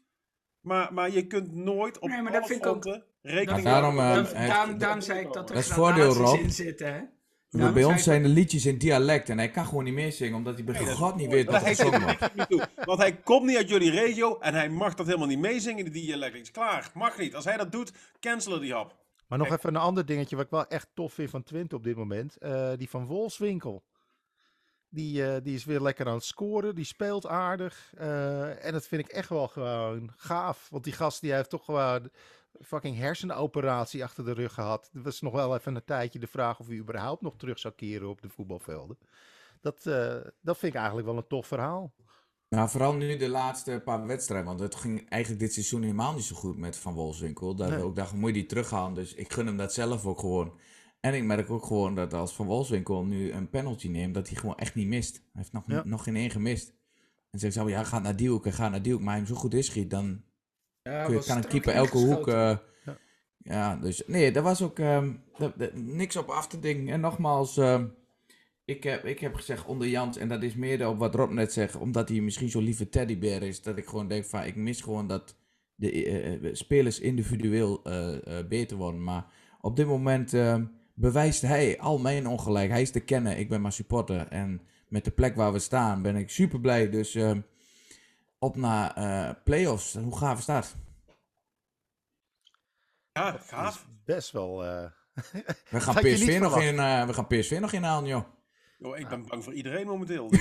maar, 0.62 0.94
maar 0.94 1.12
je 1.12 1.28
kunt 1.28 1.54
nooit 1.54 2.00
op 2.00 2.10
Nee, 2.10 2.22
maar 2.22 2.32
dat 2.32 2.42
alle 2.42 2.50
vind 2.52 2.66
ik 2.66 2.72
ook- 2.72 3.00
rekening 3.22 3.64
daarom, 3.64 3.98
houden. 3.98 4.34
eh, 4.34 4.48
daarom, 4.48 4.78
daarom 4.78 5.02
zei 5.02 5.20
ik 5.20 5.34
dat 5.34 5.50
er 5.50 5.56
Dat 5.56 5.64
is 5.64 5.72
voordeel, 5.72 6.14
Rob. 6.14 6.40
in 6.40 6.52
zitten, 6.52 6.94
hè. 6.94 7.02
Maar 7.56 7.74
bij 7.74 7.84
ons 7.84 8.04
zijn 8.04 8.24
de 8.24 8.30
liedjes 8.30 8.66
in 8.66 8.78
dialect 8.78 9.30
en 9.30 9.38
hij 9.38 9.52
kan 9.52 9.66
gewoon 9.66 9.84
niet 9.84 9.94
meer 9.94 10.12
zingen, 10.12 10.36
omdat 10.38 10.56
hij 10.56 10.64
bij 10.64 10.74
Nee, 10.74 10.84
dat 10.84 10.94
is 10.94 11.00
God 11.00 11.16
niet 11.16 11.30
weet 11.32 11.46
wat 11.52 11.62
hij- 11.62 12.46
toe. 12.48 12.68
Want 12.86 13.00
hij 13.00 13.16
komt 13.16 13.46
niet 13.46 13.58
uit 13.58 13.70
jullie 13.70 13.92
regio 13.92 14.40
en 14.40 14.54
hij 14.54 14.70
mag 14.70 14.94
dat 14.96 15.06
helemaal 15.06 15.28
niet 15.28 15.40
meezingen 15.40 15.86
in 15.86 15.92
die 15.92 16.06
dialect. 16.06 16.36
Is 16.36 16.52
klaar, 16.52 16.92
mag 16.94 17.18
niet. 17.18 17.36
Als 17.36 17.46
hij 17.46 17.58
dat 17.58 17.72
doet, 17.72 17.92
cancelen 18.20 18.62
die 18.62 18.74
hap. 18.74 18.96
Maar 19.28 19.38
nog 19.38 19.52
even 19.52 19.70
een 19.70 19.82
ander 19.82 20.06
dingetje 20.06 20.36
wat 20.36 20.46
ik 20.46 20.52
wel 20.52 20.68
echt 20.68 20.88
tof 20.94 21.14
vind 21.14 21.30
van 21.30 21.44
Twente 21.44 21.76
op 21.76 21.84
dit 21.84 21.96
moment. 21.96 22.38
Eh, 22.38 22.72
die 22.78 22.90
van 22.90 23.06
Wolfswinkel. 23.06 23.84
Die, 24.90 25.26
eh, 25.28 25.42
die 25.44 25.56
is 25.56 25.66
weer 25.66 25.80
lekker 25.82 26.08
aan 26.08 26.14
het 26.14 26.24
scoren. 26.24 26.76
Die 26.76 26.86
speelt 26.86 27.28
aardig. 27.28 27.92
eh, 27.98 28.66
en 28.66 28.72
dat 28.72 28.88
vind 28.88 29.02
ik 29.02 29.12
echt 29.12 29.30
wel 29.30 29.48
gewoon 29.48 30.12
gaaf. 30.16 30.68
Want 30.70 30.84
die 30.84 30.94
gast 30.94 31.22
die 31.22 31.34
heeft 31.34 31.50
toch 31.50 31.66
gewoon 31.66 32.10
fucking 32.62 32.98
hersenoperatie 32.98 34.04
achter 34.04 34.26
de 34.26 34.32
rug 34.34 34.54
gehad. 34.54 34.90
Het 34.94 35.04
was 35.04 35.22
nog 35.22 35.34
wel 35.34 35.56
even 35.56 35.76
een 35.76 35.84
tijdje 35.86 36.20
de 36.20 36.28
vraag 36.28 36.60
of 36.60 36.68
hij 36.68 36.78
überhaupt 36.78 37.22
nog 37.22 37.38
terug 37.38 37.60
zou 37.60 37.74
keren 37.74 38.10
op 38.10 38.22
de 38.22 38.30
voetbalvelden. 38.30 38.98
Dat, 39.62 39.86
eh, 39.86 40.16
dat 40.42 40.58
vind 40.58 40.74
ik 40.74 40.78
eigenlijk 40.80 41.08
wel 41.08 41.18
een 41.18 41.28
tof 41.28 41.48
verhaal. 41.48 41.94
Nou, 42.50 42.70
vooral 42.70 42.94
nu 42.94 43.18
de 43.18 43.30
laatste 43.30 43.82
paar 43.84 44.06
wedstrijden, 44.08 44.48
want 44.48 44.60
het 44.60 44.76
ging 44.76 45.10
eigenlijk 45.10 45.42
dit 45.42 45.54
seizoen 45.54 45.82
helemaal 45.82 46.14
niet 46.14 46.24
zo 46.24 46.36
goed 46.36 46.58
met 46.58 46.78
Van 46.78 46.94
Wolfswinkel. 46.94 47.56
Dat 47.56 47.70
Nee. 47.70 47.78
we 47.78 47.84
ook 47.84 47.96
dachten, 47.96 48.20
moet 48.20 48.30
je 48.30 48.36
die 48.36 48.46
terughalen? 48.46 48.94
Dus 48.94 49.14
ik 49.14 49.34
gun 49.34 49.46
hem 49.46 49.58
dat 49.58 49.74
zelf 49.74 50.06
ook 50.06 50.20
gewoon. 50.20 50.60
En 51.00 51.14
ik 51.14 51.24
merk 51.24 51.50
ook 51.50 51.66
gewoon 51.66 51.96
dat 51.96 52.14
als 52.14 52.34
Van 52.36 52.46
Wolfswinkel 52.46 53.04
nu 53.06 53.32
een 53.32 53.50
penalty 53.50 53.88
neemt, 53.88 54.14
dat 54.14 54.28
hij 54.28 54.38
gewoon 54.38 54.58
echt 54.58 54.76
niet 54.76 54.88
mist. 54.88 55.14
Hij 55.16 55.24
heeft 55.34 55.52
nog, 55.52 55.64
Ja. 55.68 55.82
nog 55.86 56.04
geen 56.04 56.16
één 56.16 56.30
gemist. 56.32 56.74
En 57.32 57.40
zegt 57.40 57.54
zo, 57.54 57.70
ja, 57.70 57.84
ga 57.84 58.00
naar 58.00 58.16
Dielke, 58.16 58.52
ga 58.52 58.70
naar 58.70 58.82
Dielke. 58.82 59.04
Maar 59.04 59.14
hij 59.14 59.24
hem 59.24 59.34
zo 59.34 59.40
goed 59.42 59.54
is 59.54 59.66
schiet, 59.66 59.90
dan 59.90 60.22
Ja, 60.92 61.04
kun 61.04 61.10
je, 61.12 61.16
was 61.18 61.26
kan 61.28 61.38
een 61.38 61.44
strak 61.44 61.50
keeper 61.64 61.74
elke 61.74 61.98
hoek... 61.98 62.28
eh, 62.28 62.58
Ja. 62.86 62.98
ja. 63.38 63.76
dus 63.76 64.04
nee, 64.08 64.32
daar 64.32 64.44
was 64.44 64.62
ook 64.62 64.80
ehm, 64.80 65.12
niks 65.74 66.16
op 66.16 66.30
af 66.30 66.48
te 66.48 66.60
dingen. 66.60 66.94
En 66.94 67.00
nogmaals, 67.00 67.58
ehm, 67.58 67.86
ik, 68.66 68.84
heb, 68.84 69.06
ik 69.06 69.20
heb 69.20 69.36
gezegd 69.36 69.66
onder 69.66 69.88
Jans, 69.88 70.18
en 70.18 70.28
dat 70.28 70.44
is 70.44 70.56
meer 70.56 70.88
op 70.88 71.00
wat 71.00 71.16
Rob 71.16 71.32
net 71.32 71.54
zegt, 71.54 71.76
omdat 71.76 72.10
hij 72.10 72.20
misschien 72.20 72.50
zo'n 72.50 72.64
lieve 72.64 72.90
teddybeer 72.90 73.44
is, 73.44 73.62
dat 73.62 73.78
ik 73.78 73.86
gewoon 73.88 74.08
denk 74.08 74.26
van, 74.26 74.44
ik 74.44 74.56
mis 74.56 74.82
gewoon 74.82 75.08
dat 75.08 75.36
de 75.76 75.92
eh, 76.06 76.34
eh, 76.34 76.54
spelers 76.54 77.00
individueel 77.00 77.80
eh, 77.84 78.40
eh, 78.40 78.48
beter 78.48 78.78
worden. 78.78 79.04
Maar 79.04 79.26
op 79.62 79.76
dit 79.76 79.88
moment 79.88 80.34
ehm, 80.34 80.64
bewijst 80.94 81.42
hij 81.42 81.80
al 81.80 81.98
mijn 82.00 82.28
ongelijk. 82.28 82.70
Hij 82.70 82.82
is 82.82 82.92
te 82.92 83.00
kennen, 83.00 83.38
ik 83.38 83.50
ben 83.50 83.62
maar 83.62 83.72
supporter. 83.72 84.28
En 84.28 84.62
met 84.88 85.06
de 85.06 85.12
plek 85.12 85.36
waar 85.36 85.54
we 85.54 85.60
staan 85.60 86.02
ben 86.02 86.16
ik 86.16 86.30
super 86.30 86.60
blij. 86.60 86.90
Dus 86.90 87.16
ehm, 87.16 87.40
op 88.46 88.56
naar 88.56 88.92
eh 88.96 89.30
play-offs. 89.44 89.94
Hoe 89.94 90.18
gaaf 90.18 90.40
is 90.40 90.46
dat? 90.46 90.76
Ja, 93.12 93.38
gaaf. 93.46 93.76
is 93.76 93.86
best 94.06 94.32
wel... 94.32 94.66
eh, 94.66 94.86
We 95.70 95.80
gaan, 95.82 95.94
PSV 95.96 96.38
nog 96.42 96.62
in, 96.62 96.80
eh, 96.80 97.06
we 97.08 97.14
gaan 97.14 97.28
PSV 97.28 97.58
nog 97.62 97.72
inhalen, 97.72 98.10
joh. 98.10 98.24
Joh, 98.78 98.98
ik 98.98 99.08
ben 99.10 99.28
bang 99.28 99.44
voor 99.44 99.54
iedereen 99.54 99.88
momenteel. 99.88 100.30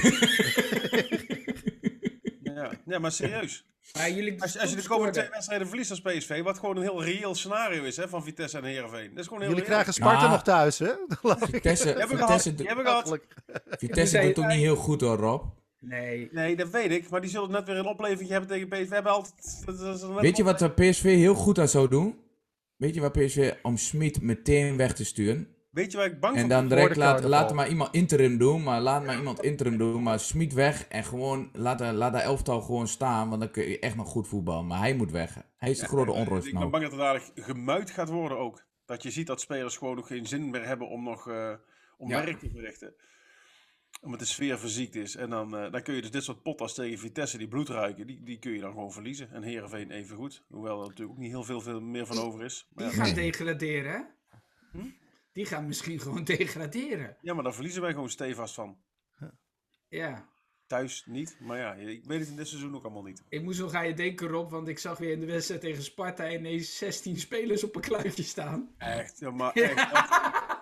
ja. 2.42 2.70
ja, 2.86 2.98
maar 2.98 3.12
serieus. 3.12 3.66
Maar 3.92 4.10
jullie 4.10 4.42
Als, 4.42 4.52
je- 4.52 4.60
als 4.60 4.70
je 4.70 4.76
de 4.76 4.88
komende 4.88 5.12
twee 5.12 5.28
wedstrijden 5.28 5.66
verliest 5.68 5.90
als 5.90 6.00
PSV, 6.00 6.42
wat 6.42 6.58
gewoon 6.58 6.76
een 6.76 6.82
heel 6.82 7.04
reëel 7.04 7.34
scenario 7.34 7.82
is 7.82 7.96
hè, 7.96 8.08
van 8.08 8.24
Vitesse 8.24 8.58
en 8.58 8.64
Heerenveen. 8.64 9.08
Dat 9.10 9.18
is 9.18 9.24
gewoon 9.26 9.40
heel 9.42 9.48
Jullie 9.50 9.64
reëel. 9.64 9.82
krijgen 9.82 9.92
Sparta 9.94 10.30
nog 10.30 10.42
thuis, 10.42 10.78
hè? 10.78 10.92
Vitesse, 11.50 12.04
Vitesse. 12.08 12.54
Makkelijk. 12.82 13.34
Vitesse 13.66 14.20
doet 14.20 14.38
ook 14.38 14.46
niet 14.46 14.58
heel 14.58 14.76
goed 14.76 15.00
hoor, 15.00 15.16
Rob. 15.16 15.44
Nee. 15.88 16.28
Nee, 16.32 16.56
dat 16.56 16.70
weet 16.70 16.90
ik. 16.90 17.10
Maar 17.10 17.20
die 17.20 17.30
zullen 17.30 17.50
net 17.50 17.66
weer 17.66 17.76
een 17.76 17.86
opleving 17.86 18.28
hebben 18.28 18.48
tegen 18.48 18.68
PSV. 18.68 18.88
We 18.88 18.94
hebben 18.94 19.12
altijd... 19.12 19.62
dat 19.66 19.80
is 19.80 20.02
net 20.02 20.20
Weet 20.20 20.36
je 20.36 20.44
wat 20.44 20.58
de 20.58 20.70
PSV 20.70 21.02
heel 21.02 21.34
goed 21.34 21.58
aan 21.58 21.68
zou 21.68 21.88
doen? 21.88 22.18
Weet 22.76 22.94
je 22.94 23.00
wat 23.00 23.12
PSV 23.12 23.52
om 23.62 23.76
Smit 23.76 24.22
meteen 24.22 24.76
weg 24.76 24.94
te 24.94 25.04
sturen? 25.04 25.48
Weet 25.70 25.90
je 25.92 25.96
waar 25.96 26.06
ik 26.06 26.20
bang 26.20 26.34
En 26.34 26.40
voor 26.40 26.48
dan 26.48 26.68
ben? 26.68 26.76
direct 26.78 26.96
laat, 26.96 27.24
laat 27.24 27.54
maar 27.54 27.68
iemand 27.68 27.94
interim 27.94 28.38
doen. 28.38 28.62
Maar 28.62 28.80
laat 28.80 29.04
maar 29.04 29.16
iemand 29.16 29.42
interim 29.42 29.78
doen. 29.78 30.02
Maar 30.02 30.20
Smit 30.20 30.52
weg 30.52 30.86
en 30.88 31.04
gewoon 31.04 31.48
laat, 31.52 31.78
de- 31.78 31.92
laat 31.92 32.12
dat 32.12 32.22
elftal 32.22 32.60
gewoon 32.60 32.88
staan. 32.88 33.28
Want 33.28 33.40
dan 33.40 33.50
kun 33.50 33.68
je 33.68 33.78
echt 33.78 33.96
nog 33.96 34.08
goed 34.08 34.28
voetballen. 34.28 34.66
Maar 34.66 34.78
hij 34.78 34.94
moet 34.94 35.10
weg. 35.10 35.36
Hij 35.56 35.70
is 35.70 35.78
de 35.78 35.86
grote 35.86 36.12
onrust 36.12 36.46
Ik 36.46 36.58
ben 36.58 36.70
bang 36.70 36.82
dat 36.82 36.92
er 36.92 36.98
dadelijk 36.98 37.30
gemuid 37.34 37.90
gaat 37.90 38.08
worden 38.08 38.38
ook. 38.38 38.64
Dat 38.86 39.02
je 39.02 39.10
ziet 39.10 39.26
dat 39.26 39.40
spelers 39.40 39.76
gewoon 39.76 39.96
nog 39.96 40.06
geen 40.06 40.26
zin 40.26 40.50
meer 40.50 40.66
hebben 40.66 40.88
om 40.88 41.02
nog 41.04 41.28
eh, 41.28 41.52
om 41.98 42.08
Ja. 42.08 42.24
werk 42.24 42.38
te 42.38 42.50
verrichten. 42.50 42.94
Omdat 44.04 44.20
de 44.20 44.26
sfeer 44.26 44.58
verziekt 44.58 44.94
is. 44.94 45.16
En 45.16 45.30
dan, 45.30 45.56
eh, 45.56 45.72
dan 45.72 45.82
kun 45.82 45.94
je 45.94 46.00
dus 46.00 46.10
dit 46.10 46.24
soort 46.24 46.42
potas 46.42 46.74
tegen 46.74 46.98
Vitesse, 46.98 47.38
die 47.38 47.48
bloed 47.48 47.68
ruiken, 47.68 48.06
die, 48.06 48.22
die 48.22 48.38
kun 48.38 48.52
je 48.52 48.60
dan 48.60 48.72
gewoon 48.72 48.92
verliezen. 48.92 49.30
En 49.32 49.42
Heerenveen 49.42 49.90
even 49.90 50.16
goed. 50.16 50.44
Hoewel 50.48 50.80
er 50.80 50.86
natuurlijk 50.88 51.10
ook 51.16 51.22
niet 51.22 51.30
heel 51.30 51.44
veel, 51.44 51.60
veel 51.60 51.80
meer 51.80 52.06
van 52.06 52.18
over 52.18 52.44
is. 52.44 52.66
Maar 52.72 52.84
Die 52.88 52.96
ja, 52.96 53.04
gaan 53.04 53.14
Nee. 53.14 53.24
degraderen, 53.30 53.92
hè? 53.92 54.00
Hm? 54.78 54.86
Die 55.32 55.46
gaan 55.46 55.66
misschien 55.66 56.00
gewoon 56.04 56.24
degraderen. 56.24 57.16
ja, 57.20 57.34
maar 57.34 57.44
daar 57.44 57.54
verliezen 57.54 57.82
wij 57.82 57.92
gewoon 57.92 58.10
stevast 58.10 58.54
van. 58.54 58.78
Ja. 59.88 60.28
Thuis 60.66 61.02
niet. 61.06 61.36
Maar 61.40 61.58
ja, 61.58 61.72
ik 61.74 62.04
weet 62.04 62.20
het 62.20 62.28
in 62.28 62.36
dit 62.36 62.48
seizoen 62.48 62.74
ook 62.74 62.84
allemaal 62.84 63.02
niet. 63.02 63.22
Ik 63.28 63.42
moest 63.42 63.60
nog 63.60 63.72
aan 63.74 63.86
je 63.86 63.94
denken, 63.94 64.28
Rob, 64.28 64.50
want 64.50 64.68
ik 64.68 64.78
zag 64.78 64.98
weer 64.98 65.10
in 65.12 65.20
de 65.20 65.26
wedstrijd 65.26 65.60
tegen 65.60 65.82
Sparta 65.82 66.30
ineens 66.30 66.78
16 66.78 67.16
spelers 67.18 67.64
op 67.64 67.74
een 67.76 67.80
kluitje 67.82 68.22
staan. 68.22 68.74
Echt, 68.78 69.18
ja, 69.18 69.30
maar 69.30 69.52
echt. 69.52 69.90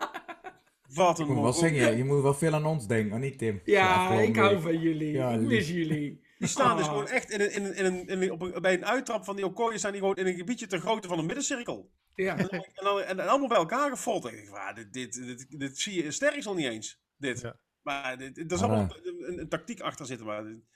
Wat 0.94 1.18
een 1.18 1.26
Je 1.26 1.32
moet 1.32 1.42
wel 1.42 1.52
mongool. 1.52 1.68
zingen. 1.68 1.96
Je 1.96 2.04
moet 2.04 2.22
wel 2.22 2.34
veel 2.34 2.54
aan 2.54 2.66
ons 2.66 2.86
denken, 2.86 3.10
maar 3.10 3.18
niet 3.18 3.38
Tim. 3.38 3.60
Ja, 3.64 4.10
ik 4.12 4.36
hou 4.36 4.60
van 4.60 4.78
jullie. 4.80 5.12
Ja, 5.12 5.30
ik 5.30 5.40
mis 5.40 5.68
jullie. 5.68 6.20
Die 6.38 6.48
staan 6.48 6.76
dus 6.76 6.86
Oh. 6.86 6.92
gewoon 6.92 7.08
echt 7.08 7.30
in 7.30 7.40
een, 7.40 7.52
in 7.52 7.64
een, 7.64 7.74
in 7.76 7.84
een, 7.84 8.06
in 8.06 8.22
een- 8.22 8.30
op 8.30 8.42
een- 8.42 8.62
bij 8.62 8.74
een 8.74 8.86
uittrap 8.86 9.24
van 9.24 9.36
die 9.36 9.44
Okoye 9.44 9.78
staan 9.78 9.90
die 9.92 10.00
gewoon 10.00 10.16
in 10.16 10.26
een 10.26 10.34
gebiedje 10.36 10.66
ter 10.66 10.78
grootte 10.80 11.08
van 11.08 11.18
een 11.18 11.26
middencirkel. 11.26 11.90
Ja. 12.14 12.36
En, 12.38 12.48
dan, 12.74 13.00
en, 13.00 13.20
en 13.20 13.28
allemaal 13.28 13.48
bij 13.48 13.56
elkaar 13.56 13.90
gefold. 13.90 14.26
Ik 14.26 14.32
denk, 14.32 14.48
"Wauw, 14.48 14.72
dit, 14.74 14.92
dit, 14.92 15.14
dit, 15.26 15.46
dit 15.60 15.78
zie 15.78 16.04
je 16.04 16.10
sterk 16.10 16.44
al 16.44 16.54
niet 16.54 16.66
eens. 16.66 17.00
Dit. 17.16 17.40
Ja. 17.40 17.56
Maar 17.82 18.18
dit, 18.18 18.38
er 18.38 18.52
is 18.52 18.62
allemaal 18.62 18.80
een, 19.02 19.24
een, 19.32 19.38
een 19.38 19.48
tactiek 19.48 19.80
achter 19.80 20.06
zitten. 20.06 20.26
Maar 20.26 20.44
dit- 20.44 20.70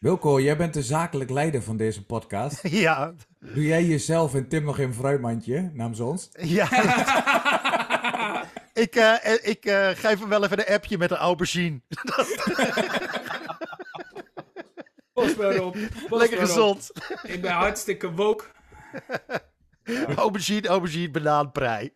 Wilco, 0.00 0.40
jij 0.40 0.56
bent 0.56 0.74
de 0.74 0.82
zakelijk 0.82 1.30
leider 1.30 1.62
van 1.62 1.76
deze 1.76 2.06
podcast. 2.06 2.68
Ja, 2.68 3.14
Doe 3.38 3.64
jij 3.66 3.84
jezelf 3.84 4.34
en 4.34 4.48
Tim 4.48 4.64
nog 4.64 4.78
in 4.78 4.86
een 4.88 4.94
fruitmandje 4.94 5.70
namens 5.74 6.00
ons? 6.00 6.28
ja. 6.38 6.68
ik 8.72 8.96
eh, 8.96 9.26
eh, 9.32 9.38
ik 9.42 9.64
eh, 9.64 9.88
geef 9.88 10.18
hem 10.20 10.28
wel 10.28 10.44
even 10.44 10.58
een 10.58 10.74
appje 10.74 10.98
met 10.98 11.10
een 11.10 11.16
aubergine. 11.16 11.80
Pas 15.12 15.36
maar 15.36 15.60
op. 15.60 15.76
Pas 16.08 16.20
Lekker 16.20 16.38
maar 16.38 16.48
op. 16.48 16.54
gezond. 16.54 16.90
Ik 17.22 17.40
ben 17.42 17.50
hartstikke 17.52 18.12
woke. 18.12 18.44
Aubergine, 20.16 20.68
aubergine, 20.68 21.10
banaanprei. 21.10 21.90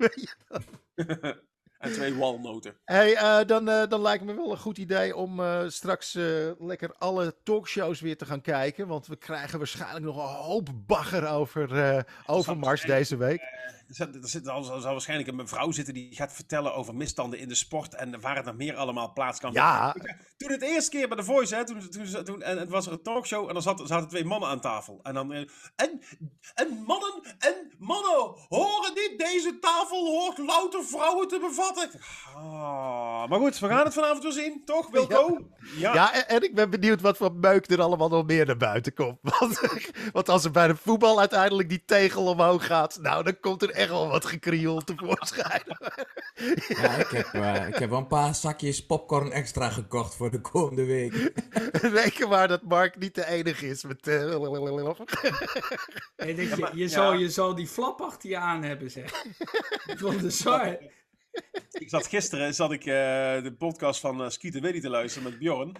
en 1.78 1.92
twee 1.92 2.14
walnoten. 2.14 2.76
hey, 2.84 3.14
eh, 3.16 3.46
dan, 3.46 3.68
eh, 3.68 3.88
dan 3.88 4.00
lijkt 4.02 4.24
me 4.24 4.34
wel 4.34 4.50
een 4.50 4.58
goed 4.58 4.78
idee 4.78 5.16
om 5.16 5.40
eh, 5.40 5.62
straks 5.66 6.14
eh, 6.14 6.24
lekker 6.58 6.94
alle 6.98 7.36
talkshows 7.42 8.00
weer 8.00 8.16
te 8.16 8.24
gaan 8.26 8.40
kijken. 8.40 8.86
Want 8.86 9.06
we 9.06 9.16
krijgen 9.16 9.58
waarschijnlijk 9.58 10.04
nog 10.04 10.16
een 10.16 10.34
hoop 10.44 10.68
bagger 10.86 11.26
over 11.28 11.82
eh 11.96 12.02
Overmars 12.26 12.82
deze 12.82 13.16
week. 13.16 13.40
Er 13.88 14.28
zit, 14.28 14.48
al, 14.48 14.62
zal 14.62 14.80
waarschijnlijk 14.80 15.28
een 15.28 15.36
mevrouw 15.36 15.70
zitten 15.70 15.94
die 15.94 16.14
gaat 16.14 16.32
vertellen 16.32 16.74
over 16.74 16.94
misstanden 16.94 17.38
in 17.38 17.48
de 17.48 17.54
sport 17.54 17.94
en 17.94 18.20
waar 18.20 18.36
het 18.36 18.44
nog 18.44 18.56
meer 18.56 18.76
allemaal 18.76 19.12
plaats 19.12 19.40
kan 19.40 19.52
Ja. 19.52 19.92
vinden. 19.92 20.16
Toen 20.36 20.50
het 20.50 20.62
eerste 20.62 20.90
keer 20.90 21.08
bij 21.08 21.16
The 21.16 21.24
Voice, 21.24 21.54
hè, 21.54 21.64
toen, 21.64 21.88
toen, 21.90 22.24
toen, 22.24 22.42
en 22.42 22.58
het 22.58 22.70
was 22.70 22.86
er 22.86 22.92
een 22.92 23.02
talkshow 23.02 23.48
en 23.48 23.52
dan 23.52 23.62
zat, 23.62 23.82
zaten 23.84 24.08
twee 24.08 24.24
mannen 24.24 24.48
aan 24.48 24.60
tafel. 24.60 25.00
En 25.02 25.14
dan, 25.14 25.32
eh, 25.32 25.38
en, 25.76 26.00
en 26.54 26.82
mannen 26.86 27.36
en 27.38 27.54
mannen 27.78 28.34
horen 28.48 28.94
dit 28.94 29.14
deze 29.18 29.58
tafel 29.58 30.06
hoort 30.06 30.38
louter 30.38 30.84
vrouwen 30.84 31.28
te 31.28 31.38
bevatten. 31.40 31.90
Ah, 32.34 33.28
maar 33.28 33.38
goed, 33.38 33.58
we 33.58 33.68
gaan 33.68 33.84
het 33.84 33.94
vanavond 33.94 34.22
weer 34.22 34.32
zien, 34.32 34.62
toch 34.64 34.90
Wilco? 34.90 35.48
Ja, 35.76 35.94
ja 35.94 36.12
en, 36.12 36.28
en, 36.28 36.42
ik 36.42 36.54
ben 36.54 36.70
benieuwd 36.70 37.00
wat 37.00 37.16
voor 37.16 37.32
meuk 37.32 37.70
er 37.70 37.82
allemaal 37.82 38.08
nog 38.08 38.26
meer 38.26 38.46
naar 38.46 38.56
buiten 38.56 38.94
komt. 38.94 39.18
Want, 39.38 39.60
want 40.12 40.28
als 40.28 40.44
er 40.44 40.50
bij 40.50 40.66
de 40.66 40.76
voetbal 40.76 41.18
uiteindelijk 41.18 41.68
die 41.68 41.82
tegel 41.86 42.24
omhoog 42.26 42.66
gaat, 42.66 42.98
nou 43.00 43.22
dan 43.24 43.40
komt 43.40 43.62
er 43.62 43.70
echt 43.76 43.88
wel 43.88 44.08
wat 44.08 44.24
gekrioel 44.24 44.80
tevoorschijn. 44.80 45.62
Ja, 46.68 46.96
ik 46.96 47.08
heb, 47.08 47.32
uh, 47.34 47.68
ik 47.68 47.74
heb 47.74 47.90
wel 47.90 47.98
een 47.98 48.06
paar 48.06 48.34
zakjes 48.34 48.86
popcorn 48.86 49.32
extra 49.32 49.70
gekocht 49.70 50.14
voor 50.14 50.30
de 50.30 50.40
komende 50.40 50.84
week. 50.84 51.32
Reken 52.02 52.28
maar 52.28 52.48
dat 52.48 52.62
Mark 52.62 52.98
niet 52.98 53.14
de 53.14 53.26
enige 53.26 53.68
is 53.68 53.84
met... 53.84 54.06
Uh... 54.06 54.14
Hey, 56.16 56.34
je, 56.34 56.70
je, 56.72 56.72
ja. 56.74 56.88
zal, 56.88 57.12
je 57.12 57.28
zal 57.28 57.54
die 57.54 57.66
flap 57.66 58.00
achter 58.00 58.30
je 58.30 58.36
aan 58.36 58.62
hebben, 58.62 58.90
zeg. 58.90 59.24
Van 59.96 60.16
de 60.16 60.30
zwaar. 60.30 60.78
Ik 61.72 61.88
zat 61.88 62.06
gisteren 62.06 62.54
zat 62.54 62.72
ik, 62.72 62.80
uh, 62.80 62.94
de 63.42 63.54
podcast 63.58 64.00
van 64.00 64.20
uh, 64.20 64.28
Skeeter 64.28 64.60
Willy 64.60 64.80
te 64.80 64.88
luisteren 64.88 65.30
met 65.30 65.38
Bjorn. 65.38 65.76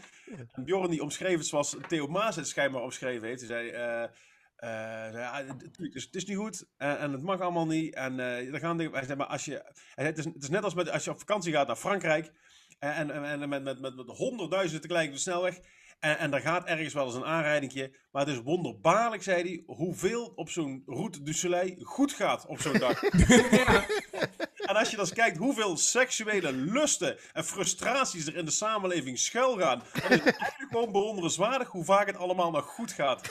En 0.53 0.65
Bjorn 0.65 0.91
die 0.91 1.03
omschreven 1.03 1.45
zoals 1.45 1.77
Theo 1.89 2.07
Maas 2.07 2.37
het 2.37 2.49
schijnbaar 2.49 2.83
omschreven 2.83 3.29
heeft. 3.29 3.41
Hij 3.41 3.49
zei, 3.49 4.03
uh, 4.03 4.09
ja, 4.57 5.45
het, 5.47 5.95
is, 5.95 6.05
het, 6.05 6.15
is, 6.15 6.25
niet 6.25 6.37
goed 6.37 6.67
en, 6.77 6.99
en 6.99 7.13
het 7.13 7.23
mag 7.23 7.41
allemaal 7.41 7.67
niet. 7.67 7.95
En 7.95 8.17
dan 8.51 8.61
gaan 8.61 8.77
de, 8.77 8.91
hij 8.93 9.05
zei, 9.05 9.17
maar 9.17 9.27
als 9.27 9.45
je, 9.45 9.73
het, 9.95 10.19
is, 10.19 10.25
het 10.25 10.43
is 10.43 10.49
net 10.49 10.65
als 10.65 10.75
met, 10.75 10.91
als 10.91 11.05
je 11.05 11.11
op 11.11 11.19
vakantie 11.19 11.53
gaat 11.53 11.67
naar 11.67 11.77
Frankrijk 11.77 12.33
en, 12.79 13.11
en, 13.11 13.25
en 13.25 13.49
met, 13.49 13.63
met, 13.63 13.81
met, 13.81 13.97
met 13.97 14.07
honderdduizenden 14.07 14.81
tegelijk 14.81 15.09
op 15.09 15.15
de 15.15 15.21
snelweg. 15.21 15.59
En, 16.01 16.19
en 16.19 16.35
er 16.35 16.41
gaat 16.41 16.67
ergens 16.67 16.95
wel 16.95 17.05
eens 17.05 17.15
een 17.15 17.25
aanrijdingje. 17.25 17.97
Maar 18.13 18.27
het 18.27 18.35
is 18.35 18.43
wonderbaarlijk, 18.43 19.23
zei 19.23 19.43
hij, 19.43 19.63
hoeveel 19.67 20.33
op 20.35 20.51
zo'n 20.51 20.83
Route 20.87 21.23
du 21.23 21.33
Soleil 21.33 21.75
goed 21.83 22.13
gaat 22.13 22.47
op 22.47 22.61
zo'n 22.61 22.79
dag. 22.79 23.03
En 24.67 24.77
als 24.77 24.91
je 24.91 24.97
dan 24.97 25.05
eens 25.05 25.15
kijkt 25.15 25.37
hoeveel 25.37 25.77
seksuele 25.77 26.53
lusten 26.53 27.17
en 27.33 27.45
frustraties 27.45 28.27
er 28.27 28.37
in 28.37 28.45
de 28.45 28.51
samenleving 28.51 29.19
schuilgaan. 29.19 29.83
Dan 29.93 30.11
is 30.11 30.25
het 30.25 30.25
eigenlijk 30.25 30.71
gewoon 30.71 30.93
bewonderenswaardig 30.93 31.69
hoe 31.69 31.85
vaak 31.85 32.07
het 32.07 32.17
allemaal 32.17 32.51
nog 32.51 32.65
goed 32.65 32.93
gaat. 32.93 33.29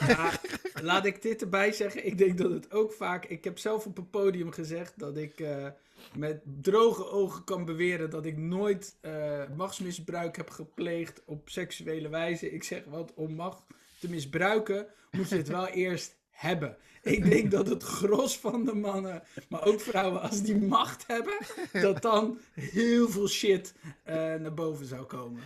Laat 0.82 1.06
ik 1.06 1.22
dit 1.22 1.40
erbij 1.40 1.72
zeggen. 1.72 2.06
Ik 2.06 2.18
denk 2.18 2.38
dat 2.38 2.50
het 2.50 2.72
ook 2.72 2.92
vaak... 2.92 3.24
Ik 3.24 3.44
heb 3.44 3.58
zelf 3.58 3.86
op 3.86 3.98
een 3.98 4.10
podium 4.10 4.52
gezegd 4.52 4.98
dat 4.98 5.16
ik... 5.16 5.40
Uh, 5.40 5.66
met 6.14 6.40
droge 6.44 7.10
ogen 7.10 7.44
kan 7.44 7.64
beweren 7.64 8.10
dat 8.10 8.26
ik 8.26 8.36
nooit 8.36 8.96
uh, 9.02 9.42
machtsmisbruik 9.56 10.36
heb 10.36 10.50
gepleegd 10.50 11.22
op 11.24 11.48
seksuele 11.48 12.08
wijze. 12.08 12.52
Ik 12.52 12.64
zeg 12.64 12.84
wat, 12.84 13.12
om 13.14 13.34
macht 13.34 13.62
te 14.00 14.08
misbruiken, 14.08 14.86
moet 15.10 15.28
je 15.28 15.36
het 15.36 15.48
wel 15.48 15.66
eerst 15.84 16.16
hebben. 16.36 16.76
Ik 17.02 17.30
denk 17.30 17.50
dat 17.50 17.68
het 17.68 17.82
gros 17.82 18.38
van 18.38 18.64
de 18.64 18.74
mannen, 18.74 19.22
maar 19.48 19.64
ook 19.64 19.80
vrouwen, 19.80 20.22
als 20.22 20.42
die 20.42 20.56
macht 20.56 21.04
hebben, 21.06 21.36
dat 21.72 22.02
dan 22.02 22.38
heel 22.52 23.08
veel 23.08 23.28
shit 23.28 23.74
uh, 24.06 24.14
naar 24.14 24.54
boven 24.54 24.86
zou 24.86 25.04
komen. 25.04 25.42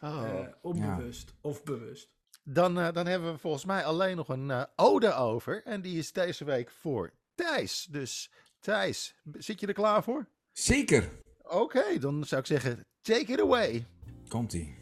Oh, 0.00 0.22
uh, 0.32 0.48
onbewust 0.62 1.28
ja. 1.28 1.48
of 1.48 1.62
bewust. 1.62 2.10
Dan, 2.42 2.78
uh, 2.78 2.92
dan 2.92 3.06
hebben 3.06 3.32
we 3.32 3.38
volgens 3.38 3.64
mij 3.64 3.84
alleen 3.84 4.16
nog 4.16 4.28
een 4.28 4.66
ode 4.76 5.14
over. 5.14 5.62
En 5.64 5.80
die 5.80 5.98
is 5.98 6.12
deze 6.12 6.44
week 6.44 6.70
voor 6.70 7.12
Thijs. 7.34 7.86
Dus 7.90 8.30
Thijs, 8.60 9.14
zit 9.32 9.60
je 9.60 9.66
er 9.66 9.72
klaar 9.72 10.02
voor? 10.02 10.26
Zeker. 10.52 11.10
Oké, 11.42 11.56
okay, 11.56 11.98
dan 11.98 12.24
zou 12.24 12.40
ik 12.40 12.46
zeggen, 12.46 12.86
take 13.00 13.32
it 13.32 13.40
away. 13.40 13.86
Komt-ie. 14.28 14.74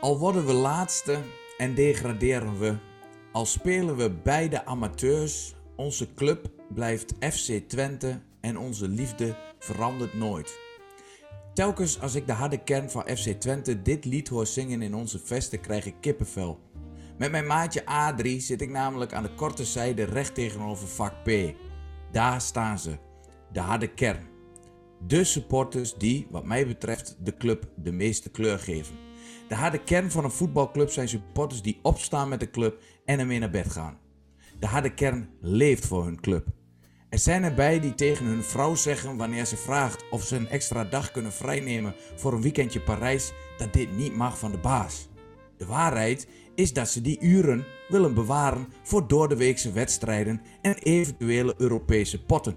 Al 0.00 0.18
worden 0.18 0.46
we 0.46 0.52
laatste 0.52 1.18
en 1.56 1.74
degraderen 1.74 2.58
we, 2.58 2.76
al 3.34 3.46
spelen 3.46 3.96
we 3.96 4.10
beide 4.10 4.64
amateurs, 4.64 5.54
onze 5.76 6.14
club 6.14 6.50
blijft 6.74 7.14
FC 7.20 7.68
Twente 7.68 8.20
en 8.40 8.58
onze 8.58 8.88
liefde 8.88 9.36
verandert 9.58 10.14
nooit. 10.14 10.58
Telkens 11.54 12.00
als 12.00 12.14
ik 12.14 12.26
de 12.26 12.32
harde 12.32 12.62
kern 12.62 12.90
van 12.90 13.02
FC 13.02 13.28
Twente 13.40 13.82
dit 13.82 14.04
lied 14.04 14.28
hoor 14.28 14.46
zingen 14.46 14.82
in 14.82 14.94
onze 14.94 15.18
vesten 15.18 15.60
krijg 15.60 15.86
ik 15.86 15.94
kippenvel. 16.00 16.60
Met 17.18 17.30
mijn 17.30 17.46
maatje 17.46 17.82
A3 17.82 18.36
zit 18.36 18.60
ik 18.60 18.70
namelijk 18.70 19.12
aan 19.12 19.22
de 19.22 19.34
korte 19.34 19.64
zijde 19.64 20.04
recht 20.04 20.34
tegenover 20.34 20.88
vak 20.88 21.14
P. 21.22 21.54
Daar 22.12 22.40
staan 22.40 22.78
ze, 22.78 22.98
de 23.52 23.60
harde 23.60 23.94
kern. 23.94 24.26
De 25.06 25.24
supporters 25.24 25.94
die, 25.94 26.26
wat 26.30 26.44
mij 26.44 26.66
betreft, 26.66 27.16
de 27.20 27.36
club 27.36 27.68
de 27.76 27.92
meeste 27.92 28.30
kleur 28.30 28.58
geven. 28.58 28.96
De 29.48 29.54
harde 29.54 29.78
kern 29.78 30.10
van 30.10 30.24
een 30.24 30.30
voetbalclub 30.30 30.90
zijn 30.90 31.08
supporters 31.08 31.62
die 31.62 31.78
opstaan 31.82 32.28
met 32.28 32.40
de 32.40 32.50
club 32.50 32.82
en 33.04 33.18
ermee 33.18 33.38
naar 33.38 33.50
bed 33.50 33.70
gaan. 33.70 33.98
De 34.58 34.66
harde 34.66 34.94
kern 34.94 35.28
leeft 35.40 35.86
voor 35.86 36.04
hun 36.04 36.20
club. 36.20 36.46
Er 37.08 37.18
zijn 37.18 37.44
erbij 37.44 37.80
die 37.80 37.94
tegen 37.94 38.26
hun 38.26 38.42
vrouw 38.42 38.74
zeggen 38.74 39.16
wanneer 39.16 39.44
ze 39.44 39.56
vraagt 39.56 40.04
of 40.10 40.22
ze 40.22 40.36
een 40.36 40.48
extra 40.48 40.84
dag 40.84 41.10
kunnen 41.10 41.32
vrijnemen 41.32 41.94
voor 42.16 42.32
een 42.32 42.42
weekendje 42.42 42.80
Parijs, 42.80 43.32
dat 43.58 43.72
dit 43.72 43.96
niet 43.96 44.16
mag 44.16 44.38
van 44.38 44.50
de 44.50 44.58
baas. 44.58 45.08
De 45.56 45.66
waarheid 45.66 46.28
is 46.54 46.72
dat 46.72 46.88
ze 46.88 47.00
die 47.00 47.20
uren 47.20 47.64
willen 47.88 48.14
bewaren 48.14 48.66
voor 48.82 49.08
doordeweekse 49.08 49.72
wedstrijden 49.72 50.40
en 50.62 50.74
eventuele 50.74 51.54
Europese 51.58 52.24
potten. 52.24 52.56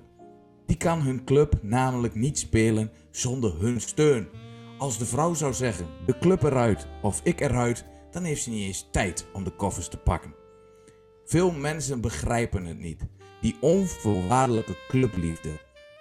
Die 0.66 0.78
kan 0.78 1.02
hun 1.02 1.24
club 1.24 1.60
namelijk 1.62 2.16
niet 2.16 2.40
spelen 2.40 2.92
zonder 3.12 3.60
hun 3.60 3.82
steun. 3.82 4.28
Als 4.78 4.98
de 4.98 5.06
vrouw 5.06 5.34
zou 5.34 5.54
zeggen: 5.54 5.88
de 6.06 6.18
club 6.18 6.44
eruit 6.44 6.88
of 7.02 7.22
ik 7.24 7.40
eruit, 7.40 7.86
dan 8.12 8.24
heeft 8.24 8.44
ze 8.44 8.50
niet 8.50 8.66
eens 8.66 8.88
tijd 8.92 9.28
om 9.34 9.44
de 9.44 9.52
koffers 9.52 9.88
te 9.88 9.98
pakken. 9.98 10.36
Veel 11.26 11.52
mensen 11.52 12.02
begrijpen 12.02 12.66
het 12.66 12.80
niet. 12.80 13.02
Die 13.42 13.58
onvoorwaardelijke 13.62 14.78
clubliefde. 14.88 15.50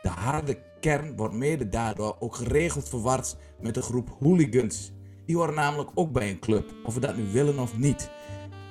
De 0.03 0.09
harde 0.09 0.59
kern 0.81 1.17
wordt 1.17 1.35
mede 1.35 1.69
daardoor 1.69 2.17
ook 2.19 2.35
geregeld 2.35 2.89
verward 2.89 3.37
met 3.61 3.77
een 3.77 3.83
groep 3.83 4.17
hooligans. 4.21 4.93
Die 5.27 5.37
horen 5.37 5.55
namelijk 5.55 5.91
ook 5.95 6.13
bij 6.13 6.31
een 6.31 6.39
club, 6.39 6.75
of 6.85 6.95
we 6.95 7.01
dat 7.01 7.17
nu 7.17 7.25
willen 7.33 7.59
of 7.59 7.77
niet. 7.77 8.11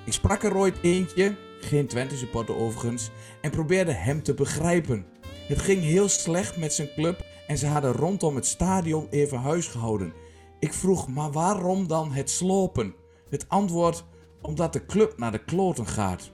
Ik 0.05 0.13
sprak 0.13 0.43
er 0.43 0.57
ooit 0.57 0.77
eentje, 0.81 1.35
geen 1.59 1.87
Twente 1.87 2.17
supporter 2.17 2.55
overigens, 2.55 3.09
en 3.41 3.51
probeerde 3.51 3.91
hem 3.91 4.23
te 4.23 4.33
begrijpen. 4.33 5.05
Het 5.47 5.61
ging 5.61 5.81
heel 5.81 6.09
slecht 6.09 6.57
met 6.57 6.73
zijn 6.73 6.89
club 6.95 7.25
en 7.47 7.57
ze 7.57 7.67
hadden 7.67 7.91
rondom 7.91 8.35
het 8.35 8.45
stadion 8.45 9.07
even 9.09 9.37
huis 9.37 9.67
gehouden. 9.67 10.13
Ik 10.59 10.73
vroeg, 10.73 11.07
maar 11.07 11.31
waarom 11.31 11.87
dan 11.87 12.11
het 12.11 12.29
slopen? 12.29 12.95
Het 13.29 13.49
antwoord, 13.49 14.05
omdat 14.41 14.73
de 14.73 14.85
club 14.85 15.17
naar 15.17 15.31
de 15.31 15.43
kloten 15.43 15.87
gaat. 15.87 16.31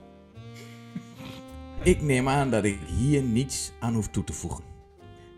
Ik 1.82 2.02
neem 2.02 2.28
aan 2.28 2.50
dat 2.50 2.64
ik 2.64 2.78
hier 2.86 3.22
niets 3.22 3.72
aan 3.80 3.94
hoef 3.94 4.08
toe 4.08 4.24
te 4.24 4.32
voegen. 4.32 4.64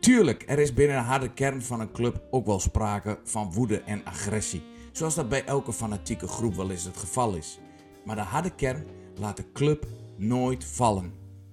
Tuurlijk, 0.00 0.44
er 0.46 0.58
is 0.58 0.74
binnen 0.74 0.96
de 0.96 1.02
harde 1.02 1.32
kern 1.32 1.62
van 1.62 1.80
een 1.80 1.92
club 1.92 2.22
ook 2.30 2.46
wel 2.46 2.60
sprake 2.60 3.18
van 3.24 3.52
woede 3.52 3.80
en 3.80 4.04
agressie. 4.04 4.62
Zoals 4.92 5.14
dat 5.14 5.28
bij 5.28 5.44
elke 5.44 5.72
fanatieke 5.72 6.26
groep 6.26 6.54
wel 6.54 6.70
eens 6.70 6.84
het 6.84 6.96
geval 6.96 7.34
is. 7.34 7.58
Maar 8.04 8.16
de 8.16 8.22
harde 8.22 8.54
kern 8.54 8.86
laat 9.14 9.36
de 9.36 9.52
club 9.52 9.86
nooit 10.16 10.64
vallen. 10.64 11.12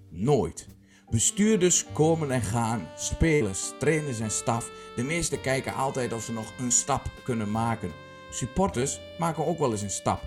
Nooit. 0.10 0.68
Bestuurders 1.12 1.86
komen 1.94 2.32
en 2.32 2.42
gaan, 2.42 2.88
spelers, 2.96 3.74
trainers 3.80 4.20
en 4.20 4.32
staf. 4.32 4.72
De 4.96 5.04
meesten 5.04 5.42
kijken 5.42 5.74
altijd 5.74 6.14
of 6.14 6.24
ze 6.24 6.34
nog 6.34 6.54
een 6.60 6.72
stap 6.72 7.02
kunnen 7.24 7.52
maken. 7.52 7.92
Supporters 8.30 9.00
maken 9.20 9.46
ook 9.46 9.60
wel 9.60 9.72
eens 9.72 9.82
een 9.82 9.90
stap. 9.90 10.22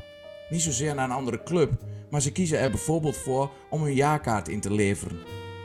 Niet 0.50 0.62
zozeer 0.62 0.94
naar 0.94 1.04
een 1.04 1.16
andere 1.16 1.42
club, 1.42 1.72
maar 2.10 2.20
ze 2.20 2.32
kiezen 2.32 2.58
er 2.58 2.70
bijvoorbeeld 2.70 3.16
voor 3.16 3.50
om 3.70 3.82
hun 3.82 3.94
jaarkaart 3.94 4.48
in 4.48 4.60
te 4.60 4.72
leveren. 4.72 5.18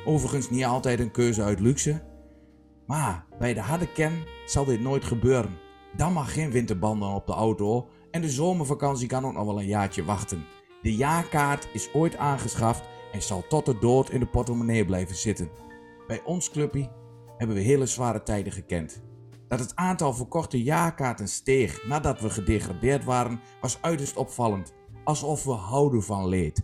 Overigens 0.06 0.50
niet 0.50 0.66
altijd 0.66 1.00
een 1.00 1.12
keuze 1.12 1.44
uit 1.44 1.60
luxe. 1.60 2.02
Maar 2.86 3.26
bij 3.40 3.54
de 3.54 3.62
harde 3.62 3.92
kern 3.92 4.24
zal 4.46 4.66
dit 4.66 4.82
nooit 4.82 5.04
gebeuren. 5.04 5.58
Dan 5.96 6.14
mag 6.14 6.34
geen 6.34 6.52
winterbanden 6.52 7.10
op 7.10 7.28
de 7.28 7.34
auto 7.34 7.90
en 8.12 8.22
de 8.22 8.30
zomervakantie 8.30 9.08
kan 9.08 9.26
ook 9.26 9.34
nog 9.34 9.46
wel 9.46 9.60
een 9.60 9.68
jaartje 9.68 10.04
wachten. 10.04 10.46
De 10.82 10.96
jaarkaart 10.96 11.68
is 11.74 11.94
ooit 11.94 12.18
aangeschaft 12.18 12.82
en 13.12 13.22
zal 13.22 13.48
tot 13.48 13.66
de 13.66 13.80
dood 13.80 14.10
in 14.10 14.20
de 14.20 14.28
portemonnee 14.28 14.86
blijven 14.86 15.16
zitten. 15.16 15.50
Bij 16.08 16.24
ons 16.24 16.50
clubje 16.50 16.90
hebben 17.38 17.56
we 17.56 17.62
hele 17.62 17.86
zware 17.86 18.24
tijden 18.24 18.54
gekend. 18.54 19.04
Dat 19.48 19.60
het 19.60 19.76
aantal 19.76 20.14
verkochte 20.14 20.64
jaarkaarten 20.64 21.28
steeg 21.28 21.88
nadat 21.88 22.22
we 22.22 22.30
gedegradeerd 22.30 23.04
waren, 23.04 23.40
was 23.62 23.82
uiterst 23.82 24.18
opvallend, 24.18 24.74
alsof 25.04 25.44
we 25.44 25.52
houden 25.52 26.04
van 26.04 26.28
leed. 26.28 26.62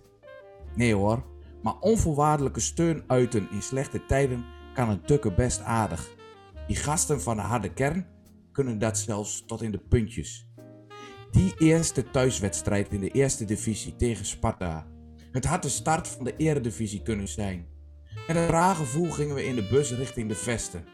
Nee 0.76 0.96
hoor, 0.96 1.24
maar 1.62 1.80
onvoorwaardelijke 1.80 2.60
steun 2.60 3.04
uiten 3.08 3.48
in 3.52 3.62
slechte 3.62 4.06
tijden 4.06 4.46
kan 4.74 4.90
een 4.90 5.06
tukke 5.06 5.34
best 5.34 5.62
aardig. 5.62 6.16
Die 6.68 6.76
gasten 6.76 7.22
van 7.22 7.36
de 7.36 7.42
harde 7.42 7.74
kern 7.74 8.08
kunnen 8.52 8.80
dat 8.80 8.98
zelfs 8.98 9.46
tot 9.46 9.62
in 9.62 9.72
de 9.72 9.80
puntjes. 9.90 10.50
Die 11.32 11.54
eerste 11.58 12.12
thuiswedstrijd 12.12 12.94
in 12.94 13.00
de 13.00 13.10
eerste 13.10 13.46
divisie 13.46 13.96
tegen 13.96 14.26
Sparta 14.26 14.88
het 15.36 15.46
had 15.46 15.62
de 15.62 15.70
start 15.70 16.08
van 16.08 16.24
de 16.24 16.36
eredivisie 16.38 17.02
kunnen 17.02 17.28
zijn. 17.28 17.68
Met 18.28 18.36
een 18.36 18.48
raar 18.48 18.76
gevoel 18.76 19.12
gingen 19.12 19.36
we 19.36 19.46
in 19.46 19.56
de 19.56 19.68
bus 19.68 19.92
richting 19.92 20.30
de 20.30 20.36
vesten. 20.36 20.86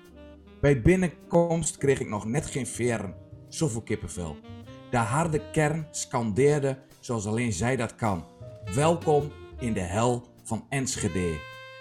Bij 0.61 0.81
binnenkomst 0.81 1.77
kreeg 1.77 1.99
ik 1.99 2.09
nog 2.09 2.25
net 2.25 2.45
geen 2.45 2.67
veren. 2.67 3.15
Zoveel 3.47 3.81
kippenvel. 3.81 4.37
De 4.91 4.97
harde 4.97 5.51
kern 5.51 5.87
scandeerde 5.91 6.77
zoals 6.99 7.25
alleen 7.25 7.53
zij 7.53 7.75
dat 7.75 7.95
kan. 7.95 8.25
Welkom 8.73 9.31
in 9.59 9.73
de 9.73 9.79
hel 9.79 10.27
van 10.43 10.65
Enschede. 10.69 11.39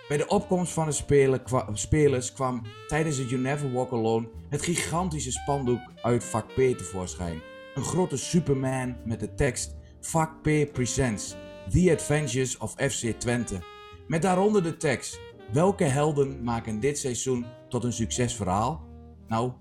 Bij 0.08 0.16
de 0.16 0.28
opkomst 0.28 0.72
van 0.72 0.86
de 0.86 0.92
speler 0.92 1.42
spelers 1.72 2.32
kwam 2.32 2.62
tijdens 2.86 3.16
het 3.16 3.30
You 3.30 3.42
Never 3.42 3.72
Walk 3.72 3.92
Alone 3.92 4.28
het 4.48 4.62
gigantische 4.62 5.32
spandoek 5.32 5.80
uit 6.02 6.24
vak 6.24 6.46
P 6.46 6.56
tevoorschijn. 6.56 7.40
Een 7.74 7.84
grote 7.84 8.16
Superman 8.16 8.96
met 9.04 9.20
de 9.20 9.34
tekst 9.34 9.74
Vak 10.00 10.42
P 10.42 10.72
Presents 10.72 11.36
The 11.68 11.90
Adventures 11.92 12.58
of 12.58 12.72
FC 12.72 13.06
Twente. 13.18 13.58
Met 14.06 14.22
daaronder 14.22 14.62
de 14.62 14.76
tekst 14.76 15.20
Welke 15.52 15.84
helden 15.84 16.42
maken 16.42 16.80
dit 16.80 16.98
seizoen 16.98 17.46
tot 17.68 17.84
een 17.84 17.92
succesverhaal? 17.92 18.84
Nou, 19.26 19.52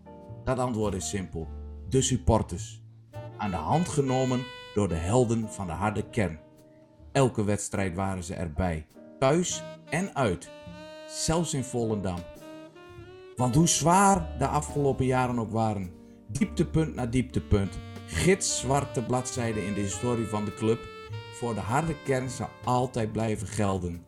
dat 0.43 0.59
antwoord 0.59 0.93
is 0.93 1.09
simpel. 1.09 1.47
De 1.89 2.01
supporters. 2.01 2.83
Aan 3.37 3.49
de 3.49 3.55
hand 3.55 3.89
genomen 3.89 4.43
door 4.73 4.87
de 4.87 4.95
helden 4.95 5.49
van 5.49 5.67
de 5.67 5.73
harde 5.73 6.09
kern. 6.09 6.39
Elke 7.11 7.43
wedstrijd 7.43 7.95
waren 7.95 8.23
ze 8.23 8.33
erbij, 8.33 8.87
thuis 9.19 9.63
en 9.89 10.15
uit, 10.15 10.49
zelfs 11.07 11.53
in 11.53 11.63
Volendam. 11.63 12.19
Want 13.35 13.55
hoe 13.55 13.67
zwaar 13.67 14.37
de 14.37 14.47
afgelopen 14.47 15.05
jaren 15.05 15.39
ook 15.39 15.51
waren, 15.51 15.91
dieptepunt 16.27 16.95
na 16.95 17.05
dieptepunt, 17.05 17.79
gitzwarte 18.05 19.03
bladzijden 19.03 19.65
in 19.65 19.73
de 19.73 19.81
historie 19.81 20.27
van 20.27 20.45
de 20.45 20.53
club, 20.53 20.79
voor 21.39 21.53
de 21.53 21.59
harde 21.59 21.95
kern 22.03 22.29
zal 22.29 22.49
altijd 22.63 23.11
blijven 23.11 23.47
gelden. 23.47 24.05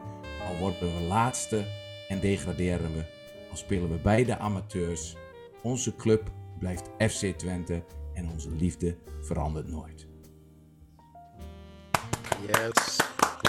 Al 0.47 0.57
worden 0.57 0.95
we 0.95 1.01
laatste 1.01 1.65
en 2.07 2.19
degraderen 2.19 2.93
we, 2.93 3.05
al 3.49 3.57
spelen 3.57 3.89
we 3.89 3.97
beide 3.97 4.38
amateurs. 4.38 5.15
Onze 5.61 5.95
club 5.95 6.32
blijft 6.59 6.89
FC 6.97 7.38
Twente 7.38 7.84
en 8.13 8.29
onze 8.29 8.49
liefde 8.49 8.97
verandert 9.21 9.67
nooit. 9.67 10.07
Yes, 12.47 12.97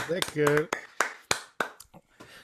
lekker. 0.09 0.69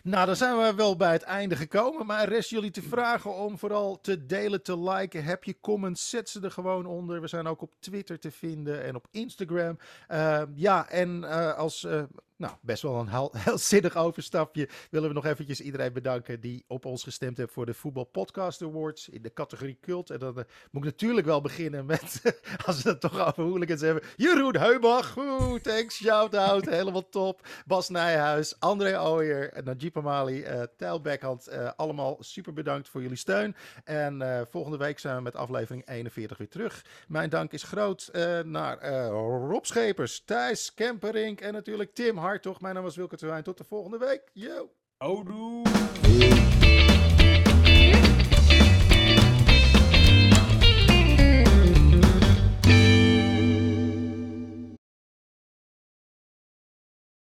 Nou, 0.03 0.26
dan 0.26 0.36
zijn 0.36 0.57
we 0.57 0.74
wel 0.74 0.96
bij 0.96 1.12
het 1.12 1.22
einde 1.22 1.57
gekomen. 1.57 2.07
Maar 2.07 2.28
rest 2.28 2.51
jullie 2.51 2.70
te 2.70 2.82
vragen 2.82 3.34
om 3.34 3.59
vooral 3.59 4.01
te 4.01 4.26
delen, 4.26 4.62
te 4.62 4.78
liken. 4.78 5.24
Heb 5.24 5.44
je 5.44 5.61
comments, 5.61 6.11
zet 6.11 6.28
ze 6.28 6.40
er 6.40 6.51
gewoon 6.51 6.86
onder. 6.86 7.20
We 7.20 7.28
zijn 7.28 7.46
ook 7.46 7.62
op 7.62 7.72
Twitter 7.78 8.18
te 8.18 8.30
vinden 8.30 8.84
en 8.84 8.94
op 8.94 9.07
Instagram. 9.11 9.78
Uh, 10.09 10.42
ja, 10.55 10.88
en 10.88 11.22
uh, 11.22 11.55
als 11.55 11.82
uh, 11.82 12.03
nou, 12.39 12.55
best 12.61 12.82
wel 12.82 13.01
een 13.01 13.09
heel, 13.09 13.59
zinnig 13.59 13.97
overstapje. 13.97 14.68
Willen 14.91 15.09
we 15.09 15.14
nog 15.14 15.24
eventjes 15.24 15.61
iedereen 15.61 15.93
bedanken 15.93 16.41
die 16.41 16.64
op 16.68 16.84
ons 16.84 17.03
gestemd 17.03 17.36
heeft 17.36 17.53
voor 17.53 17.66
de 17.66 17.74
Voetbal 17.74 18.05
Podcast 18.05 18.62
Awards 18.62 19.09
in 19.09 19.22
de 19.22 19.32
categorie 19.32 19.78
cult. 19.80 20.11
En 20.11 20.18
dan 20.18 20.39
uh, 20.39 20.45
moet 20.70 20.84
ik 20.84 20.91
natuurlijk 20.91 21.26
wel 21.26 21.41
beginnen 21.41 21.86
met, 21.86 22.22
als 22.66 22.82
we 22.82 22.89
het 22.89 23.01
toch 23.01 23.26
over 23.26 23.43
hooligans 23.43 23.80
hebben, 23.80 24.03
Jeroen 24.16 24.57
Heubach. 24.57 25.16
Oeh, 25.16 25.61
thanks, 25.61 25.97
shout-out, 25.97 26.68
helemaal 26.78 27.09
top. 27.09 27.47
Bas 27.66 27.89
Nijhuis, 27.89 28.61
André 28.61 29.01
Ooyer, 29.01 29.61
Najib 29.64 29.97
Amali, 29.97 30.41
uh, 30.41 30.62
Tijl 30.76 31.01
Beckhand. 31.01 31.49
Uh, 31.49 31.70
allemaal 31.76 32.16
super 32.20 32.53
bedankt 32.53 32.89
voor 32.89 33.03
jullie 33.03 33.16
steun. 33.16 33.57
En 33.84 34.47
volgende 34.51 34.76
week 34.76 34.99
zijn 34.99 35.16
we 35.16 35.22
met 35.22 35.36
aflevering 35.36 35.89
41 35.89 36.39
weer 36.39 36.49
terug. 36.49 36.84
Mijn 37.09 37.30
dank 37.30 37.53
is 37.53 37.62
groot 37.62 38.11
naar 38.45 39.09
Rob 39.09 39.64
Schepers, 39.64 40.22
Thijs 40.24 40.74
Kemperink 40.74 41.41
en 41.41 41.53
natuurlijk 41.53 41.95
Tim 41.95 42.16
Hart, 42.16 42.28
toch? 42.37 42.61
Mijn 42.61 42.74
naam 42.74 42.83
was 42.83 42.97
Wilke 42.97 43.16
Terwijn. 43.16 43.43
Tot 43.43 43.59
de 43.59 43.64
volgende 43.64 43.99
week. 43.99 44.31
Yo! 44.33 44.70